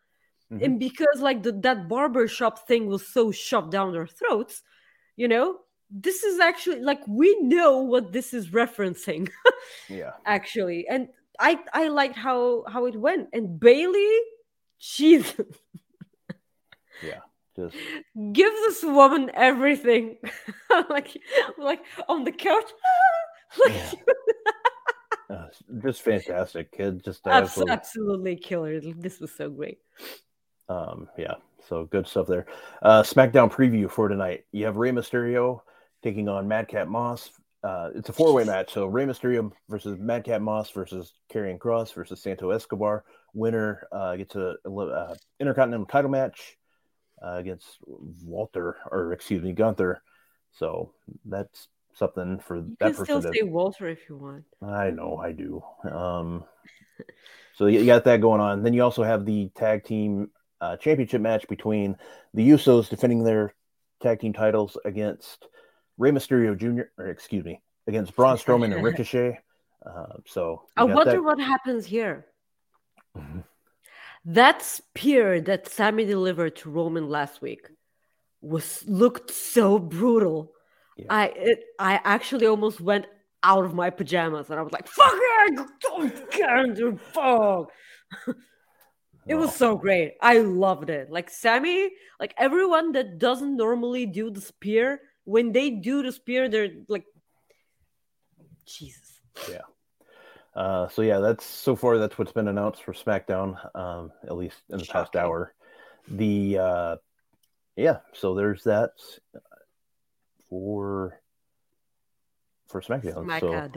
Mhm. 0.52 0.64
And 0.64 0.78
because 0.78 1.20
like 1.20 1.42
the, 1.42 1.52
that 1.62 1.88
barber 1.88 2.28
shop 2.28 2.66
thing 2.68 2.86
was 2.86 3.06
so 3.09 3.30
shoved 3.32 3.70
down 3.72 3.92
their 3.92 4.06
throats, 4.06 4.62
you 5.16 5.28
know, 5.28 5.59
this 5.90 6.22
is 6.24 6.40
actually 6.40 6.80
like 6.80 7.00
we 7.06 7.36
know 7.40 7.78
what 7.78 8.12
this 8.12 8.32
is 8.32 8.48
referencing 8.48 9.28
Yeah. 9.90 10.12
actually, 10.24 10.86
and 10.88 11.09
I 11.38 11.59
I 11.72 11.88
liked 11.88 12.16
how 12.16 12.64
how 12.68 12.86
it 12.86 12.96
went. 12.96 13.28
And 13.32 13.59
Bailey, 13.60 14.18
she's 14.78 15.34
yeah, 17.02 17.20
Just 17.56 17.76
gives 18.32 18.54
this 18.66 18.82
woman 18.82 19.30
everything, 19.34 20.16
like 20.90 21.16
like 21.59 21.84
on 22.09 22.24
the 22.24 22.32
couch, 22.32 22.70
like 23.64 23.74
Yeah. 23.74 23.92
Uh, 25.32 25.46
just 25.82 26.02
fantastic 26.02 26.70
kid. 26.72 27.02
Just 27.04 27.26
absolutely. 27.26 27.72
absolutely 27.72 28.36
killer. 28.36 28.80
This 28.80 29.20
was 29.20 29.32
so 29.32 29.48
great. 29.48 29.78
Um, 30.68 31.09
yeah. 31.16 31.34
So 31.68 31.84
good 31.84 32.06
stuff 32.06 32.26
there. 32.26 32.46
Uh, 32.82 33.02
SmackDown 33.02 33.50
preview 33.50 33.90
for 33.90 34.09
tonight. 34.09 34.44
You 34.52 34.66
have 34.66 34.76
Rey 34.76 34.90
Mysterio 34.90 35.60
taking 36.02 36.28
on 36.28 36.48
Madcap 36.48 36.88
Moss. 36.88 37.30
Uh, 37.62 37.90
it's 37.94 38.09
a 38.09 38.12
four 38.12 38.34
way 38.34 38.44
match. 38.44 38.72
So 38.72 38.86
Rey 38.86 39.06
Mysterio 39.06 39.52
versus 39.68 39.98
Madcap 39.98 40.42
Moss 40.42 40.70
versus 40.70 41.14
Karrion 41.32 41.59
Kross 41.59 41.94
versus 41.94 42.20
Santo 42.20 42.50
Escobar. 42.50 43.04
Winner 43.34 43.86
uh, 43.92 44.16
gets 44.16 44.34
a, 44.34 44.56
a 44.66 44.70
uh, 44.70 45.14
intercontinental 45.40 45.86
title 45.86 46.10
match 46.10 46.59
uh, 47.24 47.36
against 47.36 47.78
Walter, 47.86 48.76
or 48.90 49.12
excuse 49.12 49.42
me, 49.42 49.52
Gunther. 49.52 50.02
So 50.52 50.92
that's 51.24 51.68
something 51.94 52.39
for 52.39 52.56
You 52.56 52.77
that 52.81 52.94
can 52.94 53.05
still 53.05 53.19
person. 53.19 53.32
say 53.32 53.40
to, 53.40 53.47
Walter 53.47 53.89
if 53.89 54.09
you 54.09 54.16
want. 54.16 54.44
I 54.62 54.90
know, 54.90 55.16
I 55.19 55.32
do. 55.32 55.62
Um, 55.90 56.44
so 57.55 57.66
you 57.66 57.85
got 57.86 58.05
that 58.05 58.20
going 58.20 58.40
on. 58.40 58.62
Then 58.62 58.73
you 58.74 58.82
also 58.82 59.02
have 59.02 59.24
the 59.24 59.51
tag 59.56 59.85
team 59.85 60.31
uh, 60.60 60.77
championship 60.77 61.20
match 61.20 61.47
between 61.48 61.97
the 62.35 62.48
Usos 62.51 62.89
defending 62.89 63.24
their 63.24 63.55
tag 64.01 64.20
team 64.20 64.32
titles 64.32 64.77
against 64.85 65.47
Rey 65.98 66.10
Mysterio 66.10 66.56
Jr. 66.56 66.82
or 66.98 67.09
excuse 67.09 67.44
me, 67.44 67.60
against 67.86 68.14
Braun 68.16 68.36
Strowman 68.36 68.74
and 68.74 68.82
Ricochet. 68.90 69.39
Uh, 69.85 70.14
so 70.27 70.62
I 70.77 70.85
wonder 70.85 71.12
that- 71.12 71.23
what 71.24 71.40
happens 71.40 71.85
here. 71.86 72.27
Mhm. 73.16 73.44
That 74.24 74.62
spear 74.62 75.40
that 75.40 75.69
Sami 75.69 76.05
delivered 76.05 76.55
to 76.56 76.70
Roman 76.70 77.09
last 77.09 77.43
week 77.43 77.69
was 78.40 78.85
looked 78.86 79.32
so 79.32 79.78
brutal. 79.81 80.52
Yeah. 81.04 81.14
I 81.14 81.24
it, 81.36 81.64
I 81.78 82.00
actually 82.04 82.46
almost 82.46 82.80
went 82.80 83.06
out 83.42 83.64
of 83.64 83.74
my 83.74 83.90
pajamas 83.90 84.50
and 84.50 84.58
I 84.58 84.62
was 84.62 84.72
like, 84.72 84.86
"Fuck 84.88 85.12
it, 85.14 85.68
don't 85.80 86.30
get 86.30 86.78
your 86.78 86.96
fuck." 86.96 87.70
It 89.24 89.36
was 89.36 89.50
Oh, 89.50 89.52
so 89.52 89.76
great. 89.76 90.14
I 90.20 90.38
loved 90.38 90.90
it. 90.90 91.08
Like 91.08 91.30
Sami, 91.30 91.90
like 92.18 92.34
everyone 92.36 92.90
that 92.92 93.18
doesn't 93.20 93.56
normally 93.56 94.04
do 94.04 94.30
the 94.30 94.40
spear, 94.40 95.00
when 95.24 95.52
they 95.52 95.70
do 95.70 96.02
the 96.02 96.10
spear, 96.10 96.48
they're 96.48 96.70
like, 96.88 97.04
Jesus. 98.66 99.20
Yeah. 99.48 99.60
Uh, 100.54 100.88
so 100.88 101.02
yeah, 101.02 101.20
that's 101.20 101.44
so 101.44 101.76
far 101.76 101.98
that's 101.98 102.18
what's 102.18 102.32
been 102.32 102.48
announced 102.48 102.82
for 102.82 102.92
SmackDown, 102.92 103.56
um, 103.76 104.12
at 104.24 104.36
least 104.36 104.58
in 104.70 104.78
the 104.78 104.84
past 104.84 105.14
hour. 105.14 105.54
The 106.08 106.58
uh, 106.58 106.96
yeah, 107.76 107.98
so 108.12 108.34
there's 108.34 108.64
that 108.64 108.90
for 110.52 111.18
for 112.68 112.82
SmackDown. 112.82 113.24
Smack 113.24 113.40
so. 113.40 113.70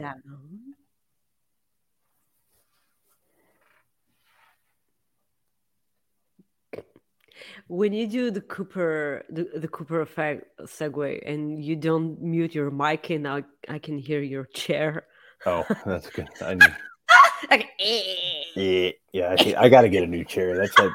When 7.68 7.94
you 7.94 8.06
do 8.06 8.30
the 8.30 8.42
Cooper 8.42 9.24
the, 9.30 9.48
the 9.56 9.68
Cooper 9.68 10.02
effect 10.02 10.44
segue 10.64 11.22
and 11.26 11.64
you 11.64 11.76
don't 11.76 12.20
mute 12.20 12.54
your 12.54 12.70
mic 12.70 13.08
and 13.08 13.26
I, 13.26 13.44
I 13.68 13.78
can 13.78 13.96
hear 13.96 14.20
your 14.20 14.44
chair. 14.44 15.06
oh, 15.46 15.64
that's 15.86 16.10
good. 16.10 16.28
I 16.42 16.54
need, 16.54 16.76
Like, 17.50 17.70
yeah, 17.78 18.90
yeah, 19.12 19.36
I, 19.38 19.64
I 19.64 19.68
got 19.70 19.82
to 19.82 19.88
get 19.88 20.02
a 20.02 20.06
new 20.06 20.24
chair. 20.24 20.58
That's 20.58 20.78
like 20.78 20.92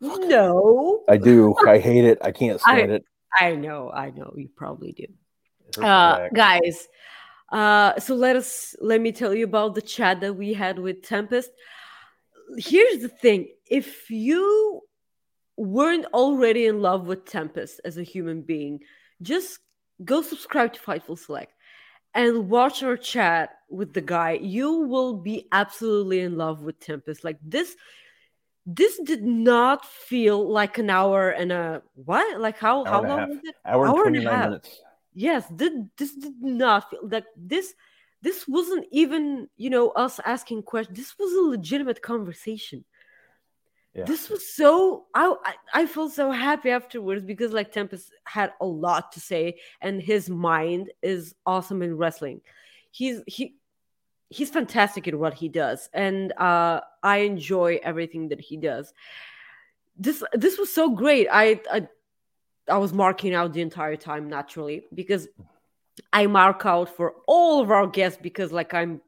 no. 0.00 1.02
I 1.08 1.18
do. 1.18 1.54
I 1.66 1.78
hate 1.78 2.04
it. 2.04 2.18
I 2.22 2.32
can't 2.32 2.60
stand 2.60 2.90
it. 2.90 3.04
I 3.38 3.54
know, 3.54 3.90
I 3.90 4.10
know, 4.10 4.32
you 4.36 4.48
probably 4.54 4.92
do. 4.92 5.04
It 5.04 5.76
hurts 5.76 5.78
my 5.78 5.86
uh 5.86 6.28
guys 6.34 6.88
uh 7.50 7.98
so 7.98 8.14
let 8.14 8.36
us 8.36 8.76
let 8.80 9.00
me 9.00 9.12
tell 9.12 9.34
you 9.34 9.44
about 9.44 9.74
the 9.74 9.82
chat 9.82 10.20
that 10.20 10.34
we 10.34 10.52
had 10.52 10.78
with 10.78 11.02
tempest 11.02 11.50
here's 12.58 13.00
the 13.02 13.08
thing 13.08 13.48
if 13.68 14.10
you 14.10 14.80
weren't 15.56 16.06
already 16.14 16.66
in 16.66 16.80
love 16.80 17.06
with 17.06 17.24
tempest 17.24 17.80
as 17.84 17.98
a 17.98 18.02
human 18.02 18.42
being 18.42 18.80
just 19.22 19.58
go 20.04 20.22
subscribe 20.22 20.72
to 20.72 20.80
Fightful 20.80 21.18
Select 21.18 21.52
and 22.14 22.48
watch 22.48 22.82
our 22.82 22.96
chat 22.96 23.50
with 23.68 23.92
the 23.92 24.00
guy. 24.00 24.32
You 24.32 24.80
will 24.80 25.14
be 25.14 25.48
absolutely 25.52 26.20
in 26.20 26.36
love 26.36 26.62
with 26.62 26.78
Tempest. 26.80 27.24
Like 27.24 27.38
this, 27.42 27.76
this 28.66 28.98
did 29.00 29.22
not 29.22 29.84
feel 29.86 30.48
like 30.50 30.78
an 30.78 30.88
hour 30.90 31.30
and 31.30 31.52
a 31.52 31.82
what? 31.94 32.40
Like 32.40 32.58
how 32.58 32.84
how 32.84 33.00
and 33.00 33.08
long 33.08 33.28
was 33.28 33.38
it? 33.44 33.54
Hour 33.64 33.86
and 33.86 33.94
Hour 33.94 34.06
and 34.06 34.16
a 34.16 34.30
half. 34.30 34.48
minutes. 34.48 34.80
Yes, 35.12 35.48
did 35.48 35.90
this 35.96 36.14
did 36.14 36.42
not 36.42 36.90
feel 36.90 37.00
like 37.08 37.26
this. 37.36 37.74
This 38.22 38.48
wasn't 38.48 38.86
even 38.90 39.48
you 39.56 39.68
know 39.70 39.90
us 39.90 40.18
asking 40.24 40.62
questions. 40.62 40.96
This 40.96 41.18
was 41.18 41.32
a 41.32 41.50
legitimate 41.50 42.00
conversation. 42.00 42.84
Yeah. 43.94 44.04
This 44.04 44.28
was 44.28 44.52
so 44.52 45.04
I, 45.14 45.34
I 45.44 45.82
I 45.82 45.86
felt 45.86 46.12
so 46.12 46.30
happy 46.32 46.70
afterwards 46.70 47.22
because 47.24 47.52
like 47.52 47.70
Tempest 47.70 48.12
had 48.24 48.52
a 48.60 48.66
lot 48.66 49.12
to 49.12 49.20
say 49.20 49.60
and 49.80 50.02
his 50.02 50.28
mind 50.30 50.90
is 51.02 51.34
awesome 51.46 51.82
in 51.82 51.96
wrestling. 51.96 52.40
He's 52.90 53.20
he 53.26 53.56
he's 54.34 54.50
fantastic 54.50 55.06
in 55.08 55.18
what 55.18 55.34
he 55.34 55.48
does 55.48 55.88
and 55.92 56.32
uh 56.32 56.80
I 57.02 57.18
enjoy 57.18 57.78
everything 57.82 58.28
that 58.28 58.40
he 58.40 58.56
does. 58.56 58.92
This 59.96 60.24
this 60.32 60.58
was 60.58 60.72
so 60.72 60.90
great. 60.90 61.28
I 61.30 61.60
I 61.70 61.88
I 62.68 62.78
was 62.78 62.92
marking 62.92 63.34
out 63.34 63.52
the 63.52 63.60
entire 63.60 63.96
time 63.96 64.28
naturally 64.28 64.84
because 64.94 65.28
I 66.12 66.26
mark 66.26 66.64
out 66.64 66.88
for 66.96 67.14
all 67.26 67.60
of 67.62 67.70
our 67.70 67.86
guests 67.86 68.18
because 68.20 68.50
like 68.52 68.74
I'm 68.74 69.00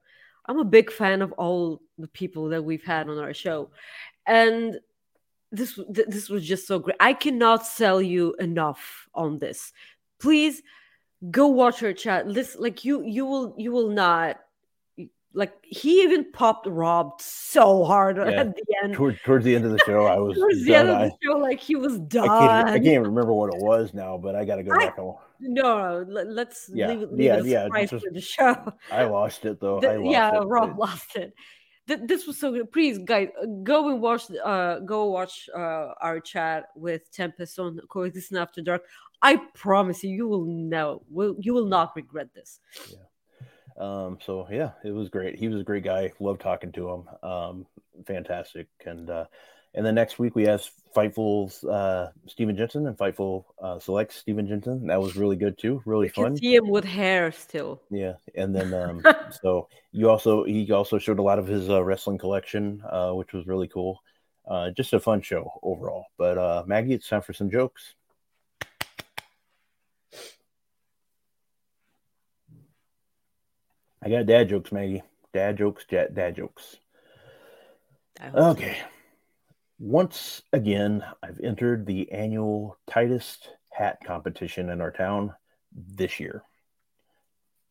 I'm 0.45 0.59
a 0.59 0.65
big 0.65 0.93
fan 0.93 1.23
of 1.23 1.33
all 1.33 1.81
the 1.99 2.09
people 2.09 2.51
that 2.51 2.63
we've 2.63 2.85
had 2.85 3.09
on 3.09 3.19
our 3.19 3.35
show. 3.35 3.71
And 4.27 4.79
this 5.51 5.75
th- 5.75 6.09
this 6.09 6.29
was 6.29 6.47
just 6.47 6.67
so 6.67 6.79
great. 6.79 6.97
I 7.01 7.15
cannot 7.15 7.67
sell 7.67 8.01
you 8.03 8.35
enough 8.39 9.09
on 9.15 9.39
this. 9.39 9.73
Please 10.21 10.63
go 11.31 11.47
watch 11.47 11.81
her 11.81 11.93
chat. 11.93 12.29
Listen, 12.29 12.61
like 12.61 12.85
you 12.85 13.03
you 13.03 13.25
will 13.25 13.55
you 13.57 13.73
will 13.73 13.89
not 13.89 14.39
like 15.37 15.53
he 15.63 16.03
even 16.03 16.33
popped 16.33 16.67
Rob 16.67 17.21
so 17.21 17.85
hard 17.85 18.17
Yeah. 18.17 18.41
at 18.41 18.57
the 18.57 18.65
end. 18.83 18.95
Toward, 18.95 19.21
towards 19.25 19.45
the 19.45 19.55
end 19.55 19.67
of 19.67 19.71
the 19.71 19.79
show, 19.87 20.07
I 20.07 20.17
was 20.27 20.37
Towards 20.37 20.65
the 20.65 20.75
end 20.75 20.89
of 20.89 20.99
the 20.99 21.13
show, 21.23 21.37
like 21.37 21.61
he 21.61 21.77
was 21.77 21.95
I, 21.97 21.99
done. 21.99 22.29
can't, 22.29 22.69
I 22.71 22.79
can't 22.81 23.05
remember 23.05 23.33
what 23.35 23.55
it 23.55 23.61
was 23.61 23.93
now, 23.95 24.17
but 24.17 24.35
I 24.35 24.45
got 24.47 24.57
to 24.57 24.63
go 24.65 24.73
I- 24.73 24.79
back 24.87 24.97
and 24.99 25.13
No, 25.39 26.03
no, 26.03 26.05
let, 26.09 26.29
let's 26.29 26.71
Yeah, 26.73 26.89
leave, 26.89 27.03
it- 27.03 27.13
leave 27.13 27.21
yeah, 27.21 27.37
it 27.39 27.45
yeah, 27.47 27.65
surprise 27.67 27.91
just- 27.91 28.05
for 28.07 28.11
the 28.13 28.21
show. 28.21 28.73
I 28.91 29.05
lost 29.05 29.45
it 29.45 29.61
though. 29.61 29.79
The- 29.81 29.91
I 29.93 29.97
lost 29.97 30.11
yeah, 30.11 30.41
it. 30.41 30.45
Rob 30.47 30.79
lost 30.79 31.15
it. 31.17 31.35
Th- 31.87 32.01
this 32.05 32.27
was 32.27 32.37
so 32.39 32.51
good. 32.51 32.73
Please, 32.73 32.99
guys, 32.99 33.29
uh, 33.41 33.47
go 33.63 33.91
and 33.91 34.01
watch. 34.01 34.25
Uh, 34.43 34.81
go 34.81 35.05
watch 35.05 35.49
uh, 35.55 35.93
our 36.01 36.19
chat 36.19 36.71
with 36.75 37.13
Tempest 37.13 37.59
on 37.61 37.79
Coexisting 37.89 38.39
After 38.39 38.61
Dark. 38.63 38.83
I 39.23 39.37
promise 39.55 40.03
you, 40.03 40.11
you 40.11 40.27
will 40.27 40.45
know. 40.47 41.03
Will 41.11 41.37
you 41.39 41.55
will 41.55 41.67
not 41.67 41.95
regret 41.95 42.35
this. 42.35 42.59
Um, 43.79 44.19
so 44.25 44.47
yeah, 44.51 44.73
it 44.85 44.91
was 44.91 45.09
great. 45.09 45.39
He 45.39 45.49
was 45.49 45.61
a 45.61 45.65
great 45.65 45.85
guy. 45.85 46.13
Love 46.21 46.39
talking 46.39 46.73
to 46.73 46.89
him. 46.91 47.09
Um, 47.23 47.67
fantastic. 48.07 48.69
And 48.85 49.11
uh, 49.11 49.27
and 49.75 49.85
then 49.85 49.95
next 49.95 50.19
week 50.19 50.35
we 50.35 50.45
have 50.45 50.67
Fightful's 50.95 51.63
uh, 51.65 52.11
Steven 52.27 52.57
Jensen 52.57 52.87
and 52.87 52.97
Fightful 52.97 53.45
uh, 53.61 53.79
Select 53.79 54.15
Steven 54.15 54.49
Jensen. 54.49 54.87
That 54.87 55.01
was 55.01 55.17
really 55.17 55.37
good 55.37 55.59
too. 55.59 55.83
Really 55.85 56.09
fun. 56.09 56.37
see 56.37 56.55
him 56.55 56.69
with 56.69 56.85
hair 56.85 57.31
still. 57.31 57.83
Yeah, 57.91 58.15
and 58.35 58.55
then 58.55 58.73
um, 58.73 59.03
so 59.43 59.69
you 59.93 60.09
also 60.09 60.45
he 60.45 60.73
also 60.73 60.99
showed 60.99 61.19
a 61.19 61.23
lot 61.23 61.39
of 61.39 61.47
his 61.47 61.69
uh, 61.69 61.83
wrestling 61.85 62.17
collection, 62.17 62.83
uh, 62.91 63.13
which 63.13 63.35
was 63.35 63.47
really 63.47 63.69
cool. 63.69 64.03
Uh, 64.49 64.71
just 64.71 64.95
a 64.95 65.01
fun 65.01 65.21
show 65.21 65.51
overall. 65.63 66.07
But 66.17 66.39
uh, 66.39 66.65
Maggie, 66.67 66.95
it's 66.95 67.09
time 67.09 67.23
for 67.23 67.35
some 67.35 67.51
jokes. 67.51 67.95
I 74.07 74.09
got 74.09 74.27
dad 74.27 74.49
jokes, 74.49 74.71
Maggie. 74.71 75.03
Dad 75.35 75.59
jokes, 75.59 75.85
dad, 75.91 76.15
dad 76.15 76.37
jokes. 76.37 76.77
So. 78.21 78.39
Okay. 78.51 78.79
Once 79.81 80.43
again, 80.53 81.03
I've 81.25 81.41
entered 81.41 81.87
the 81.87 82.13
annual 82.13 82.79
tightest 82.89 83.49
hat 83.73 83.99
competition 84.07 84.71
in 84.71 84.81
our 84.81 84.93
town 84.93 85.35
this 85.75 86.21
year. 86.21 86.45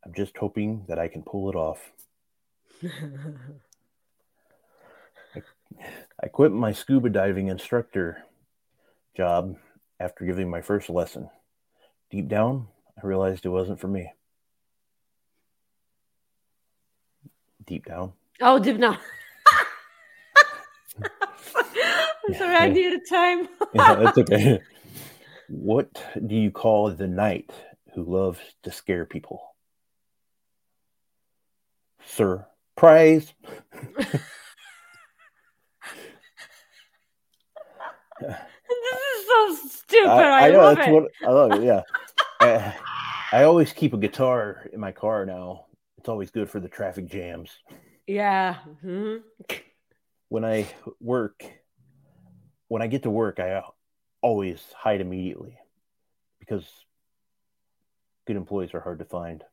I'm 0.05 0.13
just 0.13 0.35
hoping 0.35 0.83
that 0.89 0.99
I 0.99 1.07
can 1.07 1.23
pull 1.23 1.49
it 1.49 1.55
off. 1.55 1.93
I 6.21 6.27
quit 6.27 6.51
my 6.51 6.73
scuba 6.73 7.09
diving 7.09 7.47
instructor 7.47 8.25
job 9.15 9.55
after 10.01 10.25
giving 10.25 10.49
my 10.49 10.59
first 10.59 10.89
lesson. 10.89 11.29
Deep 12.11 12.27
down, 12.27 12.67
I 13.01 13.07
realized 13.07 13.45
it 13.45 13.49
wasn't 13.49 13.79
for 13.79 13.87
me. 13.87 14.11
Deep 17.67 17.85
down. 17.85 18.13
oh, 18.41 18.59
deep 18.59 18.77
not. 18.77 18.99
I'm 22.27 22.33
sorry, 22.35 22.55
I 22.55 22.69
needed 22.69 23.01
time. 23.09 23.47
Yeah, 23.73 23.95
that's 23.95 24.17
okay. 24.17 24.61
What 25.49 26.01
do 26.25 26.35
you 26.35 26.51
call 26.51 26.91
the 26.91 27.07
knight 27.07 27.51
who 27.93 28.03
loves 28.03 28.39
to 28.63 28.71
scare 28.71 29.05
people? 29.05 29.55
Surprise. 32.05 33.33
this 33.97 34.13
is 38.29 39.27
so 39.27 39.55
stupid. 39.67 40.09
I, 40.09 40.21
I, 40.21 40.47
I 40.47 40.51
know 40.51 40.57
love 40.59 40.75
that's 40.77 40.87
it. 40.87 40.91
what 40.93 41.11
I 41.25 41.31
love 41.31 41.51
it. 41.53 41.63
Yeah, 41.63 41.81
I, 42.41 42.75
I 43.31 43.43
always 43.43 43.73
keep 43.73 43.93
a 43.93 43.97
guitar 43.97 44.67
in 44.71 44.79
my 44.79 44.91
car 44.91 45.25
now. 45.25 45.64
It's 46.05 46.09
always 46.11 46.29
good 46.29 46.51
for 46.51 46.59
the 46.59 46.69
traffic 46.69 47.07
jams. 47.07 47.49
Yeah. 48.05 48.57
mhm. 48.83 49.23
When 50.29 50.45
I 50.45 50.67
work, 51.01 51.43
when 52.67 52.83
I 52.83 52.87
get 52.87 53.01
to 53.03 53.09
work, 53.09 53.39
I 53.39 53.63
always 54.21 54.61
hide 54.77 55.01
immediately 55.01 55.57
because 56.39 56.63
good 58.27 58.35
employees 58.35 58.75
are 58.75 58.81
hard 58.81 58.99
to 58.99 59.05
find. 59.05 59.43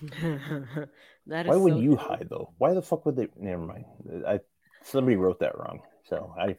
that 0.10 1.46
is 1.46 1.46
Why 1.46 1.56
would 1.56 1.78
you 1.78 1.94
hide 1.94 2.26
though? 2.28 2.52
Why 2.58 2.74
the 2.74 2.82
fuck 2.82 3.06
would 3.06 3.14
they? 3.14 3.28
Never 3.36 3.62
mind. 3.64 3.84
I 4.26 4.40
somebody 4.82 5.14
wrote 5.14 5.38
that 5.38 5.56
wrong, 5.56 5.82
so 6.08 6.34
I 6.36 6.56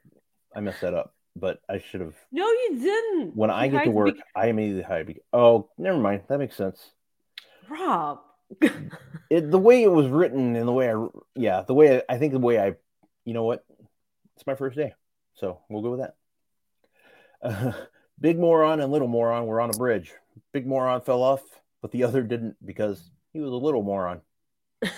I 0.56 0.62
messed 0.62 0.80
that 0.82 0.94
up. 0.94 1.14
But 1.36 1.60
I 1.70 1.80
should 1.80 2.00
have. 2.00 2.16
No, 2.32 2.46
you 2.48 2.80
didn't. 2.80 3.36
When 3.36 3.50
I 3.50 3.68
get 3.68 3.84
to 3.84 3.92
work, 3.92 4.16
be- 4.16 4.22
I 4.38 4.48
immediately 4.48 4.84
hide. 4.84 5.08
be- 5.08 5.20
Oh, 5.34 5.70
never 5.78 5.98
mind. 5.98 6.22
That 6.30 6.40
makes 6.40 6.56
sense. 6.56 6.92
Rob. 7.70 8.20
It, 9.30 9.50
the 9.50 9.58
way 9.58 9.82
it 9.82 9.88
was 9.88 10.08
written 10.08 10.58
and 10.58 10.68
the 10.68 10.74
way 10.74 10.94
I, 10.94 11.08
yeah, 11.36 11.62
the 11.66 11.74
way 11.74 12.00
I, 12.00 12.16
I 12.16 12.18
think 12.18 12.34
the 12.34 12.40
way 12.40 12.60
I, 12.60 12.76
you 13.24 13.34
know 13.34 13.46
what? 13.46 13.64
It's 14.36 14.46
my 14.46 14.56
first 14.56 14.76
day, 14.76 14.94
so 15.36 15.62
we'll 15.70 15.82
go 15.82 15.92
with 15.92 16.02
that. 16.02 16.16
Uh, 17.42 17.72
big 18.20 18.38
moron 18.38 18.82
and 18.82 18.92
little 18.92 19.08
moron 19.08 19.46
were 19.46 19.62
on 19.62 19.70
a 19.70 19.78
bridge. 19.78 20.12
Big 20.52 20.68
moron 20.68 21.00
fell 21.00 21.24
off, 21.24 21.42
but 21.82 21.92
the 21.92 22.04
other 22.04 22.24
didn't 22.24 22.58
because 22.66 23.10
he 23.32 23.40
was 23.40 23.54
a 23.54 23.56
little 23.56 23.84
moron. 23.84 24.20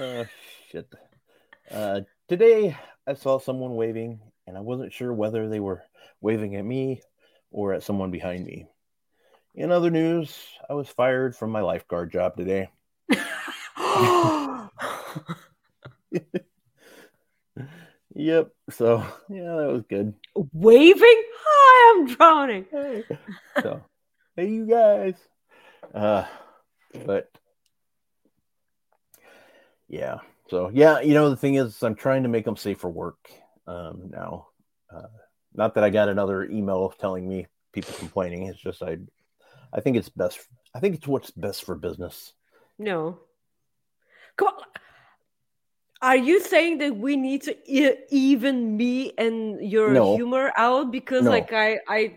Oh 0.00 0.26
shit. 0.70 0.88
Uh, 1.70 2.00
today 2.26 2.76
I 3.06 3.14
saw 3.14 3.38
someone 3.38 3.76
waving, 3.76 4.20
and 4.46 4.56
I 4.56 4.60
wasn't 4.60 4.92
sure 4.92 5.12
whether 5.12 5.48
they 5.48 5.60
were 5.60 5.84
waving 6.24 6.56
at 6.56 6.64
me 6.64 7.02
or 7.50 7.74
at 7.74 7.82
someone 7.82 8.10
behind 8.10 8.46
me. 8.46 8.66
In 9.54 9.70
other 9.70 9.90
news, 9.90 10.36
I 10.68 10.74
was 10.74 10.88
fired 10.88 11.36
from 11.36 11.50
my 11.50 11.60
lifeguard 11.60 12.10
job 12.10 12.36
today. 12.36 12.70
Yep. 18.14 18.52
So 18.70 19.04
yeah, 19.28 19.56
that 19.56 19.72
was 19.72 19.82
good. 19.88 20.14
Waving? 20.52 21.22
Hi, 21.36 22.00
I'm 22.00 22.06
drowning. 22.14 22.66
Hey. 22.70 23.04
So 23.60 23.84
hey, 24.36 24.48
you 24.50 24.66
guys. 24.66 25.14
Uh, 25.92 26.24
but 27.04 27.28
yeah. 29.88 30.18
So 30.48 30.70
yeah, 30.72 31.00
you 31.00 31.14
know 31.14 31.30
the 31.30 31.36
thing 31.36 31.56
is, 31.56 31.82
I'm 31.82 31.96
trying 31.96 32.22
to 32.22 32.28
make 32.28 32.44
them 32.44 32.56
safe 32.56 32.78
for 32.78 32.90
work 32.90 33.18
um, 33.66 34.10
now. 34.10 34.46
Uh, 34.94 35.08
not 35.54 35.74
that 35.74 35.84
I 35.84 35.90
got 35.90 36.08
another 36.08 36.44
email 36.44 36.90
telling 36.98 37.28
me 37.28 37.46
people 37.72 37.94
complaining. 37.94 38.46
It's 38.46 38.60
just 38.60 38.82
I, 38.82 38.98
I 39.72 39.80
think 39.80 39.96
it's 39.96 40.08
best. 40.08 40.40
I 40.74 40.80
think 40.80 40.94
it's 40.96 41.06
what's 41.06 41.30
best 41.30 41.64
for 41.64 41.74
business. 41.74 42.32
No. 42.78 43.18
Come 44.36 44.48
on. 44.48 44.54
Are 46.02 46.16
you 46.16 46.40
saying 46.40 46.78
that 46.78 46.96
we 46.96 47.16
need 47.16 47.42
to 47.42 47.56
e- 47.64 47.96
even 48.10 48.76
me 48.76 49.12
and 49.16 49.60
your 49.66 49.90
No. 49.92 50.16
humor 50.16 50.52
out 50.56 50.90
because 50.90 51.24
No. 51.24 51.30
like 51.30 51.52
I 51.52 51.78
I 51.88 52.16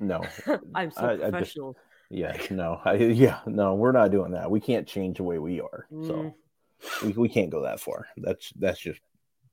No. 0.00 0.22
I'm 0.74 0.90
so 0.90 1.00
I- 1.02 1.26
I 1.28 1.30
just- 1.40 1.56
Yeah. 2.10 2.36
No. 2.50 2.80
I, 2.84 2.94
yeah. 2.94 3.40
No. 3.46 3.74
We're 3.74 3.92
not 3.92 4.10
doing 4.10 4.32
that. 4.32 4.50
We 4.50 4.60
can't 4.60 4.86
change 4.88 5.18
the 5.18 5.22
way 5.24 5.38
we 5.38 5.60
are. 5.60 5.86
Mm. 5.92 6.06
So 6.06 6.34
we, 7.06 7.12
we 7.12 7.28
can't 7.28 7.50
go 7.50 7.62
that 7.62 7.78
far. 7.80 8.06
That's 8.16 8.50
that's 8.58 8.80
just 8.80 9.00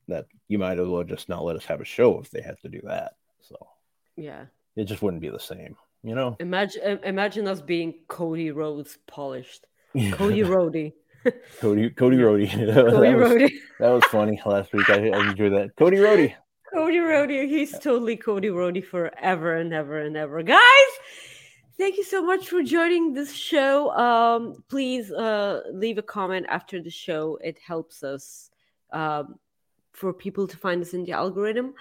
that 0.09 0.25
you 0.47 0.59
might 0.59 0.79
as 0.79 0.87
well 0.87 1.03
just 1.03 1.29
not 1.29 1.43
let 1.43 1.55
us 1.55 1.65
have 1.65 1.81
a 1.81 1.85
show 1.85 2.19
if 2.19 2.29
they 2.29 2.41
have 2.41 2.59
to 2.61 2.69
do 2.69 2.81
that. 2.83 3.13
So 3.41 3.55
Yeah. 4.15 4.45
it 4.75 4.85
just 4.85 5.01
wouldn't 5.01 5.21
be 5.21 5.29
the 5.29 5.39
same, 5.39 5.75
you 6.03 6.15
know. 6.15 6.35
Imagine 6.39 6.99
imagine 7.03 7.47
us 7.47 7.61
being 7.61 7.93
Cody 8.07 8.51
Rhodes 8.51 8.97
polished. 9.07 9.65
Cody 10.13 10.41
Rhodey. 10.43 10.93
Cody 11.59 11.89
Cody 11.89 12.17
Rhodey. 12.17 12.49
that, 12.73 12.91
Cody 12.91 13.15
was, 13.15 13.51
that 13.79 13.89
was 13.89 14.03
funny 14.05 14.41
last 14.45 14.71
week. 14.73 14.89
I, 14.89 15.09
I 15.09 15.29
enjoyed 15.29 15.53
that. 15.53 15.75
Cody 15.77 15.97
Rhodey. 15.97 16.33
Cody 16.73 16.97
Rhodey. 16.97 17.47
He's 17.49 17.71
totally 17.79 18.15
Cody 18.15 18.49
Rhodey 18.49 18.85
forever 18.85 19.55
and 19.55 19.73
ever 19.73 19.99
and 19.99 20.15
ever. 20.15 20.43
Guys, 20.43 20.91
thank 21.77 21.97
you 21.97 22.03
so 22.03 22.21
much 22.23 22.47
for 22.47 22.61
joining 22.61 23.13
this 23.13 23.33
show. 23.33 23.89
Um, 23.91 24.63
please 24.69 25.11
uh, 25.11 25.61
leave 25.73 25.97
a 25.97 26.03
comment 26.03 26.45
after 26.47 26.81
the 26.81 26.91
show. 26.91 27.39
It 27.43 27.57
helps 27.65 28.03
us 28.03 28.51
um, 28.91 29.35
for 29.93 30.13
people 30.13 30.47
to 30.47 30.57
find 30.57 30.81
us 30.81 30.93
in 30.93 31.03
the 31.03 31.11
algorithm. 31.11 31.73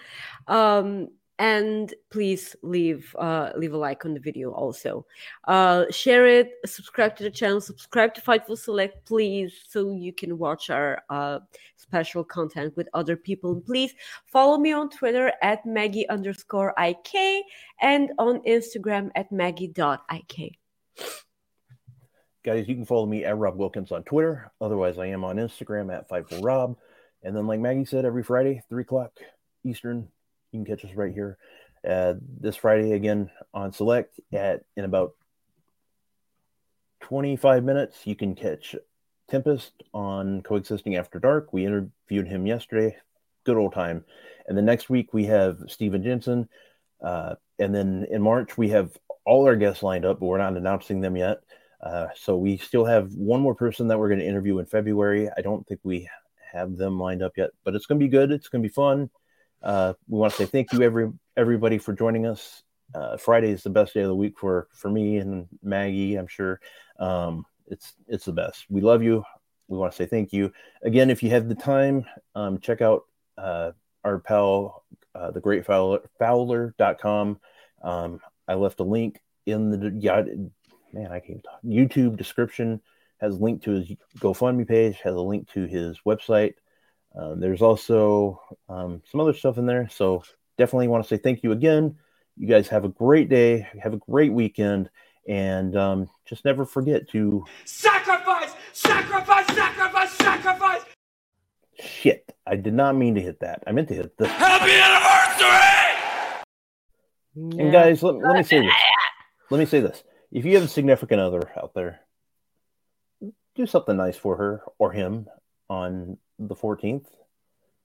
Um, 0.47 1.09
and 1.39 1.95
please 2.11 2.57
leave 2.63 3.15
uh, 3.19 3.53
leave 3.57 3.73
a 3.73 3.77
like 3.77 4.05
on 4.05 4.13
the 4.13 4.21
video 4.21 4.51
also. 4.51 5.07
Uh, 5.47 5.85
share 5.91 6.27
it, 6.27 6.55
subscribe 6.67 7.17
to 7.17 7.23
the 7.23 7.31
channel, 7.31 7.61
subscribe 7.61 8.13
to 8.15 8.21
Fightful 8.21 8.59
Select, 8.59 9.07
please, 9.07 9.55
so 9.69 9.93
you 9.93 10.13
can 10.13 10.37
watch 10.37 10.69
our 10.69 11.03
uh, 11.11 11.39
special 11.77 12.25
content 12.25 12.77
with 12.77 12.89
other 12.93 13.17
people. 13.17 13.61
Please 13.61 13.95
follow 14.27 14.59
me 14.59 14.73
on 14.73 14.91
Twitter 14.91 15.33
at 15.43 15.65
Maggie 15.65 16.09
underscore 16.09 16.75
IK 16.79 17.45
and 17.81 18.11
on 18.19 18.41
Instagram 18.41 19.11
at 19.15 19.31
Maggie.ik. 19.31 20.59
Guys, 22.45 22.67
you 22.67 22.75
can 22.75 22.85
follow 22.85 23.07
me 23.07 23.25
at 23.25 23.37
Rob 23.37 23.57
Wilkins 23.57 23.93
on 23.93 24.03
Twitter. 24.05 24.51
Otherwise, 24.61 24.99
I 24.99 25.07
am 25.07 25.23
on 25.23 25.37
Instagram 25.37 25.95
at 25.95 26.09
Fightful 26.09 26.43
Rob. 26.43 26.77
And 27.23 27.37
then, 27.37 27.47
like 27.47 27.61
Maggie 27.61 27.85
said, 27.85 28.05
every 28.05 28.23
Friday, 28.23 28.63
three 28.69 28.83
o'clock 28.83 29.13
Eastern, 29.65 30.09
you 30.53 30.65
can 30.65 30.65
catch 30.65 30.85
us 30.85 30.95
right 30.95 31.13
here. 31.13 31.37
Uh, 31.89 32.15
this 32.41 32.57
Friday 32.57 32.93
again 32.93 33.31
on 33.55 33.73
Select 33.73 34.19
at 34.33 34.63
in 34.77 34.85
about 34.85 35.13
25 37.01 37.65
minutes, 37.65 38.07
you 38.07 38.17
can 38.17 38.35
catch 38.35 38.75
Tempest 39.29 39.73
on 39.95 40.43
Coexisting 40.43 40.97
After 40.97 41.19
Dark. 41.19 41.53
We 41.53 41.67
interviewed 41.67 42.27
him 42.27 42.47
yesterday. 42.47 42.97
Good 43.45 43.57
old 43.57 43.73
time. 43.73 44.05
And 44.47 44.57
the 44.57 44.63
next 44.63 44.91
week 44.91 45.13
we 45.13 45.27
have 45.27 45.59
Steven 45.69 46.03
Jensen. 46.03 46.49
Uh, 47.03 47.35
and 47.59 47.75
then 47.75 48.07
in 48.11 48.23
March 48.23 48.57
we 48.59 48.71
have 48.71 48.97
all 49.25 49.47
our 49.47 49.57
guests 49.57 49.83
lined 49.83 50.05
up, 50.05 50.21
but 50.21 50.27
we're 50.27 50.39
not 50.39 50.57
announcing 50.57 51.01
them 51.01 51.17
yet. 51.17 51.39
Uh, 51.81 52.09
so 52.17 52.37
we 52.37 52.57
still 52.57 52.85
have 52.85 53.13
one 53.15 53.41
more 53.41 53.55
person 53.55 53.89
that 53.89 53.99
we're 53.99 54.09
going 54.09 54.21
to 54.21 54.27
interview 54.27 54.59
in 54.59 54.67
February. 54.67 55.29
I 55.37 55.43
don't 55.43 55.67
think 55.67 55.81
we 55.85 56.09
have 56.53 56.77
them 56.77 56.99
lined 56.99 57.23
up 57.23 57.33
yet, 57.37 57.51
but 57.65 57.75
it's 57.75 57.87
going 57.87 57.99
to 58.01 58.05
be 58.05 58.11
good. 58.11 58.31
It's 58.31 58.49
going 58.49 58.63
to 58.63 58.69
be 58.69 58.73
fun. 58.73 59.11
Uh, 59.63 59.95
we 60.09 60.19
want 60.19 60.33
to 60.33 60.39
say 60.39 60.47
thank 60.47 60.73
you 60.73 60.83
every 60.83 61.11
everybody 61.37 61.79
for 61.79 61.93
joining 61.93 62.27
us. 62.27 62.63
Uh, 62.95 63.17
Friday 63.17 63.51
is 63.51 63.63
the 63.63 63.71
best 63.71 63.95
day 63.95 64.01
of 64.01 64.09
the 64.09 64.15
week 64.15 64.39
for 64.39 64.69
for 64.73 64.91
me 64.91 65.19
and 65.19 65.47
Maggie. 65.63 66.17
I'm 66.17 66.27
sure 66.27 66.61
um, 66.99 67.45
it's 67.67 67.95
it's 68.07 68.25
the 68.25 68.33
best. 68.33 68.67
We 68.69 68.81
love 68.81 69.03
you. 69.03 69.25
We 69.67 69.77
want 69.77 69.93
to 69.93 69.97
say 69.97 70.07
thank 70.07 70.33
you 70.33 70.53
again. 70.83 71.11
If 71.11 71.23
you 71.23 71.31
have 71.31 71.49
the 71.49 71.55
time, 71.55 72.07
um, 72.35 72.59
check 72.61 72.81
out 72.81 73.05
uh, 73.37 73.73
our 74.05 74.19
pal, 74.19 74.85
uh, 75.15 75.31
the 75.31 75.41
Great 75.41 75.67
Fowler, 75.67 76.01
Fowler.com. 76.19 77.41
Um, 77.83 78.21
I 78.47 78.55
left 78.55 78.81
a 78.81 78.85
link 78.85 79.21
in 79.45 79.71
the 79.71 79.91
yeah, 79.99 80.23
man. 80.93 81.13
I 81.13 81.21
can't 81.21 81.43
talk. 81.43 81.61
YouTube 81.65 82.17
description 82.17 82.81
has 83.21 83.35
a 83.35 83.39
link 83.39 83.63
to 83.65 83.73
his 83.73 83.93
GoFundMe 84.19 84.67
page. 84.67 85.01
Has 85.03 85.15
a 85.15 85.21
link 85.21 85.49
to 85.53 85.67
his 85.67 85.99
website. 86.07 86.55
Um, 87.15 87.41
there's 87.41 87.63
also 87.63 88.41
um, 88.69 89.03
some 89.11 89.21
other 89.21 89.35
stuff 89.35 89.59
in 89.59 89.67
there. 89.67 89.89
So 89.91 90.23
definitely 90.57 90.89
want 90.89 91.05
to 91.05 91.09
say 91.09 91.21
thank 91.21 91.43
you 91.43 91.53
again. 91.53 91.97
You 92.37 92.47
guys 92.47 92.69
have 92.69 92.85
a 92.85 92.89
great 92.89 93.29
day. 93.29 93.67
Have 93.83 93.95
a 93.95 93.99
great 93.99 94.33
weekend. 94.33 94.91
And 95.27 95.77
um, 95.77 96.09
just 96.27 96.45
never 96.45 96.65
forget 96.65 97.09
to 97.11 97.45
Sacrifice! 97.65 98.53
Sacrifice! 98.73 99.47
Sacrifice! 99.55 100.11
Sacrifice! 100.13 100.83
shit. 101.81 102.35
I 102.47 102.57
did 102.57 102.75
not 102.75 102.97
mean 102.97 103.15
to 103.15 103.21
hit 103.21 103.41
that. 103.41 103.63
I 103.67 103.73
meant 103.73 103.89
to 103.89 103.95
hit 103.95 104.17
this. 104.17 104.29
Happy 104.29 104.73
anniversary! 104.73 105.59
And 107.61 107.73
guys, 107.73 108.03
let, 108.03 108.17
let 108.17 108.37
me 108.37 108.43
say 108.43 108.61
this. 108.61 108.73
Let 109.51 109.59
me 109.59 109.67
say 109.67 109.81
this. 109.81 110.03
If 110.33 110.45
you 110.45 110.55
have 110.55 110.65
a 110.65 110.69
significant 110.69 111.21
other 111.21 111.51
out 111.57 111.73
there, 111.75 112.01
do 113.59 113.67
something 113.67 113.97
nice 113.97 114.17
for 114.17 114.37
her 114.37 114.63
or 114.79 114.93
him 114.93 115.27
on 115.69 116.17
the 116.39 116.55
14th 116.55 117.05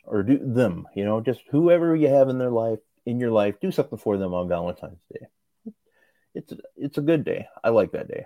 or 0.06 0.24
do 0.24 0.40
them, 0.42 0.88
you 0.96 1.04
know, 1.04 1.20
just 1.20 1.42
whoever 1.50 1.96
you 1.96 2.08
have 2.08 2.30
in 2.30 2.38
their 2.38 2.52
life, 2.52 2.80
in 3.06 3.20
your 3.20 3.32
life, 3.32 3.56
do 3.60 3.72
something 3.72 3.98
for 3.98 4.18
them 4.18 4.34
on 4.34 4.48
Valentine's 4.48 5.02
Day. 5.12 5.74
It's 6.36 6.54
it's 6.78 6.98
a 6.98 7.02
good 7.02 7.24
day. 7.24 7.48
I 7.64 7.70
like 7.70 7.92
that 7.92 8.08
day. 8.08 8.26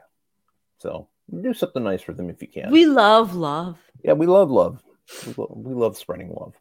So 0.79 1.09
do 1.41 1.53
something 1.53 1.83
nice 1.83 2.01
for 2.01 2.13
them 2.13 2.29
if 2.29 2.41
you 2.41 2.47
can. 2.47 2.71
We 2.71 2.85
love 2.85 3.35
love. 3.35 3.79
yeah, 4.03 4.13
we 4.13 4.27
love 4.27 4.51
love. 4.51 4.81
We 5.25 5.33
love, 5.37 5.51
we 5.55 5.73
love 5.73 5.97
spreading 5.97 6.29
love. 6.29 6.53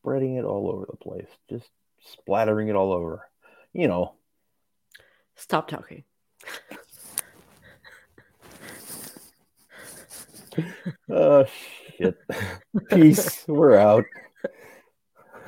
Spreading 0.00 0.36
it 0.36 0.44
all 0.44 0.68
over 0.68 0.86
the 0.90 0.96
place. 0.96 1.28
Just 1.48 1.70
splattering 2.00 2.68
it 2.68 2.76
all 2.76 2.92
over. 2.92 3.28
You 3.72 3.88
know, 3.88 4.14
Stop 5.34 5.68
talking. 5.68 6.04
oh 11.10 11.44
shit. 11.96 12.16
Peace. 12.90 13.44
We're 13.46 13.76
out. 13.76 14.04